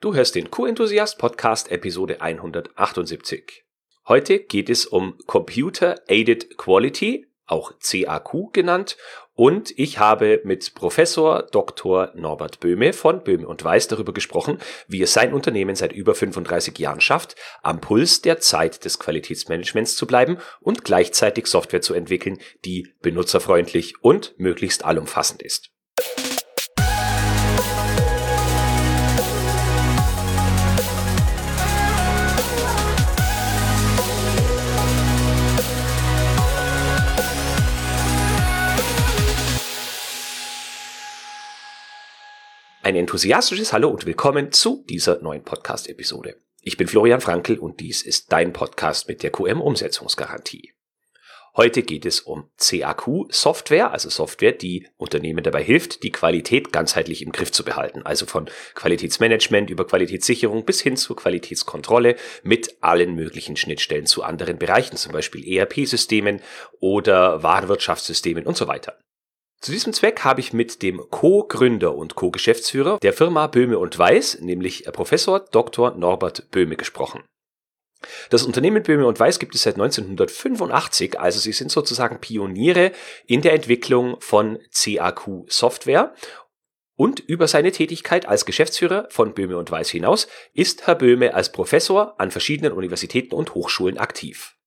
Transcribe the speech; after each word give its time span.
Du 0.00 0.14
hörst 0.14 0.36
den 0.36 0.48
Q-Enthusiast 0.48 1.18
Podcast 1.18 1.72
Episode 1.72 2.20
178. 2.20 3.64
Heute 4.06 4.38
geht 4.38 4.70
es 4.70 4.86
um 4.86 5.18
Computer 5.26 5.96
Aided 6.06 6.56
Quality, 6.56 7.26
auch 7.46 7.72
CAQ 7.80 8.52
genannt, 8.52 8.96
und 9.34 9.76
ich 9.76 9.98
habe 9.98 10.40
mit 10.44 10.76
Professor 10.76 11.42
Dr. 11.50 12.12
Norbert 12.14 12.60
Böhme 12.60 12.92
von 12.92 13.24
Böhme 13.24 13.48
und 13.48 13.64
Weiß 13.64 13.88
darüber 13.88 14.12
gesprochen, 14.12 14.58
wie 14.86 15.02
es 15.02 15.12
sein 15.12 15.34
Unternehmen 15.34 15.74
seit 15.74 15.92
über 15.92 16.14
35 16.14 16.78
Jahren 16.78 17.00
schafft, 17.00 17.34
am 17.62 17.80
Puls 17.80 18.22
der 18.22 18.38
Zeit 18.38 18.84
des 18.84 19.00
Qualitätsmanagements 19.00 19.96
zu 19.96 20.06
bleiben 20.06 20.38
und 20.60 20.84
gleichzeitig 20.84 21.48
Software 21.48 21.82
zu 21.82 21.94
entwickeln, 21.94 22.38
die 22.64 22.94
benutzerfreundlich 23.02 23.94
und 24.00 24.38
möglichst 24.38 24.84
allumfassend 24.84 25.42
ist. 25.42 25.72
Ein 42.88 42.96
enthusiastisches 42.96 43.74
Hallo 43.74 43.90
und 43.90 44.06
willkommen 44.06 44.50
zu 44.50 44.82
dieser 44.88 45.20
neuen 45.20 45.42
Podcast-Episode. 45.42 46.36
Ich 46.62 46.78
bin 46.78 46.88
Florian 46.88 47.20
Frankl 47.20 47.58
und 47.58 47.80
dies 47.80 48.00
ist 48.00 48.32
dein 48.32 48.54
Podcast 48.54 49.08
mit 49.08 49.22
der 49.22 49.30
QM-Umsetzungsgarantie. 49.30 50.72
Heute 51.54 51.82
geht 51.82 52.06
es 52.06 52.20
um 52.20 52.48
CAQ-Software, 52.56 53.92
also 53.92 54.08
Software, 54.08 54.52
die 54.52 54.88
Unternehmen 54.96 55.44
dabei 55.44 55.62
hilft, 55.62 56.02
die 56.02 56.12
Qualität 56.12 56.72
ganzheitlich 56.72 57.20
im 57.20 57.30
Griff 57.30 57.52
zu 57.52 57.62
behalten. 57.62 58.06
Also 58.06 58.24
von 58.24 58.48
Qualitätsmanagement 58.74 59.68
über 59.68 59.86
Qualitätssicherung 59.86 60.64
bis 60.64 60.80
hin 60.80 60.96
zur 60.96 61.16
Qualitätskontrolle 61.16 62.16
mit 62.42 62.78
allen 62.80 63.14
möglichen 63.14 63.56
Schnittstellen 63.56 64.06
zu 64.06 64.22
anderen 64.22 64.58
Bereichen, 64.58 64.96
zum 64.96 65.12
Beispiel 65.12 65.46
ERP-Systemen 65.46 66.40
oder 66.80 67.42
Warenwirtschaftssystemen 67.42 68.46
und 68.46 68.56
so 68.56 68.66
weiter. 68.66 68.96
Zu 69.60 69.72
diesem 69.72 69.92
Zweck 69.92 70.20
habe 70.20 70.40
ich 70.40 70.52
mit 70.52 70.82
dem 70.82 71.02
Co-Gründer 71.10 71.94
und 71.94 72.14
Co-Geschäftsführer 72.14 72.98
der 73.02 73.12
Firma 73.12 73.48
Böhme 73.48 73.78
und 73.78 73.98
Weiß, 73.98 74.38
nämlich 74.40 74.84
Professor 74.92 75.40
Dr. 75.40 75.92
Norbert 75.96 76.50
Böhme 76.50 76.76
gesprochen. 76.76 77.24
Das 78.30 78.44
Unternehmen 78.44 78.84
Böhme 78.84 79.06
und 79.06 79.18
Weiß 79.18 79.40
gibt 79.40 79.56
es 79.56 79.62
seit 79.62 79.74
1985, 79.74 81.18
also 81.18 81.40
sie 81.40 81.52
sind 81.52 81.72
sozusagen 81.72 82.20
Pioniere 82.20 82.92
in 83.26 83.42
der 83.42 83.54
Entwicklung 83.54 84.20
von 84.20 84.58
CAQ-Software 84.72 86.14
und 86.94 87.18
über 87.20 87.48
seine 87.48 87.72
Tätigkeit 87.72 88.26
als 88.26 88.44
Geschäftsführer 88.44 89.08
von 89.10 89.34
Böhme 89.34 89.56
und 89.56 89.70
Weiß 89.70 89.90
hinaus 89.90 90.28
ist 90.52 90.86
Herr 90.86 90.94
Böhme 90.94 91.34
als 91.34 91.50
Professor 91.50 92.20
an 92.20 92.30
verschiedenen 92.30 92.72
Universitäten 92.72 93.34
und 93.34 93.54
Hochschulen 93.54 93.98
aktiv. 93.98 94.57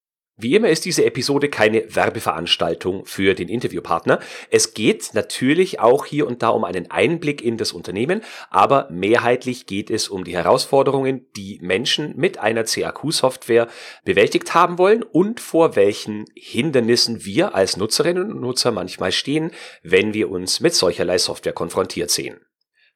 Wie 0.41 0.55
immer 0.55 0.69
ist 0.69 0.85
diese 0.85 1.05
Episode 1.05 1.49
keine 1.49 1.83
Werbeveranstaltung 1.93 3.05
für 3.05 3.35
den 3.35 3.47
Interviewpartner. 3.47 4.19
Es 4.49 4.73
geht 4.73 5.13
natürlich 5.13 5.79
auch 5.79 6.07
hier 6.07 6.25
und 6.25 6.41
da 6.41 6.49
um 6.49 6.63
einen 6.63 6.89
Einblick 6.89 7.43
in 7.43 7.57
das 7.57 7.71
Unternehmen, 7.71 8.23
aber 8.49 8.87
mehrheitlich 8.89 9.67
geht 9.67 9.91
es 9.91 10.09
um 10.09 10.23
die 10.23 10.33
Herausforderungen, 10.33 11.27
die 11.35 11.59
Menschen 11.61 12.17
mit 12.17 12.39
einer 12.39 12.63
CAQ-Software 12.63 13.67
bewältigt 14.03 14.55
haben 14.55 14.79
wollen 14.79 15.03
und 15.03 15.39
vor 15.39 15.75
welchen 15.75 16.25
Hindernissen 16.33 17.23
wir 17.23 17.53
als 17.53 17.77
Nutzerinnen 17.77 18.31
und 18.31 18.41
Nutzer 18.41 18.71
manchmal 18.71 19.11
stehen, 19.11 19.51
wenn 19.83 20.15
wir 20.15 20.31
uns 20.31 20.59
mit 20.59 20.73
solcherlei 20.73 21.19
Software 21.19 21.53
konfrontiert 21.53 22.09
sehen. 22.09 22.39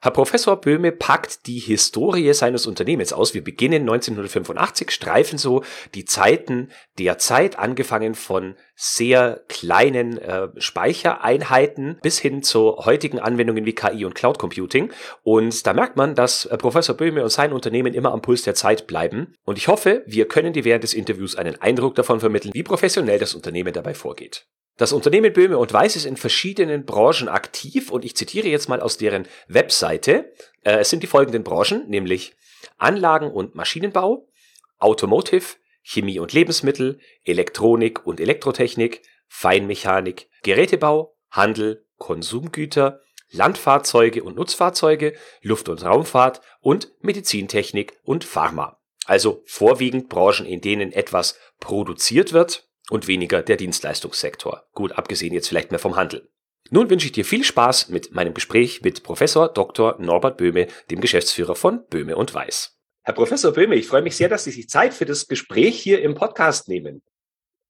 Herr 0.06 0.12
Professor 0.12 0.62
Böhme 0.62 0.92
packt 0.92 1.48
die 1.48 1.58
Historie 1.58 2.32
seines 2.36 2.68
Unternehmens 2.68 3.12
aus. 3.12 3.34
Wir 3.34 3.44
beginnen 3.44 3.82
1985, 3.82 4.92
streifen 4.92 5.40
so 5.40 5.64
die 5.96 6.06
Zeiten 6.06 6.70
der 7.00 7.18
Zeit, 7.18 7.58
angefangen 7.58 8.14
von 8.14 8.54
sehr 8.76 9.44
kleinen 9.48 10.18
äh, 10.18 10.50
Speichereinheiten 10.58 11.98
bis 12.02 12.20
hin 12.20 12.44
zu 12.44 12.78
heutigen 12.86 13.20
Anwendungen 13.20 13.66
wie 13.66 13.74
KI 13.74 14.04
und 14.04 14.16
Cloud 14.16 14.38
Computing. 14.38 14.92
Und 15.24 15.66
da 15.66 15.74
merkt 15.74 15.96
man, 15.96 16.14
dass 16.14 16.46
äh, 16.46 16.58
Professor 16.58 16.96
Böhme 16.96 17.24
und 17.24 17.30
sein 17.30 17.54
Unternehmen 17.54 17.94
immer 17.94 18.12
am 18.12 18.22
Puls 18.22 18.44
der 18.44 18.56
Zeit 18.56 18.86
bleiben. 18.86 19.34
Und 19.46 19.58
ich 19.58 19.70
hoffe, 19.70 20.04
wir 20.06 20.28
können 20.28 20.54
dir 20.54 20.66
während 20.66 20.84
des 20.84 20.94
Interviews 20.94 21.36
einen 21.36 21.62
Eindruck 21.62 21.96
davon 21.96 22.20
vermitteln, 22.20 22.54
wie 22.54 22.64
professionell 22.64 23.20
das 23.20 23.34
Unternehmen 23.34 23.74
dabei 23.74 23.94
vorgeht. 23.94 24.46
Das 24.78 24.92
Unternehmen 24.92 25.32
Böhme 25.32 25.58
und 25.58 25.72
Weiß 25.72 25.96
ist 25.96 26.06
in 26.06 26.18
verschiedenen 26.18 26.86
Branchen 26.86 27.30
aktiv 27.30 27.92
und 27.92 28.04
ich 28.04 28.18
zitiere 28.18 28.50
jetzt 28.50 28.68
mal 28.68 28.82
aus 28.82 28.98
deren 28.98 29.26
Webseite. 29.48 30.34
Äh, 30.64 30.80
es 30.80 30.90
sind 30.90 31.02
die 31.02 31.08
folgenden 31.08 31.44
Branchen, 31.44 31.88
nämlich 31.88 32.36
Anlagen- 32.78 33.32
und 33.32 33.56
Maschinenbau, 33.56 34.28
Automotive, 34.80 35.56
Chemie 35.88 36.18
und 36.18 36.34
Lebensmittel, 36.34 37.00
Elektronik 37.24 38.08
und 38.08 38.20
Elektrotechnik, 38.20 39.04
Feinmechanik, 39.28 40.30
Gerätebau, 40.42 41.16
Handel, 41.30 41.86
Konsumgüter, 41.98 43.02
Landfahrzeuge 43.30 44.24
und 44.24 44.36
Nutzfahrzeuge, 44.36 45.14
Luft- 45.42 45.70
und 45.70 45.84
Raumfahrt 45.84 46.42
und 46.60 46.92
Medizintechnik 47.02 48.00
und 48.04 48.24
Pharma. 48.24 48.82
Also 49.06 49.44
vorwiegend 49.46 50.10
Branchen, 50.10 50.48
in 50.48 50.60
denen 50.60 50.92
etwas 50.92 51.38
produziert 51.60 52.34
wird 52.34 52.68
und 52.90 53.08
weniger 53.08 53.44
der 53.44 53.58
Dienstleistungssektor. 53.58 54.66
Gut, 54.74 54.94
abgesehen 54.94 55.34
jetzt 55.34 55.50
vielleicht 55.50 55.70
mehr 55.70 55.80
vom 55.80 55.96
Handel. 55.96 56.32
Nun 56.72 56.90
wünsche 56.90 57.06
ich 57.06 57.12
dir 57.12 57.26
viel 57.26 57.44
Spaß 57.44 57.90
mit 57.90 58.16
meinem 58.16 58.34
Gespräch 58.34 58.82
mit 58.82 59.04
Professor 59.04 59.50
Dr. 59.50 59.98
Norbert 60.00 60.38
Böhme, 60.38 60.66
dem 60.90 61.00
Geschäftsführer 61.00 61.54
von 61.54 61.86
Böhme 61.90 62.16
und 62.16 62.34
Weiß. 62.34 62.75
Herr 63.06 63.14
Professor 63.14 63.54
Böhme, 63.54 63.76
ich 63.76 63.88
freue 63.88 64.02
mich 64.02 64.18
sehr, 64.18 64.30
dass 64.30 64.46
Sie 64.46 64.52
sich 64.52 64.68
Zeit 64.68 64.92
für 64.92 65.06
das 65.06 65.28
Gespräch 65.28 65.80
hier 65.80 66.02
im 66.02 66.16
Podcast 66.16 66.68
nehmen. 66.68 67.04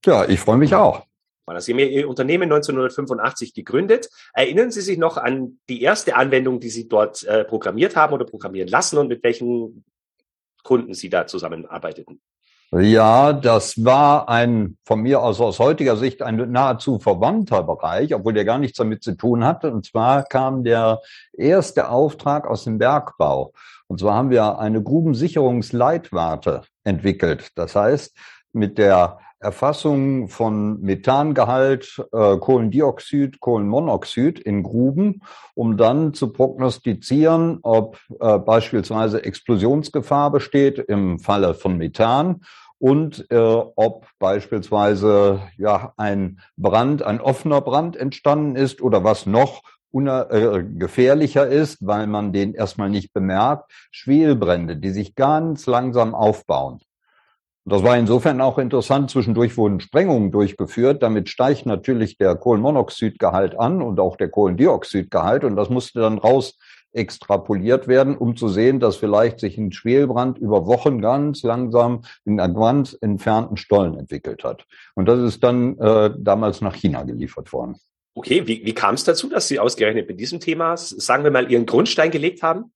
Ja, 0.06 0.26
ich 0.30 0.40
freue 0.40 0.56
mich 0.56 0.74
auch. 0.74 1.06
Sie 1.58 1.74
haben 1.74 1.80
Ihr 1.80 2.08
Unternehmen 2.08 2.44
1985 2.44 3.54
gegründet. 3.54 4.10
Erinnern 4.34 4.72
Sie 4.72 4.80
sich 4.80 4.98
noch 4.98 5.18
an 5.18 5.60
die 5.68 5.82
erste 5.82 6.16
Anwendung, 6.16 6.62
die 6.62 6.70
Sie 6.70 6.88
dort 6.88 7.24
äh, 7.24 7.44
programmiert 7.44 7.98
haben 7.98 8.14
oder 8.14 8.24
programmieren 8.24 8.70
lassen 8.70 8.98
und 8.98 9.10
mit 9.10 9.24
welchen 9.24 9.84
Kunden 10.64 10.94
Sie 10.94 11.10
da 11.10 11.28
zusammenarbeiteten? 11.28 12.22
Ja, 12.72 13.32
das 13.34 13.84
war 13.84 14.28
ein 14.28 14.78
von 14.86 15.02
mir 15.02 15.22
aus 15.22 15.40
aus 15.40 15.60
heutiger 15.60 15.98
Sicht 15.98 16.22
ein 16.22 16.52
nahezu 16.52 16.98
verwandter 16.98 17.64
Bereich, 17.64 18.16
obwohl 18.16 18.34
der 18.34 18.46
gar 18.46 18.58
nichts 18.58 18.78
damit 18.78 19.04
zu 19.04 19.16
tun 19.16 19.46
hatte. 19.46 19.72
Und 19.72 19.86
zwar 19.86 20.24
kam 20.24 20.64
der 20.64 21.02
erste 21.34 21.90
Auftrag 21.90 22.48
aus 22.48 22.64
dem 22.64 22.78
Bergbau. 22.78 23.54
Und 23.88 24.00
zwar 24.00 24.16
haben 24.16 24.30
wir 24.30 24.60
eine 24.60 24.82
Grubensicherungsleitwarte 24.82 26.64
entwickelt. 26.84 27.50
Das 27.56 27.76
heißt, 27.76 28.16
mit 28.52 28.78
der 28.78 29.20
Erfassung 29.40 30.28
von 30.28 30.82
Methangehalt, 30.82 32.04
äh, 32.12 32.38
Kohlendioxid, 32.38 33.40
Kohlenmonoxid 33.40 34.40
in 34.40 34.64
Gruben, 34.64 35.22
um 35.54 35.78
dann 35.78 36.14
zu 36.14 36.32
prognostizieren, 36.32 37.60
ob 37.62 38.00
äh, 38.20 38.40
beispielsweise 38.40 39.24
Explosionsgefahr 39.24 40.32
besteht 40.32 40.80
im 40.80 41.20
Falle 41.20 41.54
von 41.54 41.78
Methan 41.78 42.42
und 42.80 43.30
äh, 43.30 43.38
ob 43.38 44.08
beispielsweise 44.20 45.42
ja 45.58 45.94
ein 45.98 46.40
Brand, 46.58 47.04
ein 47.04 47.22
offener 47.22 47.62
Brand 47.62 47.96
entstanden 47.96 48.56
ist 48.56 48.82
oder 48.82 49.04
was 49.04 49.26
noch 49.26 49.62
äh, 50.30 50.64
gefährlicher 50.64 51.48
ist, 51.48 51.86
weil 51.86 52.08
man 52.08 52.34
den 52.34 52.54
erstmal 52.54 52.90
nicht 52.90 53.14
bemerkt, 53.14 53.72
Schwelbrände, 53.92 54.78
die 54.78 54.90
sich 54.92 55.16
ganz 55.16 55.66
langsam 55.66 56.14
aufbauen. 56.14 56.80
Das 57.68 57.82
war 57.82 57.98
insofern 57.98 58.42
auch 58.42 58.60
interessant. 58.60 59.10
Zwischendurch 59.10 59.58
wurden 59.58 59.80
Sprengungen 59.80 60.32
durchgeführt. 60.32 61.02
Damit 61.02 61.30
steigt 61.30 61.66
natürlich 61.66 62.18
der 62.18 62.36
Kohlenmonoxidgehalt 62.36 63.60
an 63.60 63.82
und 63.82 64.00
auch 64.00 64.18
der 64.18 64.30
Kohlendioxidgehalt. 64.30 65.44
Und 65.44 65.56
das 65.56 65.70
musste 65.72 66.02
dann 66.02 66.20
raus 66.20 66.60
extrapoliert 66.92 67.88
werden, 67.88 68.16
um 68.18 68.36
zu 68.36 68.50
sehen, 68.50 68.80
dass 68.80 68.98
vielleicht 68.98 69.40
sich 69.40 69.58
ein 69.58 69.72
Schwelbrand 69.72 70.38
über 70.38 70.68
Wochen 70.68 71.02
ganz 71.02 71.42
langsam 71.42 72.02
in 72.24 72.40
einem 72.40 72.56
ganz 72.56 72.96
entfernten 73.00 73.58
Stollen 73.58 73.98
entwickelt 73.98 74.44
hat. 74.44 74.66
Und 74.94 75.08
das 75.08 75.20
ist 75.20 75.44
dann 75.44 75.78
äh, 75.80 76.12
damals 76.18 76.62
nach 76.62 76.76
China 76.76 77.04
geliefert 77.04 77.52
worden. 77.52 77.78
Okay, 78.18 78.48
wie, 78.48 78.66
wie 78.66 78.74
kam 78.74 78.96
es 78.96 79.04
dazu, 79.04 79.28
dass 79.30 79.50
Sie 79.50 79.60
ausgerechnet 79.60 80.08
mit 80.08 80.20
diesem 80.22 80.40
Thema, 80.40 80.78
sagen 80.78 81.26
wir 81.26 81.32
mal, 81.32 81.52
Ihren 81.52 81.66
Grundstein 81.66 82.12
gelegt 82.12 82.44
haben? 82.44 82.72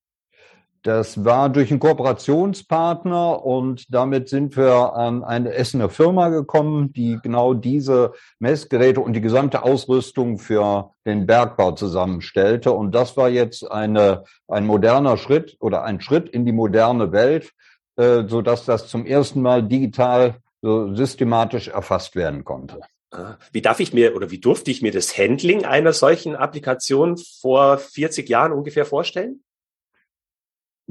Das 0.83 1.25
war 1.25 1.49
durch 1.49 1.71
einen 1.71 1.79
Kooperationspartner 1.79 3.45
und 3.45 3.93
damit 3.93 4.27
sind 4.29 4.55
wir 4.57 4.93
an 4.95 5.23
eine 5.23 5.53
Essener 5.53 5.89
Firma 5.89 6.29
gekommen, 6.29 6.91
die 6.91 7.19
genau 7.21 7.53
diese 7.53 8.13
Messgeräte 8.39 8.99
und 8.99 9.13
die 9.13 9.21
gesamte 9.21 9.63
Ausrüstung 9.63 10.39
für 10.39 10.91
den 11.05 11.25
Bergbau 11.25 11.71
zusammenstellte. 11.71 12.71
Und 12.73 12.93
das 12.93 13.15
war 13.15 13.29
jetzt 13.29 13.69
eine, 13.69 14.23
ein 14.47 14.65
moderner 14.65 15.17
Schritt 15.17 15.55
oder 15.59 15.83
ein 15.83 16.01
Schritt 16.01 16.29
in 16.29 16.45
die 16.45 16.53
moderne 16.53 17.13
Welt, 17.13 17.51
äh, 17.95 18.23
so 18.27 18.41
dass 18.41 18.65
das 18.65 18.87
zum 18.87 19.05
ersten 19.05 19.41
Mal 19.41 19.63
digital 19.63 20.35
so 20.61 20.93
systematisch 20.95 21.69
erfasst 21.69 22.15
werden 22.15 22.43
konnte. 22.43 22.79
Ah, 23.11 23.37
wie 23.51 23.61
darf 23.61 23.79
ich 23.79 23.91
mir 23.91 24.15
oder 24.15 24.29
wie 24.29 24.39
durfte 24.39 24.69
ich 24.69 24.81
mir 24.81 24.91
das 24.91 25.17
Handling 25.17 25.65
einer 25.65 25.93
solchen 25.93 26.35
Applikation 26.35 27.17
vor 27.17 27.79
40 27.79 28.29
Jahren 28.29 28.51
ungefähr 28.51 28.85
vorstellen? 28.85 29.43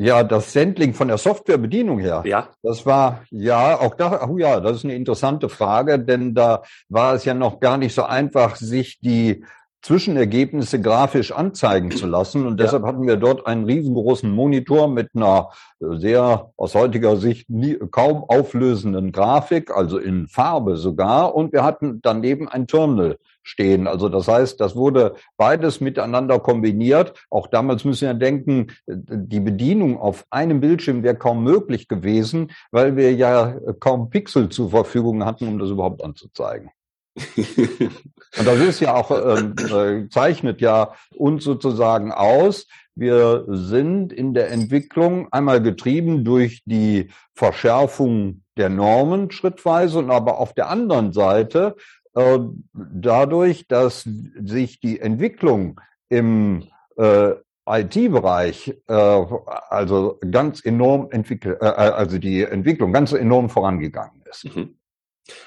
Ja, 0.00 0.22
das 0.22 0.52
Sendling 0.52 0.94
von 0.94 1.08
der 1.08 1.18
Softwarebedienung 1.18 1.98
her. 1.98 2.22
Ja. 2.24 2.50
Das 2.62 2.86
war, 2.86 3.24
ja, 3.30 3.80
auch 3.80 3.96
da, 3.96 4.28
oh 4.28 4.38
ja, 4.38 4.60
das 4.60 4.78
ist 4.78 4.84
eine 4.84 4.94
interessante 4.94 5.48
Frage, 5.48 5.98
denn 5.98 6.34
da 6.34 6.62
war 6.88 7.14
es 7.14 7.24
ja 7.24 7.34
noch 7.34 7.58
gar 7.58 7.78
nicht 7.78 7.94
so 7.94 8.04
einfach, 8.04 8.54
sich 8.54 9.00
die 9.00 9.44
Zwischenergebnisse 9.82 10.80
grafisch 10.80 11.32
anzeigen 11.32 11.90
zu 11.90 12.06
lassen. 12.06 12.46
Und 12.46 12.58
deshalb 12.58 12.82
ja. 12.82 12.88
hatten 12.88 13.06
wir 13.06 13.16
dort 13.16 13.46
einen 13.46 13.64
riesengroßen 13.64 14.30
Monitor 14.30 14.88
mit 14.88 15.10
einer 15.14 15.50
sehr 15.80 16.50
aus 16.56 16.74
heutiger 16.74 17.16
Sicht 17.16 17.48
nie, 17.48 17.78
kaum 17.90 18.24
auflösenden 18.24 19.12
Grafik, 19.12 19.70
also 19.70 19.98
in 19.98 20.26
Farbe 20.26 20.76
sogar. 20.76 21.34
Und 21.34 21.52
wir 21.52 21.62
hatten 21.62 22.00
daneben 22.02 22.48
ein 22.48 22.66
Terminal 22.66 23.18
stehen. 23.42 23.86
Also 23.86 24.08
das 24.08 24.28
heißt, 24.28 24.60
das 24.60 24.76
wurde 24.76 25.14
beides 25.36 25.80
miteinander 25.80 26.38
kombiniert. 26.38 27.14
Auch 27.30 27.46
damals 27.46 27.84
müssen 27.84 28.06
wir 28.08 28.14
denken, 28.14 28.68
die 28.86 29.40
Bedienung 29.40 29.98
auf 29.98 30.26
einem 30.30 30.60
Bildschirm 30.60 31.02
wäre 31.02 31.16
kaum 31.16 31.42
möglich 31.42 31.88
gewesen, 31.88 32.50
weil 32.70 32.96
wir 32.96 33.14
ja 33.14 33.56
kaum 33.80 34.10
Pixel 34.10 34.48
zur 34.50 34.70
Verfügung 34.70 35.24
hatten, 35.24 35.48
um 35.48 35.58
das 35.58 35.70
überhaupt 35.70 36.04
anzuzeigen. 36.04 36.70
Und 37.36 38.46
das 38.46 38.60
ist 38.60 38.80
ja 38.80 38.94
auch, 38.94 39.10
ähm, 39.10 39.54
äh, 39.58 40.08
zeichnet 40.08 40.60
ja 40.60 40.92
uns 41.16 41.44
sozusagen 41.44 42.12
aus. 42.12 42.66
Wir 42.94 43.44
sind 43.48 44.12
in 44.12 44.34
der 44.34 44.50
Entwicklung 44.50 45.32
einmal 45.32 45.62
getrieben 45.62 46.24
durch 46.24 46.62
die 46.64 47.10
Verschärfung 47.34 48.42
der 48.56 48.68
Normen 48.68 49.30
schrittweise 49.30 50.00
und 50.00 50.10
aber 50.10 50.38
auf 50.38 50.52
der 50.52 50.68
anderen 50.68 51.12
Seite 51.12 51.76
äh, 52.14 52.38
dadurch, 52.72 53.68
dass 53.68 54.02
sich 54.02 54.80
die 54.80 55.00
Entwicklung 55.00 55.80
im 56.08 56.64
äh, 56.96 57.34
IT-Bereich 57.68 58.74
äh, 58.88 58.92
also 59.68 60.18
ganz 60.30 60.64
enorm 60.64 61.08
entwickelt, 61.10 61.58
äh, 61.60 61.66
also 61.66 62.18
die 62.18 62.42
Entwicklung 62.42 62.92
ganz 62.92 63.12
enorm 63.12 63.50
vorangegangen 63.50 64.22
ist. 64.28 64.44
Mhm. 64.56 64.77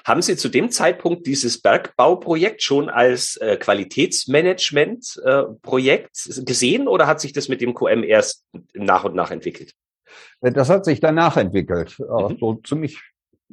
Haben 0.04 0.22
Sie 0.22 0.36
zu 0.36 0.48
dem 0.48 0.70
Zeitpunkt 0.70 1.26
dieses 1.26 1.60
Bergbauprojekt 1.60 2.62
schon 2.62 2.88
als 2.88 3.36
äh, 3.36 3.56
Qualitätsmanagement-Projekt 3.56 6.26
äh, 6.26 6.44
gesehen 6.44 6.86
oder 6.88 7.06
hat 7.06 7.20
sich 7.20 7.32
das 7.32 7.48
mit 7.48 7.60
dem 7.60 7.74
QM 7.74 8.04
erst 8.04 8.44
nach 8.74 9.04
und 9.04 9.14
nach 9.14 9.30
entwickelt? 9.30 9.72
Das 10.40 10.68
hat 10.68 10.84
sich 10.84 11.00
danach 11.00 11.36
entwickelt, 11.36 11.96
mhm. 11.98 12.36
so 12.38 12.54
ziemlich 12.64 13.00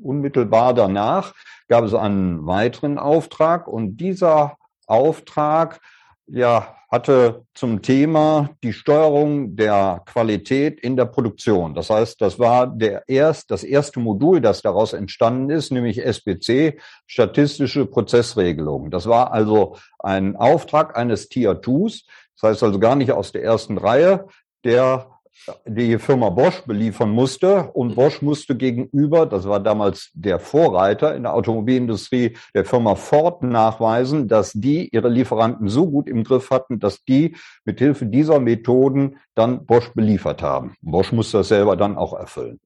unmittelbar 0.01 0.73
danach 0.73 1.33
gab 1.67 1.83
es 1.83 1.93
einen 1.93 2.45
weiteren 2.45 2.97
Auftrag 2.97 3.67
und 3.67 3.97
dieser 3.97 4.57
Auftrag 4.87 5.79
ja, 6.25 6.78
hatte 6.89 7.45
zum 7.53 7.83
Thema 7.83 8.49
die 8.63 8.73
Steuerung 8.73 9.55
der 9.55 10.01
Qualität 10.05 10.79
in 10.79 10.97
der 10.97 11.05
Produktion. 11.05 11.75
Das 11.75 11.91
heißt, 11.91 12.19
das 12.19 12.39
war 12.39 12.65
der 12.65 13.03
erst, 13.07 13.51
das 13.51 13.63
erste 13.63 13.99
Modul, 13.99 14.41
das 14.41 14.63
daraus 14.63 14.93
entstanden 14.93 15.51
ist, 15.51 15.71
nämlich 15.71 16.03
SPC, 16.03 16.81
statistische 17.05 17.85
Prozessregelung. 17.85 18.89
Das 18.89 19.05
war 19.05 19.31
also 19.31 19.77
ein 19.99 20.35
Auftrag 20.35 20.97
eines 20.97 21.29
Tier 21.29 21.61
2s, 21.61 22.05
das 22.41 22.49
heißt 22.51 22.63
also 22.63 22.79
gar 22.79 22.95
nicht 22.95 23.11
aus 23.11 23.31
der 23.31 23.43
ersten 23.43 23.77
Reihe, 23.77 24.25
der 24.63 25.18
die 25.65 25.97
Firma 25.97 26.29
Bosch 26.29 26.61
beliefern 26.61 27.09
musste 27.09 27.71
und 27.73 27.95
Bosch 27.95 28.21
musste 28.21 28.55
gegenüber, 28.55 29.25
das 29.25 29.47
war 29.47 29.59
damals 29.59 30.11
der 30.13 30.39
Vorreiter 30.39 31.15
in 31.15 31.23
der 31.23 31.33
Automobilindustrie, 31.33 32.37
der 32.53 32.65
Firma 32.65 32.95
Ford 32.95 33.43
nachweisen, 33.43 34.27
dass 34.27 34.53
die 34.53 34.89
ihre 34.89 35.09
Lieferanten 35.09 35.67
so 35.67 35.89
gut 35.89 36.07
im 36.07 36.23
Griff 36.23 36.49
hatten, 36.51 36.79
dass 36.79 37.03
die 37.03 37.35
mit 37.65 37.79
Hilfe 37.79 38.05
dieser 38.05 38.39
Methoden 38.39 39.17
dann 39.35 39.65
Bosch 39.65 39.89
beliefert 39.93 40.41
haben. 40.41 40.75
Bosch 40.81 41.11
musste 41.11 41.37
das 41.37 41.47
selber 41.47 41.75
dann 41.75 41.97
auch 41.97 42.13
erfüllen. 42.13 42.59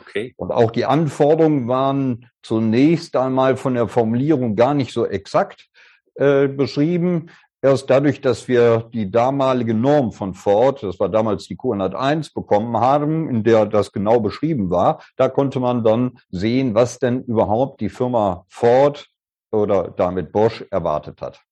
Okay. 0.00 0.34
Und 0.36 0.52
auch 0.52 0.70
die 0.70 0.84
Anforderungen 0.84 1.68
waren 1.68 2.30
zunächst 2.42 3.16
einmal 3.16 3.56
von 3.56 3.74
der 3.74 3.88
Formulierung 3.88 4.54
gar 4.54 4.74
nicht 4.74 4.92
so 4.92 5.06
exakt 5.06 5.68
äh, 6.14 6.48
beschrieben. 6.48 7.30
Erst 7.62 7.90
dadurch, 7.90 8.22
dass 8.22 8.48
wir 8.48 8.88
die 8.92 9.10
damalige 9.10 9.74
Norm 9.74 10.12
von 10.12 10.32
Ford, 10.32 10.82
das 10.82 10.98
war 10.98 11.10
damals 11.10 11.46
die 11.46 11.56
Q101, 11.56 12.32
bekommen 12.32 12.78
haben, 12.78 13.28
in 13.28 13.44
der 13.44 13.66
das 13.66 13.92
genau 13.92 14.18
beschrieben 14.20 14.70
war, 14.70 15.02
da 15.16 15.28
konnte 15.28 15.60
man 15.60 15.84
dann 15.84 16.18
sehen, 16.30 16.74
was 16.74 16.98
denn 16.98 17.22
überhaupt 17.24 17.82
die 17.82 17.90
Firma 17.90 18.46
Ford 18.48 19.08
oder 19.52 19.92
damit 19.94 20.32
Bosch 20.32 20.64
erwartet 20.70 21.20
hat. 21.20 21.42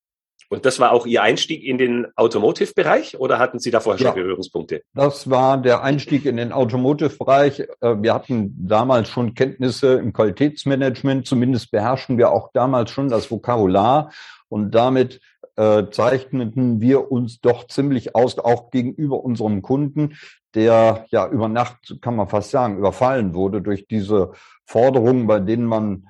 Und 0.50 0.64
das 0.64 0.81
war 0.81 0.93
auch 0.93 1.05
Ihr 1.05 1.22
Einstieg 1.22 1.62
in 1.62 1.76
den 1.76 2.06
Automotive-Bereich 2.16 3.20
oder 3.20 3.38
hatten 3.38 3.58
Sie 3.58 3.70
da 3.70 3.81
vorher 3.81 4.02
schon 4.02 4.14
Berührungspunkte? 4.14 4.82
Das 4.94 5.28
war 5.28 5.58
der 5.58 5.82
Einstieg 5.82 6.25
in 6.25 6.38
den 6.38 6.52
Automotive-Bereich. 6.52 7.60
Äh, 7.81 7.96
wir 8.00 8.14
hatten 8.14 8.55
damals 8.66 9.10
schon 9.10 9.34
Kenntnisse 9.34 9.94
im 9.94 10.14
Qualitätsmanagement, 10.14 11.26
zumindest 11.26 11.70
beherrschten 11.70 12.16
wir 12.16 12.31
auch 12.31 12.50
damals 12.55 12.90
schon 12.90 13.10
das 13.10 13.31
Vokabular 13.31 14.10
und 14.49 14.70
damit 14.70 15.20
äh, 15.58 15.90
zeichneten 15.90 16.81
wir 16.81 17.10
uns 17.10 17.40
doch 17.40 17.66
ziemlich 17.66 18.14
aus, 18.14 18.38
auch 18.38 18.70
gegenüber 18.70 19.25
unserem 19.25 19.60
Kunden, 19.60 20.16
der 20.55 21.05
ja 21.10 21.28
über 21.28 21.49
Nacht, 21.49 21.99
kann 22.00 22.14
man 22.14 22.28
fast 22.28 22.52
sagen, 22.52 22.78
überfallen 22.78 23.34
wurde 23.34 23.60
durch 23.60 23.88
diese 23.88 24.31
Forderungen, 24.64 25.26
bei 25.26 25.40
denen 25.40 25.64
man 25.64 26.06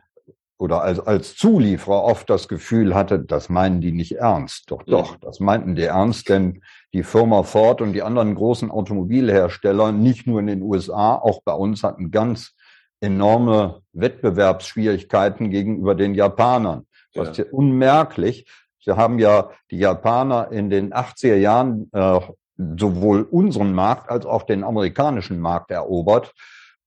oder 0.59 0.83
als, 0.83 1.01
als 1.01 1.35
Zulieferer 1.37 2.03
oft 2.03 2.29
das 2.29 2.49
Gefühl 2.49 2.95
hatte, 2.95 3.21
das 3.21 3.49
meinen 3.49 3.81
die 3.81 3.93
nicht 3.93 4.17
ernst. 4.17 4.71
Doch, 4.71 4.83
doch, 4.83 5.17
das 5.17 5.41
meinten 5.41 5.77
die 5.77 5.85
ernst, 5.85 6.29
denn 6.29 6.63
die 6.93 7.05
Firma 7.05 7.43
Ford 7.43 7.81
und 7.81 7.93
die 7.95 8.03
anderen 8.03 8.35
großen 8.35 8.71
Automobilhersteller, 8.71 9.93
nicht 9.93 10.27
nur 10.27 10.41
in 10.41 10.49
den 10.49 10.63
USA, 10.63 11.15
auch 11.15 11.43
bei 11.43 11.53
uns 11.53 11.85
hatten 11.85 12.11
ganz 12.11 12.55
enorme 13.01 13.83
Wettbewerbsschwierigkeiten 13.93 15.51
gegenüber 15.51 15.95
den 15.95 16.15
Japanern. 16.15 16.87
Das 17.15 17.31
ist 17.31 17.39
ja 17.39 17.45
unmerklich. 17.51 18.47
Sie 18.81 18.93
haben 18.93 19.19
ja 19.19 19.51
die 19.71 19.79
Japaner 19.79 20.51
in 20.51 20.71
den 20.71 20.93
80er 20.93 21.37
Jahren 21.37 21.91
äh, 21.93 22.21
sowohl 22.57 23.23
unseren 23.23 23.73
Markt 23.73 24.11
als 24.11 24.27
auch 24.27 24.43
den 24.43 24.65
amerikanischen 24.65 25.41
Markt 25.41 25.71
erobert. 25.71 26.33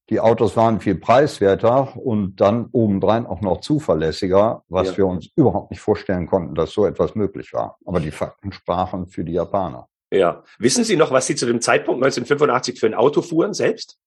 Die 0.09 0.19
Autos 0.19 0.57
waren 0.57 0.81
viel 0.81 0.95
preiswerter 0.95 1.95
und 1.95 2.35
dann 2.41 2.67
obendrein 2.73 3.25
auch 3.25 3.39
noch 3.39 3.61
zuverlässiger, 3.61 4.63
was 4.67 4.91
ja. 4.91 4.97
wir 4.97 5.07
uns 5.07 5.29
überhaupt 5.35 5.71
nicht 5.71 5.79
vorstellen 5.79 6.27
konnten, 6.27 6.53
dass 6.53 6.71
so 6.71 6.85
etwas 6.85 7.15
möglich 7.15 7.53
war. 7.53 7.77
Aber 7.85 8.01
die 8.01 8.11
Fakten 8.11 8.51
sprachen 8.51 9.07
für 9.07 9.23
die 9.23 9.33
Japaner. 9.33 9.87
Ja. 10.11 10.44
Wissen 10.59 10.83
Sie 10.83 10.97
noch, 10.97 11.11
was 11.11 11.27
Sie 11.27 11.35
zu 11.35 11.45
dem 11.45 11.61
Zeitpunkt 11.61 12.03
1985 12.03 12.79
für 12.79 12.87
ein 12.87 12.94
Auto 12.94 13.21
fuhren 13.21 13.53
selbst? 13.53 13.97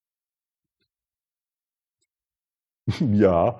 Ja, 3.12 3.58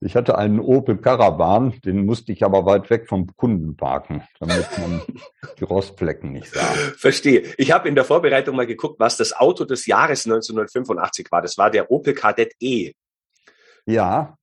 ich 0.00 0.16
hatte 0.16 0.38
einen 0.38 0.60
Opel 0.60 0.98
Caravan, 0.98 1.80
den 1.84 2.04
musste 2.04 2.32
ich 2.32 2.44
aber 2.44 2.66
weit 2.66 2.90
weg 2.90 3.08
vom 3.08 3.26
Kunden 3.36 3.76
parken, 3.76 4.22
damit 4.40 4.66
man 4.78 5.02
die 5.58 5.64
Rostflecken 5.64 6.32
nicht 6.32 6.52
sah. 6.52 6.72
Verstehe. 6.96 7.54
Ich 7.56 7.72
habe 7.72 7.88
in 7.88 7.94
der 7.94 8.04
Vorbereitung 8.04 8.56
mal 8.56 8.66
geguckt, 8.66 8.98
was 9.00 9.16
das 9.16 9.32
Auto 9.32 9.64
des 9.64 9.86
Jahres 9.86 10.26
1985 10.26 11.30
war. 11.30 11.42
Das 11.42 11.58
war 11.58 11.70
der 11.70 11.90
Opel 11.90 12.14
Kadett 12.14 12.54
E. 12.60 12.92
Ja. 13.86 14.36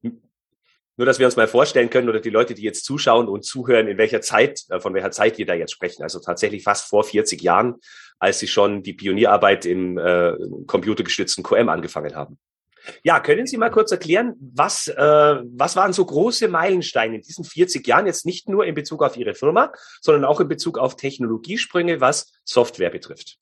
Nur, 0.98 1.06
dass 1.06 1.20
wir 1.20 1.26
uns 1.26 1.36
mal 1.36 1.48
vorstellen 1.48 1.90
können 1.90 2.08
oder 2.08 2.22
die 2.22 2.30
Leute, 2.30 2.54
die 2.54 2.64
jetzt 2.64 2.86
zuschauen 2.86 3.28
und 3.28 3.44
zuhören, 3.44 3.88
in 3.88 3.98
welcher 3.98 4.22
Zeit, 4.22 4.62
äh, 4.70 4.80
von 4.80 4.94
welcher 4.94 5.12
Zeit 5.12 5.38
wir 5.38 5.46
da 5.46 5.54
jetzt 5.54 5.74
sprechen. 5.74 6.04
Also 6.04 6.20
tatsächlich 6.20 6.64
fast 6.64 6.88
vor 6.88 7.04
40 7.04 7.42
Jahren, 7.42 7.76
als 8.18 8.40
sie 8.40 8.48
schon 8.48 8.82
die 8.82 8.94
Pionierarbeit 8.94 9.66
im 9.66 9.98
äh, 9.98 10.34
computergestützten 10.68 11.44
QM 11.44 11.68
angefangen 11.68 12.16
haben. 12.16 12.40
Ja, 13.04 13.20
können 13.20 13.48
Sie 13.48 13.58
mal 13.58 13.70
kurz 13.70 13.92
erklären, 13.92 14.36
was, 14.40 14.88
äh, 14.88 14.96
was 14.98 15.76
waren 15.76 15.94
so 15.94 16.06
große 16.06 16.48
Meilensteine 16.48 17.16
in 17.16 17.22
diesen 17.22 17.44
40 17.44 17.86
Jahren, 17.88 18.06
jetzt 18.06 18.26
nicht 18.26 18.50
nur 18.50 18.66
in 18.66 18.76
Bezug 18.76 19.04
auf 19.04 19.18
Ihre 19.18 19.36
Firma, 19.36 19.72
sondern 20.02 20.26
auch 20.26 20.40
in 20.40 20.48
Bezug 20.48 20.78
auf 20.78 20.96
Technologiesprünge, 20.96 22.02
was 22.02 22.34
Software 22.44 22.90
betrifft? 22.90 23.38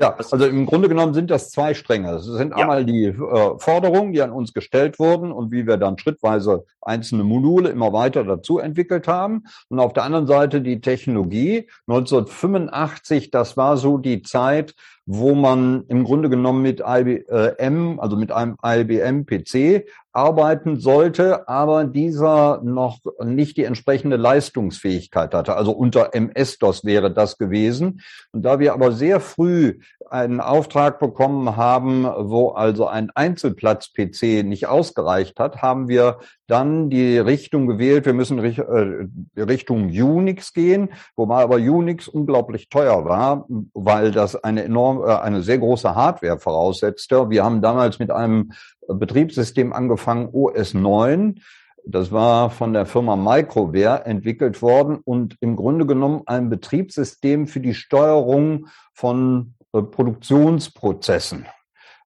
Ja, 0.00 0.14
also 0.16 0.46
im 0.46 0.64
Grunde 0.64 0.88
genommen 0.88 1.12
sind 1.12 1.28
das 1.28 1.50
zwei 1.50 1.74
Stränge. 1.74 2.12
Es 2.12 2.24
sind 2.24 2.50
ja. 2.50 2.58
einmal 2.58 2.84
die 2.84 3.06
äh, 3.06 3.58
Forderungen, 3.58 4.12
die 4.12 4.22
an 4.22 4.30
uns 4.30 4.52
gestellt 4.52 5.00
wurden 5.00 5.32
und 5.32 5.50
wie 5.50 5.66
wir 5.66 5.76
dann 5.76 5.98
schrittweise 5.98 6.64
einzelne 6.80 7.24
Module 7.24 7.70
immer 7.70 7.92
weiter 7.92 8.22
dazu 8.22 8.60
entwickelt 8.60 9.08
haben. 9.08 9.46
Und 9.68 9.80
auf 9.80 9.92
der 9.92 10.04
anderen 10.04 10.28
Seite 10.28 10.60
die 10.60 10.80
Technologie. 10.80 11.68
1985, 11.88 13.32
das 13.32 13.56
war 13.56 13.76
so 13.76 13.98
die 13.98 14.22
Zeit, 14.22 14.76
wo 15.10 15.34
man 15.34 15.84
im 15.88 16.04
Grunde 16.04 16.28
genommen 16.28 16.60
mit 16.60 16.82
IBM, 16.86 17.98
also 17.98 18.14
mit 18.14 18.30
einem 18.30 18.56
IBM 18.62 19.24
PC 19.24 19.86
arbeiten 20.12 20.80
sollte, 20.80 21.48
aber 21.48 21.84
dieser 21.84 22.60
noch 22.62 22.98
nicht 23.24 23.56
die 23.56 23.64
entsprechende 23.64 24.16
Leistungsfähigkeit 24.16 25.32
hatte. 25.32 25.56
Also 25.56 25.72
unter 25.72 26.14
MS-DOS 26.14 26.84
wäre 26.84 27.10
das 27.10 27.38
gewesen. 27.38 28.02
Und 28.32 28.42
da 28.42 28.58
wir 28.58 28.74
aber 28.74 28.92
sehr 28.92 29.20
früh 29.20 29.78
einen 30.10 30.42
Auftrag 30.42 30.98
bekommen 30.98 31.56
haben, 31.56 32.04
wo 32.04 32.50
also 32.50 32.86
ein 32.86 33.10
Einzelplatz-PC 33.14 34.44
nicht 34.44 34.66
ausgereicht 34.66 35.40
hat, 35.40 35.62
haben 35.62 35.88
wir 35.88 36.18
dann 36.48 36.88
die 36.90 37.18
Richtung 37.18 37.66
gewählt, 37.66 38.06
wir 38.06 38.14
müssen 38.14 38.40
Richtung 38.40 39.90
Unix 39.90 40.52
gehen, 40.52 40.88
wobei 41.14 41.42
aber 41.42 41.56
Unix 41.56 42.08
unglaublich 42.08 42.70
teuer 42.70 43.04
war, 43.04 43.46
weil 43.74 44.10
das 44.10 44.34
eine 44.34 44.64
enorm, 44.64 45.02
eine 45.02 45.42
sehr 45.42 45.58
große 45.58 45.94
Hardware 45.94 46.38
voraussetzte. 46.38 47.30
Wir 47.30 47.44
haben 47.44 47.60
damals 47.60 47.98
mit 47.98 48.10
einem 48.10 48.52
Betriebssystem 48.88 49.72
angefangen, 49.74 50.30
OS 50.32 50.72
9. 50.72 51.40
Das 51.84 52.12
war 52.12 52.50
von 52.50 52.72
der 52.72 52.86
Firma 52.86 53.14
Microware 53.16 54.06
entwickelt 54.06 54.62
worden 54.62 54.98
und 55.04 55.36
im 55.40 55.54
Grunde 55.54 55.86
genommen 55.86 56.22
ein 56.26 56.48
Betriebssystem 56.48 57.46
für 57.46 57.60
die 57.60 57.74
Steuerung 57.74 58.68
von 58.94 59.54
äh, 59.72 59.82
Produktionsprozessen. 59.82 61.46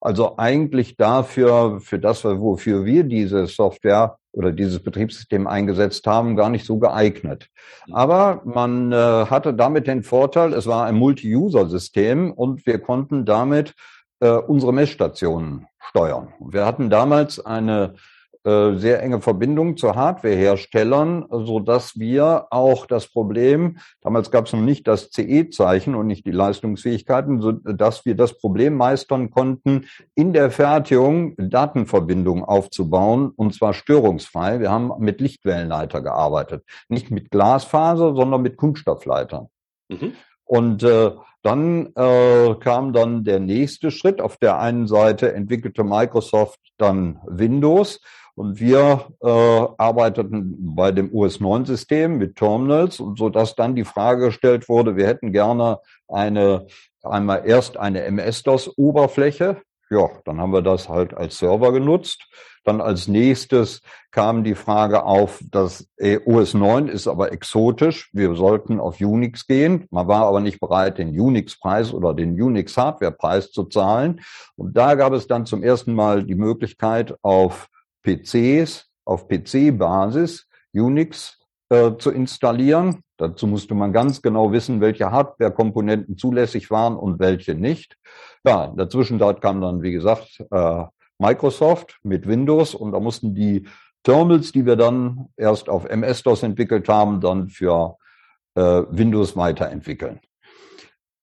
Also 0.00 0.36
eigentlich 0.36 0.96
dafür, 0.96 1.80
für 1.80 2.00
das, 2.00 2.24
wofür 2.24 2.84
wir 2.84 3.04
diese 3.04 3.46
Software 3.46 4.18
oder 4.32 4.50
dieses 4.50 4.82
Betriebssystem 4.82 5.46
eingesetzt 5.46 6.06
haben, 6.06 6.36
gar 6.36 6.48
nicht 6.48 6.66
so 6.66 6.78
geeignet. 6.78 7.48
Aber 7.92 8.42
man 8.44 8.92
äh, 8.92 8.96
hatte 8.96 9.54
damit 9.54 9.86
den 9.86 10.02
Vorteil, 10.02 10.54
es 10.54 10.66
war 10.66 10.86
ein 10.86 10.94
Multi-User-System 10.94 12.32
und 12.32 12.66
wir 12.66 12.78
konnten 12.78 13.24
damit 13.24 13.74
äh, 14.20 14.30
unsere 14.30 14.72
Messstationen 14.72 15.66
steuern. 15.78 16.32
Wir 16.40 16.64
hatten 16.64 16.90
damals 16.90 17.44
eine 17.44 17.94
äh, 18.44 18.74
sehr 18.76 19.00
enge 19.02 19.20
Verbindung 19.20 19.76
zu 19.76 19.94
Hardwareherstellern, 19.94 21.26
so 21.30 21.60
dass 21.60 21.98
wir 21.98 22.48
auch 22.50 22.86
das 22.86 23.06
Problem, 23.06 23.78
damals 24.00 24.32
gab 24.32 24.46
es 24.46 24.52
noch 24.52 24.60
nicht 24.60 24.88
das 24.88 25.10
CE-Zeichen 25.10 25.94
und 25.94 26.08
nicht 26.08 26.26
die 26.26 26.32
Leistungsfähigkeiten, 26.32 27.40
so 27.40 27.52
dass 27.52 28.04
wir 28.04 28.16
das 28.16 28.36
Problem 28.36 28.74
meistern 28.76 29.30
konnten, 29.30 29.86
in 30.16 30.32
der 30.32 30.50
Fertigung 30.50 31.36
Datenverbindungen 31.36 32.42
aufzubauen 32.42 33.30
und 33.30 33.54
zwar 33.54 33.74
störungsfrei. 33.74 34.58
Wir 34.58 34.72
haben 34.72 34.90
mit 34.98 35.20
Lichtwellenleiter 35.20 36.02
gearbeitet, 36.02 36.64
nicht 36.88 37.12
mit 37.12 37.30
Glasfaser, 37.30 38.16
sondern 38.16 38.42
mit 38.42 38.56
Kunststoffleitern. 38.56 39.46
Mhm. 39.88 40.14
Und 40.44 40.82
äh, 40.82 41.12
dann 41.42 41.92
äh, 41.96 42.54
kam 42.60 42.92
dann 42.92 43.24
der 43.24 43.40
nächste 43.40 43.90
Schritt. 43.90 44.20
Auf 44.20 44.36
der 44.36 44.58
einen 44.58 44.86
Seite 44.86 45.32
entwickelte 45.34 45.84
Microsoft 45.84 46.60
dann 46.78 47.20
Windows 47.26 48.00
und 48.34 48.60
wir 48.60 49.08
äh, 49.20 49.28
arbeiteten 49.28 50.74
bei 50.74 50.90
dem 50.90 51.12
OS-9-System 51.14 52.16
mit 52.16 52.36
Terminals, 52.36 52.96
so 52.96 53.28
dass 53.28 53.54
dann 53.54 53.74
die 53.74 53.84
Frage 53.84 54.26
gestellt 54.26 54.68
wurde, 54.68 54.96
wir 54.96 55.06
hätten 55.06 55.32
gerne 55.32 55.80
eine 56.08 56.66
einmal 57.02 57.42
erst 57.46 57.76
eine 57.76 58.02
MS-DOS-Oberfläche. 58.04 59.60
Ja, 59.92 60.08
dann 60.24 60.40
haben 60.40 60.54
wir 60.54 60.62
das 60.62 60.88
halt 60.88 61.12
als 61.12 61.38
Server 61.38 61.70
genutzt. 61.70 62.26
Dann 62.64 62.80
als 62.80 63.08
nächstes 63.08 63.82
kam 64.10 64.42
die 64.42 64.54
Frage 64.54 65.04
auf, 65.04 65.38
dass 65.50 65.86
OS 66.24 66.54
9 66.54 66.88
ist 66.88 67.08
aber 67.08 67.30
exotisch. 67.30 68.08
Wir 68.14 68.34
sollten 68.34 68.80
auf 68.80 69.00
Unix 69.00 69.46
gehen. 69.46 69.86
Man 69.90 70.08
war 70.08 70.24
aber 70.24 70.40
nicht 70.40 70.60
bereit, 70.60 70.96
den 70.96 71.08
Unix-Preis 71.08 71.92
oder 71.92 72.14
den 72.14 72.40
Unix-Hardware-Preis 72.40 73.50
zu 73.52 73.64
zahlen. 73.64 74.22
Und 74.56 74.78
da 74.78 74.94
gab 74.94 75.12
es 75.12 75.26
dann 75.26 75.44
zum 75.44 75.62
ersten 75.62 75.92
Mal 75.92 76.24
die 76.24 76.36
Möglichkeit, 76.36 77.14
auf 77.20 77.68
PCs 78.02 78.86
auf 79.04 79.28
PC-Basis 79.28 80.46
Unix 80.72 81.38
äh, 81.68 81.92
zu 81.98 82.10
installieren. 82.10 83.02
Dazu 83.22 83.46
musste 83.46 83.74
man 83.74 83.92
ganz 83.92 84.20
genau 84.20 84.50
wissen, 84.50 84.80
welche 84.80 85.12
Hardware-Komponenten 85.12 86.18
zulässig 86.18 86.72
waren 86.72 86.96
und 86.96 87.20
welche 87.20 87.54
nicht. 87.54 87.96
Ja, 88.44 88.72
dazwischen 88.76 89.20
dort 89.20 89.40
kam 89.40 89.60
dann, 89.60 89.80
wie 89.80 89.92
gesagt, 89.92 90.44
äh, 90.50 90.84
Microsoft 91.18 92.00
mit 92.02 92.26
Windows 92.26 92.74
und 92.74 92.90
da 92.90 92.98
mussten 92.98 93.32
die 93.32 93.68
Terminals, 94.02 94.50
die 94.50 94.66
wir 94.66 94.74
dann 94.74 95.28
erst 95.36 95.68
auf 95.68 95.84
MS-DOS 95.84 96.42
entwickelt 96.42 96.88
haben, 96.88 97.20
dann 97.20 97.46
für 97.46 97.96
äh, 98.56 98.82
Windows 98.90 99.36
weiterentwickeln. 99.36 100.18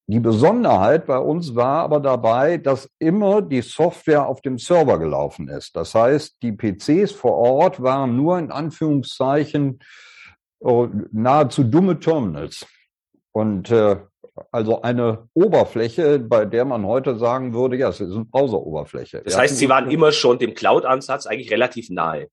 Die 0.08 0.22
Besonderheit 0.22 1.06
bei 1.06 1.18
uns 1.18 1.54
war 1.54 1.82
aber 1.84 2.00
dabei, 2.00 2.56
dass 2.56 2.90
immer 2.98 3.42
die 3.42 3.62
Software 3.62 4.26
auf 4.26 4.40
dem 4.40 4.58
Server 4.58 4.98
gelaufen 5.00 5.50
ist. 5.50 5.76
Das 5.76 5.94
heißt, 5.94 6.38
die 6.44 6.54
PCs 6.54 7.12
vor 7.12 7.34
Ort 7.34 7.84
waren 7.84 8.16
nur 8.16 8.40
in 8.40 8.52
Anführungszeichen 8.52 9.80
nahezu 10.62 11.64
dumme 11.64 12.00
Terminals. 12.00 12.66
Und 13.32 13.72
äh, 13.72 13.98
also 14.52 14.82
eine 14.82 15.28
Oberfläche, 15.34 16.20
bei 16.20 16.46
der 16.46 16.66
man 16.66 16.86
heute 16.86 17.18
sagen 17.18 17.54
würde, 17.54 17.78
ja, 17.78 17.90
es 17.90 18.00
ist 18.00 18.14
eine 18.14 18.26
Browser-Oberfläche. 18.26 19.22
Das 19.24 19.38
heißt, 19.38 19.58
Sie 19.58 19.70
waren 19.70 19.90
immer 19.92 20.12
schon 20.12 20.40
dem 20.40 20.54
Cloud-Ansatz 20.54 21.26
eigentlich 21.26 21.52
relativ 21.52 21.90
nahe. 21.90 22.28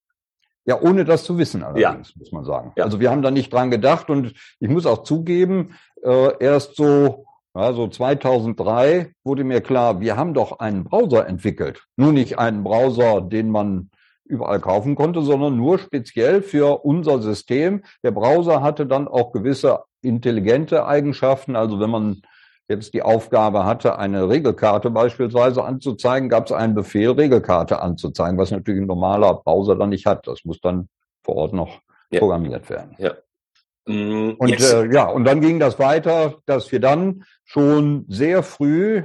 Ja, 0.65 0.81
ohne 0.81 1.05
das 1.05 1.25
zu 1.25 1.39
wissen 1.39 1.63
allerdings, 1.63 2.09
ja. 2.11 2.15
muss 2.17 2.33
man 2.33 2.45
sagen. 2.45 2.73
Ja. 2.77 2.85
Also 2.85 2.99
wir 2.99 3.11
haben 3.11 3.23
da 3.23 3.31
nicht 3.31 3.53
dran 3.53 3.71
gedacht 3.71 4.11
und 4.11 4.35
ich 4.59 4.69
muss 4.69 4.85
auch 4.85 5.05
zugeben, 5.05 5.77
äh, 6.03 6.33
erst 6.41 6.77
so 6.77 7.27
also 7.57 7.89
2003 7.89 9.15
wurde 9.25 9.43
mir 9.43 9.63
klar, 9.63 10.01
wir 10.01 10.17
haben 10.17 10.35
doch 10.35 10.59
einen 10.59 10.85
Browser 10.85 11.27
entwickelt. 11.27 11.85
Nur 11.97 12.13
nicht 12.13 12.39
einen 12.39 12.63
Browser, 12.63 13.23
den 13.23 13.51
man 13.51 13.91
überall 14.27 14.61
kaufen 14.61 14.95
konnte, 14.95 15.23
sondern 15.23 15.57
nur 15.57 15.79
speziell 15.79 16.43
für 16.43 16.85
unser 16.85 17.21
System. 17.21 17.83
Der 18.03 18.11
Browser 18.11 18.63
hatte 18.63 18.87
dann 18.87 19.09
auch 19.09 19.33
gewisse 19.33 19.81
intelligente 20.03 20.87
Eigenschaften. 20.87 21.57
Also 21.57 21.81
wenn 21.81 21.91
man 21.91 22.23
jetzt 22.69 22.95
die 22.95 23.03
Aufgabe 23.03 23.65
hatte, 23.65 23.99
eine 23.99 24.29
Regelkarte 24.29 24.91
beispielsweise 24.91 25.65
anzuzeigen, 25.65 26.29
gab 26.29 26.47
es 26.47 26.53
einen 26.53 26.75
Befehl, 26.75 27.11
Regelkarte 27.11 27.81
anzuzeigen, 27.81 28.39
was 28.39 28.51
natürlich 28.51 28.83
ein 28.83 28.87
normaler 28.87 29.35
Browser 29.35 29.77
dann 29.77 29.91
nicht 29.91 30.07
hat. 30.07 30.27
Das 30.27 30.45
muss 30.45 30.61
dann 30.61 30.89
vor 31.23 31.37
Ort 31.37 31.53
noch 31.53 31.81
ja. 32.11 32.21
programmiert 32.21 32.69
werden. 32.69 32.97
Ja. 32.99 33.15
Mm, 33.87 34.33
und 34.39 34.61
äh, 34.61 34.93
ja, 34.93 35.09
und 35.09 35.25
dann 35.25 35.41
ging 35.41 35.61
das 35.61 35.79
weiter, 35.79 36.37
dass 36.47 36.71
wir 36.73 36.81
dann 36.81 37.25
schon 37.45 38.05
sehr 38.09 38.43
früh 38.43 39.03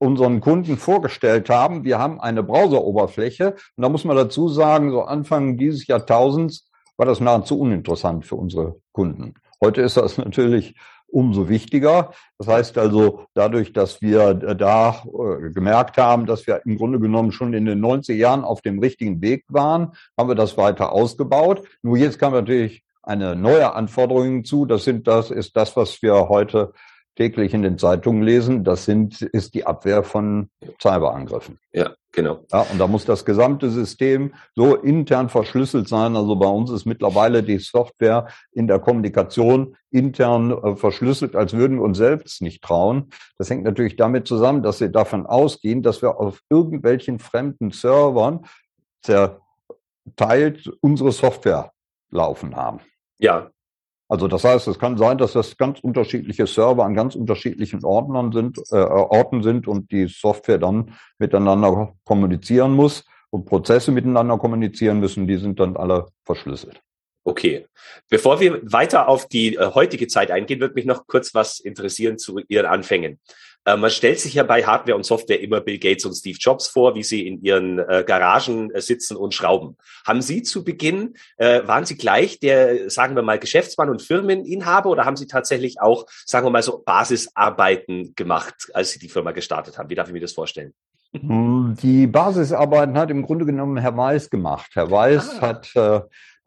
unseren 0.00 0.40
Kunden 0.40 0.78
vorgestellt 0.78 1.50
haben, 1.50 1.84
wir 1.84 1.98
haben 1.98 2.20
eine 2.20 2.42
Browseroberfläche. 2.42 3.50
Und 3.76 3.82
da 3.82 3.88
muss 3.88 4.04
man 4.04 4.16
dazu 4.16 4.48
sagen, 4.48 4.90
so 4.90 5.02
Anfang 5.02 5.58
dieses 5.58 5.86
Jahrtausends 5.86 6.68
war 6.96 7.06
das 7.06 7.20
nahezu 7.20 7.60
uninteressant 7.60 8.24
für 8.24 8.36
unsere 8.36 8.76
Kunden. 8.92 9.34
Heute 9.62 9.82
ist 9.82 9.96
das 9.96 10.16
natürlich 10.18 10.74
umso 11.06 11.48
wichtiger. 11.48 12.12
Das 12.38 12.48
heißt 12.48 12.78
also, 12.78 13.24
dadurch, 13.34 13.72
dass 13.72 14.00
wir 14.00 14.34
da 14.34 15.02
äh, 15.04 15.50
gemerkt 15.50 15.98
haben, 15.98 16.24
dass 16.24 16.46
wir 16.46 16.62
im 16.64 16.78
Grunde 16.78 16.98
genommen 16.98 17.32
schon 17.32 17.52
in 17.52 17.66
den 17.66 17.84
90er 17.84 18.14
Jahren 18.14 18.44
auf 18.44 18.62
dem 18.62 18.78
richtigen 18.78 19.20
Weg 19.20 19.44
waren, 19.48 19.92
haben 20.16 20.28
wir 20.28 20.34
das 20.34 20.56
weiter 20.56 20.92
ausgebaut. 20.92 21.62
Nur 21.82 21.98
jetzt 21.98 22.18
kam 22.18 22.32
natürlich 22.32 22.84
eine 23.02 23.36
neue 23.36 23.74
Anforderung 23.74 24.44
zu. 24.44 24.64
Das 24.64 24.84
sind 24.84 25.06
das, 25.06 25.30
ist 25.30 25.56
das, 25.56 25.76
was 25.76 26.00
wir 26.00 26.28
heute 26.28 26.72
täglich 27.20 27.52
in 27.52 27.60
den 27.60 27.76
Zeitungen 27.76 28.22
lesen. 28.22 28.64
Das 28.64 28.86
sind, 28.86 29.20
ist 29.20 29.52
die 29.52 29.66
Abwehr 29.66 30.02
von 30.04 30.48
Cyberangriffen. 30.80 31.58
Ja, 31.70 31.90
genau. 32.12 32.46
Ja, 32.50 32.62
und 32.72 32.78
da 32.78 32.86
muss 32.86 33.04
das 33.04 33.26
gesamte 33.26 33.68
System 33.68 34.32
so 34.56 34.74
intern 34.74 35.28
verschlüsselt 35.28 35.86
sein. 35.86 36.16
Also 36.16 36.34
bei 36.36 36.46
uns 36.46 36.70
ist 36.70 36.86
mittlerweile 36.86 37.42
die 37.42 37.58
Software 37.58 38.28
in 38.52 38.66
der 38.66 38.78
Kommunikation 38.78 39.76
intern 39.90 40.50
äh, 40.50 40.76
verschlüsselt, 40.76 41.36
als 41.36 41.52
würden 41.52 41.76
wir 41.76 41.84
uns 41.84 41.98
selbst 41.98 42.40
nicht 42.40 42.64
trauen. 42.64 43.10
Das 43.36 43.50
hängt 43.50 43.64
natürlich 43.64 43.96
damit 43.96 44.26
zusammen, 44.26 44.62
dass 44.62 44.80
wir 44.80 44.88
davon 44.88 45.26
ausgehen, 45.26 45.82
dass 45.82 46.00
wir 46.00 46.18
auf 46.18 46.40
irgendwelchen 46.48 47.18
fremden 47.18 47.70
Servern 47.70 48.46
zerteilt 49.02 50.70
unsere 50.80 51.12
Software 51.12 51.70
laufen 52.10 52.56
haben. 52.56 52.80
Ja. 53.18 53.50
Also 54.10 54.26
das 54.26 54.42
heißt, 54.42 54.66
es 54.66 54.76
kann 54.80 54.98
sein, 54.98 55.18
dass 55.18 55.34
das 55.34 55.56
ganz 55.56 55.78
unterschiedliche 55.78 56.44
Server 56.48 56.84
an 56.84 56.94
ganz 56.94 57.14
unterschiedlichen 57.14 57.84
Ordnern 57.84 58.32
sind, 58.32 58.58
äh, 58.72 58.74
Orten 58.74 59.44
sind 59.44 59.68
und 59.68 59.92
die 59.92 60.08
Software 60.08 60.58
dann 60.58 60.96
miteinander 61.18 61.94
kommunizieren 62.04 62.72
muss 62.72 63.04
und 63.30 63.44
Prozesse 63.44 63.92
miteinander 63.92 64.36
kommunizieren 64.36 64.98
müssen, 64.98 65.28
die 65.28 65.36
sind 65.36 65.60
dann 65.60 65.76
alle 65.76 66.08
verschlüsselt. 66.24 66.82
Okay. 67.22 67.66
Bevor 68.08 68.40
wir 68.40 68.60
weiter 68.64 69.06
auf 69.06 69.28
die 69.28 69.54
äh, 69.54 69.70
heutige 69.74 70.08
Zeit 70.08 70.32
eingehen, 70.32 70.58
wird 70.58 70.74
mich 70.74 70.86
noch 70.86 71.06
kurz 71.06 71.32
was 71.32 71.60
interessieren 71.60 72.18
zu 72.18 72.40
Ihren 72.48 72.66
Anfängen. 72.66 73.20
Äh, 73.70 73.76
man 73.76 73.90
stellt 73.90 74.20
sich 74.20 74.34
ja 74.34 74.42
bei 74.42 74.64
Hardware 74.64 74.96
und 74.96 75.04
Software 75.04 75.40
immer 75.40 75.60
Bill 75.60 75.78
Gates 75.78 76.04
und 76.04 76.14
Steve 76.14 76.38
Jobs 76.38 76.68
vor, 76.68 76.94
wie 76.94 77.02
sie 77.02 77.26
in 77.26 77.42
ihren 77.42 77.78
äh, 77.78 78.04
Garagen 78.06 78.70
äh, 78.70 78.80
sitzen 78.80 79.16
und 79.16 79.34
schrauben. 79.34 79.76
Haben 80.06 80.22
Sie 80.22 80.42
zu 80.42 80.64
Beginn, 80.64 81.14
äh, 81.36 81.66
waren 81.66 81.84
Sie 81.84 81.96
gleich 81.96 82.40
der, 82.40 82.90
sagen 82.90 83.14
wir 83.14 83.22
mal, 83.22 83.38
Geschäftsmann 83.38 83.90
und 83.90 84.02
Firmeninhaber 84.02 84.90
oder 84.90 85.04
haben 85.04 85.16
Sie 85.16 85.26
tatsächlich 85.26 85.80
auch, 85.80 86.06
sagen 86.26 86.46
wir 86.46 86.50
mal 86.50 86.62
so, 86.62 86.82
Basisarbeiten 86.84 88.14
gemacht, 88.14 88.70
als 88.74 88.90
Sie 88.90 88.98
die 88.98 89.08
Firma 89.08 89.32
gestartet 89.32 89.78
haben? 89.78 89.90
Wie 89.90 89.94
darf 89.94 90.08
ich 90.08 90.14
mir 90.14 90.20
das 90.20 90.32
vorstellen? 90.32 90.72
Hm, 91.12 91.76
die 91.82 92.06
Basisarbeiten 92.06 92.96
hat 92.96 93.10
im 93.10 93.22
Grunde 93.22 93.44
genommen 93.44 93.76
Herr 93.76 93.96
Weiß 93.96 94.30
gemacht. 94.30 94.70
Herr 94.74 94.90
Weiß 94.90 95.40
ah. 95.40 95.40
hat 95.40 95.72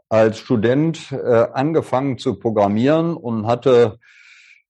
als 0.09 0.37
Student 0.37 1.11
angefangen 1.11 2.17
zu 2.19 2.37
programmieren 2.37 3.17
und 3.17 3.47
hatte 3.47 3.97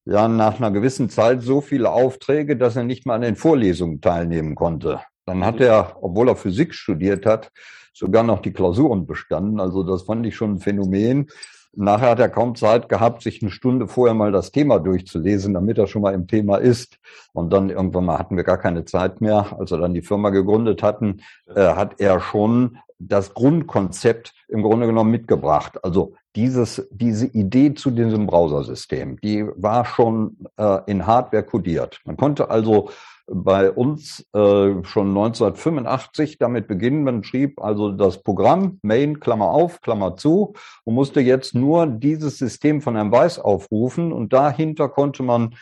ja 0.05 0.27
nach 0.27 0.57
einer 0.57 0.71
gewissen 0.71 1.09
Zeit 1.09 1.41
so 1.41 1.61
viele 1.61 1.91
Aufträge, 1.91 2.57
dass 2.57 2.75
er 2.75 2.83
nicht 2.83 3.05
mal 3.05 3.15
an 3.15 3.21
den 3.21 3.35
Vorlesungen 3.35 4.01
teilnehmen 4.01 4.55
konnte. 4.55 5.01
Dann 5.25 5.45
hat 5.45 5.61
er, 5.61 5.97
obwohl 6.01 6.29
er 6.29 6.35
Physik 6.35 6.73
studiert 6.73 7.25
hat, 7.25 7.51
sogar 7.93 8.23
noch 8.23 8.41
die 8.41 8.51
Klausuren 8.51 9.05
bestanden. 9.05 9.59
Also 9.59 9.83
das 9.83 10.03
fand 10.03 10.25
ich 10.25 10.35
schon 10.35 10.55
ein 10.55 10.59
Phänomen. 10.59 11.27
Nachher 11.75 12.11
hat 12.11 12.19
er 12.19 12.29
kaum 12.29 12.55
Zeit 12.55 12.87
gehabt, 12.87 13.23
sich 13.23 13.41
eine 13.41 13.49
Stunde 13.49 13.87
vorher 13.87 14.13
mal 14.13 14.31
das 14.31 14.51
Thema 14.51 14.79
durchzulesen, 14.79 15.55
damit 15.55 15.79
er 15.79 15.87
schon 15.87 16.03
mal 16.03 16.13
im 16.13 16.27
Thema 16.27 16.57
ist. 16.57 16.99
Und 17.31 17.51
dann 17.51 17.69
irgendwann 17.69 18.05
mal 18.05 18.19
hatten 18.19 18.35
wir 18.35 18.43
gar 18.43 18.59
keine 18.59 18.85
Zeit 18.85 19.21
mehr. 19.21 19.57
Als 19.57 19.71
wir 19.71 19.79
dann 19.79 19.95
die 19.95 20.03
Firma 20.03 20.29
gegründet 20.29 20.83
hatten, 20.83 21.21
äh, 21.55 21.61
hat 21.61 21.99
er 21.99 22.19
schon 22.19 22.77
das 22.99 23.33
Grundkonzept 23.33 24.33
im 24.49 24.61
Grunde 24.61 24.85
genommen 24.85 25.09
mitgebracht. 25.09 25.83
Also 25.83 26.13
dieses, 26.35 26.87
diese 26.91 27.27
Idee 27.27 27.73
zu 27.73 27.91
diesem 27.91 28.27
Browser-System, 28.27 29.19
die 29.21 29.45
war 29.55 29.85
schon 29.85 30.37
äh, 30.57 30.79
in 30.87 31.05
Hardware 31.05 31.43
kodiert. 31.43 31.99
Man 32.05 32.17
konnte 32.17 32.49
also 32.49 32.89
bei 33.27 33.71
uns 33.71 34.21
äh, 34.33 34.83
schon 34.83 35.09
1985 35.09 36.39
damit 36.39 36.67
beginnen. 36.67 37.03
Man 37.03 37.23
schrieb 37.23 37.61
also 37.61 37.91
das 37.91 38.21
Programm 38.21 38.79
Main, 38.81 39.19
Klammer 39.19 39.49
auf, 39.49 39.81
Klammer 39.81 40.17
zu 40.17 40.53
und 40.83 40.95
musste 40.95 41.21
jetzt 41.21 41.55
nur 41.55 41.87
dieses 41.87 42.37
System 42.37 42.81
von 42.81 42.97
einem 42.97 43.11
Weiß 43.11 43.39
aufrufen 43.39 44.11
und 44.11 44.33
dahinter 44.33 44.89
konnte 44.89 45.23
man 45.23 45.55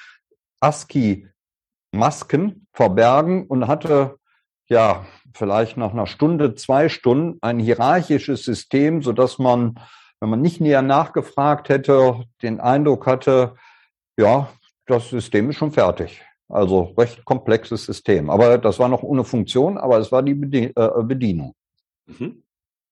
ASCII-Masken 0.59 2.65
verbergen 2.73 3.45
und 3.45 3.67
hatte 3.67 4.15
ja 4.67 5.05
vielleicht 5.33 5.77
nach 5.77 5.91
einer 5.91 6.07
Stunde, 6.07 6.55
zwei 6.55 6.89
Stunden 6.89 7.37
ein 7.41 7.59
hierarchisches 7.59 8.43
System, 8.43 9.03
so 9.03 9.13
dass 9.13 9.37
man, 9.37 9.75
wenn 10.21 10.29
man 10.29 10.41
nicht 10.41 10.61
näher 10.61 10.83
nachgefragt 10.83 11.67
hätte, 11.67 12.23
den 12.41 12.61
Eindruck 12.61 13.07
hatte, 13.07 13.55
ja, 14.17 14.49
das 14.85 15.09
System 15.09 15.49
ist 15.49 15.57
schon 15.57 15.71
fertig. 15.71 16.21
Also 16.47 16.93
recht 16.97 17.25
komplexes 17.25 17.85
System. 17.85 18.29
Aber 18.29 18.57
das 18.57 18.77
war 18.77 18.87
noch 18.87 19.03
ohne 19.03 19.23
Funktion, 19.23 19.77
aber 19.77 19.97
es 19.97 20.11
war 20.11 20.21
die 20.21 20.33
äh, 20.75 21.03
Bedienung. 21.03 21.55
Mhm. 22.05 22.43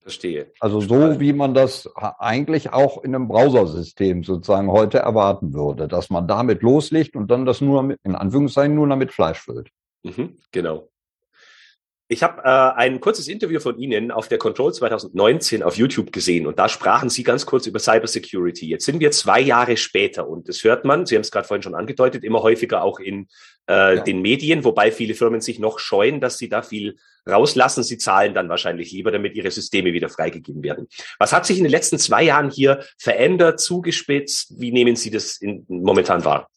Verstehe. 0.01 0.51
Also 0.59 0.81
so, 0.81 1.19
wie 1.19 1.33
man 1.33 1.53
das 1.53 1.87
eigentlich 1.95 2.73
auch 2.73 3.03
in 3.03 3.13
einem 3.13 3.27
Browsersystem 3.27 4.23
sozusagen 4.23 4.71
heute 4.71 4.99
erwarten 4.99 5.53
würde, 5.53 5.87
dass 5.87 6.09
man 6.09 6.27
damit 6.27 6.63
loslegt 6.63 7.15
und 7.15 7.29
dann 7.29 7.45
das 7.45 7.61
nur 7.61 7.83
mit, 7.83 7.99
in 8.03 8.15
Anführungszeichen 8.15 8.73
nur 8.73 8.87
damit 8.87 9.11
Fleisch 9.11 9.39
füllt. 9.39 9.69
Mhm, 10.03 10.39
genau. 10.51 10.87
Ich 12.11 12.23
habe 12.23 12.41
äh, 12.43 12.47
ein 12.47 12.99
kurzes 12.99 13.27
Interview 13.27 13.59
von 13.59 13.77
Ihnen 13.77 14.09
auf 14.09 14.27
der 14.27 14.39
Control 14.39 14.73
2019 14.73 15.61
auf 15.61 15.77
YouTube 15.77 16.11
gesehen 16.11 16.47
und 16.47 16.57
da 16.57 16.67
sprachen 16.67 17.07
Sie 17.07 17.21
ganz 17.21 17.45
kurz 17.45 17.67
über 17.67 17.77
Cybersecurity. 17.77 18.67
Jetzt 18.67 18.85
sind 18.85 18.99
wir 18.99 19.11
zwei 19.11 19.39
Jahre 19.39 19.77
später 19.77 20.27
und 20.27 20.49
das 20.49 20.63
hört 20.63 20.85
man, 20.85 21.05
Sie 21.05 21.13
haben 21.13 21.21
es 21.21 21.29
gerade 21.29 21.47
vorhin 21.47 21.61
schon 21.61 21.75
angedeutet, 21.75 22.23
immer 22.23 22.41
häufiger 22.41 22.81
auch 22.81 22.99
in 22.99 23.27
äh, 23.69 23.97
ja. 23.97 24.01
den 24.01 24.23
Medien, 24.23 24.63
wobei 24.63 24.91
viele 24.91 25.13
Firmen 25.13 25.39
sich 25.39 25.59
noch 25.59 25.77
scheuen, 25.77 26.19
dass 26.19 26.39
sie 26.39 26.49
da 26.49 26.63
viel 26.63 26.97
rauslassen. 27.29 27.83
Sie 27.83 27.99
zahlen 27.99 28.33
dann 28.33 28.49
wahrscheinlich 28.49 28.91
lieber, 28.91 29.11
damit 29.11 29.35
ihre 29.35 29.51
Systeme 29.51 29.93
wieder 29.93 30.09
freigegeben 30.09 30.63
werden. 30.63 30.87
Was 31.19 31.31
hat 31.31 31.45
sich 31.45 31.59
in 31.59 31.63
den 31.63 31.71
letzten 31.71 31.99
zwei 31.99 32.23
Jahren 32.23 32.49
hier 32.49 32.83
verändert, 32.97 33.59
zugespitzt? 33.59 34.59
Wie 34.59 34.71
nehmen 34.71 34.95
Sie 34.95 35.11
das 35.11 35.37
in, 35.37 35.63
momentan 35.67 36.25
wahr? 36.25 36.49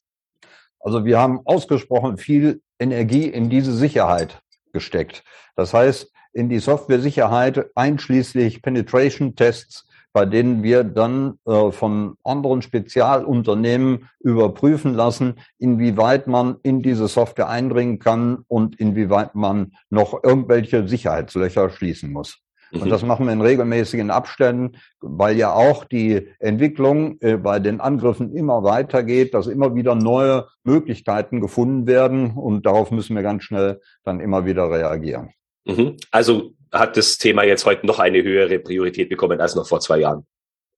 Also 0.80 1.04
wir 1.04 1.18
haben 1.18 1.40
ausgesprochen 1.44 2.16
viel 2.16 2.62
Energie 2.78 3.28
in 3.28 3.50
diese 3.50 3.75
Sicherheit 3.75 4.41
gesteckt. 4.73 5.25
Das 5.57 5.75
heißt, 5.75 6.12
in 6.33 6.49
die 6.49 6.59
Software-Sicherheit 6.59 7.71
einschließlich 7.75 8.62
Penetration-Tests, 8.62 9.87
bei 10.12 10.26
denen 10.26 10.62
wir 10.62 10.85
dann 10.85 11.38
äh, 11.47 11.71
von 11.71 12.17
anderen 12.23 12.62
Spezialunternehmen 12.62 14.11
überprüfen 14.21 14.95
lassen, 14.95 15.41
inwieweit 15.59 16.26
man 16.26 16.57
in 16.62 16.83
diese 16.83 17.09
Software 17.09 17.49
eindringen 17.49 17.99
kann 17.99 18.45
und 18.49 18.79
inwieweit 18.79 19.35
man 19.35 19.73
noch 19.88 20.23
irgendwelche 20.23 20.87
Sicherheitslöcher 20.87 21.71
schließen 21.71 22.12
muss. 22.12 22.43
Und 22.73 22.87
mhm. 22.87 22.91
das 22.91 23.02
machen 23.02 23.26
wir 23.26 23.33
in 23.33 23.43
regelmäßigen 23.43 24.11
Abständen, 24.11 24.79
weil 25.00 25.37
ja 25.37 25.52
auch 25.52 25.85
die 25.85 26.29
Entwicklung 26.38 27.19
äh, 27.21 27.37
bei 27.37 27.59
den 27.59 27.81
Angriffen 27.81 28.35
immer 28.35 28.62
weitergeht, 28.62 29.35
dass 29.35 29.47
immer 29.47 29.75
wieder 29.75 29.95
neue 29.95 30.47
Möglichkeiten 30.64 31.41
gefunden 31.41 31.87
werden 31.87 32.31
und 32.31 32.64
darauf 32.64 32.91
müssen 32.91 33.14
wir 33.14 33.23
ganz 33.23 33.45
schnell 33.45 33.81
dann 34.05 34.21
immer 34.21 34.47
wieder 34.47 34.71
reagieren. 34.71 35.31
Mhm. 35.64 35.97
Also 36.11 36.52
hat 36.73 36.97
das 36.97 37.19
Thema 37.19 37.45
jetzt 37.45 37.67
heute 37.67 37.87
noch 37.87 37.99
eine 37.99 38.23
höhere 38.23 38.59
Priorität 38.59 39.11
bekommen 39.11 39.40
als 39.40 39.55
noch 39.55 39.68
vor 39.68 39.81
zwei 39.81 39.99
Jahren? 39.99 40.27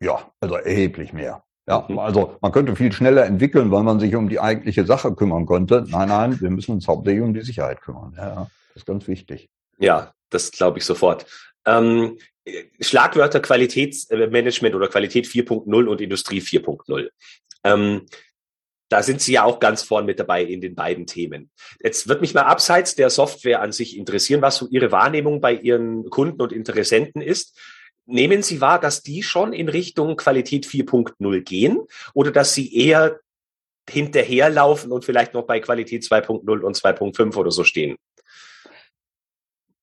Ja, 0.01 0.33
also 0.41 0.57
erheblich 0.57 1.13
mehr. 1.13 1.45
Ja, 1.69 1.87
mhm. 1.89 1.99
also 1.99 2.37
man 2.41 2.53
könnte 2.53 2.75
viel 2.75 2.93
schneller 2.93 3.25
entwickeln, 3.25 3.71
weil 3.71 3.85
man 3.85 4.01
sich 4.01 4.15
um 4.17 4.29
die 4.29 4.41
eigentliche 4.41 4.85
Sache 4.85 5.15
kümmern 5.15 5.47
könnte. 5.47 5.85
Nein, 5.89 6.09
nein, 6.09 6.41
wir 6.41 6.51
müssen 6.51 6.73
uns 6.73 6.89
hauptsächlich 6.89 7.23
um 7.23 7.33
die 7.33 7.43
Sicherheit 7.43 7.81
kümmern. 7.81 8.15
Ja, 8.17 8.49
das 8.69 8.83
ist 8.83 8.87
ganz 8.87 9.07
wichtig. 9.07 9.49
Ja, 9.79 10.13
das 10.31 10.51
glaube 10.51 10.79
ich 10.79 10.85
sofort. 10.85 11.27
Ähm, 11.67 12.19
Schlagwörter 12.81 13.41
Qualitätsmanagement 13.41 14.75
oder 14.75 14.89
Qualität 14.89 15.27
4.0 15.27 15.87
und 15.87 16.01
Industrie 16.01 16.41
4.0. 16.41 17.09
Ähm, 17.65 18.07
da 18.91 19.03
sind 19.03 19.21
Sie 19.23 19.33
ja 19.33 19.45
auch 19.45 19.61
ganz 19.61 19.83
vorn 19.83 20.05
mit 20.05 20.21
dabei 20.21 20.45
in 20.45 20.61
den 20.61 20.75
beiden 20.75 21.07
Themen. 21.07 21.51
Jetzt 21.83 22.07
wird 22.07 22.21
mich 22.21 22.35
mal 22.35 22.43
abseits 22.43 22.95
der 22.95 23.11
Software 23.11 23.63
an 23.63 23.73
sich 23.73 23.97
interessieren, 23.97 24.43
was 24.43 24.59
so 24.59 24.69
Ihre 24.69 24.93
Wahrnehmung 24.93 25.41
bei 25.41 25.55
Ihren 25.55 26.11
Kunden 26.11 26.41
und 26.43 26.53
Interessenten 26.53 27.23
ist. 27.23 27.59
Nehmen 28.07 28.43
Sie 28.43 28.61
wahr, 28.61 28.79
dass 28.79 29.03
die 29.03 29.23
schon 29.23 29.55
in 29.55 29.71
Richtung 29.71 30.17
Qualität 30.17 30.67
4.0 30.67 31.41
gehen 31.41 31.81
oder 32.13 32.31
dass 32.31 32.53
sie 32.53 32.77
eher 32.77 33.21
hinterherlaufen 33.89 34.93
und 34.93 35.05
vielleicht 35.05 35.35
noch 35.35 35.45
bei 35.45 35.61
Qualität 35.61 36.03
2.0 36.03 36.61
und 36.61 36.77
2.5 36.77 37.37
oder 37.37 37.51
so 37.51 37.65
stehen? 37.65 37.97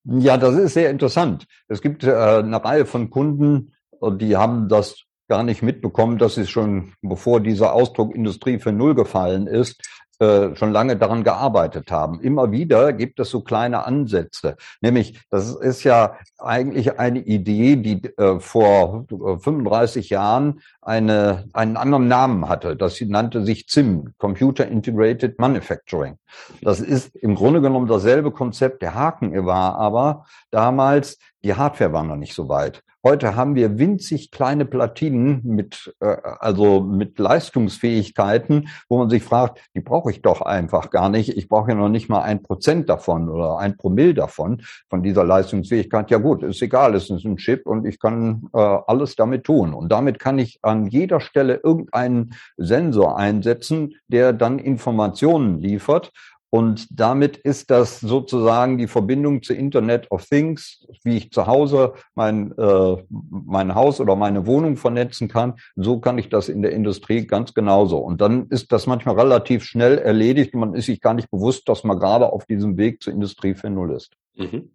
Ja, 0.04 0.38
das 0.38 0.56
ist 0.56 0.74
sehr 0.74 0.90
interessant. 0.90 1.46
Es 1.68 1.82
gibt 1.82 2.04
äh, 2.04 2.12
eine 2.12 2.64
Reihe 2.64 2.86
von 2.86 3.10
Kunden, 3.10 3.74
die 4.02 4.36
haben 4.36 4.68
das 4.68 5.04
gar 5.28 5.44
nicht 5.44 5.62
mitbekommen, 5.62 6.18
dass 6.18 6.36
sie 6.36 6.48
schon, 6.48 6.94
bevor 7.02 7.40
dieser 7.40 7.74
Ausdruck 7.74 8.16
Industrie 8.16 8.60
für 8.60 8.72
Null 8.72 8.96
gefallen 8.96 9.48
ist, 9.48 9.82
äh, 10.22 10.56
schon 10.56 10.72
lange 10.72 10.98
daran 10.98 11.24
gearbeitet 11.24 11.92
haben. 11.92 12.22
Immer 12.22 12.52
wieder 12.52 12.94
gibt 12.94 13.20
es 13.20 13.32
so 13.32 13.42
kleine 13.42 13.88
Ansätze. 13.88 14.56
Nämlich, 14.80 15.20
das 15.32 15.56
ist 15.56 15.84
ja 15.84 16.16
eigentlich 16.38 17.00
eine 17.00 17.18
Idee, 17.18 17.76
die 17.76 18.04
äh, 18.18 18.40
vor 18.40 19.08
35 19.10 20.12
Jahren 20.12 20.62
eine, 20.80 21.46
einen 21.54 21.76
anderen 21.76 22.08
Namen 22.08 22.48
hatte. 22.48 22.76
Das 22.76 23.02
nannte 23.02 23.44
sich 23.44 23.66
CIM, 23.68 24.14
Computer 24.20 24.68
Integrated 24.68 25.40
Manufacturing. 25.40 26.18
Das 26.62 26.82
ist 26.82 27.16
im 27.16 27.34
Grunde 27.34 27.60
genommen 27.60 27.88
dasselbe 27.88 28.30
Konzept. 28.30 28.84
Der 28.84 28.94
Haken 28.94 29.48
war 29.48 29.76
aber 29.76 30.28
damals, 30.52 31.18
die 31.44 31.56
Hardware 31.56 31.94
war 31.94 32.04
noch 32.04 32.16
nicht 32.16 32.36
so 32.36 32.48
weit. 32.48 32.84
Heute 33.04 33.36
haben 33.36 33.56
wir 33.56 33.80
winzig 33.80 34.30
kleine 34.30 34.64
Platinen 34.64 35.42
mit, 35.44 35.92
äh, 36.02 36.18
also 36.40 36.82
mit 36.82 37.18
Leistungsfähigkeiten, 37.18 38.70
wo 38.90 39.00
man 39.00 39.10
sich 39.10 39.24
fragt, 39.24 39.60
die 39.74 39.80
brauche 39.80 40.11
ich 40.11 40.11
doch 40.20 40.42
einfach 40.42 40.90
gar 40.90 41.10
nicht. 41.10 41.38
Ich 41.38 41.48
brauche 41.48 41.70
ja 41.70 41.76
noch 41.76 41.90
nicht 41.90 42.10
mal 42.10 42.22
ein 42.22 42.44
Prozent 42.44 42.90
davon 42.90 43.30
oder 43.30 43.60
ein 43.60 43.78
Promille 43.78 44.14
davon, 44.14 44.64
von 44.90 45.04
dieser 45.04 45.24
Leistungsfähigkeit. 45.24 46.12
Ja 46.12 46.18
gut, 46.18 46.44
ist 46.44 46.62
egal, 46.62 46.96
es 46.96 47.10
ist 47.10 47.24
ein 47.24 47.38
Chip 47.38 47.68
und 47.68 47.86
ich 47.86 48.00
kann 48.00 48.50
äh, 48.54 48.58
alles 48.60 49.16
damit 49.16 49.46
tun. 49.46 49.74
Und 49.74 49.90
damit 49.90 50.20
kann 50.20 50.40
ich 50.40 50.60
an 50.64 50.88
jeder 50.88 51.22
Stelle 51.22 51.62
irgendeinen 51.64 52.34
Sensor 52.58 53.18
einsetzen, 53.18 53.96
der 54.08 54.34
dann 54.34 54.60
Informationen 54.60 55.60
liefert 55.60 56.12
und 56.54 56.88
damit 56.92 57.38
ist 57.38 57.72
das 57.72 58.02
sozusagen 58.02 58.78
die 58.78 58.88
Verbindung 58.88 59.42
zu 59.42 59.54
Internet 59.54 60.12
of 60.12 60.26
Things, 60.26 60.86
wie 61.04 61.16
ich 61.16 61.32
zu 61.32 61.48
Hause 61.48 61.94
mein, 62.14 62.52
äh, 62.58 62.98
mein 63.30 63.74
Haus 63.74 64.02
oder 64.02 64.18
meine 64.18 64.46
Wohnung 64.46 64.76
vernetzen 64.76 65.30
kann. 65.30 65.54
So 65.78 66.00
kann 66.02 66.18
ich 66.18 66.28
das 66.28 66.50
in 66.50 66.62
der 66.62 66.74
Industrie 66.74 67.26
ganz 67.26 67.54
genauso. 67.54 68.00
Und 68.00 68.20
dann 68.20 68.48
ist 68.50 68.74
das 68.74 68.86
manchmal 68.86 69.16
relativ 69.16 69.64
schnell 69.64 69.98
erledigt 69.98 70.54
man 70.54 70.74
ist 70.74 70.88
sich 70.88 71.00
gar 71.00 71.14
nicht 71.14 71.32
bewusst, 71.32 71.70
dass 71.70 71.86
man 71.86 71.98
gerade 71.98 72.34
auf 72.34 72.46
diesem 72.46 72.78
Weg 72.78 73.02
zur 73.02 73.14
Industrie 73.14 73.54
4.0 73.54 73.96
ist. 73.96 74.12
Mhm. 74.36 74.72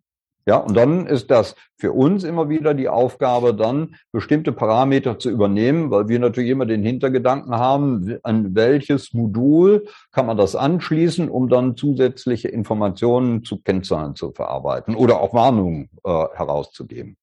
Ja, 0.49 0.59
und 0.59 0.77
dann 0.77 1.09
ist 1.09 1.33
das 1.33 1.57
für 1.77 1.91
uns 1.91 2.23
immer 2.23 2.49
wieder 2.49 2.73
die 2.73 2.89
Aufgabe, 2.89 3.53
dann 3.53 3.97
bestimmte 4.13 4.53
Parameter 4.53 5.19
zu 5.19 5.29
übernehmen, 5.29 5.91
weil 5.91 6.07
wir 6.07 6.21
natürlich 6.21 6.51
immer 6.51 6.67
den 6.67 6.85
Hintergedanken 6.85 7.57
haben, 7.57 8.19
an 8.23 8.55
welches 8.55 9.13
Modul 9.13 9.89
kann 10.13 10.27
man 10.27 10.37
das 10.37 10.55
anschließen, 10.55 11.29
um 11.29 11.49
dann 11.49 11.77
zusätzliche 11.77 12.47
Informationen 12.47 13.43
zu 13.43 13.61
Kennzahlen 13.61 14.15
zu 14.15 14.31
verarbeiten 14.31 14.95
oder 14.95 15.21
auch 15.21 15.35
Warnungen 15.35 15.91
äh, 16.05 16.11
herauszugeben. 16.11 17.17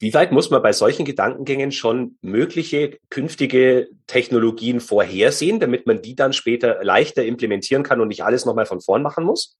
Wie 0.00 0.14
weit 0.14 0.32
muss 0.32 0.50
man 0.50 0.62
bei 0.62 0.72
solchen 0.72 1.04
Gedankengängen 1.04 1.70
schon 1.70 2.16
mögliche 2.20 2.98
künftige 3.10 3.90
Technologien 4.08 4.80
vorhersehen, 4.80 5.60
damit 5.60 5.86
man 5.86 6.02
die 6.02 6.16
dann 6.16 6.32
später 6.32 6.82
leichter 6.82 7.24
implementieren 7.24 7.84
kann 7.84 8.00
und 8.00 8.08
nicht 8.08 8.24
alles 8.24 8.44
nochmal 8.44 8.66
von 8.66 8.80
vorn 8.80 9.02
machen 9.02 9.24
muss? 9.24 9.56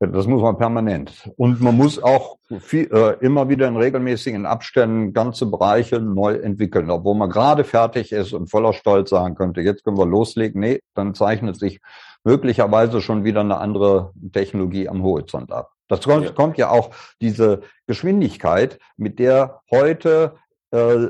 Das 0.00 0.28
muss 0.28 0.40
man 0.40 0.56
permanent. 0.56 1.28
Und 1.36 1.60
man 1.60 1.76
muss 1.76 2.00
auch 2.00 2.38
viel, 2.60 2.88
äh, 2.92 3.16
immer 3.24 3.48
wieder 3.48 3.66
in 3.66 3.76
regelmäßigen 3.76 4.46
Abständen 4.46 5.12
ganze 5.12 5.46
Bereiche 5.46 6.00
neu 6.00 6.34
entwickeln, 6.34 6.88
obwohl 6.88 7.16
man 7.16 7.30
gerade 7.30 7.64
fertig 7.64 8.12
ist 8.12 8.32
und 8.32 8.48
voller 8.48 8.72
Stolz 8.72 9.10
sagen 9.10 9.34
könnte, 9.34 9.60
jetzt 9.60 9.82
können 9.82 9.98
wir 9.98 10.06
loslegen. 10.06 10.60
Nee, 10.60 10.80
dann 10.94 11.14
zeichnet 11.14 11.58
sich 11.58 11.80
möglicherweise 12.22 13.00
schon 13.00 13.24
wieder 13.24 13.40
eine 13.40 13.58
andere 13.58 14.12
Technologie 14.32 14.88
am 14.88 15.02
Horizont 15.02 15.50
ab. 15.50 15.72
Das 15.88 16.02
kommt 16.02 16.26
ja. 16.26 16.32
kommt 16.32 16.58
ja 16.58 16.70
auch 16.70 16.90
diese 17.20 17.62
Geschwindigkeit, 17.86 18.78
mit 18.96 19.18
der 19.18 19.62
heute 19.70 20.34
äh, 20.70 21.08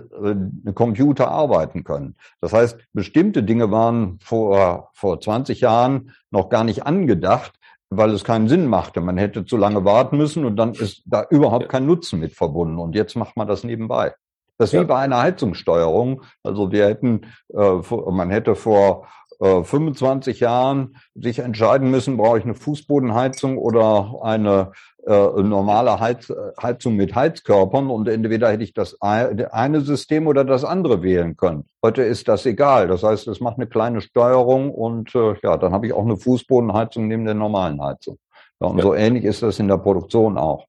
Computer 0.72 1.29
arbeiten 1.29 1.83
können. 1.83 2.14
Das 2.40 2.53
heißt, 2.53 2.79
bestimmte 2.92 3.42
Dinge 3.42 3.70
waren 3.70 4.18
vor, 4.22 4.90
vor 4.94 5.20
20 5.20 5.61
Jahren 5.61 6.12
noch 6.31 6.48
gar 6.48 6.62
nicht 6.62 6.87
angedacht, 6.87 7.58
weil 7.90 8.11
es 8.11 8.24
keinen 8.24 8.48
Sinn 8.48 8.66
machte. 8.66 9.01
Man 9.01 9.16
hätte 9.16 9.44
zu 9.44 9.57
lange 9.57 9.85
warten 9.85 10.16
müssen 10.16 10.44
und 10.44 10.57
dann 10.57 10.72
ist 10.72 11.03
da 11.07 11.24
überhaupt 11.31 11.68
kein 11.68 11.87
Nutzen 11.87 12.20
mit 12.20 12.35
verbunden. 12.35 12.79
Und 12.79 12.94
jetzt 12.94 13.16
macht 13.16 13.37
man 13.37 13.48
das 13.48 13.64
nebenbei. 13.64 14.14
Das 14.59 14.70
ist 14.70 14.72
ja. 14.74 14.83
wie 14.83 14.87
bei 14.87 14.98
einer 14.98 15.20
Heizungssteuerung. 15.20 16.22
Also 16.42 16.72
wir 16.72 16.87
hätten, 16.87 17.22
äh, 17.55 17.81
man 18.11 18.31
hätte 18.31 18.55
vor 18.55 19.07
äh, 19.40 19.62
25 19.62 20.40
Jahren 20.40 20.96
sich 21.14 21.38
entscheiden 21.38 21.90
müssen, 21.90 22.16
brauche 22.16 22.38
ich 22.38 22.44
eine 22.44 22.55
Fußbodenheizung 22.55 23.57
oder 23.59 24.20
eine 24.22 24.72
äh, 25.07 25.42
normale 25.42 26.01
Heiz, 26.01 26.33
Heizung 26.61 26.96
mit 26.96 27.14
Heizkörpern 27.14 27.88
und 27.88 28.09
entweder 28.09 28.51
hätte 28.51 28.64
ich 28.64 28.74
das 28.74 29.01
eine 29.01 29.81
System 29.81 30.27
oder 30.27 30.44
das 30.44 30.64
andere 30.64 31.03
wählen 31.03 31.37
können. 31.37 31.66
Heute 31.83 32.03
ist 32.03 32.29
das 32.29 32.46
egal. 32.46 32.88
Das 32.88 33.03
heißt, 33.03 33.29
es 33.29 33.40
macht 33.40 33.57
eine 33.57 33.68
kleine 33.68 34.01
Steuerung 34.01 34.72
und 34.72 35.14
äh, 35.14 35.35
ja, 35.42 35.57
dann 35.57 35.72
habe 35.72 35.87
ich 35.87 35.92
auch 35.92 36.05
eine 36.05 36.16
Fußbodenheizung 36.16 37.09
neben 37.09 37.24
der 37.24 37.35
normalen 37.35 37.81
Heizung. 37.81 38.18
Ja, 38.61 38.68
und 38.68 38.79
ja. 38.79 38.83
so 38.83 38.94
ähnlich 38.94 39.24
ist 39.24 39.42
das 39.42 39.59
in 39.59 39.68
der 39.68 39.79
Produktion 39.79 40.37
auch. 40.37 40.66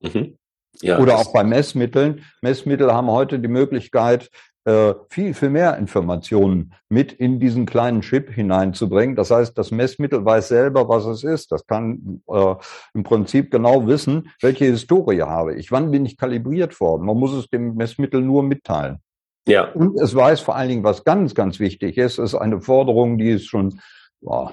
Mhm. 0.00 0.36
Ja, 0.82 0.98
Oder 0.98 1.16
auch 1.16 1.32
bei 1.32 1.42
Messmitteln. 1.44 2.24
Messmittel 2.42 2.92
haben 2.92 3.10
heute 3.10 3.38
die 3.38 3.48
Möglichkeit, 3.48 4.24
äh, 4.24 4.28
viel, 5.10 5.32
viel 5.34 5.50
mehr 5.50 5.76
Informationen 5.76 6.74
mit 6.88 7.12
in 7.12 7.38
diesen 7.38 7.66
kleinen 7.66 8.00
Chip 8.00 8.30
hineinzubringen. 8.30 9.14
Das 9.14 9.30
heißt, 9.30 9.56
das 9.56 9.70
Messmittel 9.70 10.24
weiß 10.24 10.48
selber, 10.48 10.88
was 10.88 11.06
es 11.06 11.22
ist. 11.22 11.52
Das 11.52 11.66
kann 11.66 12.22
äh, 12.28 12.54
im 12.94 13.04
Prinzip 13.04 13.50
genau 13.50 13.86
wissen, 13.86 14.30
welche 14.40 14.64
Historie 14.64 15.22
habe 15.22 15.54
ich, 15.54 15.70
wann 15.70 15.90
bin 15.92 16.04
ich 16.04 16.16
kalibriert 16.16 16.80
worden. 16.80 17.06
Man 17.06 17.16
muss 17.16 17.32
es 17.32 17.48
dem 17.48 17.74
Messmittel 17.76 18.20
nur 18.20 18.42
mitteilen. 18.42 18.98
Ja. 19.46 19.70
Und 19.70 20.00
es 20.00 20.14
weiß 20.14 20.40
vor 20.40 20.56
allen 20.56 20.68
Dingen, 20.68 20.84
was 20.84 21.04
ganz, 21.04 21.34
ganz 21.34 21.60
wichtig 21.60 21.96
ist, 21.96 22.18
ist 22.18 22.34
eine 22.34 22.60
Forderung, 22.60 23.18
die 23.18 23.30
es 23.30 23.46
schon 23.46 23.80
oh, 24.22 24.50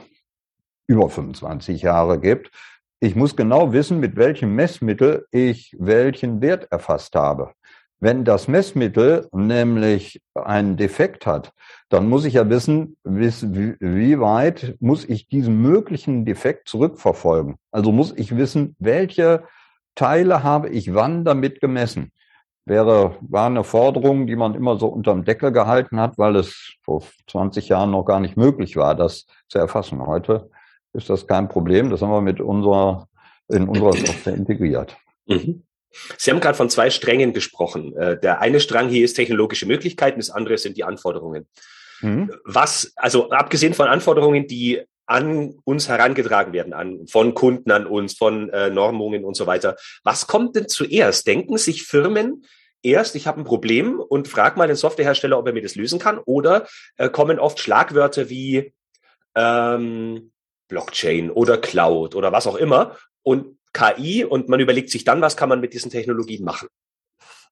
über 0.87 1.09
25 1.09 1.81
Jahre 1.81 2.19
gibt. 2.19 2.51
Ich 2.99 3.15
muss 3.15 3.35
genau 3.35 3.73
wissen, 3.73 3.99
mit 3.99 4.15
welchem 4.15 4.55
Messmittel 4.55 5.25
ich 5.31 5.75
welchen 5.79 6.41
Wert 6.41 6.71
erfasst 6.71 7.15
habe. 7.15 7.53
Wenn 8.03 8.25
das 8.25 8.49
Messmittel 8.49 9.29
nämlich 9.31 10.21
einen 10.35 10.75
Defekt 10.75 11.25
hat, 11.25 11.53
dann 11.87 12.09
muss 12.09 12.25
ich 12.25 12.33
ja 12.33 12.49
wissen, 12.49 12.97
wie 13.05 14.19
weit 14.19 14.75
muss 14.81 15.05
ich 15.05 15.29
diesen 15.29 15.61
möglichen 15.61 16.25
Defekt 16.25 16.67
zurückverfolgen. 16.67 17.55
Also 17.71 17.93
muss 17.93 18.11
ich 18.11 18.35
wissen, 18.35 18.75
welche 18.77 19.43
Teile 19.95 20.43
habe 20.43 20.67
ich 20.67 20.93
wann 20.93 21.23
damit 21.23 21.61
gemessen. 21.61 22.11
Wäre, 22.65 23.15
war 23.21 23.45
eine 23.45 23.63
Forderung, 23.63 24.27
die 24.27 24.35
man 24.35 24.53
immer 24.53 24.77
so 24.77 24.87
unterm 24.87 25.23
Deckel 25.23 25.53
gehalten 25.53 25.97
hat, 26.01 26.17
weil 26.17 26.35
es 26.35 26.73
vor 26.81 27.03
20 27.27 27.69
Jahren 27.69 27.91
noch 27.91 28.03
gar 28.03 28.19
nicht 28.19 28.35
möglich 28.35 28.75
war, 28.75 28.95
das 28.95 29.27
zu 29.47 29.59
erfassen. 29.59 30.05
Heute 30.05 30.49
ist 30.91 31.09
das 31.09 31.25
kein 31.25 31.47
Problem. 31.47 31.89
Das 31.89 32.01
haben 32.01 32.11
wir 32.11 32.19
mit 32.19 32.41
unserer, 32.41 33.07
in 33.47 33.69
unserer 33.69 33.93
Software 33.93 34.35
integriert. 34.35 34.97
Mhm. 35.25 35.63
Sie 36.17 36.31
haben 36.31 36.39
gerade 36.39 36.57
von 36.57 36.69
zwei 36.69 36.89
Strängen 36.89 37.33
gesprochen. 37.33 37.95
Äh, 37.95 38.19
der 38.19 38.41
eine 38.41 38.59
Strang 38.59 38.89
hier 38.89 39.05
ist 39.05 39.13
technologische 39.13 39.65
Möglichkeiten, 39.65 40.19
das 40.19 40.29
andere 40.29 40.57
sind 40.57 40.77
die 40.77 40.83
Anforderungen. 40.83 41.47
Mhm. 42.01 42.31
Was, 42.45 42.93
also 42.95 43.29
abgesehen 43.29 43.73
von 43.73 43.87
Anforderungen, 43.87 44.47
die 44.47 44.81
an 45.05 45.55
uns 45.65 45.89
herangetragen 45.89 46.53
werden, 46.53 46.73
an, 46.73 47.07
von 47.07 47.33
Kunden 47.33 47.71
an 47.71 47.85
uns, 47.85 48.13
von 48.17 48.49
äh, 48.49 48.69
Normungen 48.69 49.25
und 49.25 49.35
so 49.35 49.45
weiter. 49.47 49.75
Was 50.03 50.27
kommt 50.27 50.55
denn 50.55 50.69
zuerst? 50.69 51.27
Denken 51.27 51.57
sich 51.57 51.83
Firmen 51.83 52.45
erst, 52.81 53.15
ich 53.15 53.27
habe 53.27 53.41
ein 53.41 53.45
Problem 53.45 53.99
und 53.99 54.27
frage 54.27 54.57
mal 54.57 54.67
den 54.67 54.77
Softwarehersteller, 54.77 55.37
ob 55.37 55.47
er 55.47 55.53
mir 55.53 55.61
das 55.61 55.75
lösen 55.75 55.99
kann? 55.99 56.19
Oder 56.19 56.67
äh, 56.97 57.09
kommen 57.09 57.39
oft 57.39 57.59
Schlagwörter 57.59 58.29
wie 58.29 58.73
ähm, 59.35 60.31
Blockchain 60.67 61.31
oder 61.31 61.57
Cloud 61.57 62.15
oder 62.15 62.31
was 62.31 62.47
auch 62.47 62.55
immer 62.55 62.97
und 63.23 63.57
KI 63.73 64.23
und 64.23 64.49
man 64.49 64.59
überlegt 64.59 64.89
sich 64.89 65.03
dann, 65.03 65.21
was 65.21 65.35
kann 65.35 65.49
man 65.49 65.59
mit 65.59 65.73
diesen 65.73 65.91
Technologien 65.91 66.43
machen. 66.43 66.69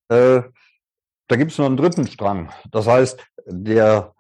Äh, 0.10 0.44
da 1.28 1.36
gibt 1.36 1.52
es 1.52 1.58
noch 1.58 1.66
einen 1.66 1.78
dritten 1.78 2.08
Strang. 2.08 2.52
Das 2.72 2.88
heißt, 2.88 3.20
der 3.46 4.14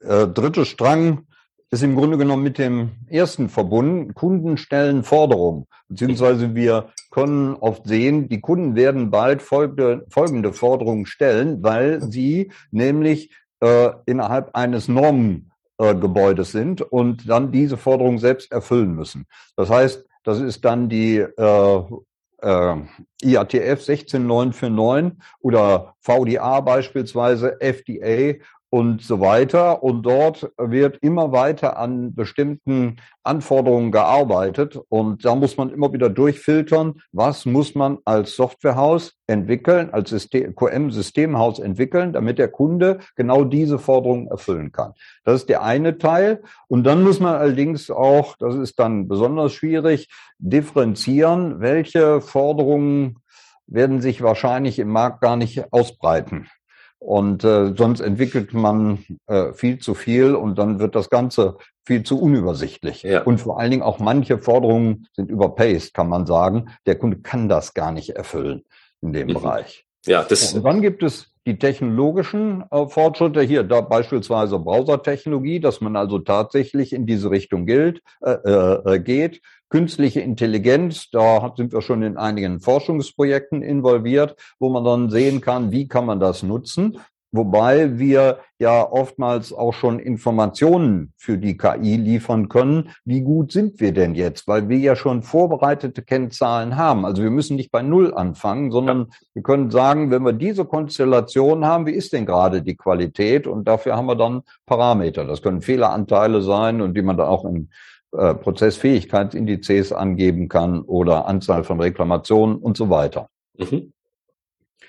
äh, 0.00 0.26
dritte 0.26 0.64
Strang 0.64 1.26
ist 1.70 1.82
im 1.82 1.96
Grunde 1.96 2.18
genommen 2.18 2.42
mit 2.42 2.58
dem 2.58 2.92
ersten 3.08 3.48
verbunden. 3.48 4.14
Kunden 4.14 4.56
stellen 4.56 5.02
Forderungen, 5.02 5.66
beziehungsweise 5.88 6.54
wir 6.54 6.90
können 7.10 7.54
oft 7.56 7.86
sehen, 7.86 8.28
die 8.28 8.40
Kunden 8.40 8.76
werden 8.76 9.10
bald 9.10 9.42
folgende, 9.42 10.06
folgende 10.08 10.52
Forderungen 10.52 11.06
stellen, 11.06 11.62
weil 11.62 12.00
sie 12.00 12.52
nämlich 12.70 13.34
äh, 13.60 13.90
innerhalb 14.06 14.54
eines 14.54 14.88
Normen 14.88 15.50
äh, 15.78 15.94
Gebäudes 15.94 16.52
sind 16.52 16.80
und 16.80 17.28
dann 17.28 17.50
diese 17.50 17.76
Forderung 17.76 18.18
selbst 18.18 18.52
erfüllen 18.52 18.94
müssen. 18.94 19.26
Das 19.56 19.68
heißt, 19.68 20.04
das 20.24 20.40
ist 20.40 20.64
dann 20.64 20.88
die 20.88 21.18
äh, 21.18 21.82
äh, 22.42 22.76
IATF 23.22 23.82
16949 23.82 25.18
oder 25.40 25.94
VDA 26.00 26.60
beispielsweise, 26.60 27.60
FDA 27.60 28.34
und 28.74 29.02
so 29.02 29.20
weiter. 29.20 29.84
Und 29.84 30.02
dort 30.02 30.50
wird 30.58 30.98
immer 31.00 31.30
weiter 31.30 31.78
an 31.78 32.12
bestimmten 32.12 32.96
Anforderungen 33.22 33.92
gearbeitet. 33.92 34.76
Und 34.88 35.24
da 35.24 35.36
muss 35.36 35.56
man 35.56 35.70
immer 35.70 35.92
wieder 35.92 36.10
durchfiltern, 36.10 36.94
was 37.12 37.46
muss 37.46 37.76
man 37.76 37.98
als 38.04 38.34
Softwarehaus 38.34 39.14
entwickeln, 39.28 39.90
als 39.92 40.10
QM-Systemhaus 40.28 41.60
entwickeln, 41.60 42.12
damit 42.12 42.40
der 42.40 42.48
Kunde 42.48 42.98
genau 43.14 43.44
diese 43.44 43.78
Forderungen 43.78 44.26
erfüllen 44.26 44.72
kann. 44.72 44.94
Das 45.22 45.42
ist 45.42 45.48
der 45.48 45.62
eine 45.62 45.98
Teil. 45.98 46.42
Und 46.66 46.82
dann 46.82 47.04
muss 47.04 47.20
man 47.20 47.36
allerdings 47.36 47.92
auch, 47.92 48.34
das 48.38 48.56
ist 48.56 48.80
dann 48.80 49.06
besonders 49.06 49.52
schwierig, 49.52 50.08
differenzieren, 50.38 51.60
welche 51.60 52.20
Forderungen 52.20 53.20
werden 53.68 54.00
sich 54.00 54.20
wahrscheinlich 54.20 54.80
im 54.80 54.88
Markt 54.88 55.20
gar 55.20 55.36
nicht 55.36 55.72
ausbreiten. 55.72 56.48
Und 57.04 57.44
äh, 57.44 57.74
sonst 57.76 58.00
entwickelt 58.00 58.54
man 58.54 59.04
äh, 59.26 59.52
viel 59.52 59.78
zu 59.78 59.92
viel 59.92 60.34
und 60.34 60.56
dann 60.56 60.78
wird 60.78 60.94
das 60.94 61.10
Ganze 61.10 61.58
viel 61.84 62.02
zu 62.02 62.18
unübersichtlich. 62.18 63.02
Ja. 63.02 63.24
Und 63.24 63.42
vor 63.42 63.60
allen 63.60 63.70
Dingen 63.70 63.82
auch 63.82 63.98
manche 63.98 64.38
Forderungen 64.38 65.06
sind 65.12 65.30
überpaced, 65.30 65.92
kann 65.92 66.08
man 66.08 66.24
sagen. 66.24 66.70
Der 66.86 66.96
Kunde 66.96 67.18
kann 67.18 67.50
das 67.50 67.74
gar 67.74 67.92
nicht 67.92 68.16
erfüllen 68.16 68.62
in 69.02 69.12
dem 69.12 69.28
mhm. 69.28 69.34
Bereich. 69.34 69.84
Ja, 70.06 70.22
das 70.22 70.54
und 70.54 70.64
dann 70.64 70.80
gibt 70.80 71.02
es 71.02 71.30
die 71.46 71.58
technologischen 71.58 72.64
äh, 72.70 72.86
Fortschritte 72.86 73.42
hier, 73.42 73.64
da 73.64 73.82
beispielsweise 73.82 74.58
Browsertechnologie, 74.58 75.60
dass 75.60 75.82
man 75.82 75.96
also 75.96 76.20
tatsächlich 76.20 76.94
in 76.94 77.04
diese 77.04 77.30
Richtung 77.30 77.66
gilt, 77.66 78.00
äh, 78.22 78.30
äh, 78.30 78.98
geht. 78.98 79.42
Künstliche 79.74 80.20
Intelligenz, 80.20 81.10
da 81.10 81.52
sind 81.56 81.72
wir 81.72 81.82
schon 81.82 82.04
in 82.04 82.16
einigen 82.16 82.60
Forschungsprojekten 82.60 83.60
involviert, 83.60 84.36
wo 84.60 84.68
man 84.68 84.84
dann 84.84 85.10
sehen 85.10 85.40
kann, 85.40 85.72
wie 85.72 85.88
kann 85.88 86.06
man 86.06 86.20
das 86.20 86.44
nutzen. 86.44 86.98
Wobei 87.32 87.98
wir 87.98 88.38
ja 88.60 88.88
oftmals 88.88 89.52
auch 89.52 89.74
schon 89.74 89.98
Informationen 89.98 91.12
für 91.16 91.38
die 91.38 91.56
KI 91.56 91.96
liefern 91.96 92.48
können. 92.48 92.90
Wie 93.04 93.22
gut 93.22 93.50
sind 93.50 93.80
wir 93.80 93.92
denn 93.92 94.14
jetzt? 94.14 94.46
Weil 94.46 94.68
wir 94.68 94.78
ja 94.78 94.94
schon 94.94 95.24
vorbereitete 95.24 96.02
Kennzahlen 96.02 96.76
haben. 96.76 97.04
Also 97.04 97.24
wir 97.24 97.30
müssen 97.30 97.56
nicht 97.56 97.72
bei 97.72 97.82
Null 97.82 98.14
anfangen, 98.14 98.70
sondern 98.70 99.08
wir 99.32 99.42
können 99.42 99.72
sagen, 99.72 100.12
wenn 100.12 100.22
wir 100.22 100.34
diese 100.34 100.66
Konstellation 100.66 101.64
haben, 101.64 101.86
wie 101.86 101.94
ist 101.94 102.12
denn 102.12 102.26
gerade 102.26 102.62
die 102.62 102.76
Qualität? 102.76 103.48
Und 103.48 103.66
dafür 103.66 103.96
haben 103.96 104.06
wir 104.06 104.14
dann 104.14 104.42
Parameter. 104.66 105.24
Das 105.24 105.42
können 105.42 105.62
Fehleranteile 105.62 106.42
sein 106.42 106.80
und 106.80 106.96
die 106.96 107.02
man 107.02 107.16
dann 107.16 107.26
auch 107.26 107.44
in 107.44 107.70
äh, 108.16 108.34
Prozessfähigkeitsindizes 108.34 109.92
angeben 109.92 110.48
kann 110.48 110.82
oder 110.82 111.26
Anzahl 111.26 111.64
von 111.64 111.80
Reklamationen 111.80 112.56
und 112.56 112.76
so 112.76 112.90
weiter. 112.90 113.28
Mhm. 113.56 113.92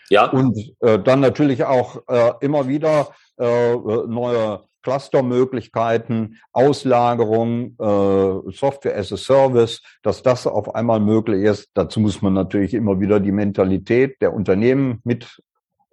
Ja. 0.10 0.30
Und 0.30 0.74
äh, 0.82 1.00
dann 1.00 1.20
natürlich 1.20 1.64
auch 1.66 2.04
äh, 2.08 2.34
immer 2.42 2.68
wieder 2.68 3.10
äh, 3.38 3.76
neue 3.76 4.62
Clustermöglichkeiten, 4.84 6.40
Auslagerung, 6.54 7.76
äh, 7.80 8.52
Software 8.52 8.96
as 8.96 9.12
a 9.12 9.18
Service, 9.18 9.82
dass 10.04 10.22
das 10.22 10.46
auf 10.46 10.76
einmal 10.76 11.00
möglich 11.00 11.44
ist. 11.44 11.70
Dazu 11.74 12.00
muss 12.00 12.22
man 12.22 12.34
natürlich 12.34 12.76
immer 12.76 13.00
wieder 13.00 13.20
die 13.20 13.32
Mentalität 13.32 14.22
der 14.22 14.34
Unternehmen 14.34 15.02
mit 15.04 15.42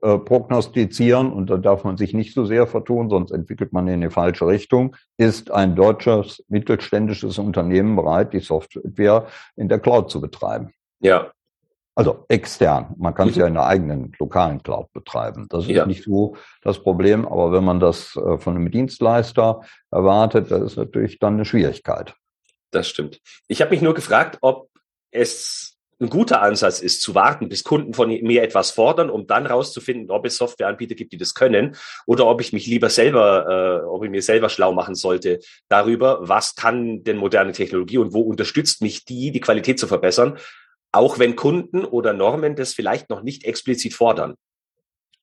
äh, 0.03 0.19
prognostizieren 0.19 1.33
und 1.33 1.49
da 1.49 1.57
darf 1.57 1.85
man 1.85 1.97
sich 1.97 2.13
nicht 2.13 2.35
so 2.35 2.45
sehr 2.45 2.67
vertun, 2.67 3.09
sonst 3.09 3.31
entwickelt 3.31 3.73
man 3.73 3.87
in 3.87 4.01
die 4.01 4.11
falsche 4.11 4.49
Richtung. 4.49 4.97
Ist 5.17 5.53
ein 5.53 5.77
deutsches 5.77 6.45
mittelständisches 6.49 7.39
Unternehmen 7.39 7.95
bereit, 7.95 8.33
die 8.33 8.41
Software 8.41 9.29
in 9.55 9.69
der 9.69 9.79
Cloud 9.79 10.11
zu 10.11 10.21
betreiben? 10.21 10.73
Ja. 10.99 11.31
Also 11.95 12.25
extern. 12.29 12.95
Man 12.99 13.15
kann 13.15 13.29
es 13.29 13.37
mhm. 13.37 13.41
ja 13.43 13.47
in 13.47 13.55
der 13.55 13.67
eigenen 13.67 14.13
lokalen 14.19 14.61
Cloud 14.65 14.93
betreiben. 14.93 15.47
Das 15.51 15.67
ist 15.67 15.71
ja. 15.71 15.87
nicht 15.87 16.03
so 16.03 16.37
das 16.63 16.83
Problem, 16.83 17.25
aber 17.25 17.53
wenn 17.53 17.63
man 17.63 17.79
das 17.79 18.17
äh, 18.17 18.39
von 18.39 18.57
einem 18.57 18.73
Dienstleister 18.73 19.61
erwartet, 19.93 20.51
das 20.51 20.63
ist 20.63 20.77
natürlich 20.79 21.21
dann 21.21 21.35
eine 21.35 21.45
Schwierigkeit. 21.45 22.13
Das 22.73 22.89
stimmt. 22.89 23.21
Ich 23.47 23.61
habe 23.61 23.71
mich 23.71 23.83
nur 23.83 23.95
gefragt, 23.95 24.39
ob 24.41 24.69
es 25.13 25.72
ein 26.03 26.11
guter 26.11 26.43
Ansatz 26.43 26.81
ist, 26.81 27.01
zu 27.01 27.15
warten, 27.15 27.49
bis 27.49 27.65
Kunden 27.65 27.95
von 27.95 28.09
mir 28.09 28.43
etwas 28.43 28.73
fordern, 28.73 29.09
um 29.09 29.27
dann 29.27 29.47
rauszufinden, 29.47 30.11
ob 30.11 30.27
es 30.27 30.37
Softwareanbieter 30.37 30.95
gibt, 30.95 31.13
die 31.13 31.17
das 31.17 31.35
können, 31.35 31.77
oder 32.07 32.27
ob 32.27 32.41
ich 32.41 32.53
mich 32.53 32.67
lieber 32.67 32.91
selber, 32.91 33.83
äh, 33.83 33.87
ob 33.87 34.05
ich 34.05 34.11
mir 34.11 34.23
selber 34.23 34.49
schlau 34.49 34.73
machen 34.73 34.95
sollte 34.95 35.39
darüber, 35.69 36.19
was 36.29 36.57
kann 36.57 37.05
denn 37.05 37.17
moderne 37.17 37.53
Technologie 37.53 37.99
und 37.99 38.13
wo 38.13 38.21
unterstützt 38.23 38.83
mich 38.83 39.05
die, 39.05 39.31
die 39.31 39.41
Qualität 39.41 39.79
zu 39.79 39.87
verbessern, 39.87 40.39
auch 40.91 41.19
wenn 41.19 41.37
Kunden 41.37 41.85
oder 41.85 42.13
Normen 42.13 42.57
das 42.57 42.75
vielleicht 42.75 43.09
noch 43.09 43.23
nicht 43.23 43.45
explizit 43.45 43.95
fordern. 43.95 44.35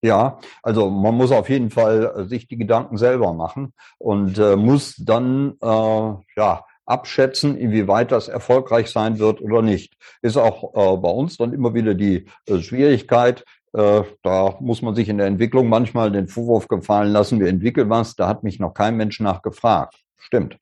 Ja, 0.02 0.40
also 0.64 0.90
man 0.90 1.14
muss 1.14 1.32
auf 1.32 1.50
jeden 1.50 1.72
Fall 1.72 2.14
äh, 2.16 2.24
sich 2.24 2.48
die 2.48 2.58
Gedanken 2.58 2.98
selber 2.98 3.34
machen 3.34 3.74
und 3.98 4.38
äh, 4.38 4.56
muss 4.56 4.96
dann 4.96 5.58
äh, 5.62 6.14
ja 6.38 6.64
abschätzen, 6.90 7.56
inwieweit 7.58 8.12
das 8.12 8.28
erfolgreich 8.28 8.90
sein 8.90 9.20
wird 9.20 9.42
oder 9.42 9.62
nicht. 9.62 9.96
Ist 10.22 10.38
auch 10.38 10.74
äh, 10.74 10.98
bei 10.98 11.10
uns 11.10 11.38
dann 11.38 11.54
immer 11.54 11.74
wieder 11.74 11.94
die 11.94 12.26
äh, 12.48 12.60
Schwierigkeit. 12.60 13.46
Äh, 13.74 14.02
da 14.24 14.56
muss 14.60 14.82
man 14.82 14.96
sich 14.96 15.10
in 15.10 15.20
der 15.20 15.28
Entwicklung 15.28 15.70
manchmal 15.70 16.12
den 16.12 16.28
Vorwurf 16.28 16.68
gefallen 16.68 17.12
lassen, 17.12 17.40
wir 17.40 17.48
entwickeln 17.48 17.90
was, 17.90 18.16
da 18.16 18.28
hat 18.28 18.44
mich 18.44 18.60
noch 18.60 18.74
kein 18.74 18.98
Mensch 18.98 19.20
nachgefragt. 19.20 19.96
Stimmt. 20.18 20.58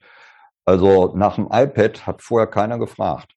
Also 0.65 1.13
nach 1.15 1.35
dem 1.35 1.47
iPad 1.49 2.05
hat 2.05 2.21
vorher 2.21 2.47
keiner 2.47 2.77
gefragt. 2.77 3.31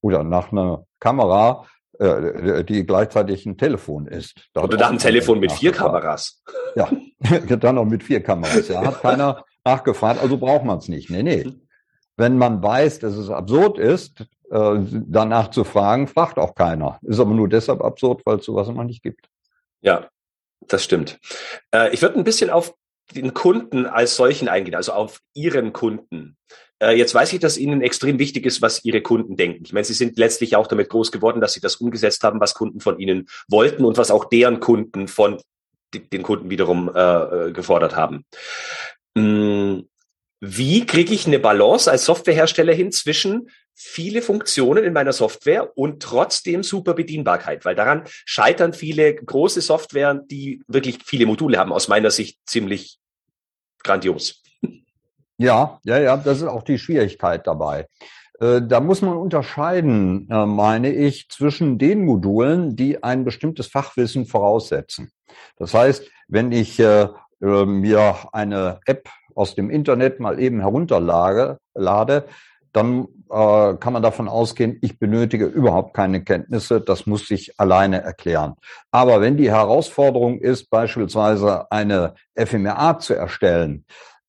Oder 0.00 0.24
nach 0.24 0.50
einer 0.50 0.84
Kamera, 0.98 1.66
äh, 2.00 2.64
die 2.64 2.84
gleichzeitig 2.84 3.46
ein 3.46 3.56
Telefon 3.56 4.06
ist. 4.06 4.48
Da 4.52 4.62
Oder 4.62 4.78
nach 4.78 4.88
einem 4.88 4.98
Telefon 4.98 5.38
mit 5.38 5.52
vier 5.52 5.70
Kameras. 5.70 6.42
Ja, 6.74 6.88
dann 7.56 7.76
noch 7.76 7.84
mit 7.84 8.02
vier 8.02 8.20
Kameras. 8.22 8.66
Ja, 8.68 8.84
hat 8.84 9.00
keiner 9.00 9.44
nachgefragt, 9.64 10.20
also 10.20 10.38
braucht 10.38 10.64
man 10.64 10.78
es 10.78 10.88
nicht. 10.88 11.10
Nee, 11.10 11.22
nee. 11.22 11.52
Wenn 12.20 12.36
man 12.36 12.62
weiß, 12.62 12.98
dass 12.98 13.14
es 13.16 13.30
absurd 13.30 13.78
ist, 13.78 14.20
äh, 14.50 14.78
danach 15.08 15.50
zu 15.50 15.64
fragen, 15.64 16.06
fragt 16.06 16.38
auch 16.38 16.54
keiner. 16.54 16.98
Ist 17.00 17.18
aber 17.18 17.32
nur 17.32 17.48
deshalb 17.48 17.80
absurd, 17.80 18.20
weil 18.26 18.40
es 18.40 18.44
sowas 18.44 18.68
immer 18.68 18.84
nicht 18.84 19.02
gibt. 19.02 19.26
Ja, 19.80 20.10
das 20.68 20.84
stimmt. 20.84 21.18
Äh, 21.74 21.94
ich 21.94 22.02
würde 22.02 22.18
ein 22.18 22.24
bisschen 22.24 22.50
auf 22.50 22.74
den 23.14 23.32
Kunden 23.32 23.86
als 23.86 24.16
solchen 24.16 24.48
eingehen, 24.48 24.74
also 24.74 24.92
auf 24.92 25.20
Ihren 25.32 25.72
Kunden. 25.72 26.36
Äh, 26.78 26.98
jetzt 26.98 27.14
weiß 27.14 27.32
ich, 27.32 27.40
dass 27.40 27.56
Ihnen 27.56 27.80
extrem 27.80 28.18
wichtig 28.18 28.44
ist, 28.44 28.60
was 28.60 28.84
Ihre 28.84 29.00
Kunden 29.00 29.36
denken. 29.36 29.62
Ich 29.64 29.72
meine, 29.72 29.84
Sie 29.84 29.94
sind 29.94 30.18
letztlich 30.18 30.56
auch 30.56 30.66
damit 30.66 30.90
groß 30.90 31.12
geworden, 31.12 31.40
dass 31.40 31.54
Sie 31.54 31.60
das 31.60 31.76
umgesetzt 31.76 32.22
haben, 32.22 32.38
was 32.38 32.52
Kunden 32.52 32.80
von 32.80 32.98
Ihnen 32.98 33.28
wollten 33.48 33.82
und 33.82 33.96
was 33.96 34.10
auch 34.10 34.26
deren 34.26 34.60
Kunden 34.60 35.08
von 35.08 35.40
den 35.94 36.22
Kunden 36.22 36.50
wiederum 36.50 36.90
äh, 36.94 37.50
gefordert 37.52 37.96
haben. 37.96 38.26
Mm, 39.16 39.80
wie 40.40 40.86
kriege 40.86 41.12
ich 41.12 41.26
eine 41.26 41.38
Balance 41.38 41.90
als 41.90 42.06
Softwarehersteller 42.06 42.72
hin 42.72 42.92
zwischen 42.92 43.50
viele 43.74 44.22
Funktionen 44.22 44.84
in 44.84 44.92
meiner 44.94 45.12
Software 45.12 45.76
und 45.76 46.02
trotzdem 46.02 46.62
super 46.62 46.94
Bedienbarkeit? 46.94 47.64
Weil 47.66 47.74
daran 47.74 48.04
scheitern 48.24 48.72
viele 48.72 49.14
große 49.14 49.60
Software, 49.60 50.14
die 50.14 50.62
wirklich 50.66 51.00
viele 51.04 51.26
Module 51.26 51.58
haben, 51.58 51.72
aus 51.72 51.88
meiner 51.88 52.10
Sicht 52.10 52.38
ziemlich 52.46 52.98
grandios. 53.82 54.42
Ja, 55.36 55.80
ja, 55.84 55.98
ja, 55.98 56.16
das 56.18 56.38
ist 56.38 56.48
auch 56.48 56.62
die 56.62 56.78
Schwierigkeit 56.78 57.46
dabei. 57.46 57.86
Äh, 58.40 58.62
da 58.62 58.80
muss 58.80 59.02
man 59.02 59.16
unterscheiden, 59.16 60.28
äh, 60.30 60.46
meine 60.46 60.92
ich, 60.92 61.28
zwischen 61.30 61.78
den 61.78 62.04
Modulen, 62.04 62.76
die 62.76 63.02
ein 63.02 63.24
bestimmtes 63.24 63.66
Fachwissen 63.66 64.26
voraussetzen. 64.26 65.10
Das 65.56 65.72
heißt, 65.72 66.06
wenn 66.28 66.52
ich 66.52 66.78
äh, 66.78 67.08
mir 67.40 68.16
eine 68.32 68.80
App 68.84 69.08
aus 69.40 69.54
dem 69.54 69.70
Internet 69.70 70.20
mal 70.20 70.38
eben 70.38 70.60
herunterlade, 70.60 71.56
dann 72.72 73.08
äh, 73.30 73.74
kann 73.74 73.94
man 73.94 74.02
davon 74.02 74.28
ausgehen, 74.28 74.78
ich 74.82 74.98
benötige 74.98 75.46
überhaupt 75.46 75.94
keine 75.94 76.22
Kenntnisse, 76.22 76.80
das 76.80 77.06
muss 77.06 77.26
sich 77.26 77.58
alleine 77.58 78.02
erklären. 78.02 78.54
Aber 78.90 79.22
wenn 79.22 79.38
die 79.38 79.50
Herausforderung 79.50 80.38
ist, 80.38 80.68
beispielsweise 80.68 81.72
eine 81.72 82.14
FMRA 82.36 82.98
zu 82.98 83.14
erstellen, 83.14 83.86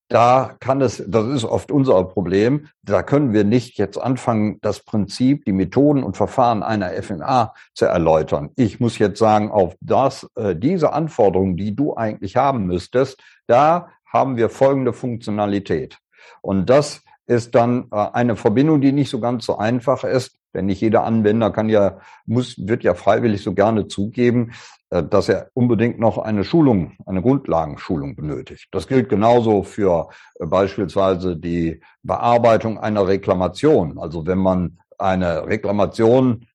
da 0.07 0.55
kann 0.59 0.81
es, 0.81 1.01
das 1.07 1.27
ist 1.27 1.45
oft 1.45 1.71
unser 1.71 2.03
Problem, 2.03 2.67
da 2.83 3.01
können 3.01 3.31
wir 3.33 3.43
nicht 3.43 3.77
jetzt 3.77 3.97
anfangen, 3.97 4.59
das 4.61 4.81
Prinzip, 4.81 5.45
die 5.45 5.53
Methoden 5.53 6.03
und 6.03 6.17
Verfahren 6.17 6.63
einer 6.63 6.91
FMA 7.01 7.53
zu 7.73 7.85
erläutern. 7.85 8.49
Ich 8.55 8.79
muss 8.79 8.97
jetzt 8.97 9.19
sagen, 9.19 9.51
auf 9.51 9.75
das, 9.81 10.27
äh, 10.35 10.55
diese 10.55 10.93
Anforderungen, 10.93 11.55
die 11.55 11.75
du 11.75 11.95
eigentlich 11.95 12.35
haben 12.35 12.65
müsstest, 12.65 13.21
da 13.47 13.89
haben 14.11 14.37
wir 14.37 14.49
folgende 14.49 14.93
Funktionalität. 14.93 15.97
Und 16.41 16.69
das 16.69 17.01
ist 17.31 17.55
dann 17.55 17.87
äh, 17.91 18.07
eine 18.13 18.35
Verbindung, 18.35 18.81
die 18.81 18.91
nicht 18.91 19.09
so 19.09 19.19
ganz 19.19 19.45
so 19.45 19.57
einfach 19.57 20.03
ist, 20.03 20.37
denn 20.53 20.65
nicht 20.65 20.81
jeder 20.81 21.05
Anwender 21.05 21.49
kann 21.51 21.69
ja, 21.69 21.99
muss, 22.25 22.55
wird 22.57 22.83
ja 22.83 22.93
freiwillig 22.93 23.41
so 23.41 23.53
gerne 23.53 23.87
zugeben, 23.87 24.51
äh, 24.89 25.01
dass 25.03 25.29
er 25.29 25.49
unbedingt 25.53 25.97
noch 25.99 26.17
eine 26.17 26.43
Schulung, 26.43 26.93
eine 27.05 27.21
Grundlagenschulung 27.21 28.15
benötigt. 28.15 28.67
Das 28.71 28.87
gilt 28.87 29.07
genauso 29.07 29.63
für 29.63 30.09
äh, 30.39 30.45
beispielsweise 30.45 31.37
die 31.37 31.81
Bearbeitung 32.03 32.77
einer 32.79 33.07
Reklamation. 33.07 33.97
Also 33.97 34.25
wenn 34.27 34.39
man 34.39 34.79
eine 34.97 35.47
Reklamation 35.47 36.45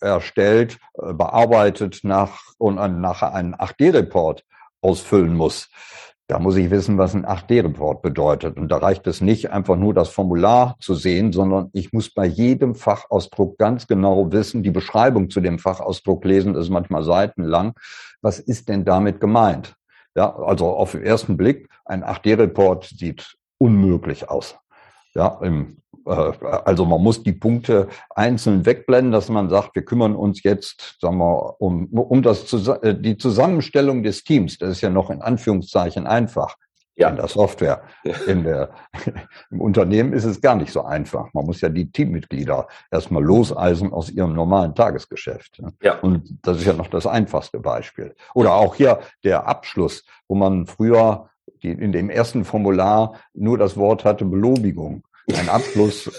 erstellt, 0.00 0.80
bearbeitet 0.92 2.00
nach 2.02 2.40
und 2.58 2.74
nachher 3.00 3.32
einen 3.32 3.54
8D-Report 3.54 4.44
ausfüllen 4.80 5.36
muss, 5.36 5.70
da 6.26 6.38
muss 6.38 6.56
ich 6.56 6.70
wissen, 6.70 6.96
was 6.96 7.14
ein 7.14 7.26
8D-Report 7.26 8.00
bedeutet. 8.00 8.56
Und 8.56 8.68
da 8.68 8.78
reicht 8.78 9.06
es 9.06 9.20
nicht, 9.20 9.50
einfach 9.50 9.76
nur 9.76 9.92
das 9.92 10.08
Formular 10.08 10.76
zu 10.80 10.94
sehen, 10.94 11.32
sondern 11.32 11.68
ich 11.72 11.92
muss 11.92 12.10
bei 12.12 12.24
jedem 12.24 12.74
Fachausdruck 12.74 13.58
ganz 13.58 13.86
genau 13.86 14.32
wissen, 14.32 14.62
die 14.62 14.70
Beschreibung 14.70 15.28
zu 15.28 15.40
dem 15.40 15.58
Fachausdruck 15.58 16.24
lesen, 16.24 16.54
das 16.54 16.64
ist 16.64 16.70
manchmal 16.70 17.02
seitenlang. 17.02 17.74
Was 18.22 18.38
ist 18.38 18.68
denn 18.68 18.84
damit 18.86 19.20
gemeint? 19.20 19.76
Ja, 20.16 20.34
also 20.34 20.70
auf 20.70 20.92
den 20.92 21.02
ersten 21.02 21.36
Blick, 21.36 21.68
ein 21.84 22.02
8D-Report 22.02 22.84
sieht 22.84 23.36
unmöglich 23.58 24.30
aus. 24.30 24.56
Ja, 25.14 25.38
im 25.42 25.78
also 26.06 26.84
man 26.84 27.02
muss 27.02 27.22
die 27.22 27.32
Punkte 27.32 27.88
einzeln 28.14 28.66
wegblenden, 28.66 29.12
dass 29.12 29.28
man 29.28 29.48
sagt, 29.48 29.74
wir 29.74 29.84
kümmern 29.84 30.14
uns 30.14 30.42
jetzt, 30.42 30.96
sagen 31.00 31.18
wir, 31.18 31.60
um, 31.60 31.86
um 31.86 32.22
das, 32.22 32.52
äh, 32.52 32.94
die 32.94 33.16
Zusammenstellung 33.16 34.02
des 34.02 34.24
Teams. 34.24 34.58
Das 34.58 34.70
ist 34.70 34.80
ja 34.80 34.90
noch 34.90 35.10
in 35.10 35.22
Anführungszeichen 35.22 36.06
einfach. 36.06 36.56
Ja. 36.96 37.08
In 37.08 37.16
der 37.16 37.26
Software. 37.26 37.82
In 38.28 38.44
der, 38.44 38.70
Im 39.50 39.60
Unternehmen 39.60 40.12
ist 40.12 40.24
es 40.24 40.40
gar 40.40 40.54
nicht 40.54 40.72
so 40.72 40.84
einfach. 40.84 41.32
Man 41.32 41.44
muss 41.44 41.60
ja 41.60 41.68
die 41.68 41.90
Teammitglieder 41.90 42.68
erstmal 42.90 43.24
loseisen 43.24 43.92
aus 43.92 44.10
ihrem 44.10 44.32
normalen 44.32 44.76
Tagesgeschäft. 44.76 45.60
Ja. 45.82 45.98
Und 45.98 46.38
das 46.42 46.58
ist 46.58 46.66
ja 46.66 46.72
noch 46.72 46.86
das 46.86 47.06
einfachste 47.06 47.58
Beispiel. 47.58 48.14
Oder 48.32 48.54
auch 48.54 48.76
hier 48.76 49.00
der 49.24 49.48
Abschluss, 49.48 50.04
wo 50.28 50.36
man 50.36 50.66
früher 50.66 51.30
die, 51.64 51.70
in 51.70 51.90
dem 51.90 52.10
ersten 52.10 52.44
Formular 52.44 53.14
nur 53.32 53.58
das 53.58 53.76
Wort 53.76 54.04
hatte 54.04 54.24
Belobigung 54.24 55.02
ein 55.32 55.48
Abschluss. 55.48 56.10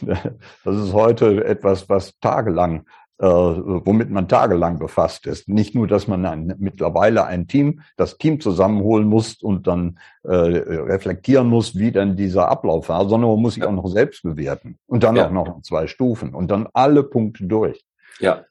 das 0.00 0.76
ist 0.76 0.92
heute 0.92 1.44
etwas, 1.44 1.88
was 1.88 2.18
tagelang, 2.20 2.86
äh, 3.18 3.26
womit 3.26 4.10
man 4.10 4.28
tagelang 4.28 4.78
befasst 4.78 5.26
ist. 5.26 5.48
Nicht 5.48 5.74
nur, 5.74 5.86
dass 5.86 6.06
man 6.06 6.24
ein, 6.26 6.54
mittlerweile 6.58 7.24
ein 7.24 7.48
Team, 7.48 7.82
das 7.96 8.18
Team 8.18 8.40
zusammenholen 8.40 9.06
muss 9.06 9.42
und 9.42 9.66
dann 9.66 9.98
äh, 10.22 10.30
reflektieren 10.30 11.48
muss, 11.48 11.76
wie 11.76 11.92
denn 11.92 12.16
dieser 12.16 12.48
Ablauf 12.48 12.88
war, 12.88 13.08
sondern 13.08 13.30
man 13.30 13.40
muss 13.40 13.54
sich 13.54 13.64
auch 13.64 13.72
noch 13.72 13.88
selbst 13.88 14.22
bewerten. 14.22 14.78
Und 14.86 15.02
dann 15.02 15.16
ja. 15.16 15.26
auch 15.26 15.32
noch 15.32 15.62
zwei 15.62 15.86
Stufen 15.86 16.34
und 16.34 16.50
dann 16.50 16.68
alle 16.72 17.02
Punkte 17.02 17.44
durch. 17.44 17.84
Ja. 18.20 18.44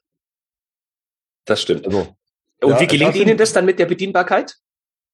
Das 1.44 1.62
stimmt. 1.62 1.86
Also, 1.86 2.06
und 2.62 2.70
ja, 2.70 2.80
wie 2.80 2.86
gelingt 2.86 3.16
Ihnen 3.16 3.38
das 3.38 3.52
dann 3.52 3.64
mit 3.64 3.78
der 3.78 3.86
Bedienbarkeit? 3.86 4.56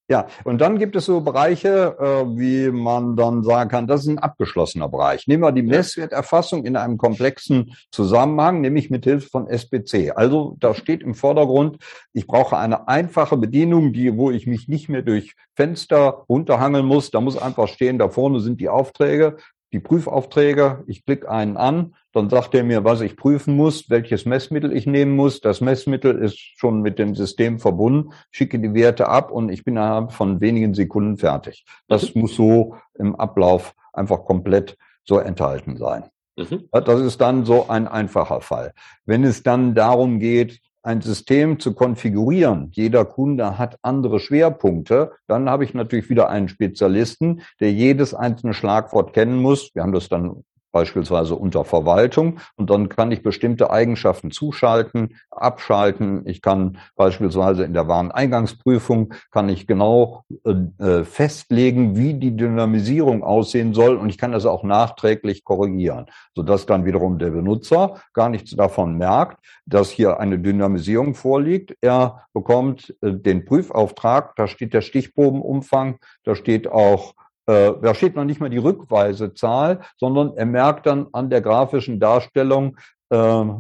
Ja, 0.09 0.29
und 0.45 0.61
dann 0.61 0.79
gibt 0.79 0.95
es 0.95 1.07
so 1.07 1.21
Bereiche, 1.21 1.97
äh, 1.99 2.39
wie 2.39 2.71
man 2.71 3.17
dann 3.17 3.43
sagen 3.43 3.69
kann, 3.71 3.89
das 3.89 4.03
ist 4.03 4.09
ein 4.09 4.21
abgeschlossener 4.21 4.89
Bereich. 4.89 5.27
Nehmen 5.27 5.43
wir 5.43 5.51
die 5.51 5.63
Messwerterfassung 5.63 6.65
in 6.65 6.77
einem 6.77 6.97
komplexen 6.97 7.75
Zusammenhang, 7.91 8.61
nämlich 8.61 8.89
mit 8.89 9.03
Hilfe 9.03 9.29
von 9.29 9.49
SPC. 9.49 10.13
Also 10.15 10.57
da 10.61 10.75
steht 10.75 11.03
im 11.03 11.17
Vordergrund, 11.17 11.79
ich 12.13 12.29
brauche 12.29 12.57
eine 12.57 12.87
einfache 12.87 13.37
Bedienung, 13.37 13.93
die, 13.93 14.17
wo 14.17 14.31
ich 14.31 14.47
mich 14.47 14.69
nicht 14.69 14.89
mehr 14.89 15.03
durch 15.03 15.35
Fenster 15.57 16.25
runterhangeln 16.29 16.87
muss. 16.87 17.11
Da 17.11 17.21
muss 17.21 17.37
einfach 17.37 17.67
stehen, 17.67 17.99
da 17.99 18.09
vorne 18.09 18.39
sind 18.39 18.61
die 18.61 18.69
Aufträge 18.69 19.39
die 19.77 19.81
Prüfaufträge, 19.81 20.85
ich 20.87 21.05
klicke 21.05 21.31
einen 21.31 21.59
an, 21.59 21.95
dann 22.15 22.31
sagt 22.31 22.55
er 22.55 22.65
mir, 22.65 22.85
was 22.85 23.03
ich 23.03 23.15
prüfen 23.15 23.55
muss, 23.55 23.91
welches 23.91 24.25
Messmittel 24.25 24.73
ich 24.73 24.87
nehmen 24.87 25.15
muss. 25.15 25.43
Das 25.43 25.61
Messmittel 25.61 26.17
ist 26.19 26.39
schon 26.39 26.81
mit 26.81 26.99
dem 26.99 27.15
System 27.15 27.59
verbunden, 27.59 28.13
schicke 28.31 28.59
die 28.59 28.73
Werte 28.73 29.09
ab 29.09 29.31
und 29.31 29.51
ich 29.51 29.65
bin 29.65 29.75
innerhalb 29.75 30.13
von 30.13 30.41
wenigen 30.41 30.73
Sekunden 30.73 31.19
fertig. 31.19 31.67
Das 31.89 32.15
mhm. 32.15 32.23
muss 32.23 32.37
so 32.37 32.77
im 32.95 33.17
Ablauf 33.17 33.75
einfach 33.93 34.25
komplett 34.25 34.79
so 35.05 35.19
enthalten 35.19 35.77
sein. 35.77 36.05
Mhm. 36.39 36.71
Das 36.73 37.01
ist 37.03 37.21
dann 37.21 37.45
so 37.45 37.69
ein 37.69 37.87
einfacher 37.87 38.41
Fall. 38.41 38.73
Wenn 39.05 39.25
es 39.25 39.43
dann 39.43 39.75
darum 39.75 40.21
geht, 40.21 40.61
ein 40.87 41.01
System 41.01 41.59
zu 41.59 41.75
konfigurieren, 41.75 42.71
jeder 42.73 43.05
Kunde 43.05 43.59
hat 43.59 43.79
andere 43.83 44.21
Schwerpunkte, 44.21 45.13
dann 45.27 45.51
habe 45.51 45.65
ich 45.65 45.75
natürlich 45.75 46.09
wieder 46.09 46.31
einen 46.31 46.49
Spezialisten, 46.49 47.43
der 47.61 47.73
jedes 47.73 48.15
einzelne 48.15 48.55
Schlagwort 48.55 49.13
kennen 49.13 49.37
muss. 49.37 49.75
Wir 49.75 49.83
haben 49.83 49.93
das 49.93 50.09
dann 50.09 50.45
beispielsweise 50.77 51.37
unter 51.37 51.65
Verwaltung. 51.65 52.39
Und 52.57 52.69
dann 52.69 52.91
kann 52.91 53.11
ich 53.11 53.23
bestimmte 53.23 53.71
Eigenschaften 53.71 54.31
zuschalten, 54.31 55.17
abschalten. 55.31 56.27
Ich 56.27 56.43
kann 56.43 56.77
beispielsweise 56.97 57.65
in 57.65 57.73
der 57.73 57.89
Wareneingangsprüfung 57.89 59.15
kann 59.31 59.49
ich 59.49 59.67
genau 59.67 60.25
äh, 60.45 61.05
festlegen, 61.05 61.97
wie 61.97 62.13
die 62.13 62.37
Dynamisierung 62.37 63.25
aussehen 63.25 63.73
soll. 63.73 63.97
Und 63.97 64.11
ich 64.11 64.19
kann 64.19 64.33
das 64.33 64.45
auch 64.45 64.65
nachträglich 64.65 65.45
korrigieren, 65.45 66.07
sodass 66.35 66.67
dann 66.67 66.85
wiederum 66.85 67.19
der 67.19 67.31
Benutzer 67.31 68.03
gar 68.13 68.29
nichts 68.29 68.51
davon 68.55 68.99
merkt, 68.99 69.39
dass 69.65 69.89
hier 69.89 70.21
eine 70.21 70.39
Dynamisierung 70.39 71.15
vorliegt. 71.15 71.75
Er 71.81 72.27
bekommt 72.35 72.95
äh, 73.01 73.13
den 73.13 73.47
Prüfauftrag, 73.47 74.37
da 74.37 74.47
steht 74.47 74.75
der 74.75 74.83
Stichprobenumfang, 74.83 76.01
da 76.25 76.35
steht 76.35 76.69
auch 76.69 77.15
äh, 77.47 77.73
da 77.81 77.95
steht 77.95 78.17
noch 78.17 78.25
nicht 78.25 78.41
mal 78.41 78.51
die 78.51 78.59
Rückweisezahl, 78.59 79.81
sondern 79.97 80.37
er 80.37 80.47
merkt 80.47 80.87
dann 80.87 81.07
an 81.13 81.31
der 81.31 81.41
grafischen 81.41 82.01
Darstellung, 82.01 82.77
äh, 83.09 83.17
äh, 83.17 83.55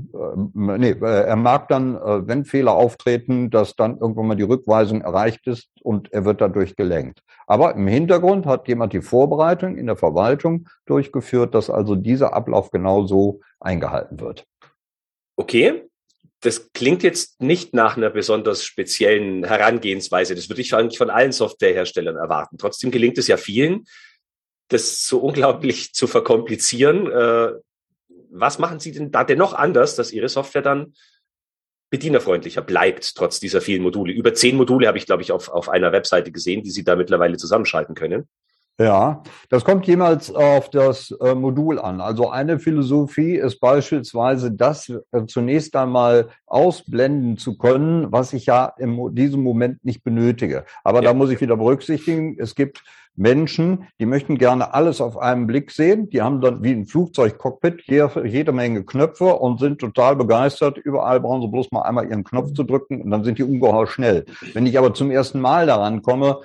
nee, 0.55 0.91
äh, 0.91 1.25
er 1.25 1.37
merkt 1.37 1.71
dann, 1.71 1.95
äh, 1.95 2.27
wenn 2.27 2.45
Fehler 2.45 2.73
auftreten, 2.73 3.49
dass 3.51 3.77
dann 3.77 3.99
irgendwann 3.99 4.27
mal 4.27 4.35
die 4.35 4.43
Rückweisung 4.43 5.03
erreicht 5.03 5.47
ist 5.47 5.71
und 5.83 6.13
er 6.13 6.25
wird 6.25 6.41
dadurch 6.41 6.75
gelenkt. 6.75 7.23
Aber 7.47 7.75
im 7.77 7.87
Hintergrund 7.87 8.45
hat 8.47 8.67
jemand 8.67 8.93
die 8.93 9.03
Vorbereitung 9.03 9.77
in 9.77 9.87
der 9.87 9.97
Verwaltung 9.97 10.69
durchgeführt, 10.87 11.55
dass 11.55 11.71
also 11.71 11.95
dieser 11.95 12.35
Ablauf 12.35 12.73
genauso 12.73 13.41
eingehalten 13.61 14.19
wird. 14.19 14.45
Okay, 15.37 15.89
das 16.41 16.73
klingt 16.73 17.03
jetzt 17.03 17.41
nicht 17.41 17.75
nach 17.75 17.97
einer 17.97 18.11
besonders 18.11 18.65
speziellen 18.65 19.45
Herangehensweise. 19.45 20.35
Das 20.35 20.49
würde 20.49 20.61
ich 20.61 20.75
eigentlich 20.75 20.99
von 20.99 21.11
allen 21.11 21.33
Softwareherstellern 21.33 22.17
erwarten. 22.17 22.59
Trotzdem 22.59 22.91
gelingt 22.91 23.19
es 23.19 23.27
ja 23.27 23.37
vielen, 23.37 23.85
das 24.69 25.07
so 25.07 25.19
unglaublich 25.19 25.93
zu 25.93 26.07
verkomplizieren. 26.07 27.11
Äh, 27.11 27.53
was 28.31 28.59
machen 28.59 28.81
Sie 28.81 28.93
denn 28.93 29.11
da 29.11 29.25
denn 29.25 29.39
noch 29.39 29.55
anders, 29.55 29.97
dass 29.97 30.13
Ihre 30.13 30.29
Software 30.29 30.63
dann 30.63 30.95
bedienerfreundlicher 31.91 32.63
bleibt, 32.63 33.15
trotz 33.17 33.41
dieser 33.41 33.61
vielen 33.61 33.83
Module? 33.83 34.13
Über 34.13 34.35
zehn 34.35 34.57
Module 34.57 34.89
habe 34.89 34.99
ich, 34.99 35.07
glaube 35.07 35.23
ich, 35.23 35.33
auf, 35.33 35.49
auf 35.49 35.69
einer 35.69 35.93
Webseite 35.93 36.33
gesehen, 36.33 36.63
die 36.63 36.71
Sie 36.71 36.85
da 36.85 36.97
mittlerweile 36.97 37.39
zusammenschalten 37.39 37.95
können. 37.95 38.29
Ja, 38.79 39.23
das 39.49 39.65
kommt 39.65 39.87
jemals 39.87 40.35
auf 40.35 40.69
das 40.69 41.11
äh, 41.23 41.35
Modul 41.35 41.79
an. 41.79 42.03
Also 42.03 42.29
eine 42.29 42.59
Philosophie 42.59 43.37
ist 43.37 43.59
beispielsweise, 43.59 44.53
das 44.53 44.91
äh, 44.91 45.25
zunächst 45.27 45.75
einmal 45.77 46.29
ausblenden 46.47 47.39
zu 47.39 47.57
können, 47.57 48.13
was 48.13 48.35
ich 48.35 48.45
ja 48.45 48.75
in 48.77 49.15
diesem 49.15 49.43
Moment 49.43 49.83
nicht 49.83 50.05
benötige. 50.05 50.67
Aber 50.85 50.99
ja. 50.99 51.09
da 51.09 51.15
muss 51.15 51.31
ich 51.31 51.41
wieder 51.41 51.57
berücksichtigen, 51.57 52.37
es 52.39 52.55
gibt 52.55 52.83
Menschen, 53.17 53.87
die 53.99 54.05
möchten 54.05 54.37
gerne 54.37 54.75
alles 54.75 55.01
auf 55.01 55.17
einen 55.17 55.47
Blick 55.47 55.71
sehen. 55.71 56.11
Die 56.11 56.21
haben 56.21 56.43
dann 56.43 56.63
wie 56.63 56.73
ein 56.73 56.85
Flugzeugcockpit 56.85 57.85
jede, 57.87 58.27
jede 58.27 58.53
Menge 58.53 58.85
Knöpfe 58.85 59.37
und 59.37 59.59
sind 59.59 59.79
total 59.79 60.17
begeistert. 60.17 60.77
Überall 60.77 61.21
brauchen 61.21 61.41
sie 61.41 61.49
bloß 61.49 61.73
mal 61.73 61.83
einmal 61.83 62.09
ihren 62.09 62.25
Knopf 62.25 62.53
zu 62.53 62.63
drücken 62.63 63.01
und 63.01 63.11
dann 63.11 63.25
sind 63.25 63.39
die 63.39 63.43
ungeheuer 63.43 63.87
schnell. 63.87 64.27
Wenn 64.53 64.67
ich 64.67 64.79
aber 64.79 64.93
zum 64.93 65.11
ersten 65.11 65.41
Mal 65.41 65.67
daran 65.67 66.03
komme, 66.03 66.41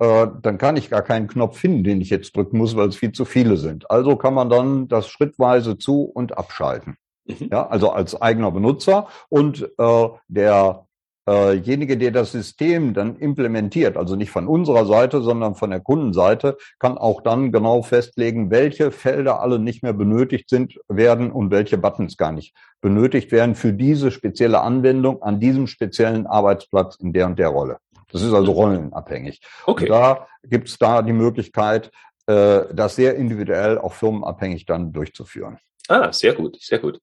äh, 0.00 0.26
dann 0.42 0.58
kann 0.58 0.76
ich 0.76 0.90
gar 0.90 1.02
keinen 1.02 1.28
Knopf 1.28 1.58
finden, 1.58 1.84
den 1.84 2.00
ich 2.00 2.10
jetzt 2.10 2.34
drücken 2.34 2.58
muss, 2.58 2.74
weil 2.74 2.88
es 2.88 2.96
viel 2.96 3.12
zu 3.12 3.24
viele 3.24 3.56
sind. 3.56 3.90
Also 3.90 4.16
kann 4.16 4.34
man 4.34 4.50
dann 4.50 4.88
das 4.88 5.08
schrittweise 5.08 5.78
zu- 5.78 6.04
und 6.04 6.36
abschalten. 6.36 6.96
Mhm. 7.26 7.48
Ja, 7.52 7.68
also 7.68 7.90
als 7.90 8.20
eigener 8.20 8.50
Benutzer 8.50 9.08
und 9.28 9.70
äh, 9.78 10.08
der 10.28 10.86
derjenige, 11.30 11.96
der 11.96 12.10
das 12.10 12.32
System 12.32 12.92
dann 12.92 13.16
implementiert, 13.16 13.96
also 13.96 14.16
nicht 14.16 14.30
von 14.30 14.48
unserer 14.48 14.84
Seite, 14.86 15.22
sondern 15.22 15.54
von 15.54 15.70
der 15.70 15.80
Kundenseite, 15.80 16.56
kann 16.78 16.98
auch 16.98 17.22
dann 17.22 17.52
genau 17.52 17.82
festlegen, 17.82 18.50
welche 18.50 18.90
Felder 18.90 19.40
alle 19.40 19.58
nicht 19.58 19.82
mehr 19.82 19.92
benötigt 19.92 20.48
sind, 20.48 20.80
werden 20.88 21.30
und 21.30 21.50
welche 21.50 21.78
Buttons 21.78 22.16
gar 22.16 22.32
nicht 22.32 22.54
benötigt 22.80 23.30
werden 23.30 23.54
für 23.54 23.72
diese 23.72 24.10
spezielle 24.10 24.60
Anwendung 24.60 25.22
an 25.22 25.38
diesem 25.38 25.66
speziellen 25.66 26.26
Arbeitsplatz 26.26 26.96
in 26.96 27.12
der 27.12 27.26
und 27.26 27.38
der 27.38 27.48
Rolle. 27.48 27.78
Das 28.12 28.22
ist 28.22 28.32
also 28.32 28.52
rollenabhängig. 28.52 29.40
Okay. 29.66 29.84
Und 29.84 29.90
da 29.90 30.26
gibt 30.42 30.68
es 30.68 30.78
da 30.78 31.02
die 31.02 31.12
Möglichkeit, 31.12 31.90
äh, 32.26 32.62
das 32.72 32.96
sehr 32.96 33.16
individuell, 33.16 33.78
auch 33.78 33.94
firmenabhängig 33.94 34.66
dann 34.66 34.92
durchzuführen. 34.92 35.58
Ah, 35.88 36.12
sehr 36.12 36.34
gut, 36.34 36.60
sehr 36.60 36.78
gut. 36.78 37.00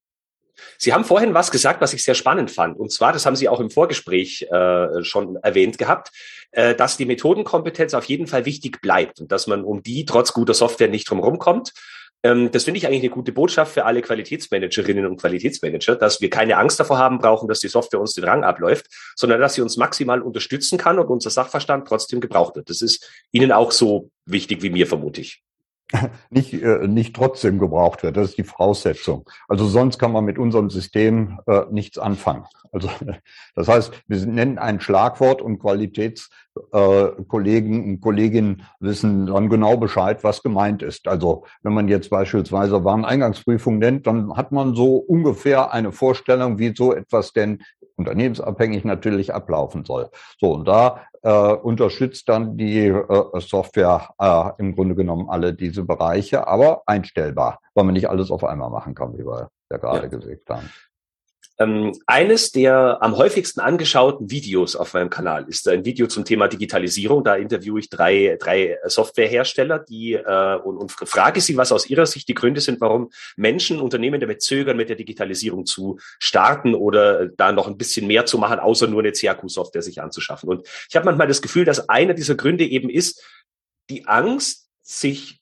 Sie 0.76 0.92
haben 0.92 1.04
vorhin 1.04 1.34
was 1.34 1.50
gesagt, 1.50 1.80
was 1.80 1.92
ich 1.92 2.02
sehr 2.02 2.14
spannend 2.14 2.50
fand. 2.50 2.78
Und 2.78 2.92
zwar, 2.92 3.12
das 3.12 3.26
haben 3.26 3.36
Sie 3.36 3.48
auch 3.48 3.60
im 3.60 3.70
Vorgespräch 3.70 4.46
äh, 4.50 5.04
schon 5.04 5.36
erwähnt 5.36 5.78
gehabt, 5.78 6.10
äh, 6.50 6.74
dass 6.74 6.96
die 6.96 7.04
Methodenkompetenz 7.04 7.94
auf 7.94 8.04
jeden 8.04 8.26
Fall 8.26 8.44
wichtig 8.44 8.80
bleibt 8.80 9.20
und 9.20 9.30
dass 9.30 9.46
man 9.46 9.62
um 9.62 9.82
die 9.82 10.04
trotz 10.04 10.32
guter 10.32 10.54
Software 10.54 10.88
nicht 10.88 11.08
drum 11.08 11.38
kommt. 11.38 11.72
Ähm, 12.22 12.50
das 12.50 12.64
finde 12.64 12.78
ich 12.78 12.86
eigentlich 12.86 13.02
eine 13.02 13.10
gute 13.10 13.32
Botschaft 13.32 13.72
für 13.72 13.84
alle 13.84 14.02
Qualitätsmanagerinnen 14.02 15.06
und 15.06 15.20
Qualitätsmanager, 15.20 15.96
dass 15.96 16.20
wir 16.20 16.30
keine 16.30 16.56
Angst 16.56 16.80
davor 16.80 16.98
haben 16.98 17.18
brauchen, 17.18 17.48
dass 17.48 17.60
die 17.60 17.68
Software 17.68 18.00
uns 18.00 18.14
den 18.14 18.24
Rang 18.24 18.44
abläuft, 18.44 18.86
sondern 19.16 19.40
dass 19.40 19.54
sie 19.54 19.62
uns 19.62 19.76
maximal 19.76 20.22
unterstützen 20.22 20.78
kann 20.78 20.98
und 20.98 21.06
unser 21.06 21.30
Sachverstand 21.30 21.86
trotzdem 21.86 22.20
gebraucht 22.20 22.56
wird. 22.56 22.70
Das 22.70 22.82
ist 22.82 23.08
Ihnen 23.32 23.52
auch 23.52 23.72
so 23.72 24.10
wichtig 24.26 24.62
wie 24.62 24.70
mir, 24.70 24.86
vermute 24.86 25.20
ich 25.20 25.42
nicht, 26.30 26.52
äh, 26.52 26.86
nicht 26.86 27.16
trotzdem 27.16 27.58
gebraucht 27.58 28.02
wird. 28.02 28.16
Das 28.16 28.30
ist 28.30 28.38
die 28.38 28.44
Voraussetzung. 28.44 29.28
Also 29.48 29.66
sonst 29.66 29.98
kann 29.98 30.12
man 30.12 30.24
mit 30.24 30.38
unserem 30.38 30.70
System 30.70 31.40
äh, 31.46 31.62
nichts 31.70 31.98
anfangen. 31.98 32.44
Also 32.72 32.90
das 33.54 33.68
heißt, 33.68 33.92
wir 34.06 34.26
nennen 34.26 34.58
ein 34.58 34.80
Schlagwort 34.80 35.40
und 35.40 35.58
Qualitätskollegen 35.58 37.72
äh, 37.72 37.90
und 37.90 38.00
Kolleginnen 38.00 38.64
wissen 38.80 39.26
dann 39.26 39.48
genau 39.48 39.78
Bescheid, 39.78 40.24
was 40.24 40.42
gemeint 40.42 40.82
ist. 40.82 41.06
Also 41.08 41.46
wenn 41.62 41.72
man 41.72 41.88
jetzt 41.88 42.10
beispielsweise 42.10 42.84
Wareneingangsprüfung 42.84 43.78
nennt, 43.78 44.06
dann 44.06 44.36
hat 44.36 44.52
man 44.52 44.74
so 44.74 44.96
ungefähr 44.96 45.72
eine 45.72 45.92
Vorstellung, 45.92 46.58
wie 46.58 46.74
so 46.76 46.92
etwas 46.92 47.32
denn 47.32 47.62
unternehmensabhängig 47.98 48.84
natürlich 48.84 49.34
ablaufen 49.34 49.84
soll. 49.84 50.08
So, 50.40 50.52
und 50.52 50.66
da 50.66 51.02
äh, 51.22 51.52
unterstützt 51.52 52.28
dann 52.28 52.56
die 52.56 52.86
äh, 52.86 53.40
Software 53.40 54.08
äh, 54.18 54.50
im 54.58 54.74
Grunde 54.74 54.94
genommen 54.94 55.28
alle 55.28 55.52
diese 55.52 55.84
Bereiche, 55.84 56.46
aber 56.46 56.82
einstellbar, 56.86 57.60
weil 57.74 57.84
man 57.84 57.94
nicht 57.94 58.08
alles 58.08 58.30
auf 58.30 58.44
einmal 58.44 58.70
machen 58.70 58.94
kann, 58.94 59.12
wie 59.14 59.26
wir 59.26 59.50
ja 59.70 59.76
gerade 59.76 60.02
ja. 60.02 60.08
gesagt 60.08 60.48
haben. 60.48 60.70
Ähm, 61.60 61.92
eines 62.06 62.52
der 62.52 63.02
am 63.02 63.16
häufigsten 63.16 63.58
angeschauten 63.58 64.30
Videos 64.30 64.76
auf 64.76 64.94
meinem 64.94 65.10
Kanal 65.10 65.44
ist 65.48 65.66
ein 65.66 65.84
Video 65.84 66.06
zum 66.06 66.24
Thema 66.24 66.46
Digitalisierung. 66.46 67.24
Da 67.24 67.34
interviewe 67.34 67.80
ich 67.80 67.90
drei, 67.90 68.36
drei 68.40 68.78
Softwarehersteller, 68.84 69.80
die 69.80 70.12
äh, 70.14 70.56
und, 70.56 70.76
und 70.76 70.92
frage 70.92 71.40
sie, 71.40 71.56
was 71.56 71.72
aus 71.72 71.90
ihrer 71.90 72.06
Sicht 72.06 72.28
die 72.28 72.34
Gründe 72.34 72.60
sind, 72.60 72.80
warum 72.80 73.10
Menschen, 73.36 73.80
Unternehmen 73.80 74.20
damit 74.20 74.40
zögern, 74.40 74.76
mit 74.76 74.88
der 74.88 74.96
Digitalisierung 74.96 75.66
zu 75.66 75.98
starten 76.20 76.76
oder 76.76 77.26
da 77.26 77.50
noch 77.50 77.66
ein 77.66 77.76
bisschen 77.76 78.06
mehr 78.06 78.24
zu 78.24 78.38
machen, 78.38 78.60
außer 78.60 78.86
nur 78.86 79.00
eine 79.00 79.10
CAQ-Software 79.10 79.82
sich 79.82 80.00
anzuschaffen. 80.00 80.48
Und 80.48 80.68
ich 80.88 80.94
habe 80.94 81.06
manchmal 81.06 81.26
das 81.26 81.42
Gefühl, 81.42 81.64
dass 81.64 81.88
einer 81.88 82.14
dieser 82.14 82.36
Gründe 82.36 82.64
eben 82.64 82.88
ist, 82.88 83.20
die 83.90 84.06
Angst, 84.06 84.68
sich 84.82 85.37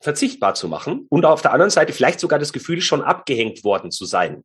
verzichtbar 0.00 0.54
zu 0.54 0.68
machen 0.68 1.06
und 1.10 1.24
auf 1.24 1.42
der 1.42 1.52
anderen 1.52 1.70
Seite 1.70 1.92
vielleicht 1.92 2.20
sogar 2.20 2.38
das 2.38 2.52
Gefühl, 2.52 2.80
schon 2.80 3.02
abgehängt 3.02 3.64
worden 3.64 3.90
zu 3.90 4.04
sein. 4.06 4.44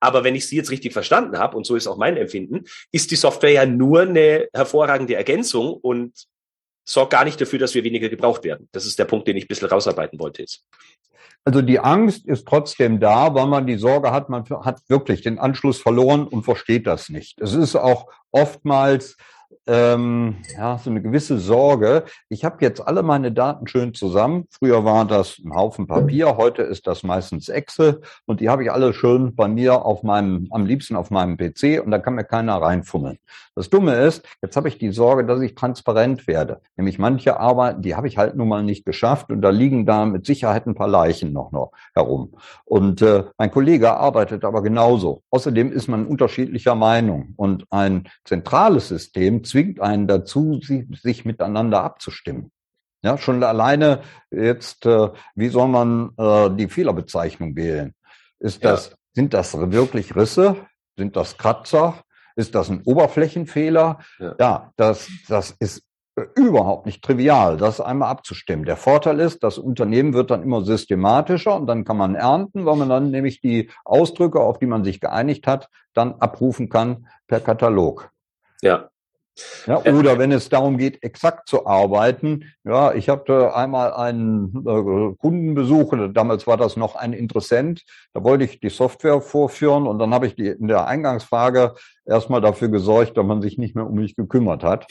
Aber 0.00 0.22
wenn 0.22 0.36
ich 0.36 0.46
Sie 0.46 0.56
jetzt 0.56 0.70
richtig 0.70 0.92
verstanden 0.92 1.38
habe, 1.38 1.56
und 1.56 1.66
so 1.66 1.74
ist 1.74 1.88
auch 1.88 1.96
mein 1.96 2.16
Empfinden, 2.16 2.64
ist 2.92 3.10
die 3.10 3.16
Software 3.16 3.50
ja 3.50 3.66
nur 3.66 4.02
eine 4.02 4.48
hervorragende 4.52 5.16
Ergänzung 5.16 5.72
und 5.72 6.26
sorgt 6.84 7.12
gar 7.12 7.24
nicht 7.24 7.40
dafür, 7.40 7.58
dass 7.58 7.74
wir 7.74 7.84
weniger 7.84 8.08
gebraucht 8.08 8.44
werden. 8.44 8.68
Das 8.72 8.86
ist 8.86 8.98
der 8.98 9.04
Punkt, 9.04 9.26
den 9.26 9.36
ich 9.36 9.44
ein 9.44 9.48
bisschen 9.48 9.68
rausarbeiten 9.68 10.18
wollte 10.20 10.42
jetzt. 10.42 10.64
Also 11.44 11.62
die 11.62 11.80
Angst 11.80 12.26
ist 12.26 12.46
trotzdem 12.46 13.00
da, 13.00 13.34
weil 13.34 13.46
man 13.46 13.66
die 13.66 13.76
Sorge 13.76 14.12
hat, 14.12 14.28
man 14.28 14.44
hat 14.48 14.80
wirklich 14.88 15.22
den 15.22 15.38
Anschluss 15.38 15.80
verloren 15.80 16.26
und 16.26 16.44
versteht 16.44 16.86
das 16.86 17.08
nicht. 17.08 17.40
Es 17.40 17.54
ist 17.54 17.74
auch 17.74 18.06
oftmals 18.30 19.16
ähm, 19.68 20.36
ja, 20.56 20.78
so 20.78 20.88
eine 20.90 21.02
gewisse 21.02 21.38
Sorge. 21.38 22.04
Ich 22.28 22.44
habe 22.44 22.56
jetzt 22.60 22.80
alle 22.80 23.02
meine 23.02 23.32
Daten 23.32 23.66
schön 23.66 23.92
zusammen. 23.92 24.46
Früher 24.50 24.84
war 24.84 25.04
das 25.04 25.38
ein 25.44 25.54
Haufen 25.54 25.86
Papier, 25.86 26.36
heute 26.36 26.62
ist 26.62 26.86
das 26.86 27.02
meistens 27.02 27.48
Excel 27.48 28.00
und 28.24 28.40
die 28.40 28.48
habe 28.48 28.64
ich 28.64 28.72
alle 28.72 28.94
schön 28.94 29.34
bei 29.34 29.46
mir 29.46 29.84
auf 29.84 30.02
meinem, 30.02 30.48
am 30.50 30.64
liebsten 30.64 30.96
auf 30.96 31.10
meinem 31.10 31.36
PC 31.36 31.84
und 31.84 31.90
da 31.90 31.98
kann 31.98 32.14
mir 32.14 32.24
keiner 32.24 32.60
reinfummeln. 32.60 33.18
Das 33.54 33.70
Dumme 33.70 33.94
ist, 33.96 34.24
jetzt 34.40 34.56
habe 34.56 34.68
ich 34.68 34.78
die 34.78 34.92
Sorge, 34.92 35.26
dass 35.26 35.40
ich 35.40 35.56
transparent 35.56 36.28
werde. 36.28 36.60
Nämlich 36.76 36.98
manche 36.98 37.40
Arbeiten, 37.40 37.82
die 37.82 37.96
habe 37.96 38.06
ich 38.06 38.16
halt 38.16 38.36
nun 38.36 38.48
mal 38.48 38.62
nicht 38.62 38.86
geschafft 38.86 39.30
und 39.30 39.42
da 39.42 39.50
liegen 39.50 39.84
da 39.84 40.06
mit 40.06 40.24
Sicherheit 40.26 40.66
ein 40.66 40.76
paar 40.76 40.86
Leichen 40.86 41.32
noch, 41.32 41.50
noch 41.50 41.72
herum. 41.92 42.36
Und 42.64 43.02
äh, 43.02 43.24
mein 43.36 43.50
Kollege 43.50 43.94
arbeitet 43.94 44.44
aber 44.44 44.62
genauso. 44.62 45.22
Außerdem 45.30 45.72
ist 45.72 45.88
man 45.88 46.06
unterschiedlicher 46.06 46.76
Meinung 46.76 47.34
und 47.36 47.64
ein 47.70 48.08
zentrales 48.24 48.88
System 48.88 49.37
zwingt 49.44 49.80
einen 49.80 50.06
dazu, 50.06 50.60
sich 50.60 51.24
miteinander 51.24 51.82
abzustimmen. 51.82 52.50
Ja, 53.02 53.16
schon 53.16 53.42
alleine 53.44 54.00
jetzt, 54.30 54.84
äh, 54.84 55.10
wie 55.34 55.48
soll 55.48 55.68
man 55.68 56.10
äh, 56.16 56.50
die 56.50 56.68
Fehlerbezeichnung 56.68 57.54
wählen? 57.54 57.94
Ist 58.40 58.64
das, 58.64 58.90
ja. 58.90 58.96
sind 59.14 59.34
das 59.34 59.56
wirklich 59.56 60.16
Risse? 60.16 60.56
Sind 60.96 61.16
das 61.16 61.38
Kratzer? 61.38 62.02
Ist 62.34 62.54
das 62.54 62.70
ein 62.70 62.82
Oberflächenfehler? 62.84 64.00
Ja, 64.18 64.34
ja 64.38 64.72
das, 64.76 65.08
das 65.28 65.52
ist 65.60 65.84
überhaupt 66.34 66.86
nicht 66.86 67.02
trivial, 67.02 67.56
das 67.56 67.80
einmal 67.80 68.10
abzustimmen. 68.10 68.64
Der 68.64 68.76
Vorteil 68.76 69.20
ist, 69.20 69.42
das 69.42 69.58
Unternehmen 69.58 70.14
wird 70.14 70.30
dann 70.30 70.42
immer 70.42 70.64
systematischer 70.64 71.54
und 71.54 71.66
dann 71.66 71.84
kann 71.84 71.96
man 71.96 72.14
ernten, 72.14 72.66
weil 72.66 72.76
man 72.76 72.88
dann 72.88 73.10
nämlich 73.10 73.40
die 73.40 73.70
Ausdrücke, 73.84 74.40
auf 74.40 74.58
die 74.58 74.66
man 74.66 74.84
sich 74.84 75.00
geeinigt 75.00 75.46
hat, 75.46 75.68
dann 75.94 76.14
abrufen 76.14 76.68
kann 76.68 77.06
per 77.26 77.40
Katalog. 77.40 78.10
Ja. 78.62 78.88
Ja, 79.66 79.78
oder 79.84 80.18
wenn 80.18 80.32
es 80.32 80.48
darum 80.48 80.78
geht, 80.78 81.02
exakt 81.02 81.48
zu 81.48 81.66
arbeiten. 81.66 82.44
Ja, 82.64 82.92
ich 82.94 83.08
hatte 83.08 83.54
einmal 83.54 83.92
einen 83.92 84.64
äh, 84.66 85.14
Kundenbesuch, 85.16 85.94
damals 86.12 86.46
war 86.46 86.56
das 86.56 86.76
noch 86.76 86.96
ein 86.96 87.12
Interessent, 87.12 87.84
da 88.12 88.24
wollte 88.24 88.44
ich 88.44 88.60
die 88.60 88.70
Software 88.70 89.20
vorführen 89.20 89.86
und 89.86 89.98
dann 89.98 90.12
habe 90.14 90.26
ich 90.26 90.34
die, 90.34 90.48
in 90.48 90.68
der 90.68 90.86
Eingangsfrage 90.86 91.74
erstmal 92.04 92.40
dafür 92.40 92.68
gesorgt, 92.68 93.16
dass 93.16 93.26
man 93.26 93.42
sich 93.42 93.58
nicht 93.58 93.74
mehr 93.74 93.86
um 93.86 93.94
mich 93.94 94.16
gekümmert 94.16 94.64
hat. 94.64 94.86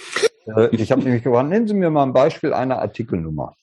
Äh, 0.56 0.76
ich 0.76 0.92
habe 0.92 1.04
nämlich 1.04 1.24
gefragt, 1.24 1.50
nennen 1.50 1.68
Sie 1.68 1.74
mir 1.74 1.90
mal 1.90 2.04
ein 2.04 2.14
Beispiel 2.14 2.54
einer 2.54 2.80
Artikelnummer. 2.80 3.56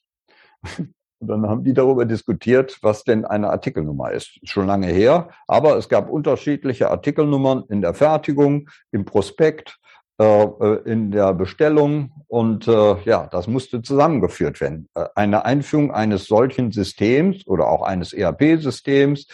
Und 1.20 1.28
dann 1.28 1.49
haben 1.49 1.64
die 1.64 1.72
darüber 1.72 2.05
diskutiert, 2.05 2.78
was 2.82 3.05
denn 3.05 3.24
eine 3.24 3.49
Artikelnummer 3.49 4.12
ist. 4.12 4.41
Schon 4.43 4.66
lange 4.66 4.89
her, 4.89 5.30
aber 5.47 5.78
es 5.78 5.89
gab 5.89 6.11
unterschiedliche 6.11 6.91
Artikelnummern 6.91 7.64
in 7.70 7.80
der 7.80 7.95
Fertigung, 7.95 8.68
im 8.93 9.07
Prospekt, 9.07 9.78
in 10.17 11.11
der 11.11 11.35
Bestellung 11.35 12.12
und 12.35 12.67
äh, 12.67 12.97
ja, 13.05 13.29
das 13.31 13.47
musste 13.47 13.81
zusammengeführt 13.81 14.61
werden. 14.61 14.89
Äh, 14.95 15.07
eine 15.15 15.45
Einführung 15.45 15.93
eines 15.93 16.27
solchen 16.27 16.73
Systems 16.73 17.47
oder 17.47 17.69
auch 17.69 17.83
eines 17.83 18.12
ERP-Systems 18.12 19.29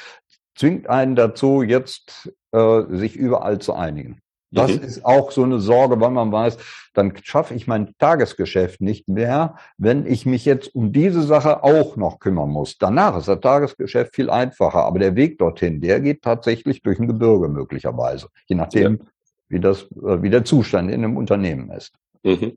zwingt 0.54 0.88
einen 0.88 1.16
dazu, 1.16 1.62
jetzt 1.62 2.30
äh, 2.52 2.82
sich 2.90 3.16
überall 3.16 3.58
zu 3.58 3.72
einigen. 3.72 4.20
Das 4.50 4.76
mhm. 4.76 4.82
ist 4.82 5.04
auch 5.04 5.30
so 5.30 5.44
eine 5.44 5.60
Sorge, 5.60 6.00
weil 6.00 6.10
man 6.10 6.30
weiß, 6.30 6.58
dann 6.92 7.14
schaffe 7.22 7.54
ich 7.54 7.66
mein 7.66 7.94
Tagesgeschäft 7.98 8.82
nicht 8.82 9.08
mehr, 9.08 9.54
wenn 9.78 10.04
ich 10.04 10.26
mich 10.26 10.44
jetzt 10.44 10.74
um 10.74 10.92
diese 10.92 11.22
Sache 11.22 11.62
auch 11.62 11.96
noch 11.96 12.18
kümmern 12.18 12.50
muss. 12.50 12.76
Danach 12.76 13.16
ist 13.16 13.28
das 13.28 13.40
Tagesgeschäft 13.40 14.14
viel 14.14 14.28
einfacher, 14.28 14.84
aber 14.84 14.98
der 14.98 15.16
Weg 15.16 15.38
dorthin, 15.38 15.80
der 15.80 16.00
geht 16.00 16.22
tatsächlich 16.22 16.82
durch 16.82 16.98
ein 16.98 17.06
Gebirge 17.06 17.48
möglicherweise, 17.48 18.28
je 18.46 18.56
nachdem, 18.56 18.98
ja 18.98 19.06
wie 19.50 19.60
das, 19.60 19.82
äh, 19.82 20.22
wie 20.22 20.30
der 20.30 20.44
Zustand 20.44 20.90
in 20.90 21.04
einem 21.04 21.18
Unternehmen 21.18 21.70
ist. 21.70 21.92
Mhm. 22.22 22.56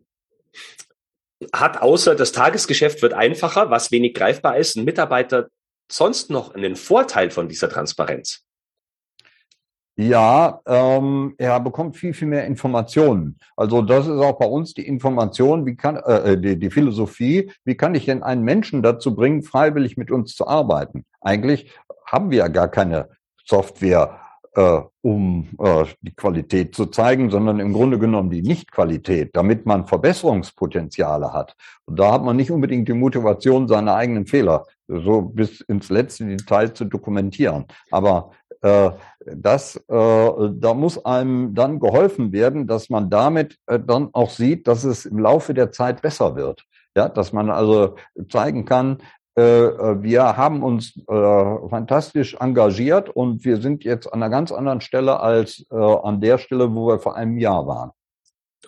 Hat 1.51 1.81
außer 1.81 2.15
das 2.15 2.31
Tagesgeschäft 2.31 3.01
wird 3.01 3.13
einfacher, 3.13 3.69
was 3.69 3.91
wenig 3.91 4.13
greifbar 4.13 4.57
ist, 4.57 4.77
ein 4.77 4.85
Mitarbeiter 4.85 5.49
sonst 5.91 6.29
noch 6.29 6.55
einen 6.55 6.77
Vorteil 6.77 7.31
von 7.31 7.49
dieser 7.49 7.67
Transparenz? 7.67 8.45
Ja, 9.95 10.61
ähm, 10.65 11.35
er 11.37 11.59
bekommt 11.59 11.97
viel, 11.97 12.13
viel 12.15 12.27
mehr 12.27 12.47
Informationen. 12.47 13.37
Also 13.55 13.83
das 13.83 14.07
ist 14.07 14.13
auch 14.13 14.39
bei 14.39 14.45
uns 14.45 14.73
die 14.73 14.87
Information, 14.87 15.67
wie 15.67 15.75
kann 15.75 15.97
äh, 15.97 16.31
äh 16.31 16.37
die, 16.37 16.57
die 16.57 16.71
Philosophie, 16.71 17.51
wie 17.63 17.75
kann 17.75 17.93
ich 17.93 18.05
denn 18.05 18.23
einen 18.23 18.41
Menschen 18.43 18.81
dazu 18.81 19.15
bringen, 19.15 19.43
freiwillig 19.43 19.95
mit 19.97 20.09
uns 20.09 20.35
zu 20.35 20.47
arbeiten? 20.47 21.05
Eigentlich 21.21 21.71
haben 22.07 22.31
wir 22.31 22.39
ja 22.39 22.47
gar 22.47 22.69
keine 22.69 23.09
Software 23.45 24.22
äh, 24.55 24.81
um 25.01 25.49
äh, 25.59 25.85
die 26.01 26.13
Qualität 26.15 26.75
zu 26.75 26.85
zeigen, 26.87 27.29
sondern 27.29 27.59
im 27.59 27.73
Grunde 27.73 27.99
genommen 27.99 28.29
die 28.29 28.41
Nicht-Qualität, 28.41 29.35
damit 29.35 29.65
man 29.65 29.85
Verbesserungspotenziale 29.85 31.33
hat. 31.33 31.55
Und 31.85 31.99
da 31.99 32.11
hat 32.13 32.23
man 32.23 32.35
nicht 32.35 32.51
unbedingt 32.51 32.87
die 32.87 32.93
Motivation, 32.93 33.67
seine 33.67 33.93
eigenen 33.93 34.25
Fehler 34.27 34.65
so 34.87 35.21
bis 35.21 35.61
ins 35.61 35.89
letzte 35.89 36.25
Detail 36.25 36.73
zu 36.73 36.85
dokumentieren. 36.85 37.65
Aber 37.89 38.31
äh, 38.61 38.91
das, 39.25 39.75
äh, 39.75 39.81
da 39.89 40.73
muss 40.73 41.03
einem 41.03 41.53
dann 41.53 41.79
geholfen 41.79 42.31
werden, 42.31 42.67
dass 42.67 42.89
man 42.89 43.09
damit 43.09 43.57
äh, 43.67 43.79
dann 43.79 44.09
auch 44.13 44.29
sieht, 44.29 44.67
dass 44.67 44.83
es 44.83 45.05
im 45.05 45.19
Laufe 45.19 45.53
der 45.53 45.71
Zeit 45.71 46.01
besser 46.01 46.35
wird. 46.35 46.63
Ja, 46.95 47.09
dass 47.09 47.33
man 47.33 47.49
also 47.49 47.95
zeigen 48.29 48.65
kann, 48.65 48.99
wir 49.41 50.38
haben 50.38 50.61
uns 50.61 50.95
äh, 50.95 51.69
fantastisch 51.69 52.36
engagiert 52.39 53.09
und 53.09 53.43
wir 53.45 53.57
sind 53.57 53.84
jetzt 53.84 54.05
an 54.07 54.21
einer 54.21 54.29
ganz 54.29 54.51
anderen 54.51 54.81
Stelle 54.81 55.19
als 55.19 55.65
äh, 55.71 55.75
an 55.75 56.21
der 56.21 56.38
Stelle, 56.38 56.75
wo 56.75 56.88
wir 56.88 56.99
vor 56.99 57.15
einem 57.15 57.38
Jahr 57.39 57.65
waren. 57.65 57.91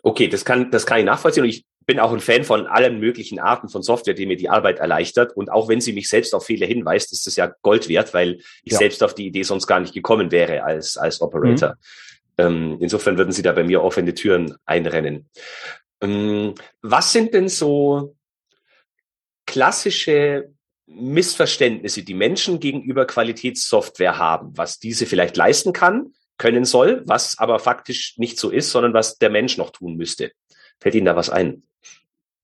Okay, 0.01 0.27
das 0.27 0.43
kann, 0.43 0.71
das 0.71 0.85
kann 0.85 0.99
ich 0.99 1.05
nachvollziehen 1.05 1.43
und 1.43 1.49
ich 1.49 1.65
bin 1.85 1.99
auch 1.99 2.11
ein 2.11 2.19
Fan 2.19 2.43
von 2.43 2.67
allen 2.67 2.99
möglichen 2.99 3.39
Arten 3.39 3.69
von 3.69 3.83
Software, 3.83 4.15
die 4.15 4.25
mir 4.25 4.37
die 4.37 4.49
Arbeit 4.49 4.79
erleichtert. 4.79 5.35
Und 5.35 5.51
auch 5.51 5.69
wenn 5.69 5.81
sie 5.81 5.93
mich 5.93 6.09
selbst 6.09 6.33
auf 6.33 6.45
Fehler 6.45 6.65
hinweist, 6.65 7.11
ist 7.11 7.27
das 7.27 7.35
ja 7.35 7.53
Gold 7.61 7.89
wert, 7.89 8.13
weil 8.13 8.39
ich 8.63 8.73
ja. 8.73 8.79
selbst 8.79 9.03
auf 9.03 9.13
die 9.13 9.27
Idee 9.27 9.43
sonst 9.43 9.67
gar 9.67 9.79
nicht 9.79 9.93
gekommen 9.93 10.31
wäre 10.31 10.63
als, 10.63 10.97
als 10.97 11.21
Operator. 11.21 11.69
Mhm. 11.69 11.75
Ähm, 12.37 12.77
insofern 12.79 13.17
würden 13.17 13.31
sie 13.31 13.43
da 13.43 13.51
bei 13.51 13.63
mir 13.63 13.83
offene 13.83 14.13
Türen 14.13 14.55
einrennen. 14.65 15.29
Ähm, 16.01 16.55
was 16.81 17.11
sind 17.11 17.33
denn 17.33 17.49
so 17.49 18.15
klassische 19.45 20.54
Missverständnisse, 20.87 22.03
die 22.03 22.13
Menschen 22.13 22.59
gegenüber 22.59 23.05
Qualitätssoftware 23.05 24.17
haben, 24.17 24.55
was 24.55 24.79
diese 24.79 25.05
vielleicht 25.05 25.35
leisten 25.35 25.73
kann, 25.73 26.13
können 26.37 26.65
soll, 26.65 27.03
was 27.05 27.39
aber 27.39 27.59
faktisch 27.59 28.17
nicht 28.17 28.37
so 28.37 28.49
ist, 28.49 28.71
sondern 28.71 28.93
was 28.93 29.17
der 29.17 29.29
Mensch 29.29 29.57
noch 29.57 29.71
tun 29.71 29.95
müsste. 29.95 30.31
Fällt 30.79 30.95
Ihnen 30.95 31.05
da 31.05 31.15
was 31.15 31.29
ein? 31.29 31.63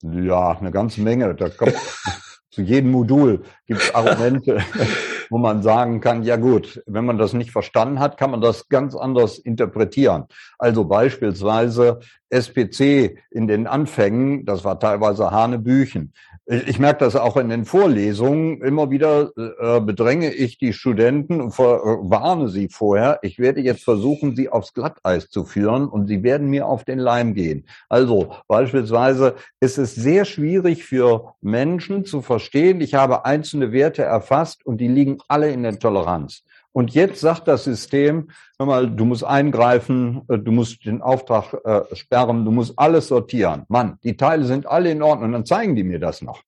Ja, 0.02 0.58
eine 0.58 0.72
ganze 0.72 1.02
Menge. 1.02 1.36
Da 1.36 1.50
kommt, 1.50 1.76
zu 2.52 2.62
jedem 2.62 2.92
Modul 2.92 3.44
gibt 3.68 3.82
es 3.82 3.94
Argumente, 3.94 4.64
wo 5.30 5.38
man 5.38 5.62
sagen 5.62 6.02
kann, 6.02 6.24
ja 6.24 6.36
gut, 6.36 6.84
wenn 6.86 7.06
man 7.06 7.18
das 7.18 7.34
nicht 7.34 7.52
verstanden 7.52 8.00
hat, 8.00 8.18
kann 8.18 8.32
man 8.32 8.42
das 8.42 8.68
ganz 8.68 8.96
anders 8.96 9.38
interpretieren. 9.38 10.26
Also 10.58 10.86
beispielsweise 10.86 12.00
SPC 12.30 13.18
in 13.30 13.48
den 13.48 13.68
Anfängen, 13.68 14.46
das 14.46 14.64
war 14.64 14.80
teilweise 14.80 15.32
Hanebüchen. 15.32 16.14
Ich 16.54 16.80
merke 16.80 17.06
das 17.06 17.16
auch 17.16 17.38
in 17.38 17.48
den 17.48 17.64
Vorlesungen. 17.64 18.62
Immer 18.62 18.90
wieder 18.90 19.32
äh, 19.38 19.80
bedränge 19.80 20.34
ich 20.34 20.58
die 20.58 20.74
Studenten 20.74 21.40
und 21.40 21.54
äh, 21.54 21.62
warne 21.62 22.50
sie 22.50 22.68
vorher. 22.68 23.20
Ich 23.22 23.40
werde 23.40 23.62
jetzt 23.62 23.86
versuchen, 23.86 24.36
sie 24.36 24.50
aufs 24.50 24.74
Glatteis 24.74 25.30
zu 25.30 25.46
führen 25.46 25.88
und 25.88 26.08
sie 26.08 26.24
werden 26.24 26.50
mir 26.50 26.68
auf 26.68 26.84
den 26.84 27.00
Leim 27.00 27.36
gehen. 27.36 27.66
Also 27.88 28.36
beispielsweise 28.50 29.36
ist 29.62 29.78
es 29.78 29.96
sehr 29.96 30.26
schwierig 30.26 30.84
für 30.84 31.36
Menschen 31.40 32.04
zu 32.04 32.22
verstehen, 32.22 32.82
ich 32.82 32.96
habe 32.96 33.24
einzelne 33.24 33.72
Werte 33.72 34.04
erfasst 34.04 34.66
und 34.66 34.82
die 34.82 34.90
liegen 34.90 35.20
alle 35.30 35.52
in 35.52 35.64
der 35.64 35.80
Toleranz. 35.80 36.44
Und 36.74 36.94
jetzt 36.94 37.20
sagt 37.20 37.48
das 37.48 37.66
System, 37.66 38.30
hör 38.58 38.66
mal, 38.66 38.90
du 38.90 39.06
musst 39.06 39.24
eingreifen, 39.24 40.22
äh, 40.30 40.38
du 40.38 40.52
musst 40.52 40.86
den 40.86 41.02
Auftrag 41.02 41.54
äh, 41.66 41.96
sperren, 41.96 42.46
du 42.46 42.52
musst 42.52 42.78
alles 42.78 43.08
sortieren. 43.08 43.66
Mann, 43.68 43.98
die 44.04 44.16
Teile 44.16 44.46
sind 44.46 44.66
alle 44.66 44.92
in 44.92 45.02
Ordnung, 45.02 45.34
dann 45.34 45.46
zeigen 45.46 45.76
die 45.76 45.84
mir 45.84 46.00
das 46.00 46.22
noch. 46.22 46.44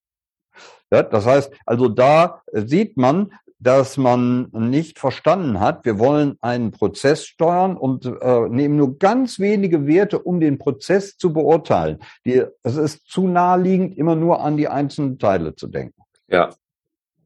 Ja, 0.92 1.04
das 1.04 1.26
heißt, 1.26 1.52
also 1.66 1.88
da 1.88 2.42
sieht 2.52 2.98
man, 2.98 3.34
dass 3.60 3.98
man 3.98 4.50
nicht 4.52 5.00
verstanden 5.00 5.60
hat, 5.60 5.86
wir 5.86 5.98
wollen 5.98 6.38
einen 6.42 6.72
Prozess 6.72 7.26
steuern 7.26 7.78
und 7.78 8.06
äh, 8.06 8.50
nehmen 8.50 8.76
nur 8.76 8.98
ganz 9.00 9.40
wenige 9.40 9.88
Werte, 9.88 10.20
um 10.20 10.42
den 10.42 10.58
Prozess 10.58 11.18
zu 11.18 11.32
beurteilen. 11.32 12.00
Die, 12.26 12.44
es 12.62 12.76
ist 12.76 13.08
zu 13.08 13.28
naheliegend, 13.28 13.98
immer 13.98 14.16
nur 14.16 14.42
an 14.42 14.58
die 14.58 14.68
einzelnen 14.68 15.18
Teile 15.18 15.56
zu 15.56 15.68
denken. 15.68 16.02
Ja, 16.28 16.50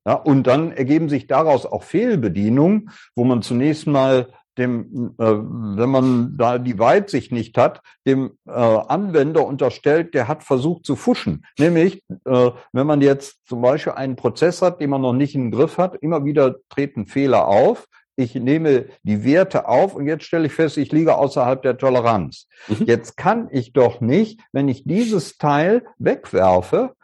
ja, 0.08 0.14
und 0.14 0.48
dann 0.48 0.72
ergeben 0.72 1.10
sich 1.10 1.28
daraus 1.28 1.66
auch 1.66 1.84
Fehlbedienungen, 1.84 2.92
wo 3.14 3.26
man 3.26 3.42
zunächst 3.42 3.88
mal 3.88 4.30
dem, 4.58 5.14
äh, 5.20 5.26
wenn 5.26 5.90
man 5.90 6.38
da 6.38 6.60
die 6.60 6.80
Weitsicht 6.80 7.34
nicht 7.34 7.58
hat, 7.58 7.82
dem 8.08 8.38
äh, 8.48 8.52
Anwender 8.52 9.46
unterstellt, 9.46 10.14
der 10.14 10.30
hat 10.30 10.44
versucht 10.44 10.86
zu 10.86 10.96
fuschen. 10.96 11.46
Nämlich, 11.60 12.04
äh, 12.24 12.52
wenn 12.72 12.88
man 12.88 13.02
jetzt 13.02 13.46
zum 13.46 13.62
Beispiel 13.62 13.94
einen 13.94 14.16
Prozess 14.16 14.62
hat, 14.62 14.80
den 14.80 14.92
man 14.92 15.02
noch 15.02 15.12
nicht 15.12 15.36
im 15.36 15.52
Griff 15.52 15.78
hat, 15.78 15.98
immer 15.98 16.24
wieder 16.24 16.56
treten 16.70 17.06
Fehler 17.06 17.46
auf. 17.50 17.86
Ich 18.16 18.34
nehme 18.34 18.86
die 19.04 19.26
Werte 19.26 19.68
auf 19.68 19.94
und 19.94 20.08
jetzt 20.08 20.24
stelle 20.24 20.48
ich 20.48 20.54
fest, 20.54 20.78
ich 20.78 20.92
liege 20.94 21.18
außerhalb 21.18 21.62
der 21.62 21.78
Toleranz. 21.78 22.48
Mhm. 22.70 22.86
Jetzt 22.86 23.18
kann 23.18 23.50
ich 23.52 23.74
doch 23.74 24.00
nicht, 24.00 24.40
wenn 24.54 24.70
ich 24.70 24.86
dieses 24.86 25.38
Teil 25.38 25.86
wegwerfe, 26.00 26.96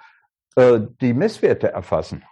äh, 0.56 0.80
die 1.01 1.14
Messwerte 1.14 1.68
erfassen 1.68 2.24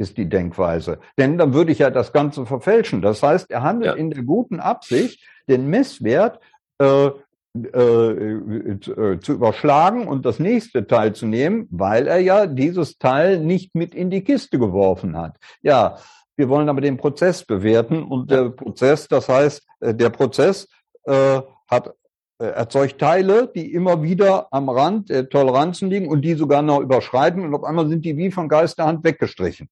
ist 0.00 0.16
die 0.16 0.28
Denkweise. 0.28 0.98
Denn 1.18 1.36
dann 1.36 1.52
würde 1.52 1.72
ich 1.72 1.78
ja 1.78 1.90
das 1.90 2.12
Ganze 2.12 2.46
verfälschen. 2.46 3.02
Das 3.02 3.22
heißt, 3.22 3.50
er 3.50 3.62
handelt 3.62 3.92
ja. 3.92 3.96
in 3.96 4.10
der 4.10 4.22
guten 4.22 4.58
Absicht, 4.58 5.22
den 5.46 5.68
Messwert 5.68 6.40
äh, 6.78 7.10
äh, 7.52 8.78
zu 9.20 9.32
überschlagen 9.32 10.08
und 10.08 10.24
das 10.24 10.38
nächste 10.38 10.86
Teil 10.86 11.12
zu 11.14 11.26
nehmen, 11.26 11.68
weil 11.70 12.06
er 12.06 12.18
ja 12.18 12.46
dieses 12.46 12.96
Teil 12.96 13.40
nicht 13.40 13.74
mit 13.74 13.94
in 13.94 14.08
die 14.08 14.24
Kiste 14.24 14.58
geworfen 14.58 15.16
hat. 15.16 15.36
Ja, 15.60 15.98
wir 16.36 16.48
wollen 16.48 16.70
aber 16.70 16.80
den 16.80 16.96
Prozess 16.96 17.44
bewerten 17.44 18.02
und 18.02 18.30
der 18.30 18.48
Prozess, 18.48 19.06
das 19.06 19.28
heißt, 19.28 19.66
äh, 19.80 19.94
der 19.94 20.08
Prozess 20.08 20.66
äh, 21.04 21.42
hat 21.68 21.92
äh, 22.38 22.46
erzeugt 22.46 22.98
Teile, 22.98 23.52
die 23.54 23.74
immer 23.74 24.02
wieder 24.02 24.48
am 24.50 24.70
Rand 24.70 25.10
der 25.10 25.28
Toleranzen 25.28 25.90
liegen 25.90 26.08
und 26.08 26.22
die 26.22 26.34
sogar 26.34 26.62
noch 26.62 26.80
überschreiten 26.80 27.44
und 27.44 27.54
auf 27.54 27.64
einmal 27.64 27.88
sind 27.88 28.02
die 28.06 28.16
wie 28.16 28.30
von 28.30 28.48
Geisterhand 28.48 29.04
weggestrichen. 29.04 29.68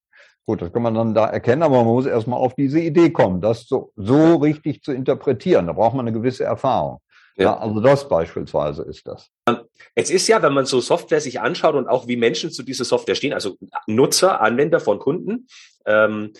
Gut, 0.48 0.62
das 0.62 0.72
kann 0.72 0.80
man 0.80 0.94
dann 0.94 1.12
da 1.12 1.26
erkennen, 1.26 1.62
aber 1.62 1.84
man 1.84 1.92
muss 1.92 2.06
erstmal 2.06 2.38
auf 2.38 2.54
diese 2.54 2.80
Idee 2.80 3.10
kommen, 3.10 3.42
das 3.42 3.66
so, 3.66 3.92
so 3.96 4.36
richtig 4.36 4.82
zu 4.82 4.92
interpretieren. 4.92 5.66
Da 5.66 5.74
braucht 5.74 5.94
man 5.94 6.08
eine 6.08 6.16
gewisse 6.16 6.44
Erfahrung. 6.44 7.02
Ja. 7.36 7.44
ja, 7.44 7.58
also 7.58 7.80
das 7.80 8.08
beispielsweise 8.08 8.82
ist 8.84 9.06
das. 9.06 9.28
Es 9.94 10.08
ist 10.08 10.26
ja, 10.26 10.40
wenn 10.40 10.54
man 10.54 10.64
so 10.64 10.80
Software 10.80 11.20
sich 11.20 11.38
anschaut 11.38 11.74
und 11.74 11.86
auch 11.86 12.08
wie 12.08 12.16
Menschen 12.16 12.50
zu 12.50 12.62
dieser 12.62 12.86
Software 12.86 13.14
stehen, 13.14 13.34
also 13.34 13.56
Nutzer, 13.86 14.40
Anwender 14.40 14.80
von 14.80 14.98
Kunden, 14.98 15.48
ähm, 15.84 16.32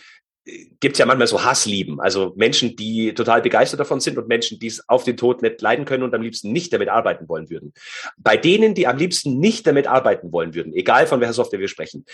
gibt 0.80 0.94
es 0.94 0.99
ja 0.99 1.07
manchmal 1.07 1.26
so 1.26 1.44
Hasslieben. 1.44 2.01
Also 2.01 2.32
Menschen, 2.36 2.76
die 2.76 3.14
total 3.14 3.42
begeistert 3.42 3.80
davon 3.80 4.01
sind 4.01 4.18
und 4.18 4.28
Menschen, 4.28 4.59
die 4.59 4.68
es 4.68 4.88
auf 4.88 5.05
den 5.05 5.16
Tod 5.16 5.42
nicht 5.42 5.61
leiden 5.61 5.84
können 5.84 6.03
und 6.03 6.14
am 6.14 6.22
liebsten 6.22 6.53
nicht 6.53 6.72
damit 6.72 6.88
arbeiten 6.88 7.28
wollen 7.28 7.51
würden. 7.51 7.72
Bei 8.16 8.36
denen, 8.36 8.74
die 8.74 8.86
am 8.86 8.96
liebsten 8.96 9.38
nicht 9.38 9.66
damit 9.66 9.86
arbeiten 9.86 10.32
wollen 10.32 10.55
würden, 10.55 10.72
egal 10.72 11.07
von 11.07 11.20
welcher 11.20 11.34
Software 11.34 11.61
wir 11.61 11.68
sprechen, 11.68 12.05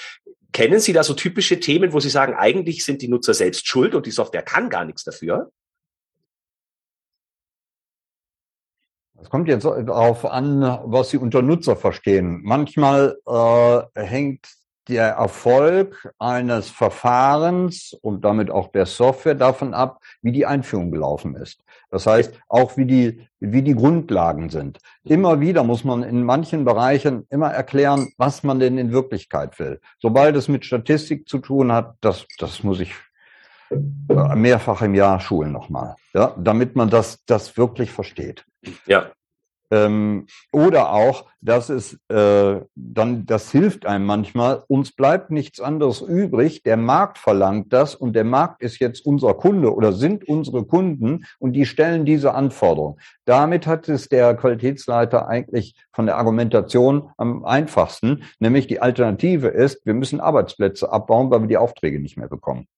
kennen 0.53 0.81
Sie 0.81 0.93
da 0.93 1.03
so 1.03 1.15
typische 1.15 1.61
Themen, 1.61 1.93
wo 1.93 2.01
Sie 2.01 2.11
sagen, 2.11 2.35
eigentlich 2.35 2.85
sind 2.85 3.03
die 3.03 3.09
Nutzer 3.09 3.35
selbst 3.35 3.67
schuld 3.67 3.95
und 3.95 4.07
die 4.07 4.11
Software 4.11 4.43
kann 4.43 4.71
gar 4.71 4.85
nichts 4.85 5.05
dafür? 5.05 5.51
Es 9.21 9.31
kommt 9.31 9.49
jetzt 9.49 9.65
darauf 9.65 10.27
an, 10.27 10.61
was 10.85 11.11
Sie 11.11 11.17
unter 11.17 11.41
Nutzer 11.41 11.77
verstehen. 11.77 12.41
Manchmal 12.43 13.17
äh, 13.27 14.01
hängt 14.01 14.47
der 14.89 15.11
Erfolg 15.11 16.13
eines 16.19 16.69
Verfahrens 16.69 17.97
und 18.03 18.25
damit 18.25 18.51
auch 18.51 18.69
der 18.73 18.87
Software 18.87 19.35
davon 19.35 19.75
ab, 19.75 20.01
wie 20.23 20.33
die 20.33 20.47
Einführung 20.47 20.91
gelaufen 20.91 21.37
ist. 21.37 21.63
Das 21.91 22.07
heißt, 22.07 22.35
auch 22.49 22.77
wie 22.77 22.87
die, 22.87 23.29
wie 23.41 23.63
die 23.63 23.75
Grundlagen 23.75 24.51
sind. 24.51 24.79
Immer 25.05 25.41
wieder 25.41 25.65
muss 25.65 25.85
man 25.85 26.03
in 26.03 26.25
manchen 26.25 26.65
Bereichen 26.65 27.27
immer 27.31 27.51
erklären, 27.51 28.13
was 28.19 28.43
man 28.43 28.59
denn 28.59 28.79
in 28.79 28.93
Wirklichkeit 28.93 29.59
will. 29.59 29.81
Sobald 29.99 30.37
es 30.37 30.49
mit 30.49 30.65
Statistik 30.65 31.29
zu 31.29 31.39
tun 31.39 31.73
hat, 31.73 31.97
das, 32.01 32.27
das 32.39 32.63
muss 32.63 32.81
ich 32.81 32.95
mehrfach 33.71 34.83
im 34.83 34.95
Jahr 34.95 35.21
schulen 35.21 35.53
nochmal, 35.53 35.97
ja, 36.13 36.35
damit 36.39 36.77
man 36.77 36.91
das, 36.91 37.25
das 37.27 37.57
wirklich 37.57 37.91
versteht. 37.91 38.45
Ja. 38.87 39.11
Ähm, 39.75 40.27
oder 40.53 40.93
auch, 40.93 41.27
dass 41.41 41.69
es 41.69 41.99
äh, 42.09 42.61
dann, 42.75 43.27
das 43.27 43.51
hilft 43.51 43.87
einem 43.87 44.07
manchmal, 44.07 44.63
uns 44.69 44.93
bleibt 44.93 45.31
nichts 45.31 45.61
anderes 45.61 46.01
übrig, 46.01 46.63
der 46.63 46.77
Markt 46.77 47.19
verlangt 47.19 47.73
das 47.73 47.95
und 47.95 48.15
der 48.15 48.25
Markt 48.25 48.63
ist 48.63 48.79
jetzt 48.79 49.05
unser 49.05 49.35
Kunde 49.35 49.75
oder 49.75 49.93
sind 49.93 50.29
unsere 50.29 50.65
Kunden 50.65 51.25
und 51.39 51.53
die 51.55 51.67
stellen 51.67 52.05
diese 52.05 52.35
Anforderung. 52.35 52.99
Damit 53.25 53.67
hat 53.67 53.89
es 53.89 54.09
der 54.09 54.35
Qualitätsleiter 54.37 55.29
eigentlich 55.29 55.75
von 55.93 56.07
der 56.07 56.19
Argumentation 56.19 57.11
am 57.17 57.45
einfachsten, 57.45 58.23
nämlich 58.39 58.67
die 58.69 58.81
Alternative 58.81 59.49
ist, 59.49 59.85
wir 59.85 59.95
müssen 59.95 60.21
Arbeitsplätze 60.21 60.91
abbauen, 60.91 61.31
weil 61.31 61.41
wir 61.41 61.49
die 61.49 61.57
Aufträge 61.57 62.01
nicht 62.01 62.17
mehr 62.17 62.29
bekommen. 62.29 62.69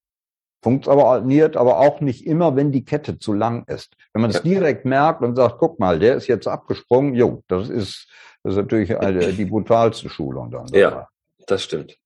Funktioniert 0.67 1.55
aber 1.55 1.79
auch 1.79 2.01
nicht 2.01 2.25
immer, 2.25 2.57
wenn 2.57 2.73
die 2.73 2.83
Kette 2.83 3.19
zu 3.19 3.31
lang 3.31 3.63
ist. 3.67 3.95
Wenn 4.11 4.21
man 4.21 4.31
es 4.31 4.41
direkt 4.41 4.83
merkt 4.83 5.21
und 5.21 5.37
sagt, 5.37 5.59
guck 5.59 5.79
mal, 5.79 5.97
der 5.97 6.15
ist 6.15 6.27
jetzt 6.27 6.45
abgesprungen, 6.45 7.15
jo, 7.15 7.41
das 7.47 7.69
ist, 7.69 8.09
das 8.43 8.51
ist 8.51 8.57
natürlich 8.57 8.97
eine, 8.97 9.31
die 9.31 9.45
brutalste 9.45 10.09
Schulung 10.09 10.51
dann. 10.51 10.67
Ja, 10.73 11.07
das 11.45 11.63
stimmt. 11.63 11.97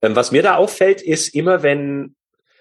Ähm, 0.00 0.16
was 0.16 0.32
mir 0.32 0.42
da 0.42 0.56
auffällt, 0.56 1.02
ist 1.02 1.34
immer, 1.34 1.62
wenn 1.62 2.16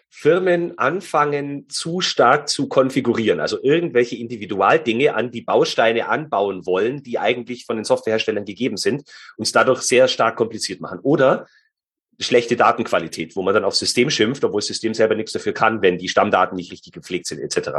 Firmen 0.10 0.78
anfangen, 0.78 1.70
zu 1.70 2.02
stark 2.02 2.50
zu 2.50 2.68
konfigurieren, 2.68 3.40
also 3.40 3.58
irgendwelche 3.64 4.18
Individualdinge 4.18 5.16
an 5.16 5.32
die 5.32 5.44
Bausteine 5.44 6.10
anbauen 6.10 6.66
wollen, 6.66 7.04
die 7.04 7.20
eigentlich 7.20 7.66
von 7.66 7.78
den 7.78 7.86
Softwareherstellern 7.86 8.44
gegeben 8.44 8.76
sind, 8.76 9.04
uns 9.38 9.54
dadurch 9.54 9.84
sehr 9.84 10.10
stark 10.10 10.36
kompliziert 10.36 10.82
machen. 10.82 11.00
Oder 11.04 11.48
schlechte 12.20 12.56
Datenqualität, 12.56 13.36
wo 13.36 13.44
man 13.44 13.54
dann 13.54 13.64
aufs 13.64 13.80
System 13.80 14.10
schimpft, 14.10 14.44
obwohl 14.44 14.62
das 14.62 14.68
System 14.68 14.94
selber 14.94 15.16
nichts 15.16 15.32
dafür 15.32 15.54
kann, 15.54 15.82
wenn 15.82 15.98
die 15.98 16.10
Stammdaten 16.10 16.56
nicht 16.56 16.72
richtig 16.72 16.94
gepflegt 16.94 17.28
sind, 17.28 17.40
etc. 17.40 17.70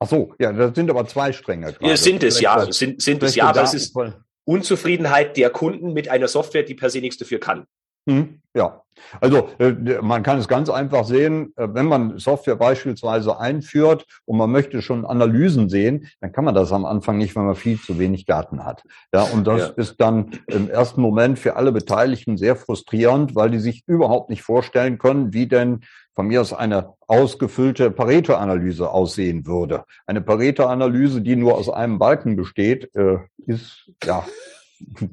Ach 0.00 0.08
so, 0.08 0.34
ja, 0.38 0.52
das 0.52 0.74
sind 0.74 0.90
aber 0.90 1.06
zwei 1.06 1.32
Stränge. 1.32 1.74
Ja, 1.80 1.96
sind 1.96 2.22
es, 2.22 2.40
ja, 2.40 2.70
sind, 2.70 3.02
sind 3.02 3.22
es, 3.22 3.34
ja, 3.34 3.48
aber 3.48 3.62
es 3.62 3.74
ist 3.74 3.96
Unzufriedenheit 4.44 5.36
der 5.36 5.50
Kunden 5.50 5.92
mit 5.92 6.08
einer 6.08 6.28
Software, 6.28 6.62
die 6.62 6.74
per 6.74 6.90
se 6.90 7.00
nichts 7.00 7.18
dafür 7.18 7.40
kann. 7.40 7.66
Hm, 8.08 8.40
ja, 8.54 8.82
also 9.20 9.48
äh, 9.58 9.72
man 10.02 10.22
kann 10.22 10.38
es 10.38 10.48
ganz 10.48 10.70
einfach 10.70 11.04
sehen, 11.04 11.52
äh, 11.56 11.68
wenn 11.72 11.86
man 11.86 12.18
Software 12.18 12.56
beispielsweise 12.56 13.38
einführt 13.38 14.06
und 14.24 14.38
man 14.38 14.50
möchte 14.50 14.82
schon 14.82 15.04
Analysen 15.04 15.68
sehen, 15.68 16.08
dann 16.20 16.32
kann 16.32 16.44
man 16.44 16.54
das 16.54 16.72
am 16.72 16.84
Anfang 16.84 17.18
nicht, 17.18 17.36
wenn 17.36 17.46
man 17.46 17.54
viel 17.54 17.80
zu 17.80 17.98
wenig 17.98 18.26
Daten 18.26 18.64
hat. 18.64 18.82
Ja, 19.12 19.22
und 19.22 19.46
das 19.46 19.68
ja. 19.68 19.74
ist 19.76 20.00
dann 20.00 20.30
im 20.46 20.68
ersten 20.68 21.00
Moment 21.00 21.38
für 21.38 21.56
alle 21.56 21.72
Beteiligten 21.72 22.36
sehr 22.36 22.56
frustrierend, 22.56 23.34
weil 23.34 23.50
die 23.50 23.58
sich 23.58 23.84
überhaupt 23.86 24.30
nicht 24.30 24.42
vorstellen 24.42 24.98
können, 24.98 25.32
wie 25.32 25.46
denn 25.46 25.80
von 26.14 26.26
mir 26.26 26.40
aus 26.40 26.52
eine 26.52 26.94
ausgefüllte 27.06 27.92
Pareto-Analyse 27.92 28.90
aussehen 28.90 29.46
würde. 29.46 29.84
Eine 30.04 30.20
Pareto-Analyse, 30.20 31.20
die 31.20 31.36
nur 31.36 31.54
aus 31.54 31.70
einem 31.70 32.00
Balken 32.00 32.34
besteht, 32.34 32.92
äh, 32.96 33.18
ist 33.46 33.92
ja 34.02 34.26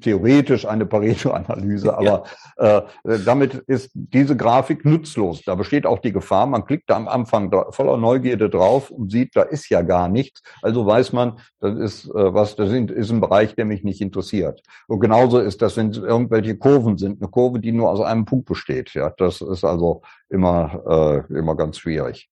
theoretisch 0.02 0.68
eine 0.68 0.86
Pareto-Analyse, 0.86 1.98
aber 1.98 2.24
ja. 2.58 2.86
äh, 3.04 3.20
damit 3.26 3.56
ist 3.68 3.92
diese 3.94 4.36
Grafik 4.36 4.86
nutzlos. 4.86 5.42
Da 5.46 5.56
besteht 5.56 5.86
auch 5.86 6.00
die 6.00 6.12
Gefahr, 6.12 6.46
man 6.46 6.66
klickt 6.66 6.90
da 6.90 6.96
am 6.96 7.08
Anfang 7.08 7.52
voller 7.72 7.98
Neugierde 7.98 8.50
drauf 8.50 8.92
und 8.92 9.12
sieht, 9.12 9.36
da 9.36 9.44
ist 9.44 9.70
ja 9.70 9.82
gar 9.82 10.08
nichts. 10.10 10.42
Also 10.62 10.86
weiß 10.86 11.14
man, 11.14 11.40
das 11.60 11.76
ist 11.78 12.06
äh, 12.06 12.34
was, 12.34 12.56
das 12.56 12.72
ist 12.72 13.12
ein 13.12 13.22
Bereich, 13.22 13.56
der 13.56 13.66
mich 13.66 13.84
nicht 13.84 14.02
interessiert. 14.02 14.62
Und 14.88 15.00
genauso 15.00 15.40
ist 15.40 15.62
das, 15.62 15.78
wenn 15.78 15.90
es 15.90 15.98
irgendwelche 15.98 16.58
Kurven 16.58 16.98
sind, 16.98 17.22
eine 17.22 17.30
Kurve, 17.30 17.60
die 17.60 17.72
nur 17.72 17.90
aus 17.90 18.02
einem 18.02 18.26
Punkt 18.26 18.46
besteht. 18.46 18.94
Ja, 18.94 19.12
das 19.18 19.42
ist 19.42 19.64
also 19.64 20.02
immer 20.30 21.26
äh, 21.30 21.34
immer 21.34 21.56
ganz 21.56 21.80
schwierig. 21.80 22.30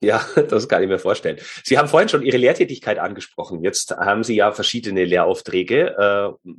Ja, 0.00 0.24
das 0.48 0.68
kann 0.68 0.82
ich 0.82 0.88
mir 0.88 0.98
vorstellen. 0.98 1.38
Sie 1.64 1.78
haben 1.78 1.88
vorhin 1.88 2.08
schon 2.08 2.22
Ihre 2.22 2.38
Lehrtätigkeit 2.38 2.98
angesprochen. 2.98 3.62
Jetzt 3.62 3.90
haben 3.92 4.24
Sie 4.24 4.36
ja 4.36 4.52
verschiedene 4.52 5.04
Lehraufträge. 5.04 6.36
Äh, 6.46 6.50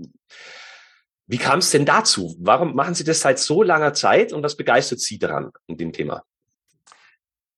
wie 1.28 1.38
kam 1.38 1.60
es 1.60 1.72
denn 1.72 1.86
dazu? 1.86 2.36
Warum 2.40 2.76
machen 2.76 2.94
Sie 2.94 3.04
das 3.04 3.22
seit 3.22 3.40
so 3.40 3.64
langer 3.64 3.94
Zeit 3.94 4.34
und 4.34 4.44
was 4.44 4.58
begeistert 4.58 5.00
Sie 5.00 5.18
daran 5.18 5.52
in 5.68 5.78
dem 5.78 5.94
Thema? 5.94 6.24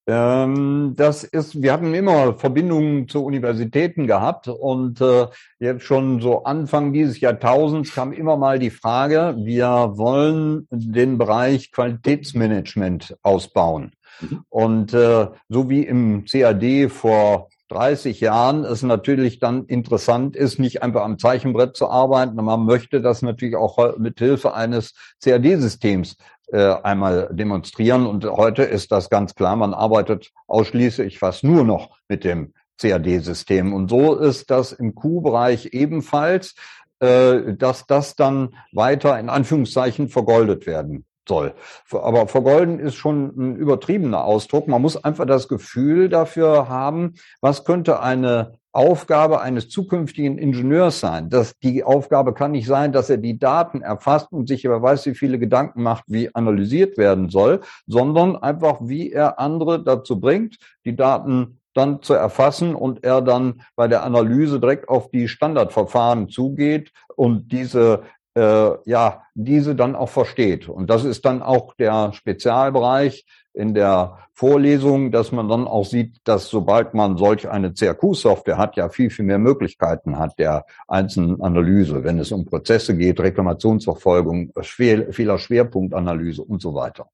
Ähm, 0.06 0.94
das 0.98 1.24
ist, 1.24 1.62
wir 1.62 1.72
hatten 1.72 1.94
immer 1.94 2.34
Verbindungen 2.34 3.08
zu 3.08 3.24
Universitäten 3.24 4.06
gehabt 4.06 4.50
und 4.50 5.00
äh, 5.00 5.28
jetzt 5.60 5.86
schon 5.86 6.20
so 6.20 6.44
Anfang 6.44 6.92
dieses 6.92 7.22
Jahrtausends 7.22 7.94
kam 7.96 8.12
immer 8.12 8.36
mal 8.36 8.60
die 8.60 8.70
Frage, 8.70 9.36
wir 9.40 9.94
wollen 9.96 10.68
den 10.70 11.18
Bereich 11.18 11.72
Qualitätsmanagement 11.72 13.16
ausbauen. 13.22 13.94
Mhm. 14.22 14.46
Und 14.50 14.94
äh, 14.94 15.28
so 15.50 15.70
wie 15.70 15.84
im 15.84 16.26
CAD 16.26 16.90
vor 16.90 17.50
30 17.70 18.20
Jahren 18.20 18.64
es 18.66 18.84
natürlich 18.84 19.40
dann 19.40 19.66
interessant 19.66 20.36
ist, 20.36 20.60
nicht 20.60 20.84
einfach 20.84 21.04
am 21.04 21.18
Zeichenbrett 21.18 21.76
zu 21.76 21.90
arbeiten. 21.90 22.36
Man 22.36 22.66
möchte 22.66 23.02
das 23.02 23.22
natürlich 23.22 23.56
auch 23.56 23.98
mit 23.98 24.20
Hilfe 24.20 24.54
eines 24.54 24.94
CAD-Systems 25.24 26.18
äh, 26.52 26.74
einmal 26.84 27.30
demonstrieren. 27.32 28.06
Und 28.06 28.26
heute 28.26 28.64
ist 28.64 28.92
das 28.92 29.10
ganz 29.10 29.34
klar. 29.34 29.56
Man 29.56 29.74
arbeitet 29.74 30.32
ausschließlich 30.48 31.20
fast 31.20 31.44
nur 31.44 31.64
noch 31.64 31.98
mit 32.08 32.24
dem 32.24 32.54
CAD-System. 32.80 33.74
Und 33.74 33.90
so 33.90 34.16
ist 34.16 34.52
das 34.52 34.72
im 34.72 34.94
Q-Bereich 34.94 35.74
ebenfalls, 35.74 36.56
äh, 37.00 37.56
dass 37.56 37.88
das 37.88 38.16
dann 38.16 38.56
weiter 38.72 39.20
in 39.20 39.30
Anführungszeichen 39.30 40.10
vergoldet 40.10 40.68
werden 40.68 41.06
soll. 41.28 41.54
Aber 41.92 42.28
vergolden 42.28 42.80
ist 42.80 42.96
schon 42.96 43.34
ein 43.38 43.56
übertriebener 43.56 44.24
Ausdruck. 44.24 44.68
Man 44.68 44.82
muss 44.82 45.04
einfach 45.04 45.26
das 45.26 45.48
Gefühl 45.48 46.10
dafür 46.10 46.70
haben, 46.70 47.14
was 47.42 47.66
könnte 47.66 48.02
eine 48.02 48.58
Aufgabe 48.74 49.40
eines 49.40 49.70
zukünftigen 49.70 50.40
Ingenieurs 50.40 51.00
sein. 51.00 51.30
Das, 51.30 51.58
die 51.60 51.84
Aufgabe 51.84 52.34
kann 52.34 52.52
nicht 52.52 52.66
sein, 52.66 52.92
dass 52.92 53.10
er 53.10 53.18
die 53.18 53.38
Daten 53.38 53.84
erfasst 53.84 54.32
und 54.32 54.48
sich 54.48 54.66
über 54.66 54.82
weiß 54.82 55.06
wie 55.06 55.14
viele 55.14 55.38
Gedanken 55.38 55.84
macht, 55.84 56.06
wie 56.08 56.34
analysiert 56.34 56.98
werden 56.98 57.30
soll, 57.30 57.62
sondern 57.86 58.36
einfach, 58.36 58.80
wie 58.82 59.12
er 59.12 59.40
andere 59.40 59.84
dazu 59.84 60.20
bringt, 60.20 60.58
die 60.86 60.96
Daten 60.96 61.60
dann 61.76 62.02
zu 62.02 62.14
erfassen 62.14 62.74
und 62.74 63.04
er 63.04 63.22
dann 63.22 63.62
bei 63.76 63.88
der 63.88 64.04
Analyse 64.04 64.60
direkt 64.60 64.90
auf 64.90 65.10
die 65.12 65.28
Standardverfahren 65.28 66.30
zugeht 66.30 66.92
und 67.16 67.52
diese 67.52 68.02
äh, 68.36 68.72
ja, 68.86 69.24
diese 69.36 69.76
dann 69.76 69.96
auch 69.96 70.10
versteht. 70.10 70.68
Und 70.68 70.90
das 70.90 71.04
ist 71.04 71.26
dann 71.26 71.42
auch 71.42 71.76
der 71.76 72.14
Spezialbereich 72.14 73.26
in 73.54 73.76
der 73.76 74.18
Vorlesung, 74.34 75.12
dass 75.12 75.32
man 75.32 75.48
dann 75.48 75.68
auch 75.68 75.86
sieht, 75.86 76.18
dass 76.24 76.50
sobald 76.50 76.96
man 76.96 77.18
solch 77.18 77.48
eine 77.48 77.74
CRQ-Software 77.74 78.58
hat, 78.58 78.76
ja 78.76 78.90
viel, 78.90 79.12
viel 79.12 79.26
mehr 79.26 79.38
Möglichkeiten 79.38 80.18
hat 80.18 80.40
der 80.40 80.66
einzelnen 80.88 81.40
Analyse, 81.42 82.04
wenn 82.04 82.18
es 82.18 82.32
um 82.32 82.46
Prozesse 82.46 82.98
geht, 82.98 83.20
Reklamationsverfolgung, 83.20 84.52
Fehlerschwerpunktanalyse 84.60 86.42
und 86.42 86.62
so 86.62 86.74
weiter. 86.74 87.10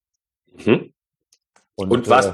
Mhm. 0.66 0.94
Und, 1.76 1.92
und 1.92 2.10
was, 2.10 2.28
äh, 2.28 2.34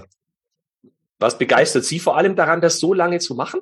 was 1.17 1.37
begeistert 1.37 1.85
Sie 1.85 1.99
vor 1.99 2.17
allem 2.17 2.35
daran, 2.35 2.61
das 2.61 2.79
so 2.79 2.93
lange 2.93 3.19
zu 3.19 3.33
machen? 3.33 3.59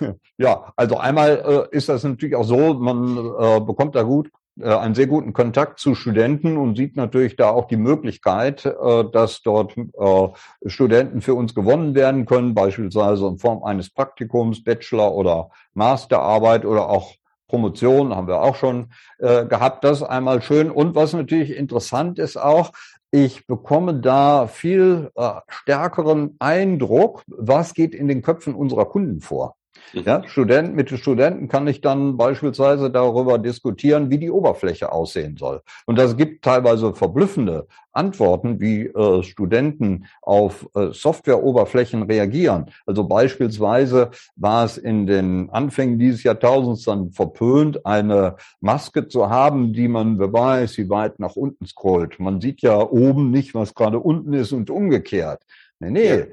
Ja, 0.36 0.72
also 0.74 0.96
einmal 0.96 1.68
äh, 1.72 1.76
ist 1.76 1.88
das 1.88 2.02
natürlich 2.02 2.34
auch 2.34 2.44
so, 2.44 2.74
man 2.74 3.16
äh, 3.16 3.60
bekommt 3.60 3.94
da 3.94 4.02
gut 4.02 4.30
äh, 4.60 4.72
einen 4.72 4.94
sehr 4.94 5.06
guten 5.06 5.32
Kontakt 5.32 5.80
zu 5.80 5.94
Studenten 5.94 6.56
und 6.56 6.76
sieht 6.76 6.96
natürlich 6.96 7.36
da 7.36 7.50
auch 7.50 7.66
die 7.66 7.76
Möglichkeit, 7.76 8.64
äh, 8.64 9.04
dass 9.12 9.42
dort 9.42 9.76
äh, 9.76 10.28
Studenten 10.66 11.22
für 11.22 11.34
uns 11.34 11.54
gewonnen 11.54 11.94
werden 11.94 12.24
können, 12.26 12.54
beispielsweise 12.54 13.26
in 13.26 13.38
Form 13.38 13.64
eines 13.64 13.90
Praktikums, 13.90 14.62
Bachelor- 14.62 15.14
oder 15.14 15.50
Masterarbeit 15.74 16.64
oder 16.64 16.88
auch 16.88 17.14
Promotion 17.48 18.14
haben 18.16 18.26
wir 18.26 18.40
auch 18.40 18.56
schon 18.56 18.88
gehabt. 19.20 19.84
Das 19.84 20.02
einmal 20.02 20.42
schön. 20.42 20.70
Und 20.70 20.96
was 20.96 21.12
natürlich 21.12 21.54
interessant 21.54 22.18
ist 22.18 22.36
auch, 22.36 22.72
ich 23.12 23.46
bekomme 23.46 23.94
da 24.00 24.48
viel 24.48 25.12
stärkeren 25.48 26.34
Eindruck, 26.40 27.22
was 27.28 27.74
geht 27.74 27.94
in 27.94 28.08
den 28.08 28.22
Köpfen 28.22 28.54
unserer 28.54 28.86
Kunden 28.86 29.20
vor. 29.20 29.56
Mhm. 29.92 30.02
Ja, 30.04 30.22
Student, 30.26 30.74
mit 30.74 30.90
den 30.90 30.98
Studenten 30.98 31.48
kann 31.48 31.66
ich 31.66 31.80
dann 31.80 32.16
beispielsweise 32.16 32.90
darüber 32.90 33.38
diskutieren, 33.38 34.10
wie 34.10 34.18
die 34.18 34.30
Oberfläche 34.30 34.92
aussehen 34.92 35.36
soll. 35.36 35.62
Und 35.86 35.98
das 35.98 36.16
gibt 36.16 36.44
teilweise 36.44 36.94
verblüffende 36.94 37.66
Antworten, 37.92 38.60
wie 38.60 38.86
äh, 38.86 39.22
Studenten 39.22 40.06
auf 40.20 40.68
äh, 40.74 40.88
Softwareoberflächen 40.92 42.02
reagieren. 42.02 42.66
Also 42.86 43.04
beispielsweise 43.04 44.10
war 44.36 44.64
es 44.64 44.78
in 44.78 45.06
den 45.06 45.48
Anfängen 45.50 45.98
dieses 45.98 46.24
Jahrtausends 46.24 46.84
dann 46.84 47.12
verpönt, 47.12 47.86
eine 47.86 48.36
Maske 48.60 49.06
zu 49.06 49.30
haben, 49.30 49.72
die 49.72 49.88
man, 49.88 50.18
wer 50.18 50.32
weiß, 50.32 50.76
wie 50.78 50.90
weit 50.90 51.20
nach 51.20 51.36
unten 51.36 51.66
scrollt. 51.66 52.18
Man 52.18 52.40
sieht 52.40 52.62
ja 52.62 52.80
oben 52.80 53.30
nicht, 53.30 53.54
was 53.54 53.74
gerade 53.74 54.00
unten 54.00 54.32
ist 54.32 54.52
und 54.52 54.70
umgekehrt. 54.70 55.42
Nee, 55.78 55.90
nee, 55.90 56.18
ja. 56.18 56.24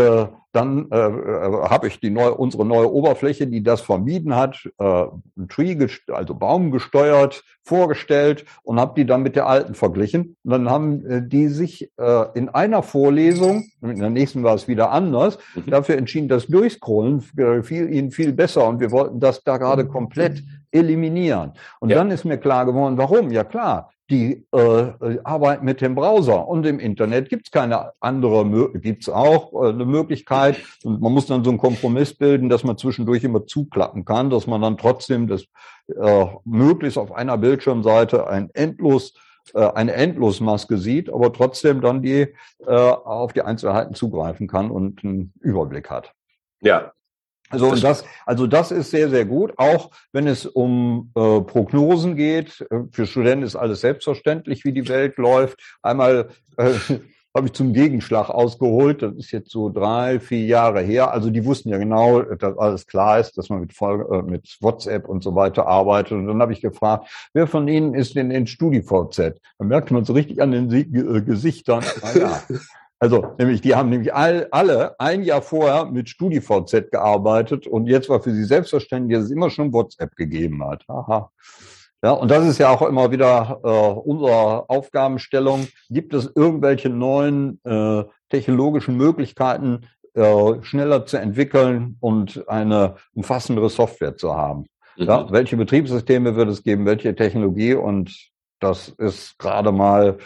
Äh, 0.00 0.26
dann 0.52 0.90
äh, 0.90 0.96
äh, 0.96 1.68
habe 1.68 1.86
ich 1.86 2.00
die 2.00 2.10
neue, 2.10 2.34
unsere 2.34 2.64
neue 2.64 2.92
Oberfläche, 2.92 3.46
die 3.46 3.62
das 3.62 3.80
vermieden 3.80 4.34
hat, 4.34 4.68
äh, 4.78 5.04
Tree, 5.48 5.76
also 6.08 6.34
Baum 6.34 6.72
gesteuert, 6.72 7.44
vorgestellt 7.62 8.44
und 8.64 8.80
habe 8.80 8.94
die 8.96 9.06
dann 9.06 9.22
mit 9.22 9.36
der 9.36 9.46
alten 9.46 9.74
verglichen. 9.74 10.36
Und 10.42 10.50
dann 10.50 10.68
haben 10.68 11.06
äh, 11.06 11.22
die 11.24 11.48
sich 11.48 11.92
äh, 11.98 12.24
in 12.34 12.48
einer 12.48 12.82
Vorlesung, 12.82 13.64
in 13.80 14.00
der 14.00 14.10
nächsten 14.10 14.42
war 14.42 14.54
es 14.54 14.66
wieder 14.66 14.90
anders, 14.90 15.38
mhm. 15.54 15.70
dafür 15.70 15.96
entschieden, 15.96 16.28
das 16.28 16.48
Durchscrollen 16.48 17.20
fiel 17.62 17.92
ihnen 17.92 18.10
viel 18.10 18.32
besser 18.32 18.66
und 18.66 18.80
wir 18.80 18.90
wollten 18.90 19.20
das 19.20 19.44
da 19.44 19.56
gerade 19.56 19.86
komplett 19.86 20.42
eliminieren. 20.72 21.52
Und 21.78 21.90
ja. 21.90 21.96
dann 21.96 22.10
ist 22.10 22.24
mir 22.24 22.38
klar 22.38 22.66
geworden, 22.66 22.98
warum? 22.98 23.30
Ja 23.30 23.44
klar, 23.44 23.90
die 24.10 24.44
äh, 24.52 25.18
arbeiten 25.24 25.64
mit 25.64 25.80
dem 25.80 25.94
Browser. 25.94 26.48
Und 26.48 26.66
im 26.66 26.78
Internet 26.78 27.28
gibt 27.28 27.46
es 27.46 27.50
keine 27.50 27.92
andere, 28.00 28.70
gibt 28.80 29.02
es 29.02 29.08
auch 29.08 29.52
äh, 29.52 29.68
eine 29.68 29.84
Möglichkeit. 29.84 30.56
Und 30.84 31.00
man 31.00 31.12
muss 31.12 31.26
dann 31.26 31.44
so 31.44 31.50
einen 31.50 31.58
Kompromiss 31.58 32.12
bilden, 32.14 32.48
dass 32.48 32.64
man 32.64 32.76
zwischendurch 32.76 33.24
immer 33.24 33.46
zuklappen 33.46 34.04
kann, 34.04 34.30
dass 34.30 34.46
man 34.46 34.60
dann 34.60 34.76
trotzdem 34.76 35.28
das 35.28 35.44
äh, 35.96 36.26
möglichst 36.44 36.98
auf 36.98 37.12
einer 37.12 37.38
Bildschirmseite 37.38 38.26
ein 38.28 38.50
endlos 38.52 39.14
äh, 39.54 39.60
eine 39.60 39.92
Endlosmaske 39.92 40.76
sieht, 40.76 41.10
aber 41.12 41.32
trotzdem 41.32 41.80
dann 41.80 42.02
die 42.02 42.28
äh, 42.66 42.70
auf 42.70 43.32
die 43.32 43.42
Einzelheiten 43.42 43.94
zugreifen 43.94 44.46
kann 44.46 44.70
und 44.70 45.04
einen 45.04 45.32
Überblick 45.40 45.90
hat. 45.90 46.12
Ja, 46.60 46.92
also 47.50 47.68
und 47.68 47.82
das, 47.82 48.04
also 48.26 48.46
das 48.46 48.70
ist 48.70 48.90
sehr, 48.90 49.10
sehr 49.10 49.24
gut. 49.24 49.52
Auch 49.56 49.90
wenn 50.12 50.26
es 50.26 50.46
um 50.46 51.10
äh, 51.14 51.40
Prognosen 51.40 52.16
geht. 52.16 52.66
Äh, 52.70 52.80
für 52.92 53.06
Studenten 53.06 53.44
ist 53.44 53.56
alles 53.56 53.80
selbstverständlich, 53.80 54.64
wie 54.64 54.72
die 54.72 54.88
Welt 54.88 55.16
läuft. 55.16 55.58
Einmal 55.82 56.28
äh, 56.56 56.70
habe 57.34 57.46
ich 57.46 57.52
zum 57.52 57.72
Gegenschlag 57.72 58.30
ausgeholt. 58.30 59.02
Das 59.02 59.14
ist 59.14 59.32
jetzt 59.32 59.50
so 59.50 59.68
drei, 59.68 60.20
vier 60.20 60.46
Jahre 60.46 60.80
her. 60.80 61.12
Also 61.12 61.30
die 61.30 61.44
wussten 61.44 61.68
ja 61.68 61.78
genau, 61.78 62.22
dass 62.22 62.56
alles 62.58 62.86
klar 62.86 63.20
ist, 63.20 63.36
dass 63.36 63.48
man 63.48 63.60
mit, 63.60 63.72
äh, 63.80 64.22
mit 64.22 64.56
WhatsApp 64.60 65.08
und 65.08 65.22
so 65.22 65.34
weiter 65.34 65.66
arbeitet. 65.66 66.12
Und 66.12 66.28
dann 66.28 66.40
habe 66.40 66.52
ich 66.52 66.60
gefragt, 66.60 67.08
wer 67.32 67.46
von 67.46 67.66
Ihnen 67.68 67.94
ist 67.94 68.14
denn 68.14 68.30
in 68.30 68.46
StudiVZ? 68.46 69.40
Da 69.58 69.64
merkt 69.64 69.90
man 69.90 70.04
so 70.04 70.12
richtig 70.12 70.40
an 70.40 70.52
den 70.52 70.72
äh, 70.72 71.20
Gesichtern. 71.22 71.84
Ah, 72.02 72.18
ja. 72.18 72.42
Also 73.00 73.34
nämlich, 73.38 73.62
die 73.62 73.74
haben 73.74 73.88
nämlich 73.88 74.12
all, 74.14 74.46
alle 74.50 75.00
ein 75.00 75.22
Jahr 75.22 75.40
vorher 75.40 75.86
mit 75.86 76.10
StudiVZ 76.10 76.90
gearbeitet 76.90 77.66
und 77.66 77.86
jetzt 77.86 78.10
war 78.10 78.20
für 78.20 78.30
sie 78.30 78.44
selbstverständlich, 78.44 79.16
dass 79.16 79.24
es 79.24 79.30
immer 79.30 79.48
schon 79.48 79.72
WhatsApp 79.72 80.14
gegeben 80.16 80.62
hat. 80.64 80.84
Aha. 80.86 81.30
Ja, 82.02 82.12
und 82.12 82.30
das 82.30 82.46
ist 82.46 82.58
ja 82.58 82.68
auch 82.68 82.82
immer 82.82 83.10
wieder 83.10 83.60
äh, 83.64 83.68
unsere 83.68 84.68
Aufgabenstellung. 84.68 85.68
Gibt 85.88 86.12
es 86.12 86.30
irgendwelche 86.34 86.90
neuen 86.90 87.58
äh, 87.64 88.04
technologischen 88.28 88.96
Möglichkeiten, 88.96 89.86
äh, 90.14 90.62
schneller 90.62 91.06
zu 91.06 91.18
entwickeln 91.18 91.96
und 92.00 92.48
eine 92.48 92.96
umfassendere 93.14 93.70
Software 93.70 94.16
zu 94.16 94.34
haben? 94.34 94.66
Mhm. 94.96 95.04
Ja, 95.04 95.30
welche 95.30 95.56
Betriebssysteme 95.56 96.36
wird 96.36 96.50
es 96.50 96.62
geben? 96.62 96.84
Welche 96.84 97.14
Technologie? 97.14 97.74
Und 97.74 98.30
das 98.60 98.88
ist 98.88 99.38
gerade 99.38 99.72
mal 99.72 100.18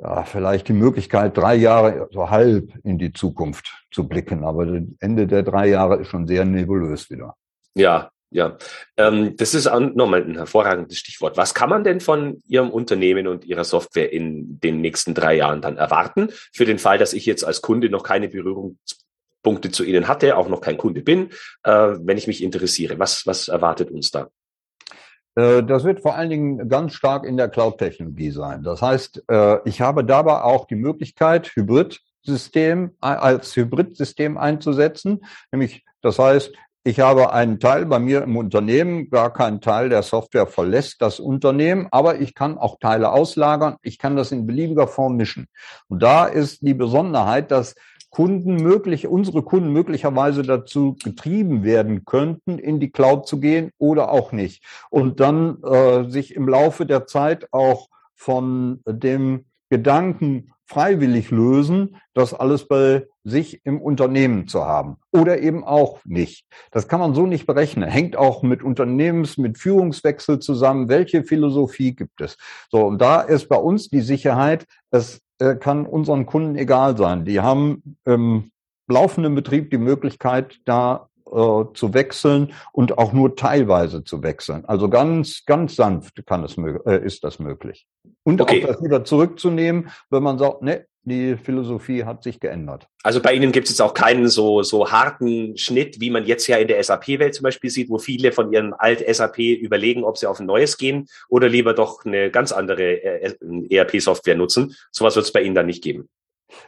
ja, 0.00 0.22
vielleicht 0.24 0.68
die 0.68 0.74
Möglichkeit, 0.74 1.36
drei 1.36 1.56
Jahre, 1.56 2.08
so 2.12 2.30
halb 2.30 2.72
in 2.84 2.98
die 2.98 3.12
Zukunft 3.12 3.84
zu 3.90 4.06
blicken. 4.06 4.44
Aber 4.44 4.66
das 4.66 4.82
Ende 5.00 5.26
der 5.26 5.42
drei 5.42 5.68
Jahre 5.68 5.96
ist 5.96 6.08
schon 6.08 6.26
sehr 6.26 6.44
nebulös 6.44 7.10
wieder. 7.10 7.34
Ja, 7.74 8.10
ja. 8.30 8.58
Ähm, 8.96 9.36
das 9.36 9.54
ist 9.54 9.64
nochmal 9.66 10.22
ein 10.22 10.36
hervorragendes 10.36 10.98
Stichwort. 10.98 11.36
Was 11.36 11.54
kann 11.54 11.70
man 11.70 11.82
denn 11.82 12.00
von 12.00 12.42
Ihrem 12.46 12.70
Unternehmen 12.70 13.26
und 13.26 13.44
Ihrer 13.44 13.64
Software 13.64 14.12
in 14.12 14.60
den 14.60 14.80
nächsten 14.80 15.14
drei 15.14 15.34
Jahren 15.34 15.62
dann 15.62 15.78
erwarten? 15.78 16.28
Für 16.52 16.64
den 16.64 16.78
Fall, 16.78 16.98
dass 16.98 17.12
ich 17.12 17.26
jetzt 17.26 17.44
als 17.44 17.60
Kunde 17.60 17.90
noch 17.90 18.04
keine 18.04 18.28
Berührungspunkte 18.28 19.70
zu 19.72 19.82
Ihnen 19.82 20.06
hatte, 20.06 20.36
auch 20.36 20.48
noch 20.48 20.60
kein 20.60 20.76
Kunde 20.76 21.02
bin, 21.02 21.30
äh, 21.64 21.72
wenn 21.72 22.18
ich 22.18 22.28
mich 22.28 22.42
interessiere. 22.42 23.00
Was, 23.00 23.26
was 23.26 23.48
erwartet 23.48 23.90
uns 23.90 24.12
da? 24.12 24.28
Äh, 25.38 25.62
das 25.62 25.84
wird 25.84 26.00
vor 26.00 26.16
allen 26.16 26.30
Dingen 26.30 26.68
ganz 26.68 26.94
stark 26.94 27.24
in 27.24 27.36
der 27.36 27.48
Cloud-Technologie 27.48 28.32
sein. 28.32 28.62
Das 28.64 28.82
heißt, 28.82 29.22
äh, 29.28 29.58
ich 29.64 29.80
habe 29.80 30.04
dabei 30.04 30.42
auch 30.42 30.66
die 30.66 30.74
Möglichkeit, 30.74 31.52
Hybrid-System 31.54 32.90
äh, 33.00 33.06
als 33.06 33.54
Hybrid-System 33.54 34.36
einzusetzen. 34.36 35.24
Nämlich, 35.52 35.84
das 36.02 36.18
heißt, 36.18 36.52
ich 36.82 37.00
habe 37.00 37.32
einen 37.32 37.60
Teil 37.60 37.86
bei 37.86 37.98
mir 37.98 38.22
im 38.22 38.36
Unternehmen, 38.36 39.10
gar 39.10 39.32
kein 39.32 39.60
Teil 39.60 39.90
der 39.90 40.02
Software 40.02 40.46
verlässt 40.46 41.02
das 41.02 41.20
Unternehmen, 41.20 41.86
aber 41.90 42.20
ich 42.20 42.34
kann 42.34 42.56
auch 42.56 42.78
Teile 42.80 43.12
auslagern. 43.12 43.76
Ich 43.82 43.98
kann 43.98 44.16
das 44.16 44.32
in 44.32 44.46
beliebiger 44.46 44.88
Form 44.88 45.16
mischen. 45.16 45.46
Und 45.88 46.02
da 46.02 46.24
ist 46.24 46.62
die 46.62 46.74
Besonderheit, 46.74 47.50
dass 47.50 47.74
Kunden 48.10 48.56
möglich, 48.56 49.06
unsere 49.06 49.42
Kunden 49.42 49.72
möglicherweise 49.72 50.42
dazu 50.42 50.96
getrieben 51.02 51.62
werden 51.62 52.04
könnten, 52.04 52.58
in 52.58 52.80
die 52.80 52.90
Cloud 52.90 53.26
zu 53.26 53.40
gehen 53.40 53.70
oder 53.78 54.10
auch 54.10 54.32
nicht. 54.32 54.64
Und 54.90 55.20
dann 55.20 55.62
äh, 55.62 56.08
sich 56.08 56.34
im 56.34 56.48
Laufe 56.48 56.86
der 56.86 57.06
Zeit 57.06 57.48
auch 57.52 57.88
von 58.14 58.80
dem 58.86 59.44
Gedanken 59.70 60.52
freiwillig 60.68 61.30
lösen, 61.30 61.96
das 62.12 62.34
alles 62.34 62.68
bei 62.68 63.06
sich 63.24 63.64
im 63.64 63.80
Unternehmen 63.80 64.48
zu 64.48 64.66
haben 64.66 64.96
oder 65.12 65.40
eben 65.40 65.64
auch 65.64 66.00
nicht. 66.04 66.46
Das 66.70 66.88
kann 66.88 67.00
man 67.00 67.14
so 67.14 67.26
nicht 67.26 67.46
berechnen. 67.46 67.88
Hängt 67.88 68.16
auch 68.16 68.42
mit 68.42 68.62
Unternehmens, 68.62 69.38
mit 69.38 69.58
Führungswechsel 69.58 70.40
zusammen. 70.40 70.88
Welche 70.90 71.24
Philosophie 71.24 71.94
gibt 71.94 72.20
es? 72.20 72.36
So, 72.70 72.84
und 72.86 73.00
da 73.00 73.22
ist 73.22 73.48
bei 73.48 73.56
uns 73.56 73.88
die 73.88 74.02
Sicherheit, 74.02 74.66
es 74.90 75.22
äh, 75.38 75.54
kann 75.56 75.86
unseren 75.86 76.26
Kunden 76.26 76.56
egal 76.56 76.96
sein. 76.96 77.24
Die 77.24 77.40
haben 77.40 77.96
im 78.04 78.50
laufenden 78.88 79.34
Betrieb 79.34 79.70
die 79.70 79.78
Möglichkeit, 79.78 80.60
da 80.64 81.08
äh, 81.26 81.64
zu 81.74 81.94
wechseln 81.94 82.52
und 82.72 82.98
auch 82.98 83.12
nur 83.12 83.36
teilweise 83.36 84.02
zu 84.02 84.22
wechseln. 84.22 84.64
Also 84.64 84.88
ganz, 84.88 85.44
ganz 85.44 85.76
sanft 85.76 86.24
kann 86.26 86.42
es, 86.44 86.56
äh, 86.56 87.04
ist 87.04 87.22
das 87.24 87.38
möglich. 87.38 87.86
Und 88.22 88.40
okay. 88.40 88.64
auch 88.64 88.68
das 88.68 88.82
wieder 88.82 89.04
zurückzunehmen, 89.04 89.90
wenn 90.10 90.22
man 90.22 90.38
sagt, 90.38 90.62
ne, 90.62 90.86
die 91.08 91.36
Philosophie 91.36 92.04
hat 92.04 92.22
sich 92.22 92.40
geändert. 92.40 92.88
Also 93.02 93.20
bei 93.20 93.32
Ihnen 93.32 93.52
gibt 93.52 93.66
es 93.66 93.72
jetzt 93.72 93.80
auch 93.80 93.94
keinen 93.94 94.28
so, 94.28 94.62
so 94.62 94.90
harten 94.90 95.56
Schnitt, 95.56 96.00
wie 96.00 96.10
man 96.10 96.24
jetzt 96.24 96.46
ja 96.46 96.56
in 96.56 96.68
der 96.68 96.82
SAP-Welt 96.82 97.34
zum 97.34 97.44
Beispiel 97.44 97.70
sieht, 97.70 97.90
wo 97.90 97.98
viele 97.98 98.32
von 98.32 98.52
ihrem 98.52 98.74
Alt-SAP 98.76 99.38
überlegen, 99.38 100.04
ob 100.04 100.18
sie 100.18 100.26
auf 100.26 100.40
ein 100.40 100.46
neues 100.46 100.78
gehen 100.78 101.06
oder 101.28 101.48
lieber 101.48 101.74
doch 101.74 102.04
eine 102.04 102.30
ganz 102.30 102.52
andere 102.52 103.02
äh, 103.02 103.34
ERP-Software 103.70 104.36
nutzen. 104.36 104.74
Sowas 104.90 105.16
wird 105.16 105.26
es 105.26 105.32
bei 105.32 105.42
Ihnen 105.42 105.54
dann 105.54 105.66
nicht 105.66 105.82
geben. 105.82 106.08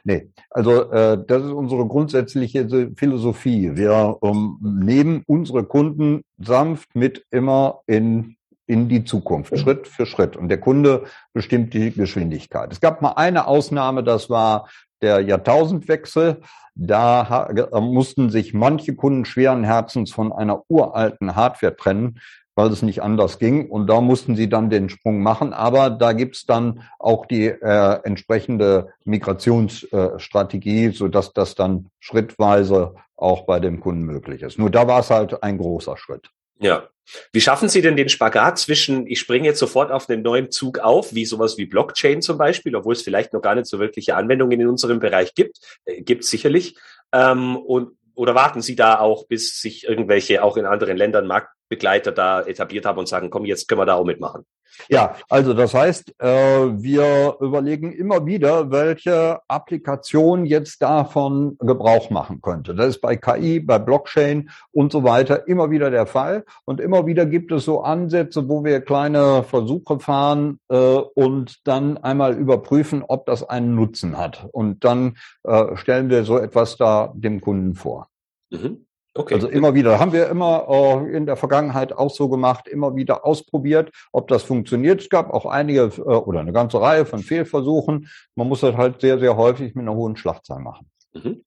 Nee, 0.05 0.29
also 0.51 0.91
äh, 0.91 1.19
das 1.27 1.45
ist 1.45 1.53
unsere 1.53 1.87
grundsätzliche 1.87 2.91
Philosophie. 2.97 3.71
Wir 3.75 4.17
um, 4.21 4.59
nehmen 4.63 5.23
unsere 5.27 5.65
Kunden 5.65 6.23
sanft 6.39 6.95
mit 6.95 7.25
immer 7.31 7.81
in 7.87 8.37
in 8.71 8.89
die 8.89 9.03
Zukunft, 9.03 9.59
Schritt 9.59 9.89
für 9.89 10.07
Schritt. 10.07 10.37
Und 10.37 10.49
der 10.49 10.61
Kunde 10.61 11.05
bestimmt 11.33 11.75
die 11.75 11.91
Geschwindigkeit. 11.91 12.73
Es 12.73 12.81
gab 12.81 13.03
mal 13.03 13.15
eine 13.15 13.49
Ausnahme, 13.49 14.05
das 14.05 14.31
war 14.31 14.69
der 15.03 15.21
Jahrtausendwechsel. 15.21 16.41
Da 16.77 17.49
mussten 17.81 18.31
sich 18.31 18.55
manche 18.55 18.95
Kunden 18.95 19.25
schweren 19.25 19.65
Herzens 19.65 20.13
von 20.13 20.33
einer 20.33 20.63
uralten 20.69 21.35
Hardware 21.35 21.75
trennen, 21.75 22.21
weil 22.55 22.69
es 22.69 22.83
nicht 22.83 23.03
anders 23.03 23.41
ging. 23.41 23.69
Und 23.69 23.89
da 23.89 24.01
mussten 24.01 24.37
sie 24.37 24.49
dann 24.49 24.71
den 24.71 24.89
Sprung 24.89 25.21
machen. 25.21 25.53
Aber 25.53 25.91
da 25.91 26.13
gibt's 26.13 26.47
dann 26.47 26.85
auch 27.01 27.27
die 27.27 27.47
äh, 27.47 27.99
entsprechende 28.05 28.93
Migrationsstrategie, 29.05 30.91
so 30.91 31.09
dass 31.09 31.33
das 31.33 31.57
dann 31.57 31.89
schrittweise 31.99 32.95
auch 33.17 33.47
bei 33.47 33.59
dem 33.59 33.81
Kunden 33.81 34.05
möglich 34.05 34.43
ist. 34.43 34.61
Nur 34.61 34.71
da 34.71 34.87
war 34.87 35.01
es 35.01 35.11
halt 35.11 35.43
ein 35.43 35.59
großer 35.59 35.97
Schritt. 35.97 36.31
Ja. 36.61 36.85
Wie 37.33 37.41
schaffen 37.41 37.69
Sie 37.69 37.83
denn 37.83 37.97
den 37.97 38.09
Spagat 38.09 38.59
zwischen, 38.59 39.07
ich 39.07 39.21
springe 39.21 39.47
jetzt 39.47 39.59
sofort 39.59 39.91
auf 39.91 40.09
einen 40.09 40.23
neuen 40.23 40.51
Zug 40.51 40.79
auf, 40.79 41.15
wie 41.15 41.25
sowas 41.25 41.59
wie 41.59 41.67
Blockchain 41.67 42.23
zum 42.23 42.39
Beispiel, 42.39 42.75
obwohl 42.77 42.95
es 42.95 43.03
vielleicht 43.03 43.33
noch 43.33 43.43
gar 43.43 43.55
nicht 43.55 43.67
so 43.67 43.79
wirkliche 43.79 44.17
Anwendungen 44.17 44.61
in 44.61 44.69
unserem 44.69 45.01
Bereich 45.01 45.35
gibt, 45.35 45.59
äh, 45.85 46.03
gibt 46.03 46.25
sicherlich, 46.25 46.77
ähm, 47.13 47.57
und 47.57 47.97
oder 48.15 48.35
warten 48.35 48.61
Sie 48.61 48.77
da 48.77 48.99
auch, 48.99 49.27
bis 49.27 49.61
sich 49.61 49.85
irgendwelche 49.85 50.43
auch 50.43 50.59
in 50.59 50.67
anderen 50.67 50.97
Ländern 50.97 51.27
Marktbegleiter 51.71 52.13
da 52.13 52.43
etabliert 52.43 52.85
haben 52.85 52.99
und 52.99 53.09
sagen, 53.09 53.31
komm, 53.31 53.45
jetzt 53.45 53.69
können 53.69 53.81
wir 53.81 53.87
da 53.87 53.95
auch 53.95 54.05
mitmachen? 54.05 54.45
Ja, 54.89 55.17
also 55.29 55.53
das 55.53 55.75
heißt, 55.75 56.15
äh, 56.21 56.27
wir 56.27 57.37
überlegen 57.41 57.93
immer 57.93 58.25
wieder, 58.25 58.71
welche 58.71 59.41
Applikation 59.49 60.47
jetzt 60.47 60.81
davon 60.81 61.57
Gebrauch 61.59 62.11
machen 62.11 62.41
könnte. 62.41 62.75
Das 62.75 62.89
ist 62.89 63.01
bei 63.01 63.17
KI, 63.17 63.61
bei 63.61 63.79
Blockchain 63.79 64.51
und 64.73 64.93
so 64.93 65.03
weiter 65.05 65.49
immer 65.49 65.71
wieder 65.71 65.91
der 65.91 66.07
Fall. 66.07 66.45
Und 66.65 66.81
immer 66.81 67.05
wieder 67.05 67.27
gibt 67.27 67.53
es 67.53 67.65
so 67.65 67.83
Ansätze, 67.83 68.49
wo 68.49 68.65
wir 68.65 68.81
kleine 68.81 69.43
Versuche 69.43 69.99
fahren 69.99 70.61
äh, 70.69 70.77
und 70.77 71.67
dann 71.67 71.99
einmal 71.99 72.35
überprüfen, 72.37 73.05
ob 73.07 73.27
das 73.27 73.47
einen 73.49 73.75
Nutzen 73.75 74.17
hat. 74.17 74.49
Und 74.53 74.85
dann 74.85 75.17
äh, 75.43 75.77
stellen 75.77 76.11
wir 76.11 76.25
so 76.25 76.39
etwas 76.39 76.77
da 76.77 77.13
dem 77.15 77.41
Kunden 77.41 77.75
vor. 77.75 78.09
Mhm. 78.51 78.87
Okay. 79.15 79.35
Also 79.35 79.49
immer 79.49 79.75
wieder, 79.75 79.99
haben 79.99 80.13
wir 80.13 80.29
immer 80.29 80.67
äh, 80.69 81.17
in 81.17 81.27
der 81.27 81.37
Vergangenheit 81.37 81.93
auch 81.93 82.11
so 82.11 82.29
gemacht, 82.29 82.69
immer 82.69 82.95
wieder 82.95 83.27
ausprobiert, 83.27 83.91
ob 84.13 84.29
das 84.29 84.45
funktioniert. 84.45 85.01
Es 85.01 85.09
gab 85.09 85.31
auch 85.31 85.47
einige 85.47 85.83
äh, 85.97 86.01
oder 86.01 86.41
eine 86.41 86.53
ganze 86.53 86.81
Reihe 86.81 87.05
von 87.05 87.21
Fehlversuchen. 87.21 88.09
Man 88.37 88.49
muss 88.49 88.61
das 88.61 88.77
halt 88.77 89.01
sehr, 89.01 89.19
sehr 89.19 89.37
häufig 89.37 89.75
mit 89.75 89.83
einer 89.83 89.97
hohen 89.97 90.17
Schlachtzahl 90.17 90.61
machen. 90.61 90.89
Mhm. 91.13 91.43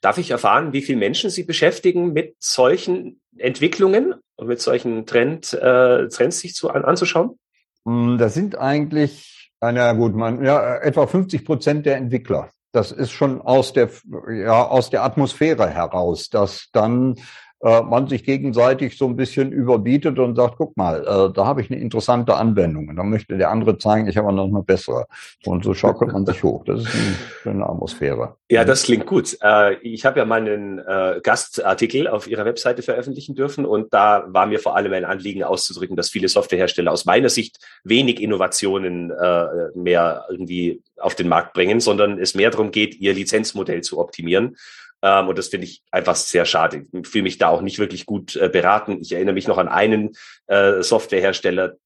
Darf 0.00 0.18
ich 0.18 0.30
erfahren, 0.30 0.72
wie 0.72 0.82
viele 0.82 0.98
Menschen 0.98 1.30
Sie 1.30 1.42
beschäftigen 1.42 2.12
mit 2.12 2.36
solchen 2.38 3.20
Entwicklungen 3.36 4.14
und 4.36 4.46
mit 4.46 4.60
solchen 4.60 5.04
Trend, 5.04 5.52
äh, 5.52 6.08
Trends 6.08 6.38
sich 6.38 6.54
zu, 6.54 6.70
an, 6.70 6.84
anzuschauen? 6.84 7.38
Mm, 7.84 8.18
das 8.18 8.34
sind 8.34 8.56
eigentlich, 8.56 9.52
na 9.60 9.92
gut, 9.92 10.14
man, 10.14 10.44
ja, 10.44 10.76
etwa 10.76 11.06
50 11.06 11.44
Prozent 11.44 11.86
der 11.86 11.96
Entwickler 11.96 12.50
das 12.72 12.92
ist 12.92 13.10
schon 13.10 13.40
aus 13.40 13.72
der, 13.72 13.90
ja, 14.32 14.66
aus 14.66 14.90
der 14.90 15.02
Atmosphäre 15.04 15.68
heraus, 15.68 16.28
dass 16.28 16.68
dann 16.72 17.16
äh, 17.62 17.82
man 17.82 18.08
sich 18.08 18.24
gegenseitig 18.24 18.96
so 18.96 19.06
ein 19.06 19.16
bisschen 19.16 19.52
überbietet 19.52 20.18
und 20.18 20.34
sagt, 20.36 20.54
guck 20.56 20.76
mal, 20.76 21.02
äh, 21.02 21.32
da 21.32 21.44
habe 21.44 21.60
ich 21.60 21.70
eine 21.70 21.80
interessante 21.80 22.34
Anwendung. 22.34 22.88
Und 22.88 22.96
dann 22.96 23.10
möchte 23.10 23.36
der 23.36 23.50
andere 23.50 23.76
zeigen, 23.76 24.08
ich 24.08 24.16
habe 24.16 24.32
noch 24.32 24.46
eine 24.46 24.62
bessere. 24.62 25.06
Und 25.44 25.64
so 25.64 25.74
schaukelt 25.74 26.12
man 26.12 26.24
sich 26.24 26.42
hoch. 26.42 26.64
Das 26.64 26.80
ist 26.80 26.94
eine 26.94 27.14
schöne 27.42 27.66
Atmosphäre. 27.66 28.36
Ja, 28.50 28.64
das 28.64 28.84
klingt 28.84 29.06
gut. 29.06 29.36
Äh, 29.42 29.74
ich 29.82 30.06
habe 30.06 30.20
ja 30.20 30.24
meinen 30.24 30.78
äh, 30.78 31.20
Gastartikel 31.22 32.08
auf 32.08 32.26
Ihrer 32.26 32.44
Webseite 32.44 32.82
veröffentlichen 32.82 33.34
dürfen 33.34 33.66
und 33.66 33.92
da 33.92 34.24
war 34.28 34.46
mir 34.46 34.58
vor 34.58 34.76
allem 34.76 34.92
ein 34.94 35.04
Anliegen 35.04 35.42
auszudrücken, 35.42 35.96
dass 35.96 36.08
viele 36.08 36.28
Softwarehersteller 36.28 36.90
aus 36.90 37.04
meiner 37.04 37.28
Sicht 37.28 37.58
wenig 37.84 38.20
Innovationen 38.20 39.10
äh, 39.10 39.46
mehr 39.74 40.24
irgendwie 40.30 40.82
auf 40.98 41.14
den 41.14 41.28
Markt 41.28 41.52
bringen, 41.52 41.80
sondern 41.80 42.18
es 42.18 42.34
mehr 42.34 42.50
darum 42.50 42.70
geht, 42.70 42.98
ihr 43.00 43.12
Lizenzmodell 43.12 43.82
zu 43.82 43.98
optimieren. 43.98 44.56
Ähm, 45.02 45.28
und 45.28 45.38
das 45.38 45.48
finde 45.48 45.66
ich 45.66 45.82
einfach 45.90 46.16
sehr 46.16 46.44
schade. 46.44 46.86
Ich 46.92 47.08
fühle 47.08 47.24
mich 47.24 47.38
da 47.38 47.48
auch 47.48 47.62
nicht 47.62 47.78
wirklich 47.78 48.06
gut 48.06 48.36
äh, 48.36 48.48
beraten. 48.48 48.98
Ich 49.00 49.12
erinnere 49.12 49.34
mich 49.34 49.48
noch 49.48 49.58
an 49.58 49.68
einen 49.68 50.10
äh, 50.46 50.82
Softwarehersteller, 50.82 51.76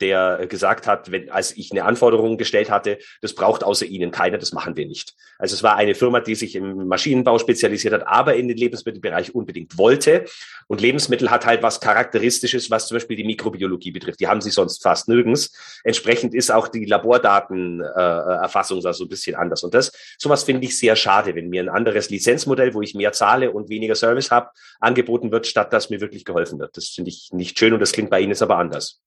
der 0.00 0.46
gesagt 0.46 0.86
hat, 0.86 1.10
wenn, 1.10 1.30
als 1.30 1.56
ich 1.56 1.70
eine 1.72 1.84
Anforderung 1.84 2.38
gestellt 2.38 2.70
hatte, 2.70 2.98
das 3.20 3.34
braucht 3.34 3.64
außer 3.64 3.86
Ihnen 3.86 4.10
keiner, 4.10 4.38
das 4.38 4.52
machen 4.52 4.76
wir 4.76 4.86
nicht. 4.86 5.14
Also 5.38 5.54
es 5.54 5.62
war 5.62 5.76
eine 5.76 5.94
Firma, 5.94 6.20
die 6.20 6.34
sich 6.34 6.56
im 6.56 6.86
Maschinenbau 6.88 7.38
spezialisiert 7.38 7.94
hat, 7.94 8.06
aber 8.06 8.34
in 8.36 8.48
den 8.48 8.56
Lebensmittelbereich 8.56 9.34
unbedingt 9.34 9.78
wollte. 9.78 10.24
Und 10.68 10.80
Lebensmittel 10.80 11.30
hat 11.30 11.46
halt 11.46 11.62
was 11.62 11.80
Charakteristisches, 11.80 12.70
was 12.70 12.86
zum 12.86 12.96
Beispiel 12.96 13.16
die 13.16 13.24
Mikrobiologie 13.24 13.90
betrifft. 13.90 14.20
Die 14.20 14.28
haben 14.28 14.40
sie 14.40 14.50
sonst 14.50 14.82
fast 14.82 15.08
nirgends. 15.08 15.80
Entsprechend 15.84 16.34
ist 16.34 16.50
auch 16.50 16.68
die 16.68 16.84
Labordatenerfassung 16.84 18.78
äh, 18.78 18.92
so 18.92 19.04
ein 19.04 19.08
bisschen 19.08 19.36
anders. 19.36 19.62
Und 19.64 19.74
das, 19.74 19.92
sowas 20.18 20.44
finde 20.44 20.64
ich 20.64 20.78
sehr 20.78 20.96
schade, 20.96 21.34
wenn 21.34 21.48
mir 21.48 21.62
ein 21.62 21.68
anderes 21.68 22.10
Lizenzmodell, 22.10 22.74
wo 22.74 22.82
ich 22.82 22.94
mehr 22.94 23.12
zahle 23.12 23.50
und 23.50 23.68
weniger 23.68 23.94
Service 23.94 24.30
habe, 24.30 24.50
angeboten 24.78 25.32
wird, 25.32 25.46
statt 25.46 25.72
dass 25.72 25.90
mir 25.90 26.00
wirklich 26.00 26.24
geholfen 26.24 26.58
wird. 26.58 26.76
Das 26.76 26.88
finde 26.88 27.10
ich 27.10 27.30
nicht 27.32 27.58
schön 27.58 27.72
und 27.72 27.80
das 27.80 27.92
klingt 27.92 28.10
bei 28.10 28.20
Ihnen 28.20 28.30
jetzt 28.30 28.42
aber 28.42 28.58
anders. 28.58 29.00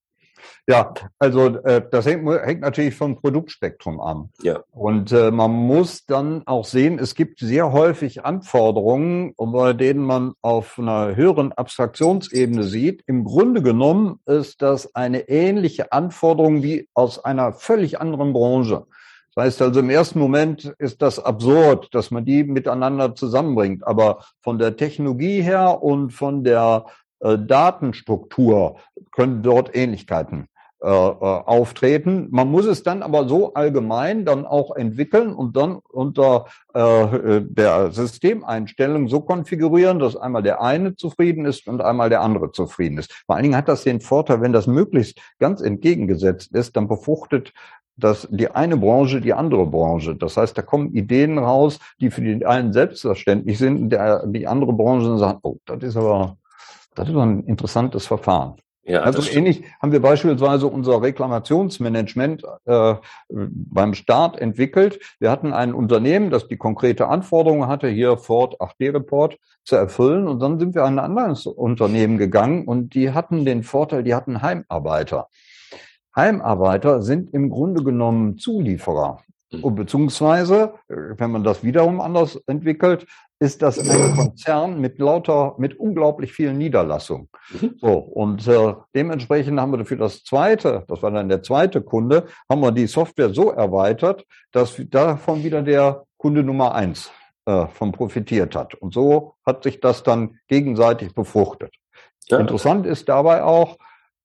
Ja, 0.66 0.93
also 1.20 1.47
äh, 1.47 1.82
das 1.91 2.05
hängt, 2.05 2.28
hängt 2.30 2.61
natürlich 2.61 2.95
vom 2.95 3.18
Produktspektrum 3.20 3.99
an. 3.99 4.30
Ja. 4.41 4.61
Und 4.72 5.11
äh, 5.11 5.30
man 5.30 5.51
muss 5.51 6.05
dann 6.05 6.43
auch 6.45 6.64
sehen, 6.64 6.99
es 6.99 7.16
gibt 7.16 7.39
sehr 7.39 7.74
häufig 7.74 8.24
Anforderungen, 8.24 9.34
bei 9.38 9.74
denen 9.74 10.05
man 10.05 10.34
auf 10.41 10.80
einer 10.80 11.18
höheren 11.18 11.51
Abstraktionsebene 11.51 12.64
sieht. 12.64 13.03
Im 13.07 13.26
Grunde 13.26 13.61
genommen 13.61 14.22
ist 14.26 14.61
das 14.61 14.95
eine 14.95 15.28
ähnliche 15.28 15.91
Anforderung 15.91 16.64
wie 16.64 16.88
aus 16.93 17.24
einer 17.24 17.51
völlig 17.51 17.99
anderen 17.99 18.32
Branche. 18.32 18.86
Das 19.36 19.45
heißt 19.45 19.61
also, 19.64 19.82
im 19.82 19.89
ersten 19.89 20.20
Moment 20.20 20.74
ist 20.78 21.01
das 21.01 21.20
absurd, 21.20 21.89
dass 21.93 22.09
man 22.09 22.24
die 22.24 22.45
miteinander 22.45 23.16
zusammenbringt. 23.16 23.86
Aber 23.86 24.24
von 24.41 24.59
der 24.59 24.78
Technologie 24.78 25.41
her 25.41 25.84
und 25.84 26.11
von 26.11 26.45
der 26.45 26.86
äh, 27.20 27.38
Datenstruktur 27.38 28.78
können 29.11 29.41
dort 29.41 29.76
Ähnlichkeiten 29.76 30.47
äh, 30.84 30.88
äh, 30.88 30.89
auftreten. 30.89 32.27
Man 32.31 32.51
muss 32.51 32.65
es 32.65 32.84
dann 32.84 33.03
aber 33.03 33.25
so 33.29 33.53
allgemein 33.53 34.25
dann 34.25 34.45
auch 34.45 34.75
entwickeln 34.75 35.34
und 35.34 35.55
dann 35.55 35.77
unter 35.77 36.47
äh, 36.73 37.39
der 37.41 37.91
Systemeinstellung 37.91 39.07
so 39.07 39.21
konfigurieren, 39.21 39.99
dass 39.99 40.17
einmal 40.17 40.43
der 40.43 40.61
eine 40.61 40.97
zufrieden 40.97 41.45
ist 41.45 41.69
und 41.69 41.81
einmal 41.81 42.09
der 42.09 42.19
andere 42.19 42.51
zufrieden 42.51 42.97
ist. 42.97 43.13
Vor 43.25 43.36
allen 43.36 43.43
Dingen 43.43 43.55
hat 43.55 43.69
das 43.69 43.86
den 43.86 44.01
Vorteil, 44.01 44.41
wenn 44.41 44.51
das 44.51 44.67
möglichst 44.67 45.21
ganz 45.39 45.61
entgegengesetzt 45.61 46.53
ist, 46.53 46.75
dann 46.75 46.89
befruchtet 46.89 47.53
dass 47.95 48.27
die 48.31 48.49
eine 48.49 48.75
Branche 48.75 49.21
die 49.21 49.34
andere 49.34 49.65
Branche. 49.65 50.15
Das 50.15 50.36
heißt, 50.36 50.57
da 50.57 50.63
kommen 50.63 50.93
Ideen 50.95 51.38
raus, 51.38 51.79
die 52.01 52.09
für 52.09 52.21
den 52.21 52.45
einen 52.45 52.73
selbstverständlich 52.73 53.57
sind, 53.57 53.89
der, 53.91 54.25
die 54.27 54.47
andere 54.47 54.73
Branche 54.73 55.17
sagt, 55.17 55.39
oh, 55.43 55.59
das 55.65 55.81
ist 55.84 55.95
aber, 55.95 56.36
das 56.95 57.07
ist 57.07 57.15
ein 57.15 57.43
interessantes 57.43 58.05
Verfahren. 58.07 58.55
Ja, 58.86 58.99
also 59.01 59.21
ähnlich 59.31 59.63
haben 59.81 59.93
wir 59.93 60.01
beispielsweise 60.01 60.67
unser 60.67 61.01
Reklamationsmanagement 61.01 62.43
äh, 62.65 62.95
beim 63.29 63.93
Start 63.93 64.38
entwickelt. 64.38 64.99
Wir 65.19 65.31
hatten 65.31 65.53
ein 65.53 65.73
Unternehmen, 65.73 66.29
das 66.29 66.49
die 66.49 66.57
konkrete 66.57 67.07
Anforderung 67.07 67.67
hatte, 67.67 67.88
hier 67.88 68.17
Ford 68.17 68.59
8D-Report 68.59 69.38
zu 69.63 69.77
erfüllen. 69.77 70.27
Und 70.27 70.41
dann 70.41 70.59
sind 70.59 70.75
wir 70.75 70.84
an 70.84 70.99
ein 70.99 71.17
anderes 71.17 71.45
Unternehmen 71.45 72.17
gegangen 72.17 72.65
und 72.65 72.93
die 72.93 73.11
hatten 73.11 73.45
den 73.45 73.63
Vorteil, 73.63 74.03
die 74.03 74.15
hatten 74.15 74.41
Heimarbeiter. 74.41 75.29
Heimarbeiter 76.13 77.01
sind 77.01 77.34
im 77.34 77.49
Grunde 77.49 77.84
genommen 77.84 78.38
Zulieferer. 78.38 79.21
Mhm. 79.51 79.75
Beziehungsweise, 79.75 80.73
wenn 80.88 81.31
man 81.31 81.45
das 81.45 81.63
wiederum 81.63 82.01
anders 82.01 82.36
entwickelt, 82.47 83.05
ist 83.43 83.61
das 83.61 83.77
ein 83.77 84.15
Konzern 84.15 84.79
mit 84.79 84.99
lauter, 84.99 85.55
mit 85.57 85.77
unglaublich 85.77 86.31
vielen 86.31 86.57
Niederlassungen. 86.57 87.27
Mhm. 87.51 87.75
So, 87.81 87.91
und 87.91 88.47
äh, 88.47 88.73
dementsprechend 88.95 89.59
haben 89.59 89.77
wir 89.77 89.85
für 89.85 89.97
das 89.97 90.23
zweite, 90.23 90.85
das 90.87 91.03
war 91.03 91.11
dann 91.11 91.27
der 91.27 91.43
zweite 91.43 91.81
Kunde, 91.81 92.27
haben 92.49 92.61
wir 92.61 92.71
die 92.71 92.87
Software 92.87 93.33
so 93.33 93.51
erweitert, 93.51 94.25
dass 94.53 94.81
davon 94.89 95.43
wieder 95.43 95.61
der 95.61 96.05
Kunde 96.15 96.41
Nummer 96.41 96.73
eins 96.73 97.11
äh, 97.45 97.67
von 97.67 97.91
profitiert 97.91 98.55
hat. 98.55 98.75
Und 98.75 98.93
so 98.93 99.35
hat 99.45 99.63
sich 99.63 99.81
das 99.81 100.03
dann 100.03 100.39
gegenseitig 100.47 101.13
befruchtet. 101.13 101.75
Ja. 102.27 102.39
Interessant 102.39 102.85
ist 102.85 103.09
dabei 103.09 103.43
auch, 103.43 103.77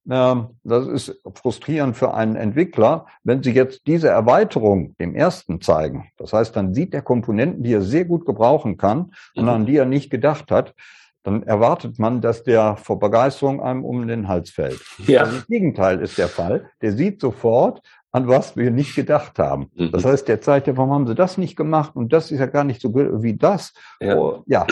das 0.09 0.87
ist 0.87 1.21
frustrierend 1.35 1.95
für 1.95 2.15
einen 2.15 2.35
Entwickler, 2.35 3.07
wenn 3.25 3.43
Sie 3.43 3.53
jetzt 3.53 3.87
diese 3.87 4.09
Erweiterung 4.09 4.97
dem 4.97 5.15
ersten 5.15 5.61
zeigen. 5.61 6.11
Das 6.17 6.33
heißt, 6.33 6.57
dann 6.57 6.73
sieht 6.73 6.95
er 6.95 7.03
Komponenten, 7.03 7.63
die 7.63 7.75
er 7.75 7.83
sehr 7.83 8.07
gut 8.07 8.25
gebrauchen 8.25 8.79
kann 8.79 9.13
und 9.37 9.45
mhm. 9.45 9.49
an 9.51 9.67
die 9.67 9.77
er 9.77 9.85
nicht 9.85 10.09
gedacht 10.11 10.51
hat. 10.51 10.75
Dann 11.25 11.43
erwartet 11.43 11.99
man, 11.99 12.23
dass 12.23 12.43
der 12.43 12.77
vor 12.77 12.99
Begeisterung 12.99 13.61
einem 13.61 13.85
um 13.85 14.07
den 14.09 14.29
Hals 14.29 14.49
fällt. 14.49 14.81
Ja. 15.07 15.25
Also 15.25 15.37
das 15.37 15.47
Gegenteil 15.47 16.01
ist 16.01 16.17
der 16.17 16.29
Fall. 16.29 16.71
Der 16.81 16.93
sieht 16.93 17.21
sofort, 17.21 17.83
an 18.11 18.27
was 18.27 18.57
wir 18.57 18.71
nicht 18.71 18.95
gedacht 18.95 19.39
haben. 19.39 19.71
Mhm. 19.75 19.93
Das 19.93 20.05
heißt, 20.05 20.29
der 20.29 20.41
zeigt 20.41 20.67
ja, 20.67 20.77
warum 20.77 20.93
haben 20.93 21.07
sie 21.07 21.15
das 21.15 21.37
nicht 21.37 21.57
gemacht 21.57 21.95
und 21.95 22.13
das 22.13 22.31
ist 22.31 22.39
ja 22.39 22.47
gar 22.47 22.65
nicht 22.65 22.81
so 22.81 22.91
gut 22.91 23.23
wie 23.23 23.37
das. 23.37 23.73
Ja. 24.01 24.17
Oh, 24.17 24.43
ja, 24.47 24.67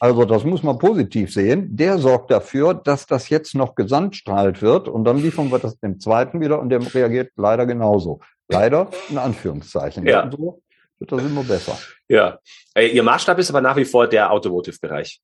also 0.00 0.24
das 0.24 0.44
muss 0.44 0.62
man 0.62 0.78
positiv 0.78 1.32
sehen. 1.32 1.76
Der 1.76 1.98
sorgt 1.98 2.30
dafür, 2.30 2.74
dass 2.74 3.06
das 3.06 3.28
jetzt 3.28 3.54
noch 3.54 3.74
gesandstrahlt 3.74 4.62
wird 4.62 4.88
und 4.88 5.04
dann 5.04 5.18
liefern 5.18 5.50
wir 5.50 5.58
das 5.58 5.78
dem 5.80 5.98
zweiten 5.98 6.40
wieder 6.40 6.60
und 6.60 6.68
der 6.68 6.80
reagiert 6.94 7.32
leider 7.36 7.66
genauso. 7.66 8.20
Leider 8.48 8.88
in 9.10 9.18
Anführungszeichen. 9.18 10.06
Ja. 10.06 10.30
So 10.30 10.62
wird 10.98 11.12
das 11.12 11.22
immer 11.22 11.42
besser. 11.42 11.76
Ja. 12.08 12.38
Äh, 12.74 12.88
Ihr 12.88 13.02
Maßstab 13.02 13.38
ist 13.38 13.50
aber 13.50 13.60
nach 13.60 13.76
wie 13.76 13.84
vor 13.84 14.06
der 14.06 14.30
Automotive-Bereich. 14.30 15.20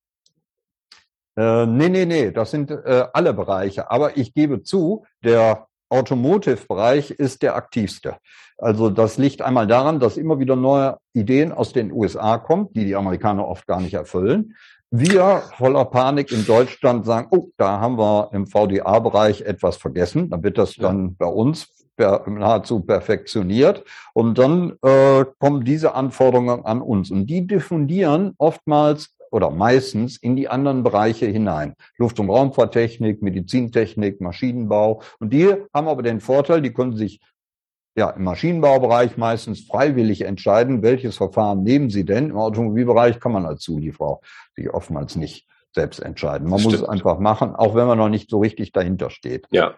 Äh, 1.35 1.65
nee, 1.65 1.89
nee, 1.89 2.05
nee, 2.05 2.31
das 2.31 2.51
sind 2.51 2.69
äh, 2.69 3.05
alle 3.13 3.33
Bereiche. 3.33 3.89
Aber 3.89 4.17
ich 4.17 4.33
gebe 4.33 4.61
zu, 4.61 5.05
der 5.23 5.67
Automotive-Bereich 5.93 7.11
ist 7.11 7.43
der 7.43 7.55
aktivste. 7.55 8.17
Also 8.57 8.89
das 8.89 9.17
liegt 9.17 9.41
einmal 9.41 9.67
daran, 9.67 9.99
dass 9.99 10.17
immer 10.17 10.39
wieder 10.39 10.55
neue 10.55 10.97
Ideen 11.13 11.51
aus 11.51 11.71
den 11.73 11.91
USA 11.91 12.37
kommen, 12.37 12.67
die 12.73 12.85
die 12.85 12.95
Amerikaner 12.95 13.47
oft 13.47 13.67
gar 13.67 13.79
nicht 13.79 13.93
erfüllen. 13.93 14.55
Wir 14.89 15.41
voller 15.57 15.85
Panik 15.85 16.31
in 16.31 16.45
Deutschland 16.45 17.05
sagen, 17.05 17.27
oh, 17.31 17.49
da 17.57 17.79
haben 17.79 17.97
wir 17.97 18.29
im 18.31 18.45
VDA-Bereich 18.45 19.41
etwas 19.41 19.77
vergessen. 19.77 20.29
Dann 20.29 20.43
wird 20.43 20.57
das 20.57 20.75
dann 20.75 21.15
bei 21.15 21.25
uns 21.25 21.67
per, 21.95 22.29
nahezu 22.29 22.79
perfektioniert. 22.79 23.83
Und 24.13 24.37
dann 24.37 24.73
äh, 24.83 25.25
kommen 25.39 25.65
diese 25.65 25.95
Anforderungen 25.95 26.65
an 26.65 26.81
uns. 26.81 27.11
Und 27.11 27.25
die 27.27 27.47
diffundieren 27.47 28.33
oftmals 28.37 29.15
oder 29.33 29.49
meistens 29.49 30.17
in 30.17 30.35
die 30.35 30.47
anderen 30.47 30.83
Bereiche 30.83 31.25
hinein. 31.25 31.75
Luft- 31.97 32.19
und 32.19 32.29
Raumfahrttechnik, 32.29 33.23
Medizintechnik, 33.23 34.21
Maschinenbau. 34.21 35.01
Und 35.19 35.33
die 35.33 35.51
haben 35.73 35.87
aber 35.87 36.03
den 36.03 36.19
Vorteil, 36.19 36.61
die 36.61 36.71
können 36.71 36.95
sich 36.95 37.19
ja, 37.95 38.11
im 38.11 38.25
Maschinenbaubereich 38.25 39.17
meistens 39.17 39.61
freiwillig 39.61 40.21
entscheiden, 40.21 40.83
welches 40.83 41.17
Verfahren 41.17 41.63
nehmen 41.63 41.89
sie 41.89 42.05
denn. 42.05 42.29
Im 42.29 42.37
Automobilbereich 42.37 43.19
kann 43.19 43.31
man 43.31 43.47
als 43.47 43.63
Zulieferer 43.63 44.19
sich 44.55 44.69
oftmals 44.69 45.15
nicht 45.15 45.47
selbst 45.73 45.99
entscheiden. 45.99 46.47
Man 46.47 46.61
muss 46.61 46.73
es 46.73 46.83
einfach 46.83 47.17
machen, 47.17 47.55
auch 47.55 47.73
wenn 47.73 47.87
man 47.87 47.97
noch 47.97 48.09
nicht 48.09 48.29
so 48.29 48.39
richtig 48.39 48.71
dahinter 48.71 49.09
steht. 49.09 49.47
Ja. 49.49 49.75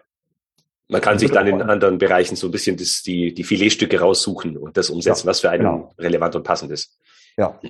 Man 0.88 1.00
kann 1.00 1.18
sich 1.18 1.30
dann 1.30 1.46
in 1.46 1.62
anderen 1.62 1.96
Bereichen 1.96 2.36
so 2.36 2.48
ein 2.48 2.50
bisschen 2.50 2.76
das, 2.76 3.02
die, 3.02 3.32
die 3.32 3.42
Filetstücke 3.42 4.00
raussuchen 4.00 4.58
und 4.58 4.76
das 4.76 4.90
umsetzen, 4.90 5.26
ja, 5.26 5.30
was 5.30 5.40
für 5.40 5.50
einen 5.50 5.64
genau. 5.64 5.94
relevant 5.98 6.36
und 6.36 6.42
passend 6.42 6.70
ist. 6.70 6.98
Ja. 7.36 7.60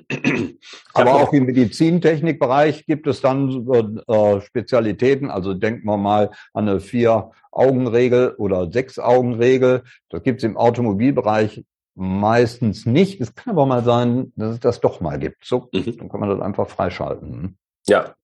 Aber 0.94 1.14
auch 1.14 1.32
im 1.32 1.46
Medizintechnikbereich 1.46 2.86
gibt 2.86 3.06
es 3.06 3.20
dann 3.20 3.66
äh, 4.06 4.40
Spezialitäten. 4.40 5.30
Also 5.30 5.54
denken 5.54 5.86
wir 5.86 5.96
mal 5.96 6.30
an 6.54 6.68
eine 6.68 6.80
Vier-Augen-Regel 6.80 8.34
oder 8.38 8.70
Sechs-Augen-Regel. 8.70 9.82
Das 10.08 10.22
gibt 10.22 10.38
es 10.38 10.44
im 10.44 10.56
Automobilbereich 10.56 11.64
meistens 11.96 12.86
nicht. 12.86 13.20
Es 13.20 13.34
kann 13.34 13.54
aber 13.54 13.66
mal 13.66 13.82
sein, 13.82 14.32
dass 14.36 14.54
es 14.54 14.60
das 14.60 14.80
doch 14.80 15.00
mal 15.00 15.18
gibt. 15.18 15.44
So, 15.44 15.68
mhm. 15.72 15.96
dann 15.96 16.08
kann 16.08 16.20
man 16.20 16.28
das 16.28 16.40
einfach 16.40 16.68
freischalten. 16.68 17.58
Ja. 17.86 18.14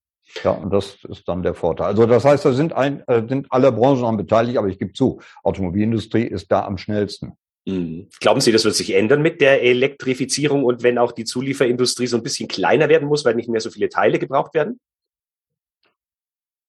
Ja, 0.45 0.53
und 0.53 0.72
das 0.72 1.05
ist 1.05 1.28
dann 1.28 1.43
der 1.43 1.55
Vorteil. 1.55 1.88
Also 1.88 2.07
das 2.07 2.24
heißt, 2.24 2.45
da 2.45 2.53
sind, 2.53 2.72
ein, 2.72 3.03
äh, 3.07 3.26
sind 3.28 3.49
alle 3.51 3.70
Branchen 3.70 4.05
an 4.05 4.16
beteiligt, 4.16 4.57
aber 4.57 4.68
ich 4.68 4.78
gebe 4.78 4.93
zu, 4.93 5.20
Automobilindustrie 5.43 6.22
ist 6.22 6.51
da 6.51 6.64
am 6.64 6.78
schnellsten. 6.78 7.36
Mhm. 7.65 8.09
Glauben 8.21 8.41
Sie, 8.41 8.53
das 8.53 8.65
wird 8.65 8.75
sich 8.75 8.95
ändern 8.95 9.23
mit 9.23 9.41
der 9.41 9.63
Elektrifizierung 9.63 10.65
und 10.65 10.83
wenn 10.83 10.99
auch 10.99 11.13
die 11.13 11.25
Zulieferindustrie 11.25 12.07
so 12.07 12.17
ein 12.17 12.23
bisschen 12.23 12.49
kleiner 12.49 12.89
werden 12.89 13.09
muss, 13.09 13.25
weil 13.25 13.35
nicht 13.35 13.49
mehr 13.49 13.61
so 13.61 13.71
viele 13.71 13.89
Teile 13.89 14.19
gebraucht 14.19 14.55
werden? 14.55 14.81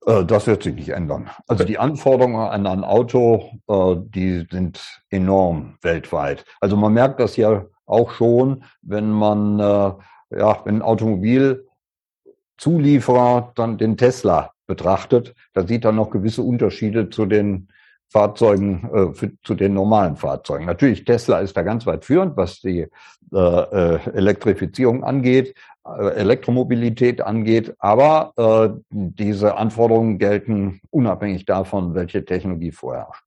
Äh, 0.05 0.25
das 0.25 0.47
wird 0.47 0.63
sich 0.63 0.75
nicht 0.75 0.89
ändern. 0.89 1.29
Also 1.47 1.63
die 1.63 1.77
Anforderungen 1.77 2.35
an 2.35 2.67
ein 2.67 2.83
Auto, 2.83 3.51
äh, 3.67 3.95
die 3.97 4.45
sind 4.49 5.01
enorm 5.09 5.77
weltweit. 5.81 6.43
Also 6.59 6.75
man 6.77 6.93
merkt 6.93 7.19
das 7.19 7.37
ja 7.37 7.65
auch 7.85 8.11
schon, 8.11 8.63
wenn 8.81 9.09
man, 9.09 9.59
äh, 9.59 9.91
ja, 10.37 10.61
wenn 10.65 10.77
ein 10.77 10.81
Automobilzulieferer 10.81 13.51
dann 13.55 13.77
den 13.77 13.97
Tesla 13.97 14.53
betrachtet, 14.67 15.35
da 15.53 15.67
sieht 15.67 15.85
er 15.85 15.91
noch 15.91 16.09
gewisse 16.09 16.43
Unterschiede 16.43 17.09
zu 17.09 17.25
den 17.25 17.67
Fahrzeugen 18.13 18.89
äh, 18.93 19.13
für, 19.15 19.31
zu 19.43 19.55
den 19.55 19.73
normalen 19.73 20.15
Fahrzeugen. 20.15 20.65
Natürlich, 20.65 21.03
Tesla 21.03 21.39
ist 21.39 21.57
da 21.57 21.63
ganz 21.63 21.87
weit 21.87 22.05
führend, 22.05 22.37
was 22.37 22.61
die 22.61 22.87
äh, 23.33 23.37
äh, 23.37 23.99
Elektrifizierung 24.13 25.03
angeht, 25.03 25.55
Elektromobilität 25.83 27.21
angeht, 27.21 27.75
aber 27.77 28.79
diese 28.89 29.57
Anforderungen 29.57 30.17
gelten 30.17 30.79
unabhängig 30.91 31.43
davon, 31.43 31.93
welche 31.93 32.23
Technologie 32.23 32.71
vorherrscht. 32.71 33.21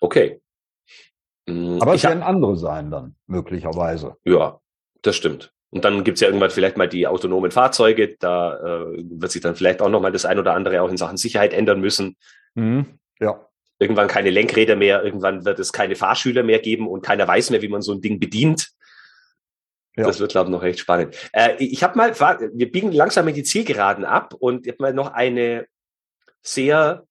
Okay. 0.00 0.40
Mm, 1.46 1.78
aber 1.80 1.94
es 1.94 2.02
werden 2.02 2.24
andere 2.24 2.56
sein 2.56 2.90
dann, 2.90 3.14
möglicherweise. 3.28 4.16
Ja, 4.24 4.58
das 5.02 5.14
stimmt. 5.14 5.52
Und 5.70 5.84
dann 5.84 6.02
gibt's 6.02 6.20
ja 6.20 6.26
irgendwann 6.26 6.50
vielleicht 6.50 6.76
mal 6.76 6.88
die 6.88 7.06
autonomen 7.06 7.52
Fahrzeuge. 7.52 8.16
Da 8.18 8.56
äh, 8.56 9.04
wird 9.08 9.30
sich 9.30 9.42
dann 9.42 9.54
vielleicht 9.54 9.80
auch 9.80 9.88
nochmal 9.88 10.10
das 10.10 10.24
ein 10.24 10.40
oder 10.40 10.54
andere 10.54 10.82
auch 10.82 10.90
in 10.90 10.96
Sachen 10.96 11.16
Sicherheit 11.16 11.52
ändern 11.52 11.80
müssen. 11.80 12.16
Mhm. 12.56 12.98
Ja 13.20 13.46
irgendwann 13.78 14.08
keine 14.08 14.30
Lenkräder 14.30 14.76
mehr, 14.76 15.02
irgendwann 15.02 15.44
wird 15.44 15.58
es 15.58 15.72
keine 15.72 15.96
Fahrschüler 15.96 16.42
mehr 16.42 16.58
geben 16.60 16.88
und 16.88 17.02
keiner 17.02 17.26
weiß 17.26 17.50
mehr, 17.50 17.62
wie 17.62 17.68
man 17.68 17.82
so 17.82 17.92
ein 17.92 18.00
Ding 18.00 18.20
bedient. 18.20 18.70
Ja. 19.96 20.04
Das 20.04 20.18
wird, 20.18 20.32
glaube 20.32 20.48
ich, 20.48 20.52
noch 20.52 20.62
recht 20.62 20.80
spannend. 20.80 21.16
Äh, 21.32 21.54
ich 21.58 21.82
habe 21.82 21.96
mal, 21.96 22.18
wir 22.18 22.70
biegen 22.70 22.92
langsam 22.92 23.28
in 23.28 23.34
die 23.34 23.44
Zielgeraden 23.44 24.04
ab 24.04 24.34
und 24.34 24.66
ich 24.66 24.72
habe 24.72 24.82
mal 24.82 24.92
noch 24.92 25.12
eine 25.12 25.66
sehr 26.42 27.06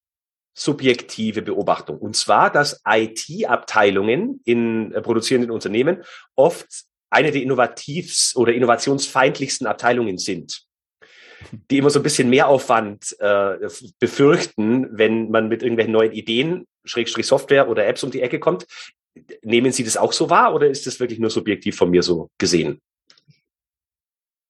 subjektive 0.53 1.41
Beobachtung. 1.41 1.97
Und 1.97 2.15
zwar, 2.15 2.51
dass 2.51 2.81
IT-Abteilungen 2.85 4.41
in 4.45 4.91
äh, 4.91 5.01
produzierenden 5.01 5.51
Unternehmen 5.51 6.03
oft 6.35 6.67
eine 7.09 7.31
der 7.31 7.41
innovativsten 7.41 8.41
oder 8.41 8.53
innovationsfeindlichsten 8.53 9.67
Abteilungen 9.67 10.17
sind 10.17 10.65
die 11.69 11.77
immer 11.77 11.89
so 11.89 11.99
ein 11.99 12.03
bisschen 12.03 12.29
Mehraufwand 12.29 13.15
äh, 13.19 13.57
befürchten, 13.99 14.87
wenn 14.91 15.29
man 15.31 15.47
mit 15.47 15.63
irgendwelchen 15.63 15.93
neuen 15.93 16.11
Ideen, 16.11 16.65
Schrägstrich 16.85 17.27
Software 17.27 17.69
oder 17.69 17.85
Apps 17.87 18.03
um 18.03 18.11
die 18.11 18.21
Ecke 18.21 18.39
kommt. 18.39 18.65
Nehmen 19.43 19.71
Sie 19.71 19.83
das 19.83 19.97
auch 19.97 20.11
so 20.11 20.29
wahr 20.29 20.55
oder 20.55 20.67
ist 20.67 20.87
das 20.87 20.99
wirklich 20.99 21.19
nur 21.19 21.29
subjektiv 21.29 21.75
von 21.75 21.89
mir 21.89 22.03
so 22.03 22.29
gesehen? 22.37 22.79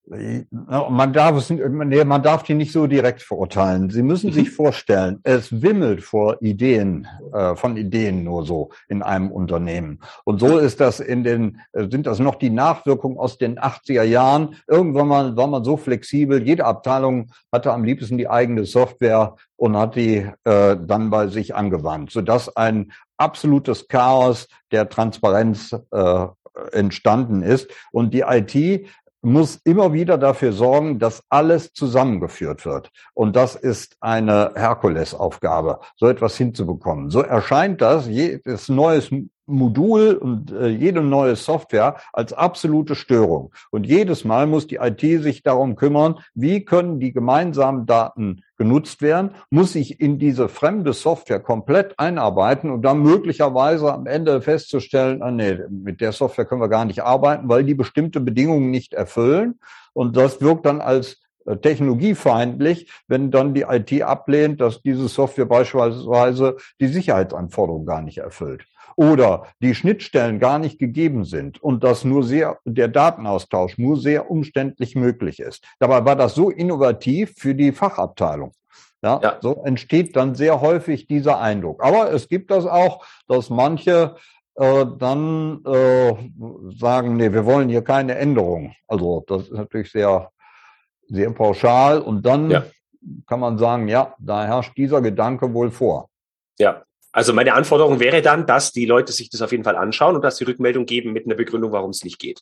Man 0.05 1.13
darf 1.13 1.37
es, 1.37 1.49
man 1.49 2.23
darf 2.23 2.43
die 2.43 2.55
nicht 2.55 2.73
so 2.73 2.87
direkt 2.87 3.21
verurteilen. 3.21 3.89
Sie 3.89 4.03
müssen 4.03 4.31
mhm. 4.31 4.33
sich 4.33 4.51
vorstellen, 4.51 5.21
es 5.23 5.61
wimmelt 5.61 6.03
vor 6.03 6.41
Ideen, 6.41 7.07
äh, 7.31 7.55
von 7.55 7.77
Ideen 7.77 8.25
nur 8.25 8.45
so 8.45 8.71
in 8.89 9.01
einem 9.01 9.31
Unternehmen. 9.31 10.01
Und 10.25 10.41
so 10.41 10.57
ist 10.57 10.81
das 10.81 10.99
in 10.99 11.23
den, 11.23 11.61
äh, 11.71 11.87
sind 11.89 12.05
das 12.05 12.19
noch 12.19 12.35
die 12.35 12.49
Nachwirkungen 12.49 13.17
aus 13.17 13.37
den 13.37 13.57
80er 13.57 14.03
Jahren. 14.03 14.55
Irgendwann 14.67 15.07
mal 15.07 15.37
war 15.37 15.47
man 15.47 15.63
so 15.63 15.77
flexibel. 15.77 16.43
Jede 16.43 16.65
Abteilung 16.65 17.31
hatte 17.53 17.71
am 17.71 17.85
liebsten 17.85 18.17
die 18.17 18.29
eigene 18.29 18.65
Software 18.65 19.37
und 19.55 19.77
hat 19.77 19.95
die 19.95 20.29
äh, 20.43 20.77
dann 20.85 21.11
bei 21.11 21.27
sich 21.27 21.55
angewandt, 21.55 22.11
sodass 22.11 22.53
ein 22.57 22.91
absolutes 23.15 23.87
Chaos 23.87 24.49
der 24.71 24.89
Transparenz 24.89 25.73
entstanden 26.71 27.41
ist. 27.41 27.69
Und 27.91 28.13
die 28.13 28.21
IT 28.21 28.87
muss 29.23 29.59
immer 29.63 29.93
wieder 29.93 30.17
dafür 30.17 30.51
sorgen, 30.51 30.99
dass 30.99 31.23
alles 31.29 31.71
zusammengeführt 31.73 32.65
wird. 32.65 32.91
Und 33.13 33.35
das 33.35 33.55
ist 33.55 33.95
eine 34.01 34.51
Herkulesaufgabe, 34.55 35.79
so 35.95 36.07
etwas 36.07 36.35
hinzubekommen. 36.37 37.09
So 37.09 37.21
erscheint 37.21 37.81
das 37.81 38.07
jedes 38.07 38.67
neues 38.67 39.09
Modul 39.45 40.13
und 40.13 40.51
äh, 40.51 40.67
jede 40.67 41.01
neue 41.01 41.35
Software 41.35 41.97
als 42.13 42.33
absolute 42.33 42.95
Störung. 42.95 43.53
Und 43.71 43.85
jedes 43.85 44.23
Mal 44.23 44.47
muss 44.47 44.67
die 44.67 44.77
IT 44.77 45.01
sich 45.01 45.43
darum 45.43 45.75
kümmern, 45.75 46.19
wie 46.33 46.63
können 46.63 46.99
die 46.99 47.11
gemeinsamen 47.11 47.85
Daten 47.85 48.43
genutzt 48.57 49.01
werden, 49.01 49.31
muss 49.49 49.73
sich 49.73 49.99
in 49.99 50.19
diese 50.19 50.47
fremde 50.47 50.93
Software 50.93 51.41
komplett 51.41 51.99
einarbeiten 51.99 52.71
und 52.71 52.83
dann 52.83 53.01
möglicherweise 53.01 53.93
am 53.93 54.05
Ende 54.05 54.41
festzustellen, 54.41 55.21
ah, 55.21 55.31
nee, 55.31 55.57
mit 55.69 55.99
der 55.99 56.13
Software 56.13 56.45
können 56.45 56.61
wir 56.61 56.69
gar 56.69 56.85
nicht 56.85 57.03
arbeiten, 57.03 57.49
weil 57.49 57.63
die 57.63 57.73
bestimmte 57.73 58.21
Bedingungen 58.21 58.71
nicht 58.71 58.93
erfüllen. 58.93 59.59
Und 59.91 60.15
das 60.15 60.41
wirkt 60.41 60.65
dann 60.65 60.79
als 60.79 61.21
äh, 61.45 61.57
technologiefeindlich, 61.57 62.89
wenn 63.07 63.31
dann 63.31 63.53
die 63.53 63.65
IT 63.67 64.01
ablehnt, 64.01 64.61
dass 64.61 64.81
diese 64.81 65.09
Software 65.09 65.45
beispielsweise 65.45 66.55
die 66.79 66.87
Sicherheitsanforderungen 66.87 67.85
gar 67.85 68.01
nicht 68.01 68.19
erfüllt 68.19 68.65
oder 68.95 69.47
die 69.59 69.75
Schnittstellen 69.75 70.39
gar 70.39 70.59
nicht 70.59 70.79
gegeben 70.79 71.25
sind 71.25 71.61
und 71.61 71.83
dass 71.83 72.03
nur 72.03 72.23
sehr, 72.23 72.59
der 72.65 72.87
Datenaustausch 72.87 73.77
nur 73.77 73.97
sehr 73.97 74.29
umständlich 74.29 74.95
möglich 74.95 75.39
ist. 75.39 75.63
Dabei 75.79 76.05
war 76.05 76.15
das 76.15 76.35
so 76.35 76.49
innovativ 76.49 77.33
für 77.37 77.55
die 77.55 77.71
Fachabteilung. 77.71 78.53
Ja, 79.01 79.19
ja. 79.21 79.37
so 79.41 79.61
entsteht 79.65 80.15
dann 80.15 80.33
sehr 80.33 80.61
häufig 80.61 81.07
dieser 81.07 81.41
Eindruck. 81.41 81.83
Aber 81.83 82.13
es 82.13 82.29
gibt 82.29 82.51
das 82.51 82.65
auch, 82.65 83.05
dass 83.27 83.49
manche 83.49 84.15
äh, 84.55 84.85
dann 84.97 85.61
äh, 85.65 86.13
sagen, 86.77 87.17
nee, 87.17 87.33
wir 87.33 87.45
wollen 87.45 87.67
hier 87.67 87.83
keine 87.83 88.15
Änderung. 88.15 88.75
Also 88.87 89.23
das 89.27 89.43
ist 89.43 89.51
natürlich 89.51 89.91
sehr, 89.91 90.31
sehr 91.09 91.31
pauschal. 91.31 91.99
Und 91.99 92.25
dann 92.25 92.49
ja. 92.49 92.63
kann 93.27 93.41
man 93.41 93.57
sagen, 93.57 93.89
ja, 93.89 94.15
da 94.19 94.45
herrscht 94.45 94.77
dieser 94.77 95.01
Gedanke 95.01 95.53
wohl 95.53 95.71
vor. 95.71 96.09
Ja, 96.57 96.83
also 97.13 97.31
meine 97.31 97.53
Anforderung 97.53 97.99
wäre 97.99 98.23
dann, 98.23 98.47
dass 98.47 98.71
die 98.71 98.85
Leute 98.85 99.13
sich 99.13 99.29
das 99.29 99.43
auf 99.43 99.51
jeden 99.51 99.63
Fall 99.63 99.77
anschauen 99.77 100.15
und 100.15 100.23
dass 100.23 100.37
sie 100.37 100.45
Rückmeldung 100.45 100.85
geben 100.85 101.13
mit 101.13 101.25
einer 101.25 101.35
Begründung, 101.35 101.71
warum 101.71 101.91
es 101.91 102.03
nicht 102.03 102.19
geht. 102.19 102.41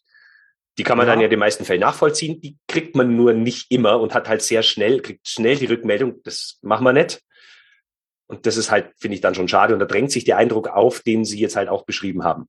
Die 0.78 0.84
kann 0.84 0.98
man 0.98 1.06
ja. 1.06 1.14
dann 1.14 1.20
ja 1.20 1.26
in 1.26 1.30
den 1.30 1.40
meisten 1.40 1.66
Fällen 1.66 1.82
nachvollziehen. 1.82 2.40
Die 2.40 2.58
kriegt 2.70 2.96
man 2.96 3.16
nur 3.16 3.34
nicht 3.34 3.70
immer 3.70 4.00
und 4.00 4.14
hat 4.14 4.30
halt 4.30 4.42
sehr 4.42 4.64
schnell, 4.64 5.02
kriegt 5.02 5.28
schnell 5.28 5.58
die 5.58 5.66
Rückmeldung, 5.66 6.24
das 6.24 6.58
machen 6.62 6.86
wir 6.86 6.94
nicht. 6.94 7.22
Und 8.28 8.46
das 8.46 8.56
ist 8.56 8.72
halt, 8.72 8.94
finde 8.98 9.16
ich, 9.16 9.22
dann 9.22 9.36
schon 9.36 9.50
schade. 9.50 9.74
Und 9.74 9.82
da 9.82 9.86
drängt 9.86 10.10
sich 10.10 10.24
der 10.24 10.38
Eindruck 10.38 10.70
auf, 10.70 11.02
den 11.02 11.26
Sie 11.26 11.40
jetzt 11.40 11.58
halt 11.58 11.68
auch 11.68 11.84
beschrieben 11.84 12.24
haben. 12.24 12.48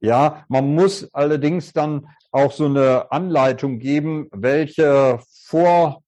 Ja, 0.00 0.44
man 0.48 0.74
muss 0.74 1.08
allerdings 1.14 1.72
dann 1.72 2.06
auch 2.30 2.52
so 2.52 2.66
eine 2.66 3.10
Anleitung 3.10 3.78
geben, 3.78 4.28
welche 4.30 5.20
Vor 5.46 6.03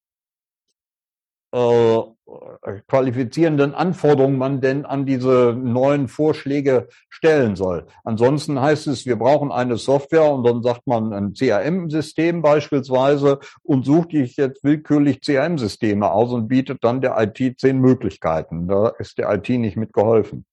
äh, 1.56 2.80
qualifizierenden 2.86 3.74
Anforderungen 3.74 4.36
man 4.36 4.60
denn 4.60 4.84
an 4.84 5.06
diese 5.06 5.56
neuen 5.58 6.08
Vorschläge 6.08 6.88
stellen 7.08 7.56
soll. 7.56 7.86
Ansonsten 8.04 8.60
heißt 8.60 8.88
es, 8.88 9.06
wir 9.06 9.16
brauchen 9.16 9.50
eine 9.50 9.76
Software 9.76 10.30
und 10.30 10.44
dann 10.44 10.62
sagt 10.62 10.86
man 10.86 11.14
ein 11.14 11.32
CRM-System 11.32 12.42
beispielsweise 12.42 13.38
und 13.62 13.86
sucht 13.86 14.10
sich 14.10 14.36
jetzt 14.36 14.64
willkürlich 14.64 15.22
CRM-Systeme 15.22 16.10
aus 16.10 16.32
und 16.32 16.48
bietet 16.48 16.84
dann 16.84 17.00
der 17.00 17.16
IT 17.18 17.58
zehn 17.58 17.78
Möglichkeiten. 17.78 18.68
Da 18.68 18.88
ist 18.98 19.16
der 19.16 19.32
IT 19.32 19.48
nicht 19.48 19.76
mitgeholfen. 19.76 20.44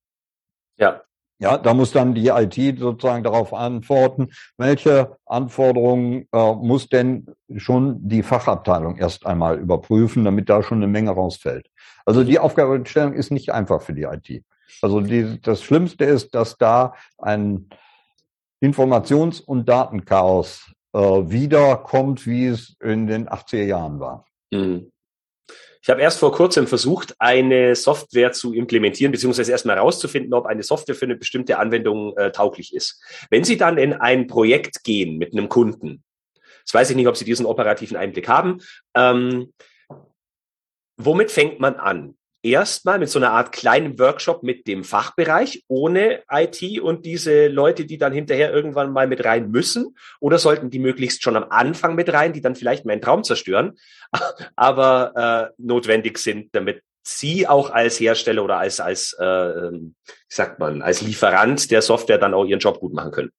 Ja, 0.77 1.01
ja, 1.39 1.57
da 1.57 1.73
muss 1.73 1.91
dann 1.91 2.13
die 2.13 2.27
IT 2.27 2.79
sozusagen 2.79 3.23
darauf 3.23 3.53
antworten, 3.53 4.29
welche 4.57 5.17
Anforderungen 5.25 6.27
äh, 6.31 6.53
muss 6.53 6.87
denn 6.87 7.25
schon 7.57 8.07
die 8.07 8.23
Fachabteilung 8.23 8.95
erst 8.95 9.25
einmal 9.25 9.59
überprüfen, 9.59 10.23
damit 10.23 10.49
da 10.49 10.63
schon 10.63 10.77
eine 10.77 10.87
Menge 10.87 11.11
rausfällt. 11.11 11.67
Also 12.05 12.23
die 12.23 12.39
Aufgabenstellung 12.39 13.13
ist 13.13 13.31
nicht 13.31 13.51
einfach 13.51 13.81
für 13.81 13.93
die 13.93 14.03
IT. 14.03 14.43
Also 14.81 15.01
die, 15.01 15.41
das 15.41 15.63
Schlimmste 15.63 16.05
ist, 16.05 16.33
dass 16.33 16.57
da 16.57 16.93
ein 17.17 17.69
Informations- 18.61 19.41
und 19.41 19.67
Datenchaos 19.67 20.71
äh, 20.93 20.99
wiederkommt, 20.99 22.25
wie 22.25 22.47
es 22.47 22.77
in 22.81 23.07
den 23.07 23.27
80er 23.27 23.65
Jahren 23.65 23.99
war. 23.99 24.25
Mhm. 24.51 24.92
Ich 25.83 25.89
habe 25.89 26.01
erst 26.01 26.19
vor 26.19 26.31
kurzem 26.31 26.65
versucht, 26.65 27.13
eine 27.19 27.75
Software 27.75 28.31
zu 28.31 28.53
implementieren, 28.53 29.11
beziehungsweise 29.11 29.51
erstmal 29.51 29.75
herauszufinden, 29.75 30.33
ob 30.33 30.45
eine 30.45 30.63
Software 30.63 30.95
für 30.95 31.03
eine 31.03 31.17
bestimmte 31.17 31.59
Anwendung 31.59 32.15
äh, 32.15 32.31
tauglich 32.31 32.73
ist. 32.73 33.03
Wenn 33.29 33.43
Sie 33.43 33.57
dann 33.57 33.77
in 33.77 33.91
ein 33.91 34.27
Projekt 34.27 34.85
gehen 34.85 35.17
mit 35.17 35.33
einem 35.33 35.49
Kunden, 35.49 36.01
das 36.63 36.73
weiß 36.73 36.89
ich 36.91 36.95
nicht, 36.95 37.07
ob 37.07 37.17
Sie 37.17 37.25
diesen 37.25 37.45
operativen 37.45 37.97
Einblick 37.97 38.29
haben, 38.29 38.61
ähm, 38.95 39.51
womit 40.95 41.31
fängt 41.31 41.59
man 41.59 41.75
an? 41.75 42.15
Erstmal 42.43 42.99
mit 42.99 43.09
so 43.09 43.17
einer 43.17 43.31
Art 43.31 43.51
kleinen 43.51 43.97
Workshop 43.97 44.43
mit 44.43 44.67
dem 44.67 44.83
Fachbereich 44.83 45.63
ohne 45.67 46.21
IT 46.29 46.79
und 46.81 47.05
diese 47.05 47.47
Leute, 47.47 47.85
die 47.85 47.97
dann 47.97 48.13
hinterher 48.13 48.53
irgendwann 48.53 48.91
mal 48.91 49.07
mit 49.07 49.23
rein 49.25 49.49
müssen? 49.49 49.95
Oder 50.19 50.37
sollten 50.37 50.69
die 50.69 50.79
möglichst 50.79 51.23
schon 51.23 51.37
am 51.37 51.47
Anfang 51.49 51.95
mit 51.95 52.11
rein, 52.11 52.33
die 52.33 52.41
dann 52.41 52.55
vielleicht 52.55 52.85
meinen 52.85 53.01
Traum 53.01 53.23
zerstören, 53.23 53.77
aber 54.55 55.49
äh, 55.49 55.53
notwendig 55.57 56.19
sind, 56.19 56.53
damit 56.53 56.83
Sie 57.05 57.47
auch 57.47 57.69
als 57.69 57.99
Hersteller 57.99 58.43
oder 58.43 58.59
als, 58.59 58.79
als 58.79 59.13
äh, 59.19 59.25
ähm, 59.25 59.95
wie 60.05 60.35
sagt 60.35 60.59
man, 60.59 60.81
als 60.81 61.01
Lieferant 61.01 61.69
der 61.69 61.81
Software 61.81 62.17
dann 62.17 62.33
auch 62.33 62.45
Ihren 62.45 62.59
Job 62.59 62.79
gut 62.79 62.93
machen 62.93 63.11
können? 63.11 63.31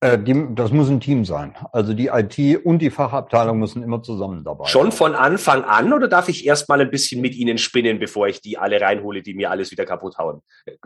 Äh, 0.00 0.18
die, 0.18 0.46
das 0.54 0.72
muss 0.72 0.88
ein 0.88 1.00
Team 1.00 1.24
sein. 1.24 1.54
Also 1.72 1.94
die 1.94 2.08
IT 2.08 2.64
und 2.64 2.78
die 2.80 2.90
Fachabteilung 2.90 3.58
müssen 3.58 3.82
immer 3.82 4.02
zusammen 4.02 4.44
dabei. 4.44 4.66
Schon 4.66 4.92
von 4.92 5.14
Anfang 5.14 5.64
an 5.64 5.92
oder 5.92 6.08
darf 6.08 6.28
ich 6.28 6.46
erst 6.46 6.68
mal 6.68 6.80
ein 6.80 6.90
bisschen 6.90 7.20
mit 7.20 7.34
Ihnen 7.34 7.58
spinnen, 7.58 7.98
bevor 7.98 8.28
ich 8.28 8.40
die 8.40 8.58
alle 8.58 8.80
reinhole, 8.80 9.22
die 9.22 9.34
mir 9.34 9.50
alles 9.50 9.70
wieder 9.70 9.84
kaputt 9.84 10.18
hauen? 10.18 10.42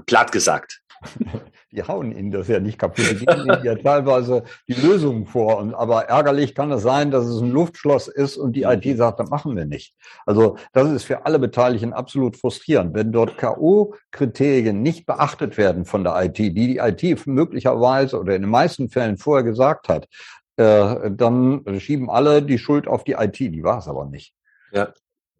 Platt 0.07 0.33
gesagt. 0.33 0.81
die 1.73 1.83
hauen 1.83 2.13
ihnen 2.17 2.31
das 2.31 2.49
ja 2.49 2.61
nicht 2.61 2.79
kaputt. 2.79 3.11
Die 3.11 3.27
geben 3.27 3.45
ihnen 3.45 3.65
ja 3.65 3.75
teilweise 3.75 4.45
die 4.69 4.75
Lösungen 4.75 5.27
vor. 5.27 5.59
Und, 5.59 5.75
aber 5.75 6.05
ärgerlich 6.05 6.55
kann 6.55 6.73
es 6.73 6.83
sein, 6.83 7.11
dass 7.11 7.27
es 7.27 7.41
ein 7.41 7.51
Luftschloss 7.51 8.09
ist 8.09 8.37
und 8.37 8.55
die 8.55 8.63
IT 8.63 8.97
sagt, 8.97 9.21
das 9.21 9.31
machen 9.31 9.57
wir 9.57 9.65
nicht. 9.65 9.95
Also 10.27 10.57
das 10.73 10.91
ist 10.91 11.05
für 11.05 11.27
alle 11.27 11.39
Beteiligten 11.39 11.93
absolut 11.93 12.37
frustrierend. 12.37 12.95
Wenn 12.95 13.13
dort 13.13 13.39
K.O.-Kriterien 13.39 14.73
nicht 14.73 15.07
beachtet 15.07 15.57
werden 15.57 15.85
von 15.85 16.05
der 16.05 16.23
IT, 16.25 16.39
die 16.39 16.53
die 16.53 16.79
IT 16.79 17.27
möglicherweise 17.27 18.19
oder 18.19 18.35
in 18.35 18.43
den 18.43 18.51
meisten 18.51 18.78
Fällen 18.89 19.19
vorher 19.19 19.45
gesagt 19.45 19.89
hat, 19.89 20.09
äh, 20.57 21.11
dann 21.11 21.65
schieben 21.79 22.11
alle 22.11 22.43
die 22.43 22.59
Schuld 22.59 22.87
auf 22.87 23.05
die 23.05 23.13
IT. 23.13 23.39
Die 23.39 23.63
war 23.63 23.79
es 23.79 23.89
aber 23.89 24.05
nicht. 24.05 24.35
Ja. 24.73 24.93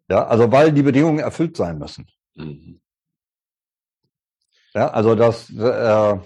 Ja, 0.09 0.25
also 0.25 0.51
weil 0.51 0.71
die 0.71 0.83
Bedingungen 0.83 1.19
erfüllt 1.19 1.55
sein 1.55 1.77
müssen. 1.77 2.07
Mhm. 2.35 2.79
Ja, 4.73 4.89
also 4.89 5.15
das 5.15 5.49
äh, 5.51 6.17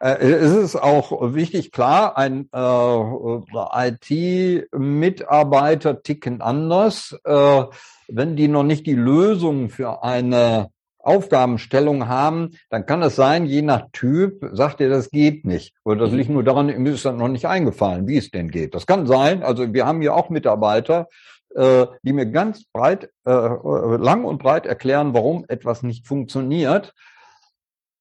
es 0.00 0.52
ist 0.52 0.76
auch 0.76 1.34
wichtig, 1.34 1.72
klar, 1.72 2.16
ein 2.16 2.48
äh, 2.52 3.88
IT-Mitarbeiter 3.88 6.02
ticken 6.02 6.40
anders. 6.40 7.18
Äh, 7.24 7.64
wenn 8.08 8.36
die 8.36 8.48
noch 8.48 8.64
nicht 8.64 8.86
die 8.86 8.94
Lösung 8.94 9.68
für 9.70 10.02
eine 10.02 10.70
Aufgabenstellung 11.02 12.08
haben, 12.08 12.52
dann 12.70 12.86
kann 12.86 13.02
es 13.02 13.16
sein, 13.16 13.44
je 13.44 13.62
nach 13.62 13.88
Typ, 13.92 14.48
sagt 14.52 14.80
er, 14.80 14.88
das 14.88 15.10
geht 15.10 15.44
nicht. 15.44 15.74
Oder 15.84 16.00
das 16.04 16.12
liegt 16.12 16.30
nur 16.30 16.44
daran, 16.44 16.68
ihm 16.68 16.86
ist 16.86 17.04
dann 17.04 17.16
noch 17.16 17.28
nicht 17.28 17.46
eingefallen, 17.46 18.06
wie 18.06 18.16
es 18.16 18.30
denn 18.30 18.50
geht. 18.50 18.74
Das 18.74 18.86
kann 18.86 19.06
sein. 19.06 19.42
Also 19.42 19.72
wir 19.72 19.86
haben 19.86 20.00
hier 20.00 20.14
auch 20.14 20.30
Mitarbeiter, 20.30 21.08
äh, 21.54 21.86
die 22.02 22.12
mir 22.12 22.26
ganz 22.26 22.64
breit, 22.64 23.10
äh, 23.24 23.30
lang 23.30 24.24
und 24.24 24.42
breit 24.42 24.66
erklären, 24.66 25.12
warum 25.14 25.44
etwas 25.48 25.82
nicht 25.82 26.06
funktioniert. 26.06 26.94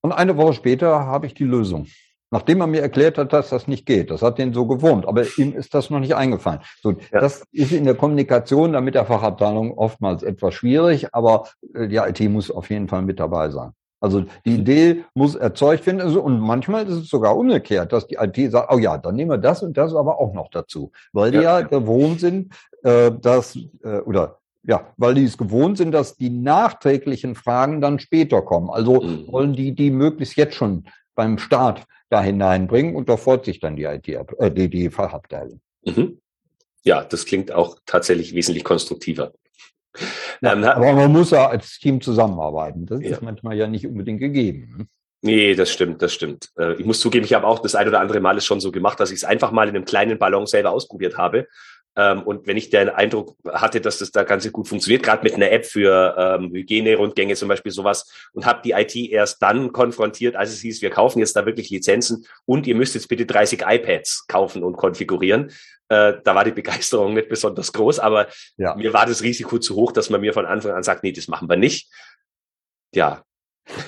Und 0.01 0.11
eine 0.11 0.37
Woche 0.37 0.53
später 0.53 1.05
habe 1.05 1.25
ich 1.25 1.33
die 1.33 1.43
Lösung. 1.43 1.87
Nachdem 2.31 2.61
er 2.61 2.67
mir 2.67 2.81
erklärt 2.81 3.17
hat, 3.17 3.33
dass 3.33 3.49
das 3.49 3.67
nicht 3.67 3.85
geht. 3.85 4.09
Das 4.09 4.21
hat 4.21 4.37
den 4.37 4.53
so 4.53 4.65
gewohnt, 4.65 5.05
aber 5.05 5.23
ihm 5.37 5.53
ist 5.53 5.73
das 5.73 5.89
noch 5.89 5.99
nicht 5.99 6.15
eingefallen. 6.15 6.61
So, 6.81 6.91
ja. 7.11 7.19
Das 7.19 7.43
ist 7.51 7.73
in 7.73 7.83
der 7.83 7.95
Kommunikation 7.95 8.71
dann 8.71 8.85
mit 8.85 8.95
der 8.95 9.05
Fachabteilung 9.05 9.77
oftmals 9.77 10.23
etwas 10.23 10.53
schwierig, 10.53 11.13
aber 11.13 11.49
äh, 11.73 11.89
die 11.89 11.97
IT 11.97 12.21
muss 12.29 12.49
auf 12.49 12.69
jeden 12.69 12.87
Fall 12.87 13.01
mit 13.01 13.19
dabei 13.19 13.49
sein. 13.49 13.71
Also 13.99 14.23
die 14.45 14.55
Idee 14.55 15.03
muss 15.13 15.35
erzeugt 15.35 15.85
werden. 15.85 16.01
Also, 16.01 16.21
und 16.21 16.39
manchmal 16.39 16.87
ist 16.87 16.95
es 16.95 17.09
sogar 17.09 17.37
umgekehrt, 17.37 17.93
dass 17.93 18.07
die 18.07 18.15
IT 18.15 18.51
sagt, 18.51 18.73
oh 18.73 18.79
ja, 18.79 18.97
dann 18.97 19.15
nehmen 19.15 19.29
wir 19.29 19.37
das 19.37 19.61
und 19.61 19.77
das 19.77 19.93
aber 19.93 20.19
auch 20.19 20.33
noch 20.33 20.49
dazu. 20.49 20.91
Weil 21.13 21.31
die 21.31 21.37
ja, 21.37 21.59
ja 21.59 21.61
gewohnt 21.61 22.19
sind, 22.19 22.53
äh, 22.83 23.11
dass, 23.11 23.55
äh, 23.83 23.99
oder 23.99 24.39
ja, 24.63 24.87
weil 24.97 25.15
die 25.15 25.25
es 25.25 25.37
gewohnt 25.37 25.77
sind, 25.77 25.91
dass 25.91 26.17
die 26.17 26.29
nachträglichen 26.29 27.35
Fragen 27.35 27.81
dann 27.81 27.99
später 27.99 28.41
kommen. 28.41 28.69
Also 28.69 29.01
mhm. 29.01 29.31
wollen 29.31 29.53
die 29.53 29.75
die 29.75 29.91
möglichst 29.91 30.35
jetzt 30.35 30.55
schon 30.55 30.85
beim 31.13 31.37
Start 31.37 31.83
da 32.11 32.21
hineinbringen 32.21 32.95
und 32.95 33.09
da 33.09 33.17
freut 33.17 33.45
sich 33.45 33.59
dann 33.59 33.75
die 33.75 33.85
IT, 33.85 34.07
äh, 34.07 34.51
die, 34.51 34.69
die 34.69 34.89
Fachabteilung. 34.89 35.61
Mhm. 35.85 36.19
Ja, 36.83 37.03
das 37.03 37.25
klingt 37.25 37.51
auch 37.51 37.77
tatsächlich 37.85 38.35
wesentlich 38.35 38.63
konstruktiver. 38.63 39.33
Ja, 40.41 40.53
ähm, 40.53 40.63
aber 40.63 40.93
man 40.93 41.11
muss 41.11 41.31
ja 41.31 41.47
als 41.47 41.79
Team 41.79 42.01
zusammenarbeiten. 42.01 42.85
Das 42.85 43.01
ja. 43.01 43.11
ist 43.11 43.21
manchmal 43.21 43.55
ja 43.57 43.67
nicht 43.67 43.87
unbedingt 43.87 44.19
gegeben. 44.19 44.75
Ne? 44.77 44.87
Nee, 45.23 45.53
das 45.53 45.71
stimmt, 45.71 46.01
das 46.01 46.13
stimmt. 46.13 46.49
Äh, 46.57 46.73
ich 46.73 46.85
muss 46.85 46.99
zugeben, 46.99 47.25
ich 47.25 47.33
habe 47.33 47.47
auch 47.47 47.59
das 47.59 47.75
ein 47.75 47.87
oder 47.87 47.99
andere 47.99 48.19
Mal 48.19 48.37
es 48.37 48.45
schon 48.45 48.59
so 48.59 48.71
gemacht, 48.71 48.99
dass 48.99 49.11
ich 49.11 49.17
es 49.17 49.23
einfach 49.23 49.51
mal 49.51 49.69
in 49.69 49.75
einem 49.75 49.85
kleinen 49.85 50.17
Ballon 50.17 50.47
selber 50.47 50.71
ausprobiert 50.71 51.17
habe 51.17 51.47
ähm, 51.95 52.23
und 52.23 52.47
wenn 52.47 52.57
ich 52.57 52.69
den 52.69 52.89
Eindruck 52.89 53.35
hatte, 53.45 53.81
dass 53.81 53.97
das 53.97 54.11
da 54.11 54.23
ganz 54.23 54.49
gut 54.51 54.67
funktioniert, 54.67 55.03
gerade 55.03 55.23
mit 55.23 55.33
einer 55.33 55.51
App 55.51 55.65
für 55.65 56.15
ähm, 56.17 56.51
Hygiene-Rundgänge 56.53 57.35
zum 57.35 57.49
Beispiel 57.49 57.71
sowas, 57.71 58.29
und 58.33 58.45
habe 58.45 58.61
die 58.63 58.71
IT 58.71 58.95
erst 58.95 59.41
dann 59.41 59.73
konfrontiert, 59.73 60.35
als 60.35 60.51
es 60.51 60.61
hieß, 60.61 60.81
wir 60.81 60.89
kaufen 60.89 61.19
jetzt 61.19 61.35
da 61.35 61.45
wirklich 61.45 61.69
Lizenzen 61.69 62.25
und 62.45 62.65
ihr 62.65 62.75
müsst 62.75 62.95
jetzt 62.95 63.09
bitte 63.09 63.25
30 63.25 63.63
iPads 63.65 64.27
kaufen 64.27 64.63
und 64.63 64.77
konfigurieren. 64.77 65.51
Äh, 65.89 66.13
da 66.23 66.35
war 66.35 66.45
die 66.45 66.51
Begeisterung 66.51 67.13
nicht 67.13 67.27
besonders 67.27 67.73
groß, 67.73 67.99
aber 67.99 68.27
ja. 68.55 68.75
mir 68.75 68.93
war 68.93 69.05
das 69.05 69.21
Risiko 69.21 69.59
zu 69.59 69.75
hoch, 69.75 69.91
dass 69.91 70.09
man 70.09 70.21
mir 70.21 70.33
von 70.33 70.45
Anfang 70.45 70.71
an 70.71 70.83
sagt, 70.83 71.03
nee, 71.03 71.11
das 71.11 71.27
machen 71.27 71.49
wir 71.49 71.57
nicht. 71.57 71.91
Ja, 72.93 73.23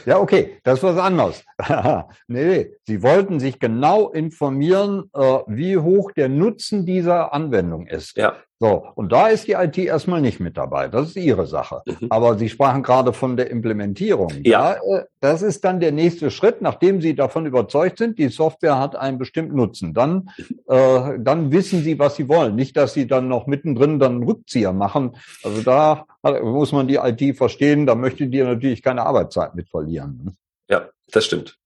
ja, 0.06 0.20
okay, 0.20 0.60
das 0.64 0.80
ist 0.80 0.84
was 0.84 0.98
anderes. 0.98 1.44
nee, 2.28 2.72
Sie 2.84 3.02
wollten 3.02 3.40
sich 3.40 3.60
genau 3.60 4.10
informieren, 4.10 5.10
äh, 5.14 5.40
wie 5.48 5.78
hoch 5.78 6.12
der 6.12 6.30
Nutzen 6.30 6.86
dieser 6.86 7.34
Anwendung 7.34 7.88
ist. 7.88 8.18
Ja. 8.18 8.38
So, 8.60 8.88
und 8.96 9.12
da 9.12 9.28
ist 9.28 9.48
die 9.48 9.54
IT 9.54 9.78
erstmal 9.78 10.22
nicht 10.22 10.40
mit 10.40 10.56
dabei. 10.56 10.88
Das 10.88 11.10
ist 11.10 11.16
Ihre 11.18 11.48
Sache. 11.48 11.82
Mhm. 11.86 12.08
Aber 12.10 12.38
Sie 12.38 12.48
sprachen 12.48 12.82
gerade 12.82 13.12
von 13.12 13.36
der 13.36 13.52
Implementierung. 13.52 14.32
Ja. 14.44 14.76
Da, 14.76 15.00
äh, 15.00 15.06
das 15.20 15.42
ist 15.42 15.66
dann 15.66 15.80
der 15.80 15.92
nächste 15.92 16.32
Schritt, 16.32 16.62
nachdem 16.62 17.02
Sie 17.02 17.16
davon 17.16 17.46
überzeugt 17.46 17.98
sind, 17.98 18.18
die 18.20 18.30
Software 18.30 18.80
hat 18.80 18.96
einen 18.96 19.18
bestimmten 19.18 19.56
Nutzen. 19.56 19.94
Dann, 19.94 20.30
äh, 20.68 21.20
dann 21.20 21.52
wissen 21.52 21.84
Sie, 21.84 22.00
was 22.00 22.16
Sie 22.16 22.30
wollen. 22.30 22.56
Nicht, 22.56 22.78
dass 22.78 22.94
Sie 22.94 23.08
dann 23.08 23.28
noch 23.28 23.48
mittendrin 23.48 24.00
dann 24.00 24.14
einen 24.14 24.24
Rückzieher 24.24 24.72
machen. 24.72 25.18
Also 25.44 25.62
da 25.62 26.06
muss 26.22 26.72
man 26.72 26.88
die 26.88 26.96
IT 26.96 27.36
verstehen. 27.36 27.86
Da 27.86 27.96
möchte 27.96 28.28
die 28.28 28.42
natürlich 28.42 28.82
keine 28.82 29.06
Arbeitszeit 29.06 29.56
mit 29.56 29.70
verlieren. 29.70 30.22
Ne? 30.24 30.34
Ja, 30.70 30.90
das 31.12 31.26
stimmt. 31.26 31.58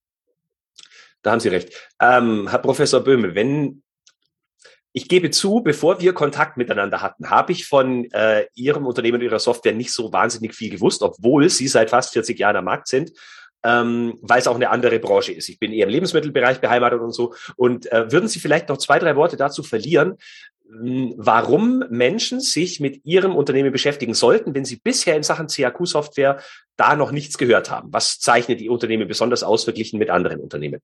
Da 1.22 1.32
haben 1.32 1.40
Sie 1.40 1.50
recht. 1.50 1.74
Ähm, 2.02 2.48
Herr 2.50 2.60
Professor 2.60 3.02
Böhme, 3.02 3.36
wenn 3.36 3.84
ich 4.98 5.08
gebe 5.08 5.30
zu, 5.30 5.62
bevor 5.62 6.02
wir 6.02 6.14
Kontakt 6.14 6.58
miteinander 6.58 7.04
hatten, 7.04 7.30
habe 7.30 7.52
ich 7.52 7.68
von 7.68 8.10
äh, 8.14 8.48
Ihrem 8.56 8.88
Unternehmen, 8.88 9.22
Ihrer 9.22 9.38
Software 9.38 9.76
nicht 9.76 9.94
so 9.94 10.12
wahnsinnig 10.12 10.56
viel 10.56 10.72
gewusst, 10.72 11.04
obwohl 11.04 11.50
Sie 11.50 11.68
seit 11.68 11.92
fast 11.92 12.14
40 12.14 12.40
Jahren 12.40 12.56
am 12.56 12.66
Markt 12.66 12.88
sind, 12.88 13.12
ähm, 13.64 14.18
weil 14.24 14.40
es 14.40 14.48
auch 14.48 14.56
eine 14.56 14.72
andere 14.72 14.98
Branche 14.98 15.34
ist. 15.34 15.50
Ich 15.50 15.60
bin 15.60 15.72
eher 15.72 15.86
im 15.86 15.92
Lebensmittelbereich 15.92 16.62
beheimatet 16.62 17.00
und 17.00 17.12
so. 17.12 17.36
Und 17.58 17.92
äh, 17.92 18.12
würden 18.12 18.28
Sie 18.28 18.40
vielleicht 18.40 18.70
noch 18.70 18.78
zwei, 18.78 18.98
drei 18.98 19.16
Worte 19.16 19.38
dazu 19.38 19.62
verlieren, 19.62 20.18
hm, 20.68 21.14
warum 21.16 21.84
Menschen 21.92 22.40
sich 22.40 22.80
mit 22.80 23.06
Ihrem 23.06 23.36
Unternehmen 23.36 23.72
beschäftigen 23.72 24.16
sollten, 24.16 24.56
wenn 24.56 24.66
sie 24.66 24.78
bisher 24.78 25.16
in 25.16 25.22
Sachen 25.22 25.46
CAQ-Software 25.46 26.40
da 26.76 26.96
noch 26.96 27.12
nichts 27.12 27.38
gehört 27.38 27.70
haben? 27.70 27.94
Was 27.94 28.18
zeichnet 28.18 28.62
die 28.62 28.70
Unternehmen 28.70 29.08
besonders 29.08 29.44
aus 29.44 29.64
verglichen 29.64 30.00
mit 30.00 30.10
anderen 30.10 30.40
Unternehmen? 30.40 30.82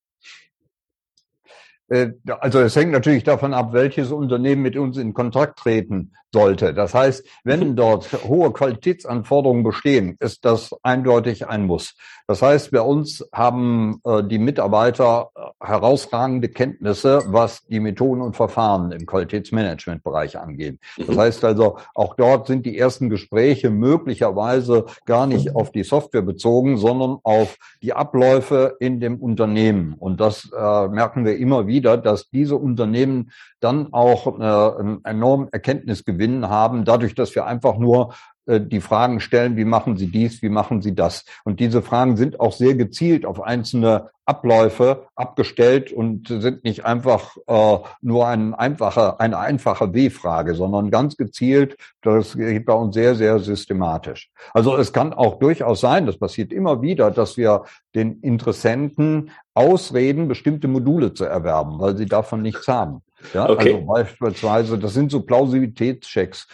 Äh, 1.94 2.14
also 2.40 2.60
es 2.60 2.76
hängt 2.76 2.92
natürlich 2.92 3.24
davon 3.24 3.54
ab, 3.54 3.74
welches 3.74 4.12
Unternehmen 4.12 4.64
mit 4.64 4.76
uns 4.76 4.98
in 4.98 5.14
Kontakt 5.14 5.60
treten 5.60 6.12
sollte. 6.34 6.74
Das 6.74 6.94
heißt, 6.94 7.24
wenn 7.44 7.70
mhm. 7.70 7.76
dort 7.76 8.12
hohe 8.24 8.52
Qualitätsanforderungen 8.52 9.64
bestehen, 9.64 10.18
ist 10.20 10.44
das 10.44 10.76
eindeutig 10.82 11.48
ein 11.48 11.66
Muss. 11.68 11.96
Das 12.28 12.42
heißt, 12.42 12.72
bei 12.72 12.82
uns 12.82 13.24
haben 13.32 14.02
äh, 14.04 14.24
die 14.24 14.40
Mitarbeiter 14.40 15.30
äh, 15.36 15.68
herausragende 15.68 16.50
Kenntnisse, 16.50 17.22
was 17.28 17.66
die 17.68 17.80
Methoden 17.80 18.22
und 18.22 18.36
Verfahren 18.36 18.92
im 18.92 19.06
Qualitätsmanagementbereich 19.06 20.40
angeht. 20.40 20.80
Das 20.98 21.10
mhm. 21.10 21.20
heißt 21.20 21.46
also, 21.46 21.78
auch 21.94 22.16
dort 22.16 22.48
sind 22.48 22.66
die 22.66 22.78
ersten 22.78 23.10
Gespräche 23.10 23.70
möglicherweise 23.70 24.86
gar 25.06 25.28
nicht 25.28 25.56
auf 25.56 25.72
die 25.72 25.84
Software 25.84 26.24
bezogen, 26.24 26.78
sondern 26.78 27.18
auf 27.24 27.58
die 27.84 27.94
Abläufe 27.94 28.78
in 28.80 29.00
dem 29.00 29.18
Unternehmen. 29.18 29.96
Und 30.00 30.20
das 30.20 30.50
merken 30.52 31.26
wir 31.26 31.38
immer 31.38 31.68
wieder, 31.68 31.83
dass 31.84 32.30
diese 32.30 32.56
Unternehmen 32.56 33.32
dann 33.60 33.94
auch 33.94 34.40
äh, 34.40 34.80
einen 34.80 35.04
enormen 35.06 35.50
Erkenntnisgewinn 35.52 36.50
haben, 36.50 36.86
dadurch, 36.86 37.16
dass 37.16 37.36
wir 37.36 37.46
einfach 37.46 37.78
nur 37.78 38.14
die 38.46 38.82
Fragen 38.82 39.20
stellen, 39.20 39.56
wie 39.56 39.66
machen 39.66 39.98
Sie 39.98 40.08
dies, 40.08 40.42
wie 40.42 40.50
machen 40.50 40.82
Sie 40.82 40.94
das? 40.96 41.26
Und 41.44 41.60
diese 41.60 41.82
Fragen 41.82 42.18
sind 42.18 42.40
auch 42.40 42.54
sehr 42.54 42.76
gezielt 42.76 43.26
auf 43.26 43.42
einzelne 43.42 44.10
Abläufe 44.26 45.08
abgestellt 45.16 45.92
und 45.92 46.28
sind 46.28 46.64
nicht 46.64 46.86
einfach 46.86 47.36
äh, 47.48 47.78
nur 48.02 48.28
ein 48.28 48.54
einfache, 48.54 49.20
eine 49.20 49.38
einfache 49.38 49.94
W-Frage, 49.94 50.56
sondern 50.56 50.92
ganz 50.92 51.18
gezielt, 51.18 51.76
das 52.02 52.36
geht 52.36 52.66
bei 52.66 52.74
uns 52.74 52.96
sehr, 52.96 53.16
sehr 53.16 53.40
systematisch. 53.40 54.30
Also 54.54 54.78
es 54.78 54.94
kann 54.94 55.14
auch 55.14 55.40
durchaus 55.40 55.82
sein, 55.82 56.06
das 56.06 56.18
passiert 56.18 56.54
immer 56.54 56.82
wieder, 56.82 57.12
dass 57.12 57.36
wir 57.36 57.64
den 57.96 58.22
Interessenten 58.22 59.32
ausreden, 59.54 60.30
bestimmte 60.30 60.70
Module 60.70 61.14
zu 61.14 61.26
erwerben, 61.26 61.80
weil 61.80 61.98
sie 61.98 62.06
davon 62.06 62.42
nichts 62.42 62.68
haben. 62.68 63.02
Ja, 63.34 63.50
okay. 63.50 63.74
also 63.74 63.86
beispielsweise, 63.86 64.78
das 64.78 64.94
sind 64.94 65.12
so 65.12 65.22
Plausibilitätschecks. 65.22 66.48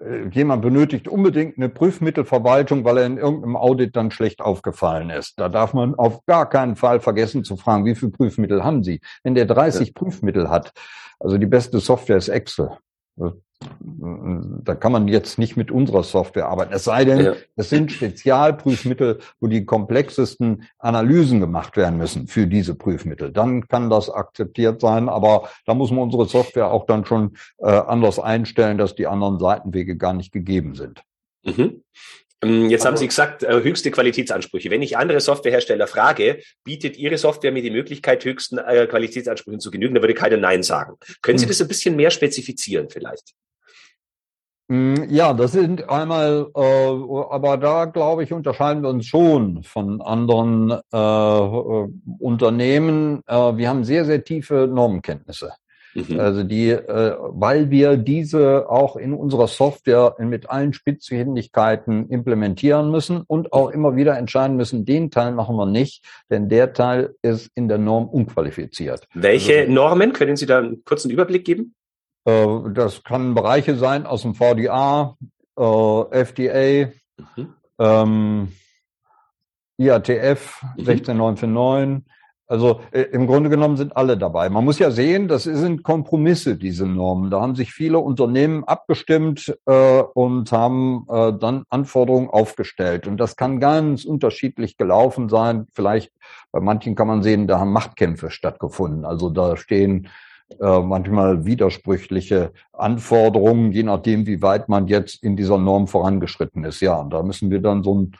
Äh, 0.00 0.28
jemand 0.30 0.62
benötigt 0.62 1.08
unbedingt 1.08 1.56
eine 1.56 1.68
Prüfmittelverwaltung, 1.68 2.84
weil 2.84 2.98
er 2.98 3.06
in 3.06 3.18
irgendeinem 3.18 3.56
Audit 3.56 3.96
dann 3.96 4.10
schlecht 4.10 4.40
aufgefallen 4.40 5.10
ist. 5.10 5.38
Da 5.38 5.48
darf 5.48 5.74
man 5.74 5.94
auf 5.94 6.24
gar 6.26 6.48
keinen 6.48 6.76
Fall 6.76 7.00
vergessen 7.00 7.44
zu 7.44 7.56
fragen, 7.56 7.84
wie 7.84 7.94
viele 7.94 8.12
Prüfmittel 8.12 8.64
haben 8.64 8.82
Sie? 8.82 9.00
Wenn 9.22 9.34
der 9.34 9.46
30 9.46 9.88
ja. 9.88 9.92
Prüfmittel 9.94 10.50
hat, 10.50 10.72
also 11.20 11.38
die 11.38 11.46
beste 11.46 11.78
Software 11.78 12.16
ist 12.16 12.28
Excel. 12.28 12.78
Da 13.78 14.74
kann 14.74 14.92
man 14.92 15.08
jetzt 15.08 15.38
nicht 15.38 15.56
mit 15.56 15.70
unserer 15.70 16.02
Software 16.02 16.48
arbeiten. 16.48 16.74
Es 16.74 16.84
sei 16.84 17.04
denn, 17.04 17.24
ja. 17.24 17.32
es 17.56 17.70
sind 17.70 17.92
Spezialprüfmittel, 17.92 19.20
wo 19.40 19.46
die 19.46 19.64
komplexesten 19.64 20.64
Analysen 20.78 21.40
gemacht 21.40 21.76
werden 21.76 21.96
müssen 21.96 22.26
für 22.26 22.46
diese 22.46 22.74
Prüfmittel. 22.74 23.32
Dann 23.32 23.66
kann 23.66 23.88
das 23.88 24.10
akzeptiert 24.10 24.80
sein, 24.80 25.08
aber 25.08 25.48
da 25.66 25.74
muss 25.74 25.90
man 25.90 26.00
unsere 26.00 26.26
Software 26.26 26.70
auch 26.70 26.86
dann 26.86 27.06
schon 27.06 27.36
äh, 27.58 27.66
anders 27.70 28.18
einstellen, 28.18 28.76
dass 28.76 28.94
die 28.94 29.06
anderen 29.06 29.38
Seitenwege 29.38 29.96
gar 29.96 30.12
nicht 30.12 30.32
gegeben 30.32 30.74
sind. 30.74 31.02
Mhm. 31.44 31.82
Ähm, 32.44 32.70
jetzt 32.70 32.84
haben 32.84 32.96
Sie 32.96 33.06
gesagt, 33.06 33.42
äh, 33.42 33.62
höchste 33.62 33.90
Qualitätsansprüche. 33.90 34.70
Wenn 34.70 34.82
ich 34.82 34.96
andere 34.96 35.20
Softwarehersteller 35.20 35.86
frage, 35.86 36.40
bietet 36.64 36.96
Ihre 36.96 37.18
Software 37.18 37.52
mir 37.52 37.62
die 37.62 37.70
Möglichkeit, 37.70 38.24
höchsten 38.24 38.58
äh, 38.58 38.86
Qualitätsansprüchen 38.86 39.60
zu 39.60 39.70
genügen, 39.70 39.94
da 39.94 40.02
würde 40.02 40.14
keiner 40.14 40.36
Nein 40.36 40.62
sagen. 40.62 40.96
Können 41.22 41.38
Sie 41.38 41.44
hm. 41.44 41.50
das 41.50 41.60
ein 41.60 41.68
bisschen 41.68 41.96
mehr 41.96 42.10
spezifizieren 42.10 42.88
vielleicht? 42.90 43.34
Hm, 44.70 45.10
ja, 45.10 45.34
das 45.34 45.52
sind 45.52 45.90
einmal, 45.90 46.46
äh, 46.54 46.60
aber 46.60 47.58
da 47.58 47.84
glaube 47.84 48.24
ich, 48.24 48.32
unterscheiden 48.32 48.82
wir 48.82 48.88
uns 48.88 49.06
schon 49.06 49.62
von 49.62 50.00
anderen 50.00 50.70
äh, 50.90 52.18
Unternehmen. 52.18 53.20
Äh, 53.26 53.34
wir 53.56 53.68
haben 53.68 53.84
sehr, 53.84 54.06
sehr 54.06 54.24
tiefe 54.24 54.66
Normenkenntnisse. 54.66 55.52
Mhm. 55.94 56.20
Also 56.20 56.42
die, 56.42 56.70
äh, 56.70 57.16
weil 57.20 57.70
wir 57.70 57.96
diese 57.96 58.68
auch 58.68 58.96
in 58.96 59.14
unserer 59.14 59.46
Software 59.46 60.16
mit 60.18 60.50
allen 60.50 60.72
Spitzfindigkeiten 60.72 62.08
implementieren 62.08 62.90
müssen 62.90 63.22
und 63.26 63.52
auch 63.52 63.70
immer 63.70 63.96
wieder 63.96 64.18
entscheiden 64.18 64.56
müssen, 64.56 64.84
den 64.84 65.10
Teil 65.10 65.32
machen 65.32 65.56
wir 65.56 65.66
nicht, 65.66 66.04
denn 66.30 66.48
der 66.48 66.72
Teil 66.72 67.14
ist 67.22 67.50
in 67.54 67.68
der 67.68 67.78
Norm 67.78 68.08
unqualifiziert. 68.08 69.06
Welche 69.14 69.60
also, 69.60 69.72
Normen? 69.72 70.12
Können 70.12 70.36
Sie 70.36 70.46
da 70.46 70.58
einen 70.58 70.84
kurzen 70.84 71.10
Überblick 71.10 71.44
geben? 71.44 71.74
Äh, 72.24 72.46
das 72.72 73.04
kann 73.04 73.34
Bereiche 73.34 73.76
sein 73.76 74.06
aus 74.06 74.22
dem 74.22 74.34
VDA, 74.34 75.16
äh, 75.56 76.02
FDA, 76.10 76.92
mhm. 77.36 77.54
ähm, 77.78 78.48
IATF 79.76 80.62
mhm. 80.76 80.84
16949, 80.84 82.04
also 82.46 82.80
äh, 82.92 83.02
im 83.02 83.26
Grunde 83.26 83.48
genommen 83.48 83.76
sind 83.76 83.96
alle 83.96 84.18
dabei. 84.18 84.50
Man 84.50 84.64
muss 84.64 84.78
ja 84.78 84.90
sehen, 84.90 85.28
das 85.28 85.44
sind 85.44 85.82
Kompromisse, 85.82 86.56
diese 86.56 86.86
Normen. 86.86 87.30
Da 87.30 87.40
haben 87.40 87.54
sich 87.54 87.72
viele 87.72 87.98
Unternehmen 87.98 88.64
abgestimmt 88.64 89.56
äh, 89.66 90.02
und 90.02 90.52
haben 90.52 91.06
äh, 91.08 91.32
dann 91.32 91.64
Anforderungen 91.70 92.28
aufgestellt. 92.28 93.06
Und 93.06 93.16
das 93.16 93.36
kann 93.36 93.60
ganz 93.60 94.04
unterschiedlich 94.04 94.76
gelaufen 94.76 95.28
sein. 95.28 95.66
Vielleicht 95.72 96.12
bei 96.52 96.60
manchen 96.60 96.94
kann 96.94 97.08
man 97.08 97.22
sehen, 97.22 97.46
da 97.46 97.60
haben 97.60 97.72
Machtkämpfe 97.72 98.30
stattgefunden. 98.30 99.04
Also 99.04 99.30
da 99.30 99.56
stehen 99.56 100.08
äh, 100.60 100.80
manchmal 100.80 101.46
widersprüchliche 101.46 102.52
Anforderungen, 102.72 103.72
je 103.72 103.82
nachdem, 103.84 104.26
wie 104.26 104.42
weit 104.42 104.68
man 104.68 104.86
jetzt 104.86 105.22
in 105.22 105.36
dieser 105.36 105.56
Norm 105.56 105.88
vorangeschritten 105.88 106.64
ist. 106.64 106.80
Ja, 106.80 106.96
und 106.96 107.10
da 107.10 107.22
müssen 107.22 107.50
wir 107.50 107.62
dann 107.62 107.82
so 107.82 107.92
einen 107.92 108.12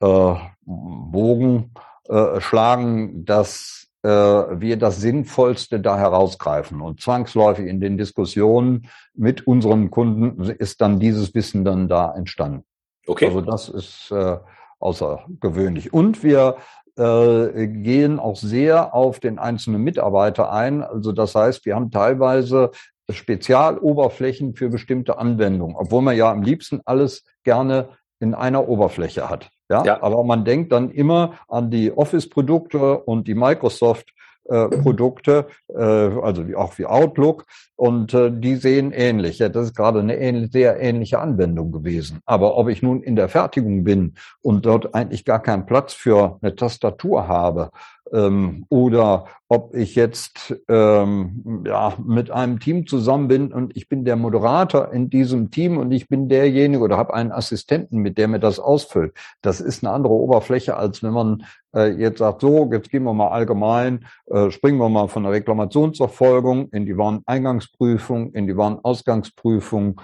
äh, 0.00 0.34
Bogen 0.64 1.70
äh, 2.10 2.40
schlagen, 2.40 3.24
dass 3.24 3.86
äh, 4.02 4.08
wir 4.08 4.76
das 4.78 5.00
Sinnvollste 5.00 5.78
da 5.78 5.96
herausgreifen. 5.96 6.80
Und 6.80 7.00
zwangsläufig 7.00 7.66
in 7.66 7.80
den 7.80 7.98
Diskussionen 7.98 8.88
mit 9.14 9.46
unseren 9.46 9.90
Kunden 9.90 10.42
ist 10.42 10.80
dann 10.80 10.98
dieses 10.98 11.34
Wissen 11.34 11.64
dann 11.64 11.88
da 11.88 12.12
entstanden. 12.14 12.64
Okay. 13.06 13.26
Also 13.26 13.40
das 13.42 13.68
ist 13.68 14.10
äh, 14.10 14.38
außergewöhnlich. 14.78 15.92
Und 15.92 16.24
wir 16.24 16.56
äh, 16.96 17.68
gehen 17.68 18.18
auch 18.18 18.36
sehr 18.36 18.94
auf 18.94 19.20
den 19.20 19.38
einzelnen 19.38 19.82
Mitarbeiter 19.82 20.52
ein. 20.52 20.82
Also 20.82 21.12
das 21.12 21.34
heißt, 21.34 21.64
wir 21.64 21.76
haben 21.76 21.90
teilweise 21.90 22.70
Spezialoberflächen 23.08 24.54
für 24.54 24.68
bestimmte 24.68 25.18
Anwendungen, 25.18 25.76
obwohl 25.76 26.02
man 26.02 26.16
ja 26.16 26.30
am 26.30 26.42
liebsten 26.42 26.80
alles 26.84 27.24
gerne 27.44 27.90
in 28.18 28.34
einer 28.34 28.68
Oberfläche 28.68 29.28
hat. 29.28 29.50
Ja, 29.70 29.84
ja. 29.84 30.02
aber 30.02 30.24
man 30.24 30.44
denkt 30.44 30.72
dann 30.72 30.90
immer 30.90 31.34
an 31.48 31.70
die 31.70 31.96
Office-Produkte 31.96 32.98
und 32.98 33.28
die 33.28 33.34
Microsoft 33.34 34.12
äh, 34.50 34.68
Produkte, 34.68 35.46
äh, 35.68 35.80
also 35.80 36.48
wie, 36.48 36.56
auch 36.56 36.76
wie 36.76 36.86
Outlook, 36.86 37.46
und 37.76 38.12
äh, 38.14 38.32
die 38.32 38.56
sehen 38.56 38.90
ähnlich. 38.90 39.38
Ja, 39.38 39.48
das 39.48 39.66
ist 39.66 39.76
gerade 39.76 40.00
eine 40.00 40.16
ähnlich, 40.18 40.50
sehr 40.50 40.80
ähnliche 40.80 41.20
Anwendung 41.20 41.70
gewesen. 41.70 42.18
Aber 42.26 42.56
ob 42.56 42.68
ich 42.68 42.82
nun 42.82 43.00
in 43.02 43.14
der 43.14 43.28
Fertigung 43.28 43.84
bin 43.84 44.14
und 44.42 44.66
dort 44.66 44.92
eigentlich 44.92 45.24
gar 45.24 45.40
keinen 45.40 45.66
Platz 45.66 45.92
für 45.92 46.38
eine 46.42 46.56
Tastatur 46.56 47.28
habe 47.28 47.70
ähm, 48.12 48.66
oder 48.68 49.26
ob 49.48 49.74
ich 49.74 49.94
jetzt 49.94 50.54
ähm, 50.68 51.64
ja, 51.66 51.94
mit 52.04 52.30
einem 52.30 52.60
Team 52.60 52.86
zusammen 52.86 53.28
bin 53.28 53.52
und 53.52 53.76
ich 53.76 53.88
bin 53.88 54.04
der 54.04 54.16
Moderator 54.16 54.92
in 54.92 55.10
diesem 55.10 55.50
Team 55.50 55.76
und 55.78 55.90
ich 55.92 56.08
bin 56.08 56.28
derjenige 56.28 56.82
oder 56.82 56.96
habe 56.96 57.14
einen 57.14 57.32
Assistenten, 57.32 57.98
mit 57.98 58.16
der 58.18 58.28
mir 58.28 58.38
das 58.38 58.58
ausfüllt. 58.58 59.12
Das 59.42 59.60
ist 59.60 59.84
eine 59.84 59.92
andere 59.92 60.14
Oberfläche, 60.14 60.76
als 60.76 61.02
wenn 61.02 61.12
man 61.12 61.44
äh, 61.74 61.90
jetzt 61.92 62.18
sagt, 62.18 62.42
so, 62.42 62.70
jetzt 62.72 62.90
gehen 62.90 63.04
wir 63.04 63.14
mal 63.14 63.28
allgemein, 63.28 64.06
äh, 64.26 64.50
springen 64.50 64.78
wir 64.78 64.88
mal 64.88 65.08
von 65.08 65.24
der 65.24 65.32
Reklamationsverfolgung 65.32 66.68
in 66.70 66.86
die 66.86 66.96
Wareneingangsprüfung, 66.96 68.32
in 68.32 68.46
die 68.46 68.56
Warenausgangsprüfung 68.56 70.00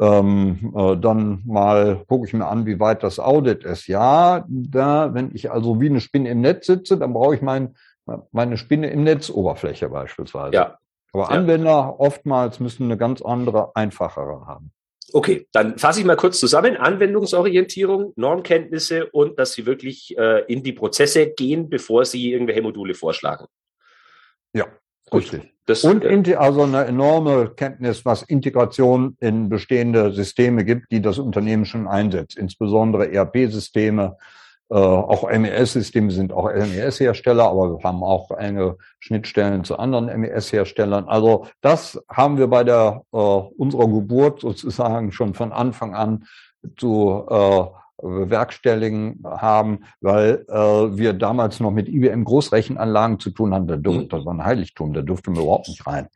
ähm, 0.00 0.72
äh, 0.76 0.96
dann 0.96 1.42
mal 1.44 2.04
gucke 2.06 2.26
ich 2.26 2.32
mir 2.32 2.46
an, 2.46 2.66
wie 2.66 2.78
weit 2.80 3.02
das 3.02 3.18
Audit 3.18 3.64
ist. 3.64 3.86
Ja, 3.88 4.44
da, 4.48 5.14
wenn 5.14 5.34
ich 5.34 5.50
also 5.50 5.80
wie 5.80 5.88
eine 5.88 6.00
Spinne 6.00 6.30
im 6.30 6.40
Netz 6.40 6.66
sitze, 6.66 6.98
dann 6.98 7.12
brauche 7.12 7.34
ich 7.34 7.42
mein, 7.42 7.74
meine 8.32 8.56
Spinne 8.56 8.90
im 8.90 9.04
Netzoberfläche 9.04 9.88
beispielsweise. 9.88 10.54
Ja. 10.54 10.78
Aber 11.12 11.30
Anwender 11.30 11.70
ja. 11.70 11.94
oftmals 11.98 12.60
müssen 12.60 12.84
eine 12.84 12.96
ganz 12.96 13.22
andere, 13.22 13.74
einfachere 13.74 14.46
haben. 14.46 14.72
Okay, 15.12 15.48
dann 15.52 15.78
fasse 15.78 16.00
ich 16.00 16.06
mal 16.06 16.16
kurz 16.16 16.38
zusammen. 16.38 16.76
Anwendungsorientierung, 16.76 18.12
Normkenntnisse 18.16 19.06
und 19.06 19.38
dass 19.38 19.54
Sie 19.54 19.64
wirklich 19.64 20.16
äh, 20.18 20.44
in 20.52 20.62
die 20.62 20.74
Prozesse 20.74 21.30
gehen, 21.30 21.70
bevor 21.70 22.04
Sie 22.04 22.30
irgendwelche 22.30 22.60
Module 22.60 22.94
vorschlagen. 22.94 23.46
Ja, 24.52 24.66
richtig. 25.12 25.50
Das, 25.68 25.84
und 25.84 26.02
äh, 26.02 26.34
also 26.34 26.62
eine 26.62 26.86
enorme 26.86 27.50
Kenntnis, 27.50 28.06
was 28.06 28.22
Integration 28.22 29.18
in 29.20 29.50
bestehende 29.50 30.12
Systeme 30.12 30.64
gibt, 30.64 30.90
die 30.90 31.02
das 31.02 31.18
Unternehmen 31.18 31.66
schon 31.66 31.86
einsetzt, 31.86 32.38
insbesondere 32.38 33.12
ERP-Systeme, 33.12 34.16
äh, 34.70 34.74
auch 34.74 35.30
MES-Systeme 35.30 36.10
sind 36.10 36.32
auch 36.32 36.50
MES-Hersteller, 36.50 37.50
aber 37.50 37.76
wir 37.76 37.82
haben 37.84 38.02
auch 38.02 38.30
enge 38.30 38.78
Schnittstellen 38.98 39.62
zu 39.62 39.78
anderen 39.78 40.06
MES-Herstellern. 40.06 41.06
Also 41.06 41.46
das 41.60 42.02
haben 42.08 42.38
wir 42.38 42.46
bei 42.46 42.64
der 42.64 43.02
äh, 43.12 43.16
unserer 43.18 43.88
Geburt 43.88 44.40
sozusagen 44.40 45.12
schon 45.12 45.34
von 45.34 45.52
Anfang 45.52 45.94
an 45.94 46.24
zu 46.78 47.26
äh, 47.28 47.64
bewerkstelligen 48.00 49.22
haben, 49.24 49.80
weil 50.00 50.44
äh, 50.48 50.54
wir 50.54 51.12
damals 51.12 51.60
noch 51.60 51.70
mit 51.70 51.88
IBM 51.88 52.24
Großrechenanlagen 52.24 53.18
zu 53.18 53.30
tun 53.30 53.54
hatten. 53.54 53.66
Mhm. 53.66 54.08
Das 54.08 54.24
war 54.24 54.34
ein 54.34 54.44
Heiligtum, 54.44 54.92
da 54.92 55.02
durften 55.02 55.34
wir 55.34 55.42
überhaupt 55.42 55.68
nicht 55.68 55.86
rein. 55.86 56.08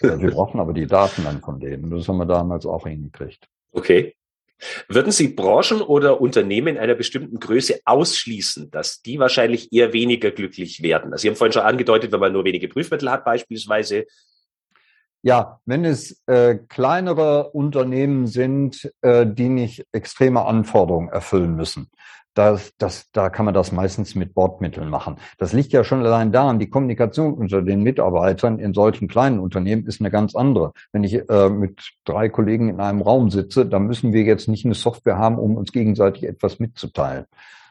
wir 0.00 0.16
brauchten 0.30 0.60
aber 0.60 0.72
die 0.72 0.86
Daten 0.86 1.24
dann 1.24 1.40
von 1.40 1.60
denen. 1.60 1.90
Das 1.90 2.08
haben 2.08 2.18
wir 2.18 2.26
damals 2.26 2.66
auch 2.66 2.86
hingekriegt. 2.86 3.46
Okay. 3.72 4.14
Würden 4.88 5.12
Sie 5.12 5.28
Branchen 5.28 5.80
oder 5.80 6.20
Unternehmen 6.20 6.78
einer 6.78 6.96
bestimmten 6.96 7.38
Größe 7.38 7.80
ausschließen, 7.84 8.72
dass 8.72 9.02
die 9.02 9.20
wahrscheinlich 9.20 9.72
eher 9.72 9.92
weniger 9.92 10.32
glücklich 10.32 10.82
werden? 10.82 11.12
Also 11.12 11.22
Sie 11.22 11.28
haben 11.28 11.36
vorhin 11.36 11.52
schon 11.52 11.62
angedeutet, 11.62 12.10
wenn 12.10 12.20
man 12.20 12.32
nur 12.32 12.44
wenige 12.44 12.68
Prüfmittel 12.68 13.10
hat 13.10 13.24
beispielsweise. 13.24 14.06
Ja, 15.22 15.60
wenn 15.66 15.84
es 15.84 16.22
äh, 16.26 16.56
kleinere 16.68 17.50
Unternehmen 17.50 18.28
sind, 18.28 18.92
äh, 19.02 19.26
die 19.26 19.48
nicht 19.48 19.84
extreme 19.90 20.44
Anforderungen 20.44 21.08
erfüllen 21.08 21.56
müssen, 21.56 21.90
das, 22.38 22.72
das, 22.78 23.10
da 23.10 23.30
kann 23.30 23.46
man 23.46 23.54
das 23.54 23.72
meistens 23.72 24.14
mit 24.14 24.32
Bordmitteln 24.32 24.88
machen. 24.88 25.16
Das 25.38 25.52
liegt 25.52 25.72
ja 25.72 25.82
schon 25.82 26.06
allein 26.06 26.30
daran, 26.30 26.60
die 26.60 26.70
Kommunikation 26.70 27.34
unter 27.34 27.62
den 27.62 27.82
Mitarbeitern 27.82 28.60
in 28.60 28.74
solchen 28.74 29.08
kleinen 29.08 29.40
Unternehmen 29.40 29.86
ist 29.86 30.00
eine 30.00 30.12
ganz 30.12 30.36
andere. 30.36 30.72
Wenn 30.92 31.02
ich 31.02 31.28
äh, 31.28 31.48
mit 31.48 31.94
drei 32.04 32.28
Kollegen 32.28 32.68
in 32.68 32.80
einem 32.80 33.02
Raum 33.02 33.30
sitze, 33.30 33.66
dann 33.66 33.88
müssen 33.88 34.12
wir 34.12 34.22
jetzt 34.22 34.46
nicht 34.46 34.64
eine 34.64 34.74
Software 34.74 35.18
haben, 35.18 35.36
um 35.36 35.56
uns 35.56 35.72
gegenseitig 35.72 36.28
etwas 36.28 36.60
mitzuteilen. 36.60 37.24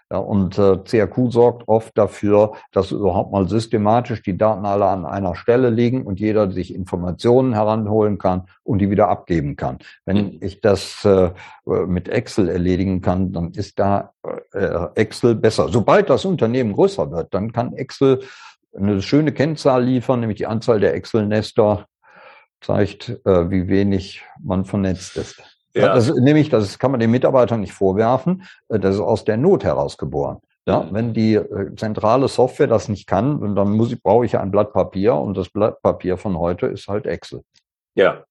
Ja, 0.10 0.20
und 0.20 0.58
äh, 0.58 0.78
CRQ 0.78 1.32
sorgt 1.32 1.68
oft 1.68 1.98
dafür, 1.98 2.54
dass 2.72 2.92
überhaupt 2.92 3.34
mal 3.34 3.50
systematisch 3.50 4.22
die 4.22 4.38
Daten 4.38 4.66
alle 4.66 4.86
an 4.86 5.06
einer 5.06 5.36
Stelle 5.36 5.70
liegen 5.70 6.04
und 6.04 6.22
jeder 6.22 6.50
sich 6.50 6.74
Informationen 6.74 7.54
heranholen 7.54 8.18
kann 8.18 8.48
und 8.64 8.80
die 8.80 8.90
wieder 8.90 9.10
abgeben 9.10 9.58
kann. 9.58 9.80
Wenn 10.06 10.18
mhm. 10.18 10.38
ich 10.40 10.62
das 10.62 11.04
äh, 11.04 11.32
mit 11.66 12.08
Excel 12.08 12.48
erledigen 12.48 13.02
kann, 13.02 13.34
dann 13.34 13.52
ist 13.52 13.80
da 13.80 14.14
äh, 14.54 14.88
Excel 14.96 15.36
besser. 15.36 15.68
Sobald 15.68 16.10
das 16.10 16.24
Unternehmen 16.24 16.72
größer 16.72 17.12
wird, 17.12 17.34
dann 17.34 17.52
kann 17.52 17.74
Excel 17.74 18.22
eine 18.74 19.02
schöne 19.02 19.34
Kennzahl 19.34 19.84
liefern, 19.84 20.22
nämlich 20.22 20.38
die 20.38 20.48
Anzahl 20.48 20.80
der 20.80 20.94
Excel-Nester 20.94 21.86
zeigt, 22.62 23.10
äh, 23.26 23.52
wie 23.52 23.68
wenig 23.68 24.24
man 24.40 24.64
vernetzt 24.64 25.18
ist. 25.18 25.57
Ja. 25.78 25.96
Das, 25.96 26.14
nämlich, 26.14 26.50
das 26.50 26.80
kann 26.80 26.92
man 26.92 27.00
den 27.00 27.12
Mitarbeitern 27.12 27.62
nicht 27.62 27.74
vorwerfen, 27.74 28.44
äh, 28.70 28.80
das 28.80 28.96
ist 28.96 29.02
aus 29.02 29.26
der 29.26 29.38
Not 29.38 29.64
herausgeboren. 29.64 30.40
Ja, 30.66 30.82
mhm. 30.82 30.94
wenn 30.94 31.14
die 31.14 31.36
äh, 31.36 31.76
zentrale 31.76 32.28
Software 32.28 32.68
das 32.68 32.90
nicht 32.90 33.08
kann, 33.08 33.56
dann 33.56 33.72
muss 33.72 33.92
ich, 33.92 34.02
brauche 34.02 34.26
ich 34.26 34.38
ein 34.38 34.52
Blatt 34.52 34.74
Papier 34.74 35.16
und 35.16 35.38
das 35.38 35.50
Blatt 35.50 35.82
Papier 35.82 36.18
von 36.18 36.38
heute 36.38 36.68
ist 36.68 36.88
halt 36.88 37.06
Excel. 37.06 37.42
Ja. 37.96 38.26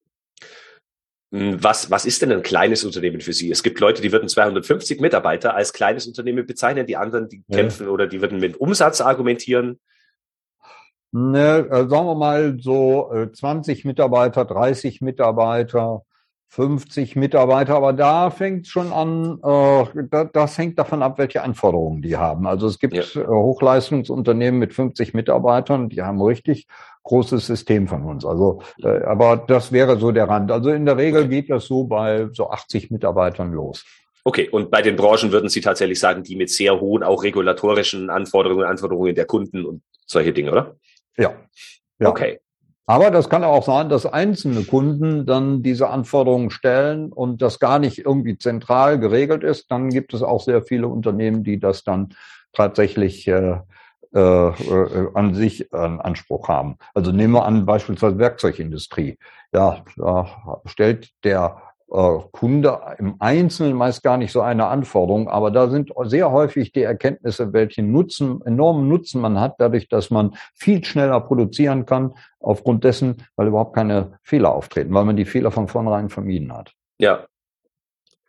Hm, 1.32 1.62
was, 1.62 1.90
was 1.90 2.04
ist 2.04 2.22
denn 2.22 2.32
ein 2.32 2.42
kleines 2.42 2.84
Unternehmen 2.84 3.20
für 3.20 3.32
Sie? 3.32 3.50
Es 3.50 3.62
gibt 3.62 3.80
Leute, 3.80 4.02
die 4.02 4.12
würden 4.12 4.28
250 4.28 5.00
Mitarbeiter 5.00 5.54
als 5.54 5.72
kleines 5.72 6.06
Unternehmen 6.06 6.46
bezeichnen, 6.46 6.86
die 6.86 6.96
anderen, 6.96 7.28
die 7.28 7.42
ja. 7.48 7.56
kämpfen 7.56 7.88
oder 7.88 8.06
die 8.06 8.20
würden 8.20 8.38
mit 8.38 8.58
Umsatz 8.58 9.00
argumentieren. 9.00 9.80
Ne, 11.12 11.66
äh, 11.70 11.88
sagen 11.88 12.06
wir 12.06 12.14
mal 12.14 12.58
so 12.60 13.10
äh, 13.12 13.32
20 13.32 13.84
Mitarbeiter, 13.84 14.44
30 14.44 15.00
Mitarbeiter, 15.00 16.02
50 16.48 17.16
Mitarbeiter, 17.16 17.74
aber 17.74 17.92
da 17.92 18.30
fängt 18.30 18.66
schon 18.66 18.92
an, 18.92 19.40
äh, 19.42 20.26
das 20.32 20.56
hängt 20.56 20.78
davon 20.78 21.02
ab, 21.02 21.18
welche 21.18 21.42
Anforderungen 21.42 22.02
die 22.02 22.16
haben. 22.16 22.46
Also 22.46 22.66
es 22.66 22.78
gibt 22.78 22.94
ja. 22.94 23.02
Äh, 23.02 23.26
Hochleistungsunternehmen 23.26 24.58
mit 24.58 24.72
50 24.72 25.12
Mitarbeitern, 25.12 25.88
die 25.88 26.02
haben 26.02 26.22
richtig 26.22 26.66
großes 27.02 27.46
System 27.46 27.88
von 27.88 28.04
uns. 28.04 28.24
Also, 28.24 28.62
äh, 28.82 29.02
aber 29.04 29.36
das 29.36 29.72
wäre 29.72 29.98
so 29.98 30.12
der 30.12 30.28
Rand. 30.28 30.50
Also 30.50 30.70
in 30.70 30.86
der 30.86 30.96
Regel 30.96 31.28
geht 31.28 31.50
das 31.50 31.66
so 31.66 31.84
bei 31.84 32.28
so 32.32 32.50
80 32.50 32.90
Mitarbeitern 32.90 33.52
los. 33.52 33.84
Okay, 34.24 34.48
und 34.48 34.70
bei 34.72 34.82
den 34.82 34.96
Branchen 34.96 35.30
würden 35.30 35.48
Sie 35.48 35.60
tatsächlich 35.60 36.00
sagen, 36.00 36.24
die 36.24 36.34
mit 36.34 36.50
sehr 36.50 36.80
hohen, 36.80 37.04
auch 37.04 37.22
regulatorischen 37.22 38.10
Anforderungen, 38.10 38.64
Anforderungen 38.64 39.14
der 39.14 39.26
Kunden 39.26 39.64
und 39.64 39.82
solche 40.06 40.32
Dinge, 40.32 40.50
oder? 40.50 40.76
Ja. 41.16 41.34
ja. 42.00 42.08
Okay. 42.08 42.40
Aber 42.88 43.10
das 43.10 43.28
kann 43.28 43.42
auch 43.42 43.64
sein, 43.64 43.88
dass 43.88 44.06
einzelne 44.06 44.62
Kunden 44.62 45.26
dann 45.26 45.62
diese 45.62 45.90
Anforderungen 45.90 46.50
stellen 46.50 47.12
und 47.12 47.42
das 47.42 47.58
gar 47.58 47.80
nicht 47.80 47.98
irgendwie 47.98 48.38
zentral 48.38 49.00
geregelt 49.00 49.42
ist. 49.42 49.72
Dann 49.72 49.90
gibt 49.90 50.14
es 50.14 50.22
auch 50.22 50.40
sehr 50.40 50.62
viele 50.62 50.86
Unternehmen, 50.86 51.42
die 51.42 51.58
das 51.58 51.82
dann 51.82 52.14
tatsächlich 52.52 53.26
äh, 53.26 53.58
äh, 54.14 54.48
äh 54.48 55.08
an 55.14 55.34
sich 55.34 55.72
einen 55.74 56.00
Anspruch 56.00 56.48
haben. 56.48 56.76
Also 56.94 57.10
nehmen 57.10 57.34
wir 57.34 57.44
an 57.44 57.66
beispielsweise 57.66 58.18
Werkzeugindustrie. 58.18 59.18
Ja, 59.52 59.84
da 59.96 60.60
stellt 60.66 61.10
der 61.24 61.56
äh, 61.56 61.65
Kunde 61.88 62.80
im 62.98 63.16
Einzelnen 63.20 63.76
meist 63.76 64.02
gar 64.02 64.16
nicht 64.16 64.32
so 64.32 64.40
eine 64.40 64.66
Anforderung, 64.66 65.28
aber 65.28 65.52
da 65.52 65.68
sind 65.68 65.92
sehr 66.04 66.32
häufig 66.32 66.72
die 66.72 66.82
Erkenntnisse, 66.82 67.52
welchen 67.52 67.92
Nutzen, 67.92 68.42
enormen 68.44 68.88
Nutzen 68.88 69.20
man 69.20 69.40
hat, 69.40 69.54
dadurch, 69.58 69.88
dass 69.88 70.10
man 70.10 70.34
viel 70.54 70.84
schneller 70.84 71.20
produzieren 71.20 71.86
kann, 71.86 72.14
aufgrund 72.40 72.82
dessen, 72.82 73.22
weil 73.36 73.46
überhaupt 73.46 73.74
keine 73.74 74.18
Fehler 74.22 74.52
auftreten, 74.52 74.92
weil 74.94 75.04
man 75.04 75.16
die 75.16 75.24
Fehler 75.24 75.52
von 75.52 75.68
vornherein 75.68 76.08
vermieden 76.08 76.52
hat. 76.52 76.72
Ja. 76.98 77.26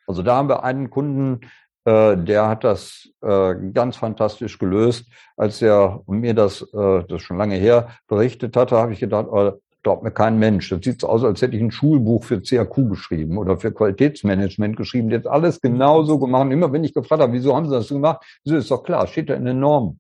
Also 0.06 0.22
da 0.22 0.36
haben 0.36 0.50
wir 0.50 0.64
einen 0.64 0.90
Kunden, 0.92 1.42
äh, 1.86 2.16
der 2.16 2.48
hat 2.48 2.64
das 2.64 3.10
äh, 3.22 3.56
ganz 3.74 3.98
fantastisch 3.98 4.60
gelöst. 4.60 5.08
Als 5.36 5.62
er 5.62 6.04
mir 6.06 6.34
das, 6.34 6.62
äh, 6.74 7.04
das 7.08 7.22
schon 7.22 7.38
lange 7.38 7.56
her, 7.56 7.90
berichtet 8.08 8.56
hatte, 8.56 8.78
habe 8.78 8.94
ich 8.94 9.00
gedacht, 9.00 9.28
oh, 9.30 9.54
glaubt 9.84 10.04
mir 10.04 10.12
kein 10.12 10.38
Mensch. 10.38 10.70
Das 10.70 10.82
sieht 10.84 11.02
so 11.02 11.08
aus, 11.08 11.24
als 11.24 11.42
hätte 11.42 11.56
ich 11.56 11.62
ein 11.62 11.72
Schulbuch 11.72 12.24
für 12.24 12.42
CAQ 12.42 12.90
geschrieben 12.90 13.38
oder 13.38 13.58
für 13.58 13.72
Qualitätsmanagement 13.72 14.76
geschrieben. 14.76 15.10
Jetzt 15.10 15.28
alles 15.28 15.62
genauso 15.62 16.20
gemacht. 16.20 16.52
Immer 16.52 16.72
wenn 16.72 16.84
ich 16.84 16.94
gefragt 16.94 17.22
habe, 17.22 17.34
wieso 17.34 17.56
haben 17.56 17.66
Sie 17.66 17.76
das 17.76 17.88
gemacht? 17.88 18.26
Das 18.44 18.54
ist 18.54 18.72
doch 18.72 18.84
klar, 18.84 19.08
steht 19.08 19.30
da 19.30 19.36
in 19.36 19.46
den 19.46 19.60
Normen. 19.60 20.00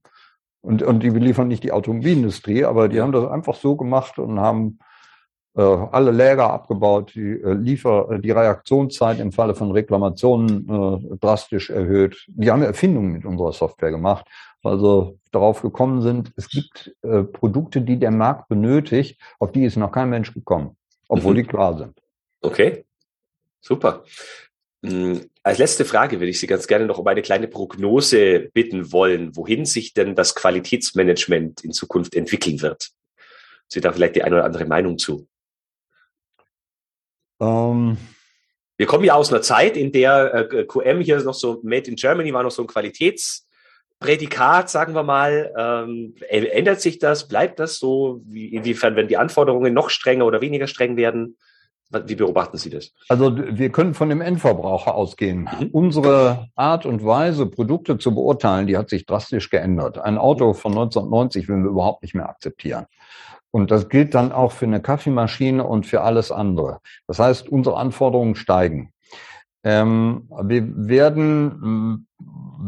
Und, 0.61 0.83
und 0.83 1.01
die 1.03 1.11
beliefern 1.11 1.47
nicht 1.47 1.63
die 1.63 1.71
Automobilindustrie, 1.71 2.65
aber 2.65 2.89
die 2.89 2.99
haben 2.99 3.11
das 3.11 3.29
einfach 3.29 3.55
so 3.55 3.75
gemacht 3.75 4.19
und 4.19 4.39
haben 4.39 4.79
äh, 5.55 5.61
alle 5.61 6.11
Läger 6.11 6.51
abgebaut, 6.51 7.13
die 7.15 7.41
äh, 7.41 7.53
Liefer, 7.53 8.11
äh, 8.11 8.19
die 8.19 8.31
Reaktionszeit 8.31 9.19
im 9.19 9.31
Falle 9.31 9.55
von 9.55 9.71
Reklamationen 9.71 10.67
äh, 10.69 11.17
drastisch 11.17 11.69
erhöht. 11.69 12.25
Die 12.27 12.51
haben 12.51 12.61
Erfindungen 12.63 13.13
mit 13.13 13.25
unserer 13.25 13.53
Software 13.53 13.91
gemacht 13.91 14.27
also 14.63 15.19
darauf 15.31 15.61
gekommen 15.61 16.01
sind, 16.01 16.31
es 16.35 16.49
gibt 16.49 16.95
äh, 17.03 17.23
Produkte, 17.23 17.81
die 17.81 17.97
der 17.97 18.11
Markt 18.11 18.49
benötigt, 18.49 19.19
auf 19.39 19.51
die 19.51 19.65
ist 19.65 19.77
noch 19.77 19.91
kein 19.91 20.09
Mensch 20.09 20.33
gekommen, 20.33 20.77
obwohl 21.07 21.33
mhm. 21.33 21.37
die 21.37 21.43
klar 21.43 21.77
sind. 21.77 22.01
Okay, 22.41 22.85
super. 23.61 24.03
Hm, 24.83 25.29
als 25.43 25.57
letzte 25.57 25.85
Frage 25.85 26.19
würde 26.19 26.29
ich 26.29 26.39
Sie 26.39 26.47
ganz 26.47 26.67
gerne 26.67 26.85
noch 26.85 26.97
um 26.97 27.07
eine 27.07 27.21
kleine 27.21 27.47
Prognose 27.47 28.49
bitten 28.53 28.91
wollen, 28.91 29.35
wohin 29.35 29.65
sich 29.65 29.93
denn 29.93 30.15
das 30.15 30.35
Qualitätsmanagement 30.35 31.63
in 31.63 31.71
Zukunft 31.71 32.15
entwickeln 32.15 32.61
wird. 32.61 32.91
Sie 33.67 33.81
da 33.81 33.91
vielleicht 33.91 34.15
die 34.15 34.23
eine 34.23 34.35
oder 34.35 34.45
andere 34.45 34.65
Meinung 34.65 34.97
zu? 34.97 35.27
Um. 37.39 37.91
Ähm. 37.91 37.97
Wir 38.79 38.85
kommen 38.85 39.03
ja 39.03 39.15
aus 39.15 39.33
einer 39.33 39.41
Zeit, 39.41 39.75
in 39.75 39.91
der 39.91 40.51
äh, 40.51 40.65
QM 40.65 41.01
hier 41.01 41.19
noch 41.23 41.33
so 41.33 41.59
Made 41.63 41.89
in 41.89 41.95
Germany 41.95 42.31
war 42.31 42.43
noch 42.43 42.51
so 42.51 42.61
ein 42.61 42.67
Qualitäts- 42.67 43.46
Prädikat, 43.99 44.69
sagen 44.69 44.93
wir 44.93 45.03
mal, 45.03 45.51
ähm, 45.57 46.15
ändert 46.29 46.81
sich 46.81 46.99
das? 46.99 47.27
Bleibt 47.27 47.59
das 47.59 47.79
so? 47.79 48.21
Wie, 48.25 48.47
inwiefern 48.47 48.95
werden 48.95 49.07
die 49.07 49.17
Anforderungen 49.17 49.73
noch 49.73 49.89
strenger 49.89 50.25
oder 50.25 50.41
weniger 50.41 50.67
streng 50.67 50.97
werden? 50.97 51.37
Wie 51.89 52.15
beobachten 52.15 52.57
Sie 52.57 52.69
das? 52.69 52.91
Also 53.07 53.37
wir 53.37 53.71
können 53.71 53.93
von 53.93 54.09
dem 54.09 54.19
Endverbraucher 54.19 54.93
ausgehen. 54.93 55.49
Mhm. 55.59 55.67
Unsere 55.71 56.49
Art 56.55 56.85
und 56.85 57.05
Weise, 57.05 57.45
Produkte 57.45 57.97
zu 57.97 58.13
beurteilen, 58.13 58.67
die 58.67 58.77
hat 58.77 58.89
sich 58.89 59.05
drastisch 59.05 59.49
geändert. 59.49 59.97
Ein 59.97 60.17
Auto 60.17 60.53
von 60.53 60.73
1990 60.73 61.47
würden 61.47 61.63
wir 61.63 61.71
überhaupt 61.71 62.01
nicht 62.01 62.13
mehr 62.13 62.27
akzeptieren. 62.27 62.87
Und 63.51 63.71
das 63.71 63.87
gilt 63.87 64.13
dann 64.13 64.33
auch 64.33 64.51
für 64.51 64.65
eine 64.65 64.81
Kaffeemaschine 64.81 65.65
und 65.65 65.85
für 65.85 66.01
alles 66.01 66.31
andere. 66.31 66.79
Das 67.07 67.19
heißt, 67.19 67.47
unsere 67.47 67.77
Anforderungen 67.77 68.35
steigen. 68.35 68.91
Ähm, 69.67 70.29
wir 70.43 70.87
werden 70.87 72.07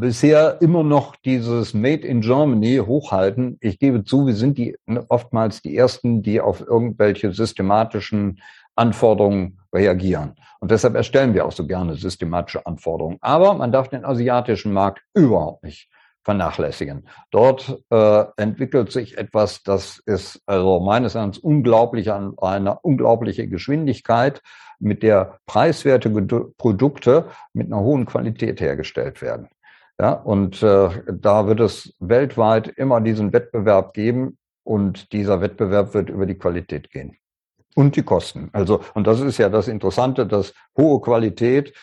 bisher 0.01 0.61
immer 0.61 0.83
noch 0.83 1.15
dieses 1.15 1.73
Made 1.73 2.05
in 2.05 2.19
Germany 2.19 2.81
hochhalten. 2.85 3.57
Ich 3.61 3.79
gebe 3.79 4.03
zu, 4.03 4.27
wir 4.27 4.33
sind 4.33 4.57
die 4.57 4.75
oftmals 5.07 5.61
die 5.61 5.77
ersten, 5.77 6.21
die 6.23 6.41
auf 6.41 6.59
irgendwelche 6.59 7.31
systematischen 7.31 8.41
Anforderungen 8.75 9.59
reagieren. 9.73 10.35
Und 10.59 10.71
deshalb 10.71 10.95
erstellen 10.95 11.33
wir 11.33 11.45
auch 11.45 11.53
so 11.53 11.65
gerne 11.65 11.95
systematische 11.95 12.65
Anforderungen. 12.65 13.17
Aber 13.21 13.53
man 13.53 13.71
darf 13.71 13.87
den 13.87 14.03
asiatischen 14.03 14.73
Markt 14.73 15.01
überhaupt 15.13 15.63
nicht 15.63 15.89
vernachlässigen. 16.23 17.07
Dort 17.31 17.81
äh, 17.89 18.25
entwickelt 18.37 18.91
sich 18.91 19.17
etwas, 19.17 19.63
das 19.63 20.01
ist 20.05 20.41
also 20.45 20.79
meines 20.79 21.15
Erachtens 21.15 21.37
unglaublich 21.37 22.11
an 22.11 22.33
einer 22.39 22.83
unglaubliche 22.83 23.47
Geschwindigkeit, 23.47 24.41
mit 24.79 25.03
der 25.03 25.39
preiswerte 25.45 26.09
Produkte 26.57 27.25
mit 27.53 27.67
einer 27.67 27.81
hohen 27.81 28.05
Qualität 28.05 28.61
hergestellt 28.61 29.21
werden. 29.21 29.49
Ja, 29.99 30.13
und 30.13 30.63
äh, 30.63 30.89
da 31.11 31.47
wird 31.47 31.59
es 31.59 31.93
weltweit 31.99 32.69
immer 32.69 33.01
diesen 33.01 33.33
Wettbewerb 33.33 33.93
geben 33.93 34.37
und 34.63 35.11
dieser 35.11 35.41
Wettbewerb 35.41 35.93
wird 35.93 36.09
über 36.09 36.25
die 36.25 36.37
Qualität 36.37 36.89
gehen. 36.89 37.17
Und 37.75 37.95
die 37.95 38.03
Kosten. 38.03 38.49
Also, 38.53 38.81
und 38.93 39.07
das 39.07 39.19
ist 39.19 39.37
ja 39.37 39.49
das 39.49 39.67
Interessante, 39.67 40.25
dass 40.25 40.53
hohe 40.77 41.01
Qualität 41.01 41.73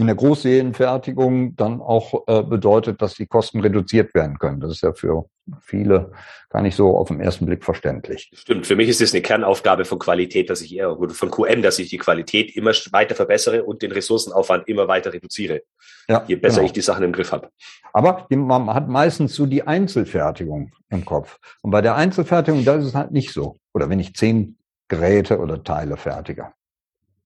in 0.00 0.06
der 0.06 0.16
Großserienfertigung 0.16 1.56
dann 1.56 1.80
auch 1.82 2.26
äh, 2.26 2.42
bedeutet, 2.42 3.02
dass 3.02 3.14
die 3.14 3.26
Kosten 3.26 3.60
reduziert 3.60 4.14
werden 4.14 4.38
können. 4.38 4.58
Das 4.58 4.70
ist 4.70 4.82
ja 4.82 4.94
für 4.94 5.26
viele 5.60 6.12
gar 6.48 6.62
nicht 6.62 6.74
so 6.74 6.96
auf 6.96 7.08
den 7.08 7.20
ersten 7.20 7.44
Blick 7.44 7.64
verständlich. 7.64 8.30
Stimmt. 8.32 8.66
Für 8.66 8.76
mich 8.76 8.88
ist 8.88 9.02
es 9.02 9.12
eine 9.12 9.20
Kernaufgabe 9.20 9.84
von 9.84 9.98
Qualität, 9.98 10.48
dass 10.48 10.62
ich 10.62 10.74
eher, 10.74 10.98
oder 10.98 11.12
von 11.12 11.30
QM, 11.30 11.60
dass 11.60 11.78
ich 11.78 11.90
die 11.90 11.98
Qualität 11.98 12.56
immer 12.56 12.72
weiter 12.92 13.14
verbessere 13.14 13.62
und 13.64 13.82
den 13.82 13.92
Ressourcenaufwand 13.92 14.68
immer 14.68 14.88
weiter 14.88 15.12
reduziere. 15.12 15.62
Ja, 16.08 16.24
je 16.26 16.36
besser 16.36 16.56
genau. 16.56 16.66
ich 16.66 16.72
die 16.72 16.80
Sachen 16.80 17.04
im 17.04 17.12
Griff 17.12 17.32
habe. 17.32 17.50
Aber 17.92 18.26
man 18.30 18.72
hat 18.72 18.88
meistens 18.88 19.34
so 19.34 19.44
die 19.44 19.66
Einzelfertigung 19.66 20.72
im 20.88 21.04
Kopf. 21.04 21.38
Und 21.60 21.72
bei 21.72 21.82
der 21.82 21.94
Einzelfertigung, 21.94 22.64
da 22.64 22.76
ist 22.76 22.86
es 22.86 22.94
halt 22.94 23.10
nicht 23.10 23.32
so. 23.32 23.56
Oder 23.74 23.90
wenn 23.90 24.00
ich 24.00 24.14
zehn 24.14 24.56
Geräte 24.88 25.38
oder 25.38 25.62
Teile 25.62 25.96
fertige. 25.96 26.52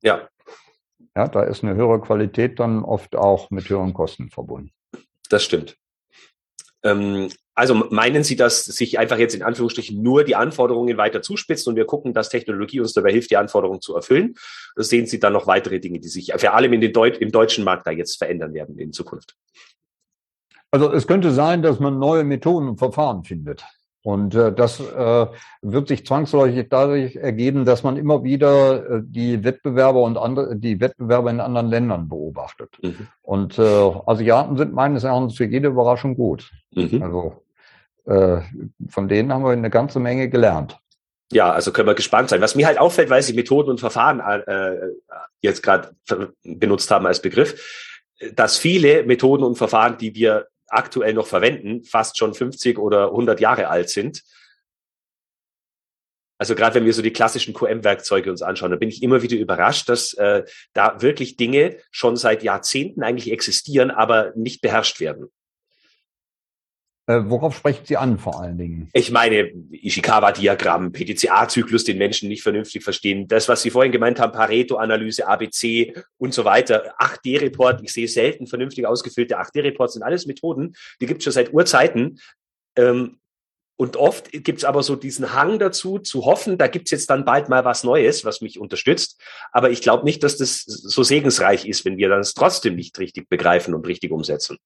Ja. 0.02 0.28
Ja, 1.16 1.28
da 1.28 1.43
ist 1.43 1.62
eine 1.62 1.74
höhere 1.74 2.01
Qualität 2.01 2.59
dann 2.59 2.82
oft 2.82 3.15
auch 3.15 3.51
mit 3.51 3.69
höheren 3.69 3.95
Kosten 3.95 4.31
verbunden. 4.31 4.73
Das 5.28 5.45
stimmt. 5.45 5.77
Ähm, 6.82 7.31
also 7.55 7.74
meinen 7.74 8.24
Sie, 8.24 8.35
dass 8.35 8.65
sich 8.65 8.99
einfach 8.99 9.19
jetzt 9.19 9.35
in 9.35 9.43
Anführungsstrichen 9.43 10.03
nur 10.03 10.24
die 10.24 10.35
Anforderungen 10.35 10.97
weiter 10.97 11.23
zuspitzen 11.23 11.70
und 11.70 11.77
wir 11.77 11.86
gucken, 11.86 12.12
dass 12.12 12.28
Technologie 12.28 12.81
uns 12.81 12.93
dabei 12.93 13.12
hilft, 13.12 13.31
die 13.31 13.36
Anforderungen 13.36 13.81
zu 13.81 13.95
erfüllen? 13.95 14.35
Oder 14.74 14.85
sehen 14.85 15.07
Sie 15.07 15.20
dann 15.20 15.32
noch 15.32 15.47
weitere 15.47 15.78
Dinge, 15.78 16.01
die 16.01 16.09
sich 16.09 16.32
vor 16.36 16.55
allem 16.55 16.73
in 16.73 16.81
den 16.81 16.93
Deut 16.93 17.16
im 17.19 17.31
deutschen 17.31 17.65
Markt 17.65 17.86
da 17.86 17.93
jetzt 17.93 18.19
verändern 18.19 18.55
werden 18.55 18.78
in 18.78 18.93
Zukunft? 18.93 19.36
Also 20.73 20.93
es 20.93 21.07
könnte 21.07 21.31
sein, 21.31 21.62
dass 21.62 21.78
man 21.78 22.01
neue 22.01 22.24
Methoden 22.24 22.69
und 22.69 22.78
Verfahren 22.78 23.23
findet. 23.23 23.65
Und 24.05 24.35
äh, 24.35 24.52
das 24.52 24.81
äh, 24.81 25.26
wird 25.62 25.89
sich 25.89 26.05
zwangsläufig 26.05 26.66
dadurch 26.68 27.16
ergeben, 27.16 27.64
dass 27.64 27.82
man 27.85 27.97
immer 27.97 28.22
wieder 28.22 28.98
äh, 28.98 29.02
die 29.02 29.43
Wettbewerber 29.43 30.02
und 30.02 30.18
andere, 30.18 30.56
die 30.56 30.78
Wettbewerber 30.78 31.31
in 31.31 31.40
anderen 31.40 31.68
Ländern 31.68 32.10
beobachtet. 32.10 32.76
Mhm. 32.82 33.09
Und 33.22 33.59
äh, 33.59 33.62
Asiaten 33.62 34.59
sind 34.59 34.74
meines 34.74 35.05
Erachtens 35.05 35.36
für 35.36 35.47
jede 35.47 35.68
Überraschung 35.68 36.16
gut. 36.16 36.51
Mhm. 36.74 37.02
Also 37.02 37.44
äh, 38.05 38.43
von 38.90 39.09
denen 39.09 39.32
haben 39.32 39.43
wir 39.43 39.52
eine 39.52 39.70
ganze 39.70 40.01
Menge 40.01 40.28
gelernt. 40.28 40.78
Ja, 41.32 41.51
also 41.51 41.72
können 41.72 41.89
wir 41.89 41.94
gespannt 41.94 42.28
sein. 42.28 42.43
Was 42.43 42.55
mir 42.55 42.66
halt 42.66 42.78
auffällt, 42.78 43.09
weil 43.09 43.22
Sie 43.22 43.32
Methoden 43.32 43.70
und 43.70 43.81
Verfahren 43.81 44.20
äh, 44.20 44.76
jetzt 45.40 45.62
gerade 45.62 45.94
benutzt 46.43 46.90
haben 46.90 47.06
als 47.06 47.22
Begriff, 47.22 48.05
dass 48.35 48.59
viele 48.59 49.05
Methoden 49.05 49.44
und 49.44 49.56
Verfahren, 49.56 49.97
die 49.97 50.14
wir 50.14 50.48
aktuell 50.74 51.14
noch 51.14 51.26
verwenden, 51.26 51.84
fast 51.84 52.18
schon 52.18 52.34
50 52.34 52.78
oder 52.78 53.06
100 53.06 53.40
Jahre 53.40 53.68
alt 53.68 53.90
sind. 53.90 54.22
Also 56.38 56.55
gerade 56.55 56.74
wenn 56.74 56.84
wir 56.84 56.92
so 56.92 57.02
die 57.02 57.12
klassischen 57.12 57.55
QM-Werkzeuge 57.55 58.30
uns 58.30 58.42
anschauen, 58.42 58.72
da 58.72 58.76
bin 58.76 58.88
ich 58.88 59.02
immer 59.02 59.22
wieder 59.22 59.36
überrascht, 59.36 59.88
dass 59.88 60.14
äh, 60.14 60.44
da 60.72 61.01
wirklich 61.01 61.36
Dinge 61.36 61.78
schon 61.90 62.16
seit 62.16 62.42
Jahrzehnten 62.42 63.02
eigentlich 63.02 63.30
existieren, 63.32 63.90
aber 63.90 64.32
nicht 64.34 64.60
beherrscht 64.60 65.01
werden. 65.01 65.28
Äh, 67.06 67.20
worauf 67.26 67.56
sprechen 67.56 67.85
Sie 67.85 67.98
an 67.98 68.18
vor 68.18 68.40
allen 68.40 68.56
Dingen? 68.56 68.89
Ich 68.94 69.10
meine, 69.10 69.52
Ishikawa-Diagramm, 69.70 70.93
PDCA-Zyklus, 70.93 71.85
den 71.85 71.98
Menschen 71.98 72.31
nicht 72.31 72.43
vernünftig 72.43 72.82
verstehen. 72.82 73.28
Das, 73.28 73.48
was 73.48 73.60
Sie 73.60 73.70
vorhin 73.70 73.93
gemeint 73.93 74.18
haben, 74.20 74.32
Pareto-Analyse, 74.32 75.28
ABC 75.28 75.94
und 76.16 76.32
so 76.32 76.47
weiter. 76.47 76.94
8D-Report, 76.98 77.82
ich 77.82 77.93
sehe 77.93 78.09
selten 78.09 78.47
vernünftig 78.47 78.86
ausgefüllte 78.86 79.39
8D-Reports, 79.39 79.94
sind 79.94 80.02
alles 80.02 80.26
Methoden, 80.26 80.74
die 81.01 81.06
gibt 81.06 81.18
es 81.18 81.24
schon 81.24 81.32
seit 81.35 81.52
Urzeiten. 81.52 82.20
Ähm, 82.76 83.18
und 83.76 83.97
oft 83.97 84.31
gibt 84.31 84.59
es 84.59 84.64
aber 84.64 84.82
so 84.82 84.94
diesen 84.94 85.35
Hang 85.35 85.59
dazu, 85.59 85.98
zu 85.98 86.24
hoffen, 86.24 86.59
da 86.59 86.68
gibt 86.68 86.86
es 86.86 86.93
jetzt 86.93 87.10
dann 87.10 87.24
bald 87.24 87.48
mal 87.48 87.64
was 87.64 87.82
Neues, 87.82 88.24
was 88.24 88.40
mich 88.40 88.59
unterstützt. 88.59 89.20
Aber 89.51 89.70
ich 89.70 89.82
glaube 89.82 90.05
nicht, 90.05 90.22
dass 90.22 90.36
das 90.36 90.62
so 90.62 91.02
segensreich 91.02 91.66
ist, 91.66 91.85
wenn 91.85 91.98
wir 91.98 92.09
das 92.09 92.35
trotzdem 92.35 92.76
nicht 92.76 92.98
richtig 92.98 93.28
begreifen 93.28 93.74
und 93.74 93.86
richtig 93.86 94.12
umsetzen. 94.12 94.59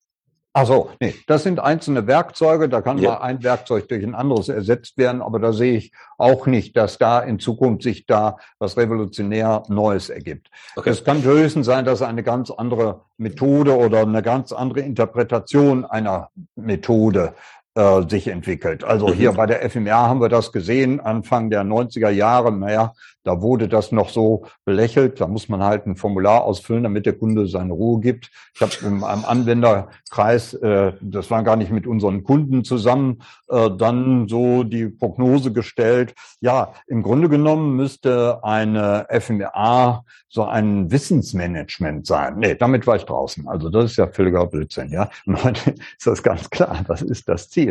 Ach 0.54 0.66
so, 0.66 0.90
nee, 0.98 1.14
das 1.26 1.42
sind 1.42 1.60
einzelne 1.60 2.06
Werkzeuge. 2.06 2.68
Da 2.68 2.80
kann 2.80 2.98
ja. 2.98 3.10
mal 3.10 3.16
ein 3.18 3.42
Werkzeug 3.42 3.88
durch 3.88 4.02
ein 4.02 4.14
anderes 4.14 4.48
ersetzt 4.48 4.96
werden, 4.96 5.22
aber 5.22 5.38
da 5.38 5.52
sehe 5.52 5.76
ich 5.76 5.92
auch 6.16 6.46
nicht, 6.46 6.76
dass 6.76 6.98
da 6.98 7.20
in 7.20 7.38
Zukunft 7.38 7.82
sich 7.82 8.06
da 8.06 8.38
was 8.58 8.76
revolutionär 8.76 9.62
Neues 9.68 10.08
ergibt. 10.08 10.50
Okay. 10.74 10.90
Es 10.90 11.04
kann 11.04 11.22
höchstens 11.22 11.66
sein, 11.66 11.84
dass 11.84 12.02
eine 12.02 12.22
ganz 12.22 12.50
andere 12.50 13.02
Methode 13.18 13.76
oder 13.76 14.00
eine 14.00 14.22
ganz 14.22 14.52
andere 14.52 14.80
Interpretation 14.80 15.84
einer 15.84 16.30
Methode 16.56 17.34
äh, 17.78 18.08
sich 18.08 18.26
entwickelt. 18.26 18.82
Also 18.82 19.06
mhm. 19.06 19.12
hier 19.12 19.32
bei 19.32 19.46
der 19.46 19.68
FMR 19.70 20.08
haben 20.08 20.20
wir 20.20 20.28
das 20.28 20.50
gesehen, 20.50 20.98
Anfang 20.98 21.48
der 21.48 21.62
90er 21.62 22.10
Jahre. 22.10 22.50
Naja, 22.50 22.92
da 23.22 23.40
wurde 23.42 23.68
das 23.68 23.92
noch 23.92 24.08
so 24.08 24.46
belächelt. 24.64 25.20
Da 25.20 25.28
muss 25.28 25.48
man 25.48 25.62
halt 25.62 25.86
ein 25.86 25.94
Formular 25.94 26.44
ausfüllen, 26.44 26.82
damit 26.82 27.06
der 27.06 27.12
Kunde 27.12 27.46
seine 27.46 27.74
Ruhe 27.74 28.00
gibt. 28.00 28.30
Ich 28.54 28.62
habe 28.62 28.72
im 28.82 29.04
einem 29.04 29.24
Anwenderkreis, 29.24 30.54
äh, 30.54 30.92
das 31.00 31.30
war 31.30 31.42
gar 31.42 31.56
nicht 31.56 31.70
mit 31.70 31.86
unseren 31.86 32.24
Kunden 32.24 32.64
zusammen, 32.64 33.22
äh, 33.48 33.70
dann 33.76 34.28
so 34.28 34.64
die 34.64 34.88
Prognose 34.88 35.52
gestellt. 35.52 36.14
Ja, 36.40 36.72
im 36.86 37.02
Grunde 37.02 37.28
genommen 37.28 37.76
müsste 37.76 38.40
eine 38.42 39.06
FMA 39.10 40.04
so 40.30 40.44
ein 40.44 40.90
Wissensmanagement 40.90 42.06
sein. 42.06 42.38
Nee, 42.38 42.54
damit 42.54 42.86
war 42.86 42.96
ich 42.96 43.04
draußen. 43.04 43.46
Also 43.48 43.70
das 43.70 43.92
ist 43.92 43.96
ja 43.96 44.06
völliger 44.06 44.46
Blödsinn, 44.46 44.90
ja. 44.90 45.10
Und 45.26 45.42
heute 45.44 45.70
ist 45.70 46.06
das 46.06 46.22
ganz 46.22 46.48
klar. 46.50 46.84
Das 46.86 47.02
ist 47.02 47.28
das 47.28 47.50
Ziel. 47.50 47.67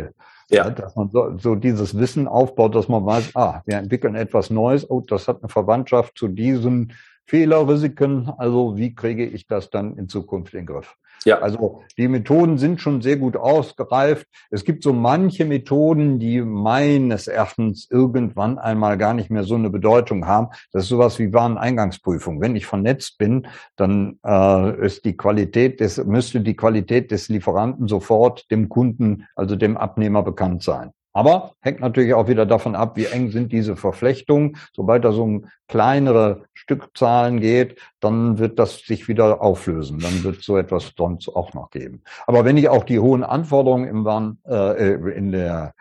Ja. 0.49 0.69
Dass 0.69 0.95
man 0.95 1.09
so, 1.09 1.37
so 1.37 1.55
dieses 1.55 1.97
Wissen 1.97 2.27
aufbaut, 2.27 2.73
dass 2.73 2.87
man 2.87 3.05
weiß, 3.05 3.35
ah, 3.35 3.61
wir 3.65 3.77
entwickeln 3.77 4.15
etwas 4.15 4.49
Neues, 4.49 4.89
oh, 4.89 5.01
das 5.01 5.27
hat 5.27 5.41
eine 5.41 5.49
Verwandtschaft 5.49 6.17
zu 6.17 6.29
diesen 6.29 6.93
Fehlerrisiken, 7.25 8.31
also 8.37 8.77
wie 8.77 8.95
kriege 8.95 9.25
ich 9.25 9.47
das 9.47 9.69
dann 9.69 9.97
in 9.97 10.07
Zukunft 10.07 10.53
in 10.53 10.61
den 10.61 10.67
Griff? 10.67 10.95
Ja. 11.25 11.39
Also 11.39 11.83
die 11.97 12.07
Methoden 12.07 12.57
sind 12.57 12.81
schon 12.81 13.01
sehr 13.01 13.17
gut 13.17 13.35
ausgereift. 13.35 14.27
Es 14.49 14.63
gibt 14.63 14.83
so 14.83 14.93
manche 14.93 15.45
Methoden, 15.45 16.19
die 16.19 16.41
meines 16.41 17.27
Erachtens 17.27 17.87
irgendwann 17.89 18.57
einmal 18.57 18.97
gar 18.97 19.13
nicht 19.13 19.29
mehr 19.29 19.43
so 19.43 19.55
eine 19.55 19.69
Bedeutung 19.69 20.25
haben. 20.25 20.49
Das 20.71 20.83
ist 20.83 20.89
sowas 20.89 21.19
wie 21.19 21.33
Wareneingangsprüfung. 21.33 22.41
Wenn 22.41 22.55
ich 22.55 22.65
vernetzt 22.65 23.17
bin, 23.17 23.47
dann 23.75 24.19
äh, 24.25 24.85
ist 24.85 25.05
die 25.05 25.17
Qualität 25.17 25.79
des, 25.79 26.03
müsste 26.05 26.41
die 26.41 26.55
Qualität 26.55 27.11
des 27.11 27.29
Lieferanten 27.29 27.87
sofort 27.87 28.49
dem 28.51 28.69
Kunden, 28.69 29.25
also 29.35 29.55
dem 29.55 29.77
Abnehmer 29.77 30.23
bekannt 30.23 30.63
sein. 30.63 30.91
Aber 31.17 31.53
hängt 31.61 31.79
natürlich 31.79 32.13
auch 32.13 32.27
wieder 32.27 32.45
davon 32.45 32.75
ab, 32.75 32.95
wie 32.95 33.05
eng 33.05 33.31
sind 33.31 33.51
diese 33.51 33.75
Verflechtungen. 33.75 34.55
Sobald 34.71 35.03
da 35.03 35.11
so 35.11 35.23
um 35.23 35.45
kleinere 35.67 36.43
Stückzahlen 36.53 37.39
geht, 37.39 37.79
dann 37.99 38.37
wird 38.37 38.59
das 38.59 38.81
sich 38.81 39.07
wieder 39.07 39.41
auflösen. 39.41 39.97
Dann 39.97 40.23
wird 40.23 40.43
so 40.43 40.57
etwas 40.57 40.93
sonst 40.95 41.27
auch 41.29 41.55
noch 41.55 41.71
geben. 41.71 42.03
Aber 42.27 42.45
wenn 42.45 42.55
ich 42.55 42.69
auch 42.69 42.83
die 42.83 42.99
hohen 42.99 43.23
Anforderungen 43.23 43.87
im 43.87 44.05
Waren, 44.05 44.37
äh, 44.47 44.93
in 44.93 45.31
der 45.31 45.73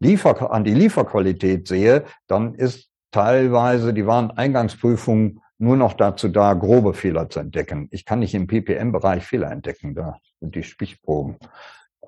Liefer 0.00 0.50
an 0.50 0.64
die 0.64 0.74
Lieferqualität 0.74 1.68
sehe, 1.68 2.02
dann 2.26 2.56
ist 2.56 2.90
teilweise 3.12 3.94
die 3.94 4.08
Wareneingangsprüfung 4.08 5.42
nur 5.58 5.76
noch 5.76 5.92
dazu 5.92 6.26
da, 6.26 6.54
grobe 6.54 6.92
Fehler 6.92 7.30
zu 7.30 7.38
entdecken. 7.38 7.86
Ich 7.92 8.04
kann 8.04 8.18
nicht 8.18 8.34
im 8.34 8.48
PPM-Bereich 8.48 9.24
Fehler 9.24 9.52
entdecken. 9.52 9.94
Da 9.94 10.18
sind 10.40 10.56
die 10.56 10.64
Stichproben 10.64 11.36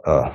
äh, 0.03 0.23
äh, 0.23 0.31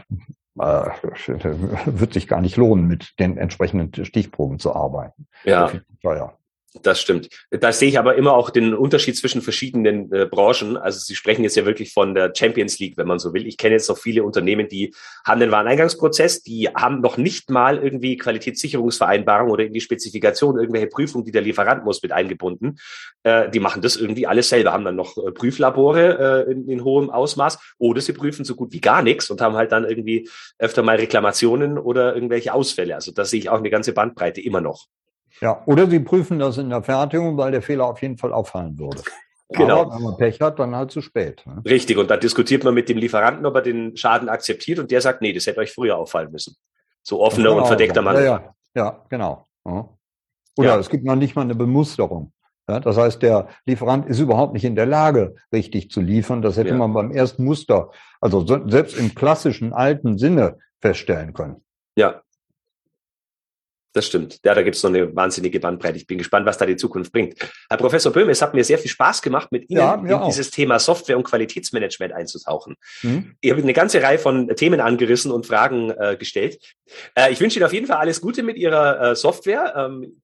wird 0.56 2.14
sich 2.14 2.28
gar 2.28 2.42
nicht 2.42 2.58
lohnen, 2.58 2.88
mit 2.88 3.20
den 3.20 3.38
entsprechenden 3.38 4.06
Stichproben 4.06 4.60
zu 4.60 4.76
arbeiten. 4.76 5.28
Ja. 5.44 5.72
Teuer. 6.02 6.38
Das 6.82 7.00
stimmt. 7.00 7.30
Da 7.52 7.72
sehe 7.72 7.90
ich 7.90 8.00
aber 8.00 8.16
immer 8.16 8.34
auch 8.34 8.50
den 8.50 8.74
Unterschied 8.74 9.16
zwischen 9.16 9.44
verschiedenen 9.44 10.12
äh, 10.12 10.26
Branchen. 10.26 10.76
Also 10.76 11.00
Sie 11.00 11.14
sprechen 11.14 11.44
jetzt 11.44 11.56
ja 11.56 11.66
wirklich 11.66 11.94
von 11.94 12.16
der 12.16 12.34
Champions 12.36 12.80
League, 12.80 12.98
wenn 12.98 13.08
man 13.08 13.20
so 13.20 13.32
will. 13.34 13.46
Ich 13.46 13.58
kenne 13.58 13.76
jetzt 13.76 13.90
noch 13.90 13.98
viele 13.98 14.24
Unternehmen, 14.24 14.68
die 14.68 14.94
haben 15.24 15.40
den 15.40 15.52
Wareneingangsprozess, 15.52 16.42
die 16.42 16.70
haben 16.70 17.02
noch 17.02 17.18
nicht 17.18 17.52
mal 17.52 17.78
irgendwie 17.78 18.18
Qualitätssicherungsvereinbarung 18.18 19.52
oder 19.52 19.66
in 19.66 19.74
die 19.74 19.82
Spezifikation 19.82 20.58
irgendwelche 20.58 20.88
Prüfungen, 20.88 21.26
die 21.26 21.32
der 21.32 21.44
Lieferant 21.44 21.86
muss, 21.86 22.02
mit 22.02 22.12
eingebunden. 22.12 22.80
Äh, 23.22 23.52
die 23.52 23.60
machen 23.60 23.84
das 23.84 23.96
irgendwie 23.96 24.26
alles 24.26 24.50
selber, 24.50 24.74
haben 24.74 24.86
dann 24.86 24.96
noch 24.96 25.16
äh, 25.18 25.32
Prüflabore 25.32 26.46
äh, 26.48 26.52
in, 26.52 26.68
in 26.68 26.84
hohem 26.84 27.12
Ausmaß 27.12 27.60
oder 27.78 28.02
sie 28.02 28.14
prüfen 28.14 28.46
so 28.46 28.56
gut 28.56 28.74
wie 28.74 28.82
gar 28.82 29.04
nichts 29.04 29.30
und 29.30 29.42
haben 29.42 29.56
halt 29.56 29.72
dann 29.72 29.86
irgendwie 29.86 30.28
öfter 30.58 30.82
mal 30.82 30.96
Reklamationen 30.96 31.78
oder 31.78 32.16
irgendwelche 32.16 32.52
Ausfälle. 32.52 32.96
Also 32.96 33.12
da 33.12 33.26
sehe 33.26 33.40
ich 33.40 33.50
auch 33.50 33.60
eine 33.60 33.70
ganze 33.70 33.94
Bandbreite 33.94 34.42
immer 34.42 34.60
noch. 34.62 34.88
Ja, 35.44 35.62
oder 35.66 35.88
Sie 35.88 36.00
prüfen 36.00 36.40
das 36.40 36.58
in 36.58 36.70
der 36.70 36.82
Fertigung, 36.82 37.36
weil 37.36 37.52
der 37.52 37.62
Fehler 37.62 37.86
auf 37.86 38.02
jeden 38.02 38.18
Fall 38.18 38.32
auffallen 38.32 38.80
würde. 38.80 39.02
Genau. 39.50 39.82
Aber 39.82 39.96
wenn 39.96 40.02
man 40.04 40.18
Pech 40.18 40.40
hat, 40.40 40.58
dann 40.58 40.74
halt 40.74 40.92
zu 40.92 41.02
spät. 41.02 41.44
Ne? 41.46 41.62
Richtig, 41.66 41.98
und 41.98 42.10
dann 42.10 42.22
diskutiert 42.22 42.64
man 42.64 42.74
mit 42.74 42.88
dem 42.88 42.98
Lieferanten, 42.98 43.46
ob 43.46 43.56
er 43.56 43.62
den 43.62 43.98
Schaden 43.98 44.30
akzeptiert 44.30 44.80
und 44.80 44.90
der 44.90 45.02
sagt, 45.02 45.22
nee, 45.22 45.34
das 45.34 45.46
hätte 45.46 45.60
euch 45.60 45.74
früher 45.74 45.98
auffallen 45.98 46.32
müssen. 46.32 46.56
So 47.02 47.22
offener 47.22 47.54
und 47.54 47.68
verdeckter 47.68 48.02
Mann. 48.02 48.16
Ja, 48.16 48.24
ja, 48.24 48.54
ja 48.74 49.06
genau. 49.10 49.46
Ja. 49.66 49.90
Oder 50.56 50.70
ja. 50.70 50.80
es 50.80 50.90
gibt 50.90 51.04
noch 51.04 51.18
nicht 51.18 51.36
mal 51.36 51.42
eine 51.42 51.56
Bemusterung. 51.56 52.32
Das 52.66 52.96
heißt, 52.96 53.22
der 53.22 53.50
Lieferant 53.66 54.08
ist 54.08 54.20
überhaupt 54.20 54.54
nicht 54.54 54.64
in 54.64 54.78
der 54.78 54.86
Lage, 54.86 55.36
richtig 55.52 55.92
zu 55.92 56.00
liefern. 56.00 56.42
Das 56.42 56.56
hätte 56.56 56.74
man 56.74 56.94
beim 56.94 57.12
ersten 57.12 57.44
Muster, 57.44 57.92
also 58.22 58.46
selbst 58.70 58.98
im 58.98 59.14
klassischen 59.14 59.74
alten 59.74 60.18
Sinne 60.18 60.58
feststellen 60.80 61.34
können. 61.34 61.58
Ja, 61.98 62.22
Das 63.94 64.08
stimmt. 64.08 64.40
Ja, 64.44 64.56
da 64.56 64.64
gibt 64.64 64.76
es 64.76 64.82
noch 64.82 64.90
eine 64.90 65.16
wahnsinnige 65.16 65.60
Bandbreite. 65.60 65.98
Ich 65.98 66.08
bin 66.08 66.18
gespannt, 66.18 66.48
was 66.48 66.58
da 66.58 66.66
die 66.66 66.76
Zukunft 66.76 67.12
bringt. 67.12 67.36
Herr 67.70 67.78
Professor 67.78 68.12
Böhm, 68.12 68.28
es 68.30 68.42
hat 68.42 68.56
mir 68.56 68.64
sehr 68.64 68.80
viel 68.80 68.90
Spaß 68.90 69.22
gemacht, 69.22 69.52
mit 69.52 69.70
Ihnen 69.70 69.80
ja, 69.80 69.94
in 69.94 70.12
auch. 70.14 70.26
dieses 70.26 70.50
Thema 70.50 70.80
Software 70.80 71.16
und 71.16 71.24
Qualitätsmanagement 71.24 72.12
einzutauchen. 72.12 72.76
Hm? 73.02 73.36
Ihr 73.40 73.54
habt 73.54 73.62
eine 73.62 73.74
ganze 73.74 74.02
Reihe 74.02 74.18
von 74.18 74.48
Themen 74.56 74.80
angerissen 74.80 75.32
und 75.32 75.46
Fragen 75.46 75.92
äh, 75.92 76.18
gestellt. 76.18 76.60
Äh, 77.14 77.32
ich 77.32 77.40
wünsche 77.40 77.60
Ihnen 77.60 77.68
auf 77.68 77.74
jeden 77.74 77.86
Fall 77.86 77.98
alles 77.98 78.20
Gute 78.20 78.42
mit 78.42 78.58
Ihrer 78.58 79.12
äh, 79.12 79.16
Software. 79.16 79.76
Ähm, 79.78 80.22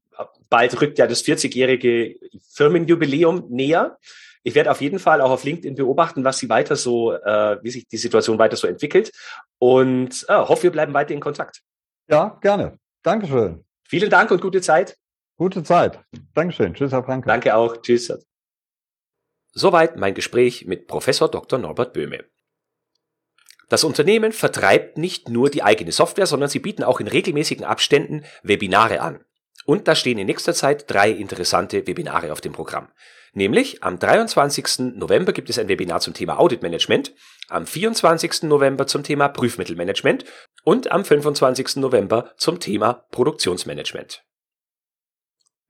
bald 0.49 0.81
rückt 0.81 0.97
ja 0.97 1.05
das 1.05 1.23
40-jährige 1.23 2.15
Firmenjubiläum 2.51 3.45
näher. 3.49 3.97
Ich 4.41 4.55
werde 4.55 4.71
auf 4.71 4.81
jeden 4.81 4.97
Fall 4.97 5.21
auch 5.21 5.29
auf 5.29 5.43
LinkedIn 5.43 5.75
beobachten, 5.75 6.23
was 6.23 6.39
Sie 6.39 6.49
weiter 6.49 6.75
so, 6.75 7.13
äh, 7.13 7.57
wie 7.61 7.69
sich 7.69 7.87
die 7.87 7.97
Situation 7.97 8.39
weiter 8.39 8.55
so 8.55 8.65
entwickelt 8.65 9.11
und 9.59 10.25
äh, 10.27 10.33
hoffe, 10.33 10.63
wir 10.63 10.71
bleiben 10.71 10.93
weiter 10.95 11.13
in 11.13 11.19
Kontakt. 11.19 11.61
Ja, 12.09 12.39
gerne. 12.41 12.79
Dankeschön. 13.03 13.65
Vielen 13.88 14.09
Dank 14.09 14.31
und 14.31 14.41
gute 14.41 14.61
Zeit. 14.61 14.97
Gute 15.35 15.63
Zeit. 15.63 16.03
Dankeschön. 16.34 16.73
Tschüss, 16.73 16.91
Herr 16.91 17.03
Franke. 17.03 17.27
Danke 17.27 17.55
auch. 17.55 17.81
Tschüss. 17.81 18.11
Soweit 19.51 19.95
mein 19.95 20.13
Gespräch 20.13 20.65
mit 20.65 20.88
Professor 20.88 21.30
Dr. 21.30 21.59
Norbert 21.59 21.93
Böhme. 21.93 22.26
Das 23.69 23.84
Unternehmen 23.84 24.31
vertreibt 24.31 24.97
nicht 24.97 25.30
nur 25.30 25.49
die 25.49 25.63
eigene 25.63 25.91
Software, 25.91 26.26
sondern 26.26 26.49
sie 26.49 26.59
bieten 26.59 26.84
auch 26.84 26.99
in 26.99 27.07
regelmäßigen 27.07 27.63
Abständen 27.63 28.26
Webinare 28.43 29.01
an. 29.01 29.23
Und 29.65 29.88
da 29.88 29.95
stehen 29.95 30.17
in 30.17 30.26
nächster 30.26 30.53
Zeit 30.53 30.89
drei 30.89 31.11
interessante 31.11 31.85
Webinare 31.85 32.31
auf 32.31 32.41
dem 32.41 32.53
Programm. 32.53 32.89
Nämlich 33.34 33.84
am 33.84 33.99
23. 33.99 34.95
November 34.95 35.34
gibt 35.34 35.49
es 35.49 35.60
ein 35.60 35.68
Webinar 35.68 35.99
zum 35.99 36.14
Thema 36.14 36.39
Audit 36.39 36.61
Management, 36.61 37.14
am 37.47 37.65
24. 37.65 38.43
November 38.43 38.88
zum 38.88 39.03
Thema 39.03 39.27
Prüfmittelmanagement 39.27 40.26
und 40.64 40.91
am 40.91 41.06
25. 41.06 41.77
November 41.77 42.34
zum 42.38 42.60
Thema 42.60 43.06
Produktionsmanagement. 43.11 44.23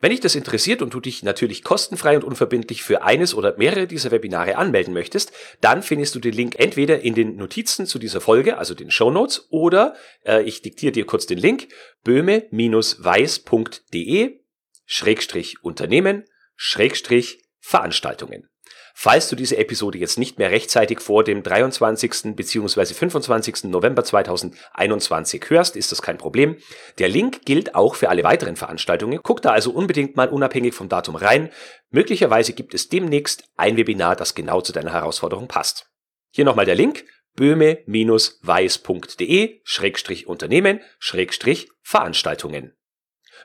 Wenn 0.01 0.11
dich 0.11 0.21
das 0.21 0.35
interessiert 0.35 0.81
und 0.81 0.93
du 0.93 1.01
dich 1.01 1.23
natürlich 1.23 1.61
kostenfrei 1.61 2.15
und 2.15 2.23
unverbindlich 2.23 2.83
für 2.83 3.01
eines 3.01 3.35
oder 3.35 3.57
mehrere 3.57 3.85
dieser 3.85 4.11
Webinare 4.11 4.55
anmelden 4.55 4.93
möchtest, 4.93 5.33
dann 5.59 5.83
findest 5.83 6.15
du 6.15 6.19
den 6.19 6.33
Link 6.33 6.57
entweder 6.57 7.01
in 7.01 7.15
den 7.15 7.35
Notizen 7.35 7.85
zu 7.85 7.99
dieser 7.99 8.21
Folge, 8.21 8.57
also 8.57 8.73
den 8.73 8.91
Show 8.91 9.11
Notes, 9.11 9.47
oder 9.49 9.93
äh, 10.25 10.41
ich 10.43 10.61
diktiere 10.61 10.93
dir 10.93 11.05
kurz 11.05 11.25
den 11.25 11.37
Link 11.37 11.67
böhme-weiß.de 12.05 14.39
Schrägstrich 14.85 15.61
Unternehmen 15.63 16.23
Schrägstrich 16.55 17.43
Veranstaltungen. 17.59 18.49
Falls 18.93 19.29
du 19.29 19.35
diese 19.35 19.57
Episode 19.57 19.97
jetzt 19.97 20.17
nicht 20.17 20.39
mehr 20.39 20.51
rechtzeitig 20.51 20.99
vor 20.99 21.23
dem 21.23 21.41
23. 21.41 22.35
bzw. 22.35 22.93
25. 22.93 23.63
November 23.65 24.03
2021 24.03 25.49
hörst, 25.49 25.77
ist 25.77 25.91
das 25.91 26.01
kein 26.01 26.17
Problem. 26.17 26.57
Der 26.97 27.07
Link 27.07 27.45
gilt 27.45 27.75
auch 27.75 27.95
für 27.95 28.09
alle 28.09 28.23
weiteren 28.23 28.57
Veranstaltungen. 28.57 29.19
Guck 29.23 29.41
da 29.41 29.51
also 29.51 29.71
unbedingt 29.71 30.17
mal 30.17 30.29
unabhängig 30.29 30.73
vom 30.73 30.89
Datum 30.89 31.15
rein. 31.15 31.49
Möglicherweise 31.91 32.53
gibt 32.53 32.73
es 32.73 32.89
demnächst 32.89 33.43
ein 33.55 33.77
Webinar, 33.77 34.15
das 34.15 34.33
genau 34.35 34.61
zu 34.61 34.73
deiner 34.73 34.93
Herausforderung 34.93 35.47
passt. 35.47 35.89
Hier 36.31 36.45
nochmal 36.45 36.65
der 36.65 36.75
Link 36.75 37.05
böhme-weiß.de 37.35 39.61
Schrägstrich 39.63 40.27
Unternehmen 40.27 40.81
Schrägstrich 40.97 41.69
Veranstaltungen. 41.81 42.75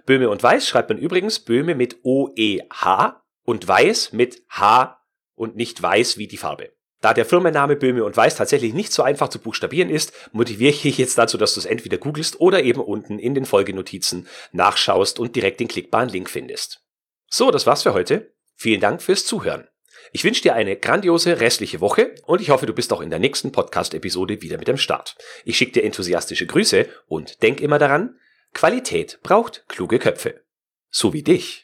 Böhme 0.05 0.28
und 0.28 0.43
Weiß 0.43 0.69
schreibt 0.69 0.89
man 0.89 0.99
übrigens 0.99 1.39
Böhme 1.39 1.77
mit 1.77 1.99
OEH 2.03 3.24
und 3.45 3.66
Weiß 3.69 4.12
mit 4.12 4.43
H 4.49 5.01
und 5.35 5.57
nicht 5.57 5.81
weiß 5.81 6.19
wie 6.19 6.27
die 6.27 6.37
Farbe. 6.37 6.73
Da 7.01 7.12
der 7.12 7.27
Firmenname 7.27 7.77
Böhme 7.77 8.03
und 8.03 8.16
Weiß 8.16 8.37
tatsächlich 8.37 8.73
nicht 8.73 8.93
so 8.93 9.03
einfach 9.03 9.29
zu 9.29 9.39
buchstabieren 9.39 9.91
ist, 9.91 10.12
motiviere 10.33 10.71
ich 10.71 10.83
dich 10.83 10.97
jetzt 10.97 11.19
dazu, 11.19 11.37
dass 11.37 11.53
du 11.53 11.61
es 11.61 11.66
entweder 11.66 11.99
googelst 11.99 12.41
oder 12.41 12.62
eben 12.62 12.81
unten 12.81 13.19
in 13.19 13.35
den 13.35 13.45
Folgenotizen 13.45 14.27
nachschaust 14.53 15.19
und 15.19 15.37
direkt 15.37 15.61
den 15.61 15.69
klickbaren 15.69 16.09
Link 16.09 16.31
findest. 16.31 16.83
So, 17.29 17.51
das 17.51 17.66
war's 17.66 17.83
für 17.83 17.93
heute. 17.93 18.33
Vielen 18.55 18.81
Dank 18.81 19.03
fürs 19.03 19.27
Zuhören. 19.27 19.69
Ich 20.12 20.25
wünsche 20.25 20.43
dir 20.43 20.55
eine 20.55 20.77
grandiose 20.77 21.41
restliche 21.41 21.81
Woche 21.81 22.15
und 22.25 22.41
ich 22.41 22.51
hoffe, 22.51 22.66
du 22.66 22.73
bist 22.73 22.93
auch 22.93 23.01
in 23.01 23.11
der 23.11 23.19
nächsten 23.19 23.53
Podcast-Episode 23.53 24.41
wieder 24.41 24.57
mit 24.57 24.69
dem 24.69 24.79
Start. 24.79 25.16
Ich 25.45 25.59
schicke 25.59 25.73
dir 25.73 25.85
enthusiastische 25.85 26.47
Grüße 26.47 26.89
und 27.07 27.43
denk 27.43 27.61
immer 27.61 27.79
daran, 27.79 28.19
Qualität 28.55 29.19
braucht 29.23 29.65
kluge 29.69 29.99
Köpfe. 29.99 30.43
So 30.89 31.12
wie 31.12 31.23
dich. 31.23 31.64